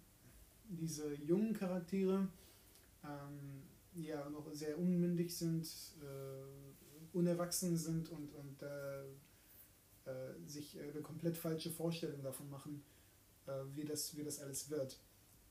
diese 0.68 1.14
jungen 1.14 1.52
Charaktere 1.52 2.28
ähm, 3.02 3.62
ja 3.94 4.28
noch 4.30 4.52
sehr 4.52 4.78
unmündig 4.78 5.36
sind, 5.36 5.66
äh, 6.02 7.16
unerwachsen 7.16 7.76
sind 7.76 8.10
und, 8.10 8.32
und 8.34 8.62
äh, 8.62 9.04
äh, 10.04 10.34
sich 10.46 10.78
eine 10.78 11.00
komplett 11.00 11.36
falsche 11.36 11.70
Vorstellung 11.70 12.22
davon 12.22 12.50
machen, 12.50 12.82
äh, 13.46 13.52
wie, 13.74 13.84
das, 13.84 14.16
wie 14.16 14.22
das 14.22 14.40
alles 14.40 14.70
wird. 14.70 15.00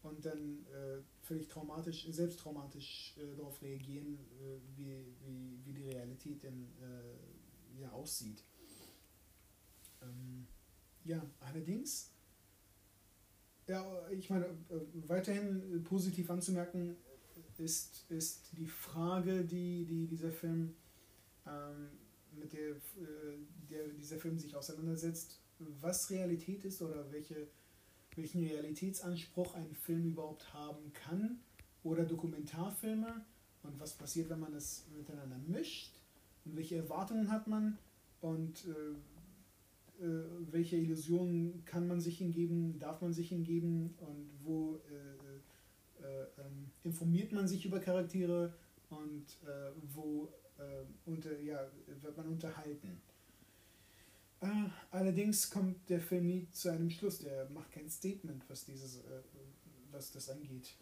Und 0.07 0.23
dann 0.23 0.65
äh, 0.67 1.01
völlig 1.21 1.47
traumatisch, 1.47 2.07
selbst 2.11 2.39
traumatisch 2.39 3.15
äh, 3.17 3.35
darauf 3.35 3.59
reagieren, 3.61 4.19
wie, 4.75 5.03
wie, 5.25 5.59
wie 5.65 5.73
die 5.73 5.89
Realität 5.89 6.43
denn 6.43 6.67
ja, 7.79 7.91
aussieht. 7.91 8.43
Ähm, 10.01 10.47
ja, 11.03 11.25
allerdings, 11.39 12.11
ja, 13.67 14.09
ich 14.11 14.29
meine, 14.29 14.45
weiterhin 15.07 15.83
positiv 15.83 16.29
anzumerken, 16.29 16.95
ist, 17.57 18.05
ist 18.09 18.49
die 18.57 18.67
Frage, 18.67 19.43
die, 19.43 19.85
die 19.85 20.07
dieser 20.07 20.31
Film 20.31 20.75
ähm, 21.47 21.89
mit 22.31 22.53
der, 22.53 22.71
äh, 22.71 23.37
der 23.69 23.87
dieser 23.89 24.17
Film 24.17 24.37
sich 24.37 24.55
auseinandersetzt, 24.55 25.39
was 25.59 26.09
Realität 26.09 26.65
ist 26.65 26.81
oder 26.81 27.11
welche, 27.11 27.47
welchen 28.15 28.45
Realitätsanspruch 28.45 29.55
ein 29.55 29.73
Film 29.73 30.07
überhaupt 30.07 30.53
haben 30.53 30.93
kann 30.93 31.39
oder 31.83 32.05
Dokumentarfilme 32.05 33.25
und 33.63 33.79
was 33.79 33.93
passiert, 33.93 34.29
wenn 34.29 34.39
man 34.39 34.53
es 34.53 34.85
miteinander 34.95 35.37
mischt 35.47 35.93
und 36.45 36.55
welche 36.55 36.77
Erwartungen 36.77 37.31
hat 37.31 37.47
man 37.47 37.77
und 38.21 38.65
äh, 38.65 40.03
äh, 40.03 40.25
welche 40.51 40.77
Illusionen 40.77 41.63
kann 41.65 41.87
man 41.87 42.01
sich 42.01 42.17
hingeben, 42.17 42.79
darf 42.79 43.01
man 43.01 43.13
sich 43.13 43.29
hingeben 43.29 43.93
und 43.99 44.29
wo 44.43 44.75
äh, 44.75 46.03
äh, 46.03 46.23
ähm, 46.37 46.71
informiert 46.83 47.31
man 47.31 47.47
sich 47.47 47.65
über 47.65 47.79
Charaktere 47.79 48.53
und 48.89 49.25
äh, 49.45 49.71
wo 49.93 50.29
äh, 50.57 50.83
unter, 51.09 51.39
ja, 51.39 51.59
wird 52.01 52.17
man 52.17 52.27
unterhalten. 52.27 53.01
Äh, 54.45 54.69
allerdings 54.91 55.49
kommt 55.49 55.89
der 55.89 55.99
Film 55.99 56.27
nie 56.27 56.47
zu 56.51 56.69
einem 56.69 56.89
Schluss, 56.91 57.19
der 57.19 57.49
macht 57.49 57.71
kein 57.71 57.89
Statement, 57.89 58.43
was, 58.47 58.65
dieses, 58.65 58.97
äh, 58.97 59.21
was 59.91 60.11
das 60.11 60.29
angeht. 60.29 60.75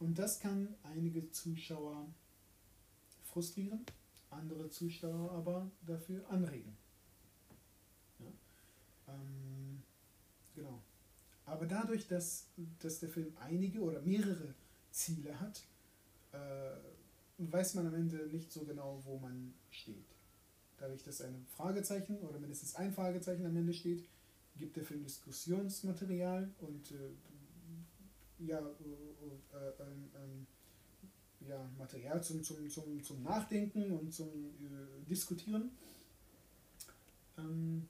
Und 0.00 0.18
das 0.18 0.40
kann 0.40 0.74
einige 0.82 1.30
Zuschauer 1.30 2.08
frustrieren, 3.24 3.86
andere 4.30 4.68
Zuschauer 4.68 5.30
aber 5.30 5.70
dafür 5.86 6.28
anregen. 6.28 6.76
Ja? 8.18 9.14
Ähm, 9.14 9.82
genau. 10.56 10.82
Aber 11.46 11.66
dadurch, 11.66 12.08
dass, 12.08 12.48
dass 12.80 12.98
der 12.98 13.10
Film 13.10 13.32
einige 13.40 13.80
oder 13.80 14.00
mehrere 14.00 14.54
Ziele 14.90 15.38
hat, 15.38 15.62
äh, 16.32 16.76
weiß 17.38 17.74
man 17.74 17.86
am 17.86 17.94
Ende 17.94 18.26
nicht 18.26 18.50
so 18.50 18.64
genau, 18.64 19.00
wo 19.04 19.18
man 19.18 19.54
steht. 19.70 20.11
Dadurch, 20.82 21.04
dass 21.04 21.20
ein 21.20 21.46
Fragezeichen 21.56 22.18
oder 22.22 22.40
mindestens 22.40 22.74
ein 22.74 22.92
Fragezeichen 22.92 23.46
am 23.46 23.56
Ende 23.56 23.72
steht, 23.72 24.04
gibt 24.56 24.76
der 24.76 24.84
Film 24.84 25.04
Diskussionsmaterial 25.04 26.50
und 26.58 26.90
äh, 26.90 28.44
ja, 28.44 28.58
äh, 28.58 29.56
äh, 29.56 29.72
ähm, 29.80 30.44
ja, 31.46 31.70
Material 31.78 32.20
zum, 32.24 32.42
zum, 32.42 32.68
zum, 32.68 33.00
zum 33.00 33.22
Nachdenken 33.22 33.92
und 33.92 34.12
zum 34.12 34.28
äh, 34.28 35.08
Diskutieren. 35.08 35.70
Ähm, 37.38 37.86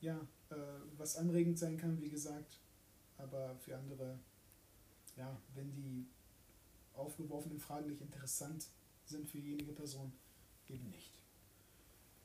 ja, 0.00 0.16
äh, 0.50 0.56
was 0.96 1.16
anregend 1.16 1.56
sein 1.56 1.76
kann, 1.76 2.00
wie 2.00 2.10
gesagt, 2.10 2.58
aber 3.16 3.54
für 3.60 3.76
andere, 3.76 4.18
ja, 5.14 5.40
wenn 5.54 5.72
die 5.72 6.08
aufgeworfenen 6.94 7.60
Fragen 7.60 7.86
nicht 7.86 8.00
interessant 8.00 8.66
sind 9.04 9.28
für 9.28 9.38
diejenige 9.38 9.72
Person, 9.72 10.12
eben 10.68 10.90
nicht. 10.90 11.16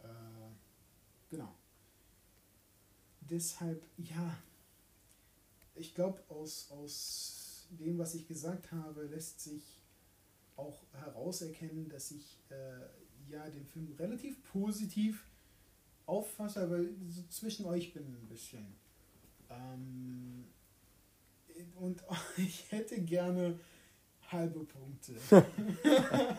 Äh, 0.03 0.51
genau. 1.29 1.53
Deshalb, 3.21 3.83
ja, 3.97 4.37
ich 5.75 5.95
glaube, 5.95 6.21
aus, 6.29 6.69
aus 6.71 7.67
dem, 7.71 7.97
was 7.97 8.15
ich 8.15 8.27
gesagt 8.27 8.71
habe, 8.71 9.03
lässt 9.03 9.39
sich 9.39 9.81
auch 10.57 10.83
herauserkennen, 10.93 11.89
dass 11.89 12.11
ich 12.11 12.39
äh, 12.49 13.31
ja 13.31 13.49
den 13.49 13.65
Film 13.65 13.93
relativ 13.97 14.43
positiv 14.51 15.25
auffasse, 16.05 16.61
aber 16.61 16.79
so 17.09 17.23
zwischen 17.29 17.65
euch 17.65 17.93
bin 17.93 18.03
ein 18.03 18.27
bisschen. 18.27 18.75
Ähm, 19.49 20.45
und 21.75 22.03
ich 22.37 22.71
hätte 22.71 23.01
gerne 23.01 23.59
halbe 24.31 24.63
Punkte. 24.65 25.15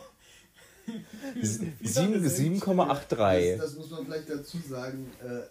7,83. 1.83 3.57
Das, 3.57 3.59
das, 3.59 3.75
muss 3.75 3.89
man 3.91 4.05
vielleicht 4.05 4.29
dazu 4.29 4.57
sagen. 4.59 5.11
Äh, 5.23 5.41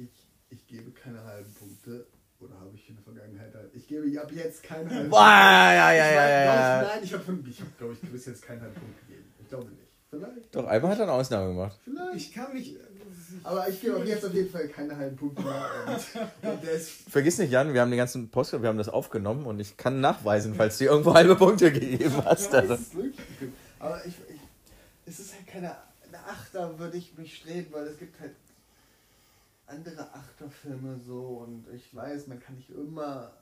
ich, 0.00 0.08
ich 0.50 0.66
gebe 0.66 0.90
keine 0.90 1.22
halben 1.24 1.52
Punkte. 1.54 2.06
Oder 2.40 2.54
habe 2.60 2.70
ich 2.74 2.88
in 2.88 2.94
der 2.94 3.04
Vergangenheit 3.04 3.52
halt. 3.54 3.70
Ich 3.74 3.88
gebe 3.88 4.20
ab 4.20 4.30
jetzt 4.32 4.62
keine 4.62 4.88
halben 4.90 5.10
Punkte. 5.10 5.16
Ja, 5.16 5.72
ja, 5.72 5.92
ja, 5.92 6.10
ja, 6.12 6.28
ja. 6.28 6.82
Nein, 6.82 7.00
ich 7.02 7.12
habe, 7.12 7.24
hab, 7.24 7.78
glaube 7.78 7.94
ich, 7.94 8.00
bis 8.10 8.26
jetzt 8.26 8.42
keinen 8.42 8.60
halben 8.60 8.74
Punkt 8.74 9.00
gegeben. 9.00 9.24
Ich 9.40 9.48
glaube 9.48 9.68
nicht. 9.70 9.88
Vielleicht. 10.10 10.54
Doch, 10.54 10.66
Alba 10.66 10.88
hat 10.88 11.00
eine 11.00 11.12
Ausnahme 11.12 11.48
gemacht. 11.48 11.78
Vielleicht. 11.84 12.16
Ich 12.16 12.32
kann 12.32 12.54
mich. 12.54 12.76
Aber 13.42 13.68
ich 13.68 13.80
gebe 13.80 13.96
auch 13.96 14.04
jetzt 14.04 14.24
auf 14.24 14.32
jeden 14.32 14.50
Fall 14.50 14.68
keine 14.68 14.96
halben 14.96 15.16
Punkte 15.16 15.42
mehr. 15.42 15.68
Und, 16.42 16.80
Vergiss 17.10 17.38
nicht, 17.38 17.50
Jan, 17.50 17.74
wir 17.74 17.80
haben 17.82 17.90
den 17.90 17.98
ganzen 17.98 18.30
Post, 18.30 18.52
wir 18.52 18.68
haben 18.68 18.78
das 18.78 18.88
aufgenommen 18.88 19.44
und 19.44 19.60
ich 19.60 19.76
kann 19.76 20.00
nachweisen, 20.00 20.54
falls 20.54 20.78
du 20.78 20.84
irgendwo 20.84 21.14
halbe 21.14 21.36
Punkte 21.36 21.70
gegeben 21.70 22.24
hast. 22.24 22.52
Ja, 22.52 22.62
das 22.62 22.80
ist 22.80 22.96
wirklich 22.96 23.20
Aber 23.78 24.00
ich, 24.06 24.14
ich, 24.28 24.37
es 25.08 25.20
ist 25.20 25.34
halt 25.34 25.46
keine 25.46 25.76
eine 26.08 26.24
Achter, 26.24 26.78
würde 26.78 26.96
ich 26.96 27.16
mich 27.16 27.36
streben, 27.36 27.72
weil 27.72 27.86
es 27.86 27.98
gibt 27.98 28.18
halt 28.20 28.34
andere 29.66 30.12
Achterfilme 30.14 30.98
so 30.98 31.44
und 31.46 31.66
ich 31.74 31.94
weiß, 31.94 32.26
man 32.28 32.40
kann 32.40 32.56
nicht 32.56 32.70
immer 32.70 33.32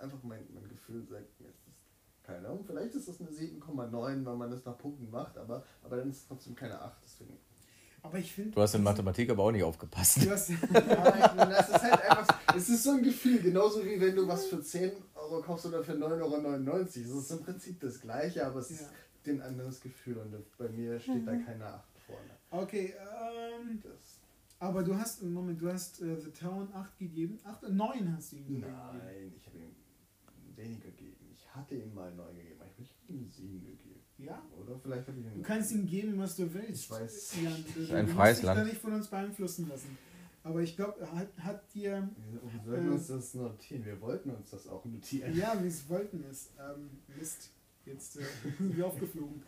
einfach 0.00 0.18
mein, 0.22 0.44
mein 0.52 0.68
Gefühl 0.68 1.06
sagt 1.08 1.40
mir, 1.40 1.48
es 1.48 1.54
ist 1.54 2.24
keine 2.24 2.48
Ahnung, 2.48 2.64
vielleicht 2.66 2.94
ist 2.94 3.08
es 3.08 3.20
eine 3.20 3.30
7,9, 3.30 4.24
weil 4.24 4.36
man 4.36 4.50
das 4.50 4.64
nach 4.64 4.76
Punkten 4.76 5.08
macht, 5.10 5.38
aber, 5.38 5.64
aber 5.84 5.98
dann 5.98 6.10
ist 6.10 6.22
es 6.22 6.26
trotzdem 6.26 6.56
keine 6.56 6.80
8, 6.80 6.96
deswegen 7.04 7.38
aber 8.02 8.18
ich 8.18 8.32
finde. 8.32 8.52
Du 8.52 8.62
hast 8.62 8.72
in 8.74 8.84
Mathematik 8.84 9.30
aber 9.30 9.42
auch 9.42 9.50
nicht 9.50 9.64
aufgepasst. 9.64 10.24
Du 10.24 10.30
hast, 10.30 10.50
ja, 10.50 10.56
das 11.44 11.68
ist 11.68 11.82
halt 11.82 12.02
einfach. 12.08 12.38
Es 12.54 12.68
ist 12.68 12.84
so 12.84 12.90
ein 12.92 13.02
Gefühl, 13.02 13.40
genauso 13.40 13.84
wie 13.84 14.00
wenn 14.00 14.14
du 14.14 14.28
was 14.28 14.46
für 14.46 14.62
10 14.62 14.92
Euro 15.16 15.42
kaufst 15.42 15.66
oder 15.66 15.82
für 15.82 15.94
9,99 15.94 16.70
Euro. 16.70 16.82
Es 16.82 16.96
ist 16.96 17.30
im 17.32 17.42
Prinzip 17.42 17.80
das 17.80 18.00
gleiche, 18.00 18.46
aber 18.46 18.60
es 18.60 18.70
ja. 18.70 18.76
ist 18.76 18.86
ein 19.32 19.42
anderes 19.42 19.80
Gefühl 19.80 20.18
und 20.18 20.34
bei 20.58 20.68
mir 20.68 20.98
steht 21.00 21.22
mhm. 21.22 21.26
da 21.26 21.36
keine 21.36 21.66
8 21.66 21.84
vorne. 22.06 22.30
Okay, 22.50 22.94
ähm. 22.94 23.80
Das. 23.82 24.20
Aber 24.58 24.82
du 24.82 24.96
hast, 24.96 25.22
Moment, 25.22 25.60
du 25.60 25.70
hast 25.70 26.00
äh, 26.00 26.18
The 26.18 26.30
Town 26.30 26.68
8 26.72 26.98
gegeben. 26.98 27.38
8, 27.44 27.68
9 27.68 28.16
hast 28.16 28.32
du 28.32 28.36
ihm 28.36 28.46
gegeben. 28.46 28.66
Nein, 28.70 29.32
ich 29.36 29.46
habe 29.46 29.58
ihm 29.58 30.56
weniger 30.56 30.90
gegeben. 30.90 31.26
Ich 31.30 31.54
hatte 31.54 31.74
ihm 31.74 31.94
mal 31.94 32.14
9 32.14 32.36
gegeben, 32.36 32.60
aber 32.60 32.70
ich 32.78 32.90
habe 32.90 33.12
ihm 33.12 33.28
7 33.28 33.64
gegeben. 33.64 34.00
Ja? 34.18 34.42
Oder 34.58 34.78
vielleicht 34.78 35.08
habe 35.08 35.18
ich 35.20 35.26
Du 35.26 35.42
kannst 35.42 35.72
ihm 35.72 35.86
geben, 35.86 36.18
was 36.18 36.36
du 36.36 36.52
willst. 36.52 36.84
Ich 36.84 36.90
weiß. 36.90 37.34
Ja, 37.42 37.50
du, 37.74 37.94
ein 37.94 38.08
freies 38.08 38.42
Land. 38.42 38.60
da 38.60 38.64
nicht 38.64 38.78
von 38.78 38.94
uns 38.94 39.08
beeinflussen 39.08 39.68
lassen. 39.68 39.98
Aber 40.42 40.62
ich 40.62 40.76
glaube, 40.76 41.00
hat, 41.12 41.28
hat 41.38 41.74
dir. 41.74 42.08
Wir 42.52 42.62
sollten 42.64 42.86
äh, 42.86 42.92
uns 42.92 43.08
das 43.08 43.34
notieren. 43.34 43.84
Wir 43.84 44.00
wollten 44.00 44.30
uns 44.30 44.50
das 44.50 44.68
auch 44.68 44.84
notieren. 44.84 45.36
Ja, 45.36 45.60
wir 45.60 45.70
wollten 45.88 46.24
es. 46.30 46.52
Ähm, 46.58 46.88
Mist. 47.18 47.50
Jetzt 47.86 48.16
äh, 48.16 48.24
sind 48.58 48.76
wir 48.76 48.86
aufgeflogen. 48.86 49.42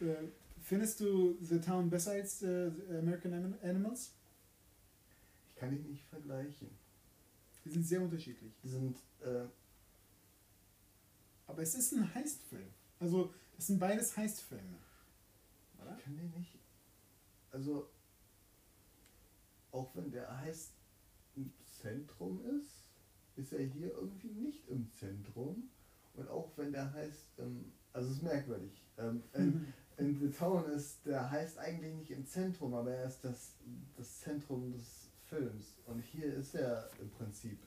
Äh, 0.00 0.14
findest 0.62 1.00
du 1.00 1.36
The 1.42 1.60
Town 1.60 1.90
besser 1.90 2.12
als 2.12 2.42
äh, 2.42 2.70
American 2.88 3.34
Anim 3.34 3.54
Animals? 3.62 4.12
Ich 5.48 5.56
kann 5.56 5.70
die 5.70 5.90
nicht 5.90 6.04
vergleichen. 6.06 6.70
Die 7.64 7.70
sind 7.70 7.84
sehr 7.84 8.00
unterschiedlich. 8.00 8.52
Die 8.62 8.68
sind, 8.68 8.96
äh, 9.20 9.44
Aber 11.46 11.62
es 11.62 11.74
ist 11.74 11.92
ein 11.92 12.14
Heistfilm. 12.14 12.68
Also, 12.98 13.32
das 13.56 13.66
sind 13.66 13.78
beides 13.78 14.16
Heistfilme. 14.16 14.78
Oder? 15.80 15.96
ich 15.98 16.04
kann 16.04 16.16
die 16.16 16.38
nicht. 16.38 16.58
Also, 17.50 17.88
auch 19.72 19.90
wenn 19.94 20.10
der 20.10 20.40
heißt 20.40 20.72
im 21.36 21.52
Zentrum 21.64 22.40
ist, 22.44 22.84
ist 23.36 23.52
er 23.52 23.64
hier 23.64 23.92
irgendwie 23.94 24.28
nicht 24.28 24.68
im 24.68 24.90
Zentrum. 24.94 25.70
Und 26.14 26.28
auch 26.28 26.50
wenn 26.56 26.72
der 26.72 26.92
heißt, 26.92 27.38
ähm, 27.38 27.72
also 27.92 28.08
es 28.08 28.16
ist 28.16 28.22
merkwürdig. 28.22 28.82
Ähm, 28.98 29.22
in, 29.34 29.72
in 29.96 30.20
The 30.20 30.30
Town 30.30 30.64
ist, 30.66 31.06
der 31.06 31.30
heißt 31.30 31.58
eigentlich 31.58 31.94
nicht 31.94 32.10
im 32.10 32.26
Zentrum, 32.26 32.74
aber 32.74 32.92
er 32.92 33.06
ist 33.06 33.24
das, 33.24 33.56
das 33.96 34.20
Zentrum 34.20 34.72
des 34.72 35.10
Films. 35.26 35.78
Und 35.86 36.00
hier 36.00 36.34
ist 36.34 36.54
er 36.54 36.90
im 37.00 37.10
Prinzip. 37.10 37.58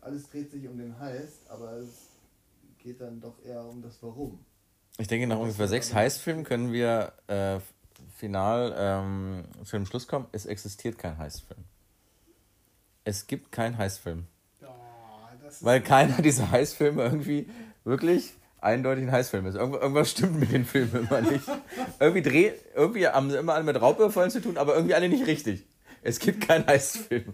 Alles 0.00 0.28
dreht 0.28 0.50
sich 0.50 0.68
um 0.68 0.76
den 0.76 0.98
Heißt, 0.98 1.48
aber 1.48 1.78
es 1.78 2.10
geht 2.78 3.00
dann 3.00 3.20
doch 3.20 3.42
eher 3.42 3.64
um 3.64 3.80
das 3.80 4.02
Warum. 4.02 4.44
Ich 4.98 5.08
denke, 5.08 5.26
nach 5.26 5.38
ungefähr 5.38 5.66
sechs 5.66 5.92
Heißfilmen 5.94 6.44
können 6.44 6.72
wir 6.72 7.14
äh, 7.26 7.58
final 8.16 8.74
ähm, 8.76 9.44
zu 9.64 9.76
dem 9.76 9.86
Schluss 9.86 10.06
kommen, 10.06 10.26
es 10.32 10.46
existiert 10.46 10.98
kein 10.98 11.16
Heißfilm. 11.16 11.64
Es 13.04 13.26
gibt 13.26 13.50
keinen 13.50 13.76
Heißfilm. 13.78 14.26
Ist 15.46 15.64
Weil 15.64 15.82
keiner 15.82 16.22
dieser 16.22 16.50
Heißfilme 16.50 17.02
irgendwie 17.02 17.48
wirklich 17.84 18.32
eindeutig 18.60 19.04
ein 19.04 19.12
Heißfilm 19.12 19.46
ist. 19.46 19.54
Irgendw 19.56 19.78
irgendwas 19.78 20.10
stimmt 20.10 20.40
mit 20.40 20.52
den 20.52 20.64
Filmen 20.64 21.06
immer 21.06 21.20
nicht. 21.20 21.44
irgendwie 22.00 22.22
dreh, 22.22 22.52
irgendwie 22.74 23.06
haben 23.06 23.30
sie 23.30 23.36
immer 23.36 23.54
alle 23.54 23.64
mit 23.64 23.80
Raubüberfallen 23.80 24.30
zu 24.30 24.40
tun, 24.40 24.56
aber 24.56 24.74
irgendwie 24.74 24.94
alle 24.94 25.08
nicht 25.08 25.26
richtig. 25.26 25.64
Es 26.02 26.18
gibt 26.18 26.46
keinen 26.46 26.66
Heißfilm. 26.66 27.32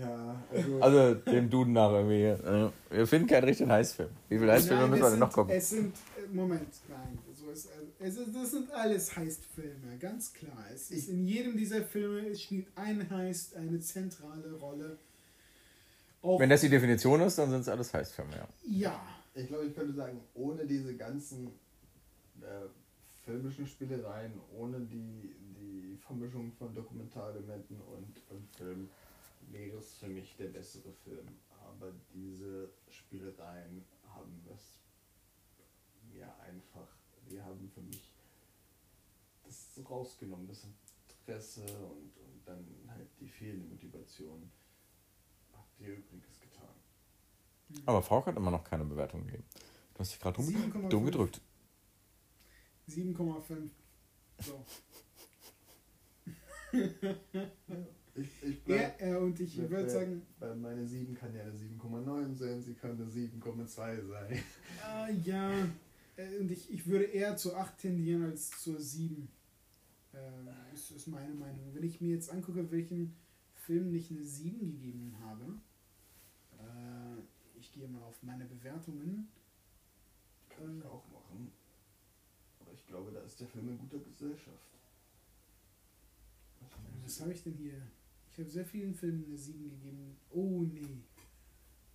Ja, 0.00 0.42
also, 0.52 0.80
Also 0.80 1.14
dem 1.14 1.50
Duden 1.50 1.72
nach 1.72 1.90
irgendwie. 1.92 2.24
äh, 2.24 2.70
Wir 2.90 3.06
finden 3.06 3.28
keinen 3.28 3.44
richtigen 3.44 3.70
Heißfilm. 3.70 4.10
Wie 4.28 4.38
viele 4.38 4.52
Heißfilme 4.52 4.82
Nein, 4.82 4.90
müssen 4.90 5.02
wir 5.02 5.10
denn 5.10 5.18
noch 5.20 5.32
gucken? 5.32 5.54
Es 5.54 5.70
sind, 5.70 5.94
äh, 6.16 6.34
Moment, 6.34 6.68
nein, 6.88 7.18
so 7.32 7.50
ist, 7.50 7.68
es 8.00 8.16
ist, 8.16 8.34
das 8.34 8.50
sind 8.50 8.72
alles 8.72 9.16
Heistfilme, 9.16 9.96
ganz 10.00 10.32
klar. 10.32 10.64
Es 10.74 10.90
ist, 10.90 11.08
in 11.08 11.26
jedem 11.26 11.56
dieser 11.56 11.82
Filme 11.82 12.34
spielt 12.34 12.66
ein 12.74 13.08
Heist 13.10 13.56
eine 13.56 13.78
zentrale 13.80 14.52
Rolle. 14.60 14.98
Auch, 16.22 16.40
Wenn 16.40 16.50
das 16.50 16.62
die 16.62 16.68
Definition 16.68 17.20
ist, 17.20 17.38
dann 17.38 17.50
sind 17.50 17.60
es 17.60 17.68
alles 17.68 17.94
Heißfilme, 17.94 18.36
ja. 18.36 18.48
ja, 18.66 19.00
ich 19.34 19.46
glaube, 19.46 19.66
ich 19.66 19.74
könnte 19.74 19.94
sagen, 19.94 20.20
ohne 20.34 20.66
diese 20.66 20.96
ganzen 20.96 21.48
äh, 22.40 22.66
filmischen 23.24 23.66
Spielereien, 23.66 24.32
ohne 24.56 24.80
die, 24.80 25.36
die 25.54 25.96
Vermischung 25.98 26.52
von 26.52 26.74
Dokumentarelementen 26.74 27.80
und, 27.80 28.22
und 28.30 28.48
Film, 28.56 28.88
wäre 29.50 29.78
es 29.78 29.96
für 29.96 30.08
mich 30.08 30.34
der 30.36 30.48
bessere 30.48 30.92
Film. 31.04 31.28
Aber 31.60 31.92
diese 32.12 32.70
Spielereien 32.90 33.84
haben 34.14 34.42
es 34.52 34.80
mir 36.12 36.26
einfach, 36.40 36.88
die 37.30 37.40
haben 37.40 37.70
für 37.72 37.82
mich 37.82 38.12
das 39.44 39.78
rausgenommen, 39.88 40.48
das 40.48 40.64
Interesse 40.64 41.62
und, 41.62 42.16
und 42.16 42.42
dann 42.44 42.66
halt 42.88 43.08
die 43.20 43.28
fehlende 43.28 43.66
Motivation. 43.66 44.50
Habt 45.78 45.88
ihr 45.88 45.94
übrigens 45.96 46.40
getan. 46.40 47.82
Aber 47.86 48.02
Frau 48.02 48.24
hat 48.26 48.36
immer 48.36 48.50
noch 48.50 48.64
keine 48.64 48.84
Bewertung 48.84 49.24
gegeben. 49.24 49.44
Du 49.94 50.00
hast 50.00 50.12
dich 50.12 50.20
gerade 50.20 50.36
dumm, 50.36 50.46
7,5. 50.46 50.88
dumm 50.88 51.04
gedrückt. 51.06 51.40
7,5. 52.88 53.70
So. 54.40 54.64
Ich, 58.14 58.28
ich 58.42 58.54
Ja, 58.66 58.76
bleib, 58.76 59.00
äh, 59.02 59.16
und 59.16 59.38
ich 59.38 59.56
würde 59.56 59.88
sagen, 59.88 60.22
Weil 60.40 60.56
meine 60.56 60.84
7 60.86 61.14
kann 61.14 61.34
ja 61.34 61.42
eine 61.42 61.52
7,9 61.52 62.34
sein, 62.34 62.62
sie 62.62 62.74
kann 62.74 62.92
eine 62.92 63.04
7,2 63.04 64.08
sein. 64.08 64.32
äh, 64.32 65.14
ja, 65.24 65.50
und 66.40 66.50
ich, 66.50 66.72
ich 66.72 66.86
würde 66.86 67.04
eher 67.04 67.36
zu 67.36 67.54
8 67.54 67.78
tendieren 67.78 68.24
als 68.24 68.50
zur 68.60 68.80
7. 68.80 69.28
Äh, 70.12 70.18
das 70.72 70.90
ist 70.90 71.06
meine 71.06 71.34
Meinung. 71.34 71.72
Wenn 71.72 71.84
ich 71.84 72.00
mir 72.00 72.14
jetzt 72.14 72.30
angucke, 72.30 72.70
welchen 72.72 73.14
Film 73.54 73.94
ich 73.94 74.10
eine 74.10 74.24
7 74.24 74.58
gegeben 74.58 75.14
habe, 75.24 75.60
gehe 77.78 77.88
mal 77.88 78.02
auf 78.02 78.22
meine 78.22 78.44
Bewertungen. 78.44 79.28
Kann 80.48 80.78
ich 80.78 80.84
auch 80.84 81.06
machen. 81.08 81.52
Aber 82.60 82.72
ich 82.72 82.84
glaube, 82.86 83.12
da 83.12 83.20
ist 83.20 83.38
der 83.40 83.46
Film 83.46 83.68
in 83.68 83.78
guter 83.78 83.98
Gesellschaft. 83.98 84.78
Was 87.04 87.20
habe 87.20 87.32
ich 87.32 87.42
denn 87.42 87.54
hier? 87.54 87.80
Ich 88.32 88.38
habe 88.38 88.50
sehr 88.50 88.64
vielen 88.64 88.94
Filmen 88.94 89.24
eine 89.24 89.36
7 89.36 89.70
gegeben. 89.70 90.16
Oh 90.30 90.62
nee. 90.62 91.04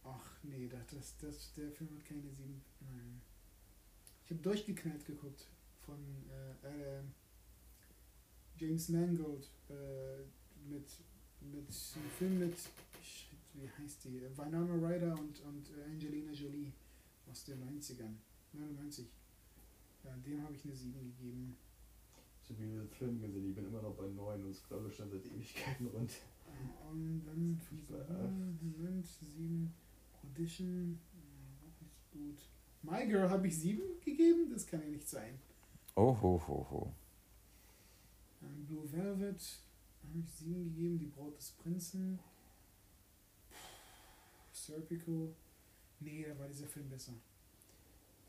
Ach 0.04 0.38
nee, 0.44 0.68
das, 0.68 0.88
das, 0.88 1.18
das, 1.18 1.54
der 1.54 1.72
Film 1.72 1.90
hat 1.96 2.06
keine 2.06 2.22
7. 2.22 2.62
Nein. 2.80 3.22
Ich 4.24 4.32
habe 4.32 4.42
durchgeknallt 4.42 5.06
geguckt 5.06 5.48
von 5.86 6.00
äh, 6.30 6.98
äh, 6.98 7.02
James 8.58 8.90
Mangold 8.90 9.50
äh, 9.70 10.24
mit, 10.70 10.88
mit 11.42 11.68
einem 11.96 12.10
Film 12.18 12.40
mit, 12.40 12.58
wie 13.54 13.70
heißt 13.70 14.06
die? 14.06 14.22
Winona 14.38 14.74
Ryder 14.74 15.14
und, 15.14 15.40
und 15.42 15.70
äh, 15.78 15.84
Angelina 15.92 16.32
Jolie 16.32 16.72
aus 17.30 17.46
den 17.46 17.62
90ern. 17.62 18.16
99. 18.54 19.08
Ja, 20.04 20.16
dem 20.18 20.44
habe 20.44 20.54
ich 20.56 20.66
eine 20.66 20.76
7 20.76 20.94
gegeben. 20.94 21.58
Ich 22.44 22.50
habe 22.50 22.60
den 22.62 22.90
Film 22.90 23.22
gesehen, 23.22 23.50
ich 23.50 23.56
bin 23.56 23.66
immer 23.66 23.82
noch 23.82 23.96
bei 23.96 24.06
9 24.06 24.44
und 24.44 24.50
es 24.50 24.68
glaube 24.68 24.90
ich 24.90 24.96
schon 24.96 25.10
seit 25.10 25.26
Ewigkeiten 25.26 25.88
rund. 25.88 26.12
Und 26.92 27.22
dann 27.26 27.60
Moment, 28.62 29.06
7 29.08 29.74
Audition, 30.24 31.00
auch 31.14 31.82
nicht 31.82 31.96
so 32.12 32.20
gut. 32.20 32.38
My 32.82 33.08
Girl 33.08 33.30
habe 33.30 33.48
ich 33.48 33.58
7 33.58 33.82
gegeben? 34.04 34.50
Das 34.52 34.68
kann 34.68 34.82
ja 34.82 34.90
nicht 34.90 35.08
sein. 35.08 35.40
Oh, 35.96 36.18
ho, 36.22 36.42
ho, 36.48 36.68
ho. 36.70 36.94
Ähm, 38.42 38.66
Blue 38.66 38.92
Velvet 38.92 39.60
habe 40.04 40.20
ich 40.20 40.30
7 40.34 40.64
gegeben, 40.66 41.00
Die 41.00 41.06
Braut 41.06 41.38
des 41.38 41.52
Prinzen. 41.52 42.20
Serpico. 44.66 45.36
Nee, 46.00 46.26
da 46.28 46.38
war 46.40 46.48
dieser 46.48 46.68
Film 46.68 46.90
besser. 46.90 47.14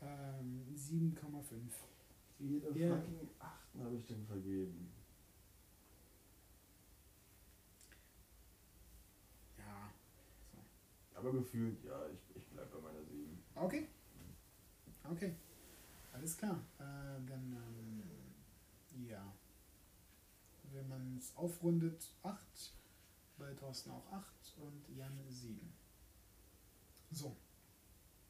Ähm, 0.01 0.65
7,5. 0.75 1.71
Jeder 2.39 2.75
Ja. 2.75 2.95
fucking 2.95 3.29
8 3.39 3.75
habe 3.83 3.95
ich 3.95 4.05
denn 4.05 4.25
vergeben. 4.25 4.91
Ja. 9.57 9.91
Aber 11.15 11.31
gefühlt, 11.31 11.83
ja, 11.83 12.07
ich, 12.09 12.35
ich 12.35 12.47
bleibe 12.49 12.75
bei 12.77 12.81
meiner 12.91 13.03
7. 13.05 13.43
Okay. 13.55 13.87
Okay. 15.09 15.35
Alles 16.13 16.37
klar. 16.37 16.59
Äh, 16.79 17.25
dann, 17.27 17.55
ähm, 17.55 19.07
ja. 19.07 19.33
Wenn 20.73 20.87
man 20.89 21.17
es 21.17 21.35
aufrundet, 21.37 22.11
8. 22.23 22.73
Bei 23.37 23.53
Thorsten 23.53 23.91
auch 23.91 24.11
8 24.11 24.57
und 24.61 24.97
Jan 24.97 25.17
7. 25.29 25.59
So. 27.15 27.35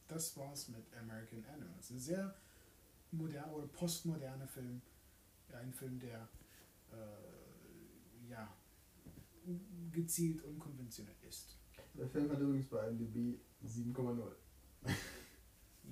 Das 0.07 0.37
war's 0.37 0.69
mit 0.69 0.85
American 0.95 1.43
Animals. 1.45 1.89
Ein 1.89 1.99
sehr 1.99 2.35
modern 3.11 3.49
oder 3.49 3.67
postmoderner 3.67 4.47
Film. 4.47 4.81
Ein 5.51 5.73
Film, 5.73 5.99
der 5.99 6.27
äh, 6.91 8.29
ja 8.29 8.53
gezielt 9.91 10.43
unkonventionell 10.43 11.15
ist. 11.27 11.57
Der 11.95 12.07
Film 12.07 12.29
hat 12.31 12.39
übrigens 12.39 12.67
bei 12.67 12.87
IMDb 12.87 13.39
7,0. 13.65 14.31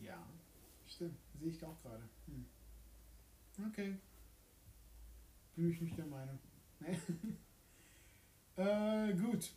Ja, 0.02 0.28
stimmt. 0.88 1.20
Sehe 1.40 1.50
ich 1.50 1.64
auch 1.64 1.80
gerade. 1.84 2.02
Hm. 2.26 2.46
Okay. 3.70 3.96
Bin 5.56 5.70
ich 5.70 5.80
nicht 5.82 5.96
der 5.96 6.08
Meinung. 6.08 6.40
Nee. 6.80 6.98
äh, 8.62 9.14
gut. 9.14 9.54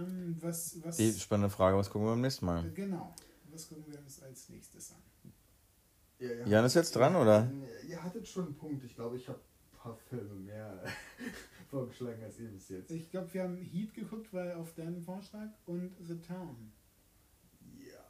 Ähm, 0.00 0.36
was, 0.40 0.78
was. 0.84 0.96
Die 0.96 1.12
spannende 1.12 1.50
Frage, 1.50 1.76
was 1.76 1.90
gucken 1.90 2.06
wir 2.06 2.12
beim 2.12 2.20
nächsten 2.20 2.46
Mal? 2.46 2.66
äh, 2.66 2.70
genau. 2.70 3.14
Was 3.52 3.68
gucken 3.68 3.84
wir 3.88 3.98
uns 3.98 4.22
als 4.22 4.48
nächstes 4.48 4.92
an? 4.92 5.02
Ja, 6.18 6.28
ihr 6.28 6.46
Jan 6.46 6.64
ist 6.64 6.74
jetzt 6.74 6.94
dran, 6.94 7.16
oder? 7.16 7.50
Ihr 7.88 8.02
hattet 8.02 8.28
schon 8.28 8.46
einen 8.46 8.54
Punkt. 8.54 8.84
Ich 8.84 8.94
glaube, 8.94 9.16
ich 9.16 9.26
habe 9.28 9.38
ein 9.38 9.78
paar 9.78 9.96
Filme 9.96 10.34
mehr 10.34 10.82
vorgeschlagen 11.70 12.22
als 12.22 12.38
ihr 12.38 12.50
bis 12.50 12.68
jetzt. 12.68 12.90
Ich 12.90 13.10
glaube, 13.10 13.32
wir 13.32 13.42
haben 13.42 13.56
Heat 13.56 13.94
geguckt, 13.94 14.32
weil 14.32 14.52
auf 14.52 14.74
deinen 14.74 15.00
Vorschlag 15.00 15.48
und 15.66 15.96
The 16.00 16.16
Town. 16.20 16.72
Ja, 17.78 18.04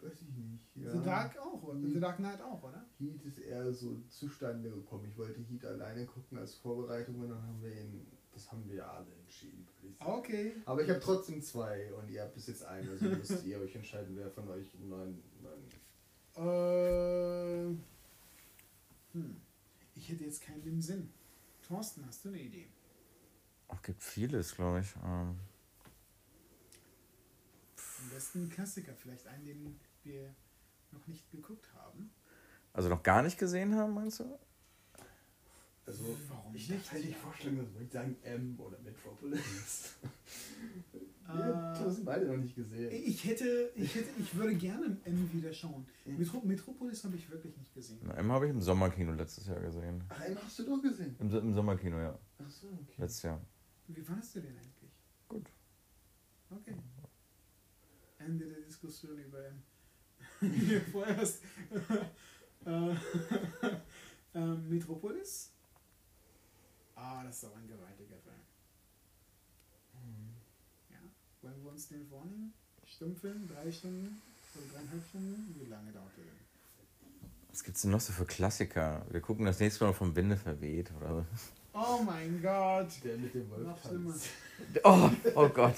weiß 0.00 0.22
ich 0.22 0.28
nicht. 0.28 0.76
Ja. 0.76 0.92
The 0.92 1.02
Dark 1.04 1.36
auch, 1.38 1.62
oder? 1.62 1.80
Heat. 1.80 1.92
The 1.94 2.00
Dark 2.00 2.16
Knight 2.18 2.40
auch, 2.40 2.62
oder? 2.62 2.86
Heat 2.98 3.22
ist 3.24 3.38
eher 3.38 3.72
so 3.72 4.00
zustande 4.08 4.70
gekommen. 4.70 5.06
Ich 5.10 5.18
wollte 5.18 5.40
Heat 5.40 5.64
alleine 5.64 6.06
gucken 6.06 6.38
als 6.38 6.54
Vorbereitung 6.54 7.18
und 7.20 7.30
dann 7.30 7.42
haben 7.42 7.60
wir 7.62 7.72
ihn, 7.72 8.06
das 8.36 8.52
haben 8.52 8.68
wir 8.70 8.86
alle 8.86 9.10
entschieden. 9.22 9.66
würde 9.80 9.88
ich 9.92 9.98
sagen. 9.98 10.10
Okay. 10.12 10.52
Aber 10.66 10.82
ich 10.82 10.90
habe 10.90 11.00
trotzdem 11.00 11.40
zwei 11.42 11.92
und 11.94 12.10
ihr 12.10 12.22
habt 12.22 12.34
bis 12.34 12.46
jetzt 12.48 12.64
einen, 12.64 12.88
also 12.90 13.06
müsst 13.06 13.44
ihr 13.44 13.58
euch 13.58 13.74
entscheiden, 13.74 14.14
wer 14.14 14.30
von 14.30 14.46
euch 14.50 14.66
einen 14.74 14.88
neuen, 14.90 15.22
neuen 15.42 15.66
Äh, 16.36 17.76
hm. 19.12 19.40
Ich 19.94 20.08
hätte 20.10 20.24
jetzt 20.24 20.42
keinen 20.42 20.62
im 20.66 20.80
Sinn. 20.82 21.10
Thorsten, 21.66 22.04
hast 22.06 22.24
du 22.24 22.28
eine 22.28 22.40
Idee? 22.40 22.68
Ach, 23.68 23.80
gibt 23.82 24.02
vieles, 24.02 24.54
glaube 24.54 24.80
ich. 24.80 24.94
Ähm, 24.96 25.38
Am 28.02 28.10
besten 28.12 28.44
ein 28.44 28.50
Klassiker, 28.50 28.94
vielleicht 28.94 29.26
einen, 29.26 29.44
den 29.46 29.80
wir 30.04 30.34
noch 30.92 31.06
nicht 31.06 31.28
geguckt 31.30 31.72
haben. 31.74 32.10
also 32.74 32.88
noch 32.90 33.02
gar 33.02 33.22
nicht 33.22 33.38
gesehen 33.38 33.74
haben, 33.74 33.94
meinst 33.94 34.20
du? 34.20 34.38
Also, 35.86 36.04
Warum 36.28 36.54
ich 36.54 36.68
nicht? 36.68 36.92
hätte 36.92 37.06
nicht 37.06 37.16
vorstellen 37.16 37.58
würde 37.58 37.84
ich 37.84 37.92
sagen 37.92 38.16
M 38.24 38.58
oder 38.58 38.78
Metropolis. 38.80 39.94
Wir 41.28 41.44
haben 41.44 41.84
das 41.84 42.04
beide 42.04 42.26
noch 42.26 42.36
nicht 42.36 42.54
gesehen. 42.54 42.90
Ich 42.92 43.24
hätte, 43.24 43.70
ich 43.74 43.94
hätte, 43.94 44.08
ich 44.18 44.34
würde 44.36 44.54
gerne 44.54 44.96
M 45.04 45.32
wieder 45.32 45.52
schauen. 45.52 45.86
Metro 46.04 46.40
Metropolis 46.44 47.02
habe 47.04 47.16
ich 47.16 47.28
wirklich 47.30 47.56
nicht 47.56 47.74
gesehen. 47.74 47.98
Na, 48.04 48.14
M 48.14 48.30
habe 48.30 48.46
ich 48.46 48.52
im 48.52 48.60
Sommerkino 48.60 49.12
letztes 49.12 49.46
Jahr 49.46 49.60
gesehen. 49.60 50.04
Ach, 50.08 50.20
M 50.20 50.38
hast 50.40 50.58
du 50.58 50.64
doch 50.64 50.80
gesehen. 50.80 51.16
Im, 51.18 51.30
Im 51.30 51.54
Sommerkino, 51.54 51.98
ja. 51.98 52.18
Ach 52.38 52.50
so, 52.50 52.68
okay. 52.68 52.94
Letztes 52.98 53.22
Jahr. 53.22 53.40
Wie 53.88 54.02
fandest 54.02 54.36
du 54.36 54.40
den 54.40 54.56
eigentlich? 54.56 54.92
Gut. 55.28 55.46
Okay. 56.50 56.76
Ende 58.18 58.46
der 58.46 58.60
Diskussion 58.60 59.18
über 59.18 59.38
M. 59.44 59.62
Vorerst. 60.92 61.42
äh, 62.66 62.90
äh, 64.34 64.54
Metropolis? 64.68 65.55
Ah, 66.96 67.22
das 67.24 67.36
ist 67.36 67.44
aber 67.44 67.56
ein 67.56 67.68
gewaltiger 67.68 68.16
Film. 68.16 68.40
Ja. 70.90 70.96
Wollen 71.42 71.62
wir 71.62 71.70
uns 71.70 71.88
den 71.88 72.06
vornehmen? 72.06 72.52
Stummfilm, 72.86 73.46
drei 73.48 73.70
Stunden 73.70 74.20
oder 74.54 74.66
dreieinhalb 74.72 75.02
Stunden? 75.08 75.54
Wie 75.60 75.66
lange 75.68 75.92
dauert 75.92 76.16
der 76.16 76.24
denn? 76.24 76.32
Was 77.50 77.62
gibt's 77.64 77.82
denn 77.82 77.90
noch 77.90 78.00
so 78.00 78.12
für 78.12 78.24
Klassiker? 78.26 79.04
Wir 79.10 79.20
gucken 79.20 79.46
das 79.46 79.60
nächste 79.60 79.84
Mal 79.84 79.92
vom 79.92 80.14
Winde 80.16 80.36
verweht 80.36 80.90
oder 80.98 81.14
so. 81.14 81.26
Oh 81.74 82.02
mein 82.02 82.40
Gott! 82.42 82.88
Der 83.04 83.16
mit 83.18 83.34
dem 83.34 83.50
Wolf 83.50 83.82
tanzt. 83.82 84.28
Oh, 84.84 85.10
oh 85.34 85.48
Gott. 85.50 85.76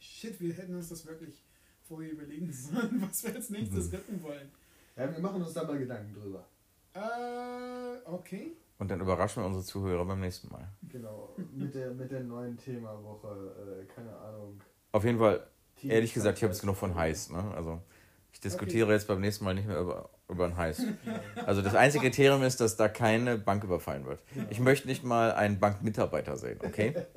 Shit, 0.00 0.40
wir 0.40 0.54
hätten 0.54 0.74
uns 0.76 0.88
das 0.88 1.04
wirklich 1.06 1.42
vorher 1.86 2.12
überlegen 2.12 2.50
sollen, 2.52 3.02
was 3.02 3.22
wir 3.24 3.34
als 3.34 3.50
nächstes 3.50 3.88
Mhm. 3.88 3.94
retten 3.96 4.22
wollen. 4.22 4.50
Ja, 4.96 5.10
wir 5.10 5.18
machen 5.18 5.42
uns 5.42 5.52
da 5.52 5.64
mal 5.64 5.78
Gedanken 5.78 6.14
drüber. 6.14 6.46
Äh, 6.94 8.08
okay. 8.08 8.52
Und 8.82 8.90
dann 8.90 9.00
überraschen 9.00 9.44
wir 9.44 9.46
unsere 9.46 9.64
Zuhörer 9.64 10.04
beim 10.04 10.18
nächsten 10.18 10.48
Mal. 10.48 10.66
Genau, 10.88 11.36
mit 11.54 11.72
der, 11.72 11.92
mit 11.92 12.10
der 12.10 12.24
neuen 12.24 12.56
Themawoche, 12.56 13.54
äh, 13.80 13.84
keine 13.84 14.12
Ahnung. 14.16 14.60
Auf 14.90 15.04
jeden 15.04 15.20
Fall, 15.20 15.46
Team 15.76 15.92
ehrlich 15.92 16.12
gesagt, 16.12 16.38
ich 16.38 16.42
habe 16.42 16.52
jetzt 16.52 16.62
genug 16.62 16.74
von 16.74 16.96
Heiß. 16.96 17.30
Ne? 17.30 17.52
Also, 17.54 17.80
ich 18.32 18.40
diskutiere 18.40 18.90
jetzt 18.90 19.06
beim 19.06 19.20
nächsten 19.20 19.44
Mal 19.44 19.54
nicht 19.54 19.68
mehr 19.68 19.78
über, 19.78 20.10
über 20.28 20.46
ein 20.46 20.56
Heiß. 20.56 20.82
Also, 21.46 21.62
das 21.62 21.76
einzige 21.76 22.02
Kriterium 22.06 22.42
ist, 22.42 22.60
dass 22.60 22.76
da 22.76 22.88
keine 22.88 23.38
Bank 23.38 23.62
überfallen 23.62 24.04
wird. 24.04 24.18
Genau. 24.34 24.48
Ich 24.50 24.58
möchte 24.58 24.88
nicht 24.88 25.04
mal 25.04 25.30
einen 25.30 25.60
Bankmitarbeiter 25.60 26.36
sehen, 26.36 26.58
okay? 26.64 26.90
Das 26.92 27.04
ist 27.04 27.16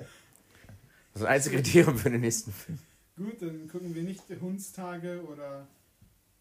das 1.15 1.23
einzige 1.23 1.55
Kriterium 1.55 1.97
für 1.97 2.11
den 2.11 2.21
nächsten 2.21 2.51
Film. 2.51 2.77
Gut, 3.17 3.41
dann 3.41 3.67
gucken 3.67 3.95
wir 3.95 4.03
nicht 4.03 4.21
Hundstage 4.39 5.19
oder. 5.27 5.67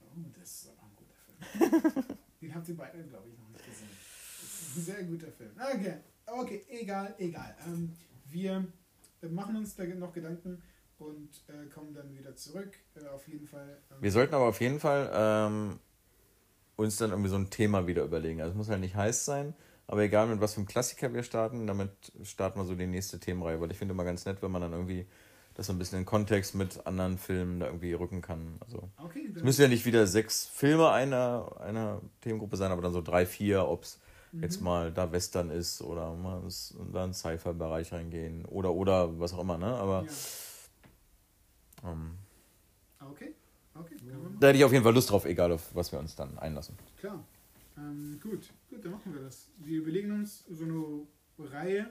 Oh, 0.03 0.21
das 0.39 0.51
ist 0.51 0.69
aber 0.69 0.83
ein 0.83 1.71
guter 1.71 1.95
Film. 1.95 2.19
Den 2.43 2.55
habt 2.55 2.69
ihr 2.69 2.77
beide, 2.77 3.03
glaube 3.05 3.31
ich, 3.31 3.39
noch 3.39 3.49
nicht 3.49 3.65
gesehen. 3.65 3.89
Das 3.89 4.53
ist 4.53 4.59
ein 4.59 4.63
sehr 4.75 5.03
guter 5.05 5.31
Film. 5.33 5.51
Okay, 5.59 5.95
okay, 6.27 6.65
egal, 6.69 7.15
egal. 7.19 7.57
Ähm, 7.67 7.93
wir 8.31 8.67
machen 9.31 9.57
uns 9.57 9.75
da 9.77 9.85
noch 9.85 10.13
Gedanken 10.13 10.63
und 10.99 11.31
äh, 11.49 11.69
kommen 11.73 11.95
dann 11.95 12.17
wieder 12.17 12.37
zurück. 12.37 12.79
Äh, 12.95 13.09
auf 13.09 13.27
jeden 13.29 13.47
Fall. 13.47 13.79
Ähm, 13.91 13.97
Wir 14.01 14.13
sollten 14.13 14.35
aber 14.35 14.47
auf 14.47 14.61
jeden 14.61 14.81
Fall 14.81 15.11
ähm, 15.15 15.79
uns 16.77 16.97
dann 16.97 17.11
irgendwie 17.11 17.31
so 17.31 17.37
ein 17.37 17.51
Thema 17.51 17.87
wieder 17.87 18.05
überlegen. 18.05 18.41
Also, 18.41 18.53
es 18.53 18.57
muss 18.57 18.69
halt 18.69 18.81
nicht 18.81 18.95
heiß 18.95 19.25
sein, 19.25 19.55
aber 19.87 20.03
egal 20.03 20.27
mit 20.27 20.41
was 20.41 20.55
für 20.55 20.59
einem 20.59 20.67
Klassiker 20.67 21.13
wir 21.13 21.23
starten, 21.23 21.67
damit 21.67 21.91
starten 22.23 22.59
wir 22.59 22.65
so 22.65 22.75
die 22.75 22.87
nächste 22.87 23.21
Themenreihe, 23.21 23.61
weil 23.61 23.71
ich 23.71 23.79
finde 23.79 23.93
immer 23.93 24.05
ganz 24.05 24.25
nett, 24.25 24.43
wenn 24.43 24.51
man 24.51 24.63
dann 24.63 24.73
irgendwie 24.73 25.07
das 25.55 25.67
so 25.67 25.73
ein 25.73 25.79
bisschen 25.79 26.01
in 26.01 26.05
Kontext 26.05 26.57
mit 26.57 26.85
anderen 26.85 27.17
Filmen 27.17 27.61
da 27.61 27.67
irgendwie 27.67 27.93
rücken 27.93 28.23
kann. 28.23 28.57
Also. 28.61 28.91
Okay, 28.99 29.31
Es 29.37 29.43
müssen 29.43 29.63
ja 29.63 29.69
nicht 29.69 29.87
wieder 29.87 30.07
sechs 30.07 30.47
Filme 30.47 30.91
einer, 30.91 31.61
einer 31.61 32.01
Themengruppe 32.23 32.57
sein, 32.57 32.73
aber 32.73 32.83
dann 32.83 32.93
so 32.93 33.03
drei, 33.03 33.25
vier, 33.25 33.69
ob 33.69 33.85
es 33.85 34.01
jetzt 34.41 34.59
Mhm. 34.61 34.65
mal 34.65 34.93
da 34.93 35.11
Western 35.13 35.51
ist 35.51 35.81
oder 35.83 36.15
mal 36.15 36.43
da 36.93 37.05
in 37.05 37.11
den 37.11 37.15
Sci-Fi-Bereich 37.15 37.93
reingehen 37.93 38.45
oder 38.47 38.73
oder 38.73 39.19
was 39.21 39.33
auch 39.33 39.41
immer, 39.41 39.59
ne? 39.59 39.67
Aber 39.67 40.05
Ja. 41.83 41.91
ähm, 41.91 42.15
Okay, 43.01 43.35
okay, 43.75 43.97
da 44.41 44.47
hätte 44.49 44.59
ich 44.59 44.65
auf 44.65 44.73
jeden 44.73 44.83
Fall 44.85 44.95
Lust 44.95 45.11
drauf, 45.11 45.25
egal 45.27 45.53
auf 45.53 45.75
was 45.75 45.93
wir 45.93 45.99
uns 45.99 46.17
dann 46.17 46.39
einlassen. 46.39 46.77
Klar. 46.99 47.23
Ähm, 47.77 48.19
gut, 48.23 48.51
gut, 48.71 48.85
dann 48.85 48.93
machen 48.93 49.13
wir 49.13 49.21
das. 49.23 49.49
Wir 49.59 49.79
überlegen 49.79 50.13
uns 50.13 50.45
so 50.49 50.65
eine 50.65 51.51
Reihe 51.51 51.91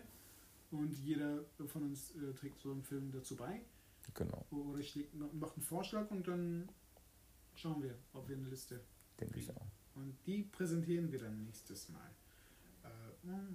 und 0.72 0.91
jeder 1.03 1.40
von 1.68 1.84
uns 1.84 2.11
äh, 2.15 2.34
trägt 2.34 2.60
so 2.60 2.72
einen 2.72 2.82
Film 2.84 3.11
dazu 3.11 3.36
bei. 3.36 3.61
Genau, 4.15 4.44
Oder 4.52 4.82
schlägt, 4.82 5.14
noch- 5.15 5.32
macht 5.34 5.56
einen 5.56 5.64
Vorschlag 5.65 6.10
und 6.10 6.28
dann 6.28 6.68
schauen 7.56 7.84
wir, 7.84 7.95
ob 8.14 8.28
wir 8.28 8.36
eine 8.38 8.48
Liste. 8.48 8.80
denke 9.20 9.40
ich 9.40 9.49
auch. 9.52 9.65
Und 9.95 10.15
die 10.26 10.44
präsentieren 10.44 11.11
wir 11.11 11.20
dann 11.20 11.44
nächstes 11.45 11.90
Mal. 11.90 12.10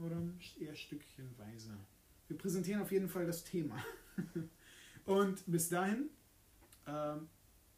Oder 0.05 0.16
eher 0.61 0.74
stückchenweise. 0.74 1.77
Wir 2.28 2.39
präsentieren 2.39 2.82
auf 2.82 2.93
jeden 2.93 3.09
Fall 3.09 3.27
das 3.27 3.45
Thema. 3.45 3.77
und 5.05 5.43
bis 5.47 5.69
dahin, 5.69 6.11
ähm, 6.86 7.28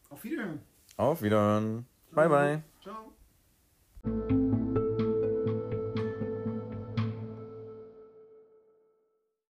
auf 0.09 0.23
Wiederhören. 0.25 0.61
Auf 0.97 1.23
Wiederhören. 1.23 1.87
Bye, 2.13 2.29
bye. 2.29 2.63
Ciao. 2.83 3.13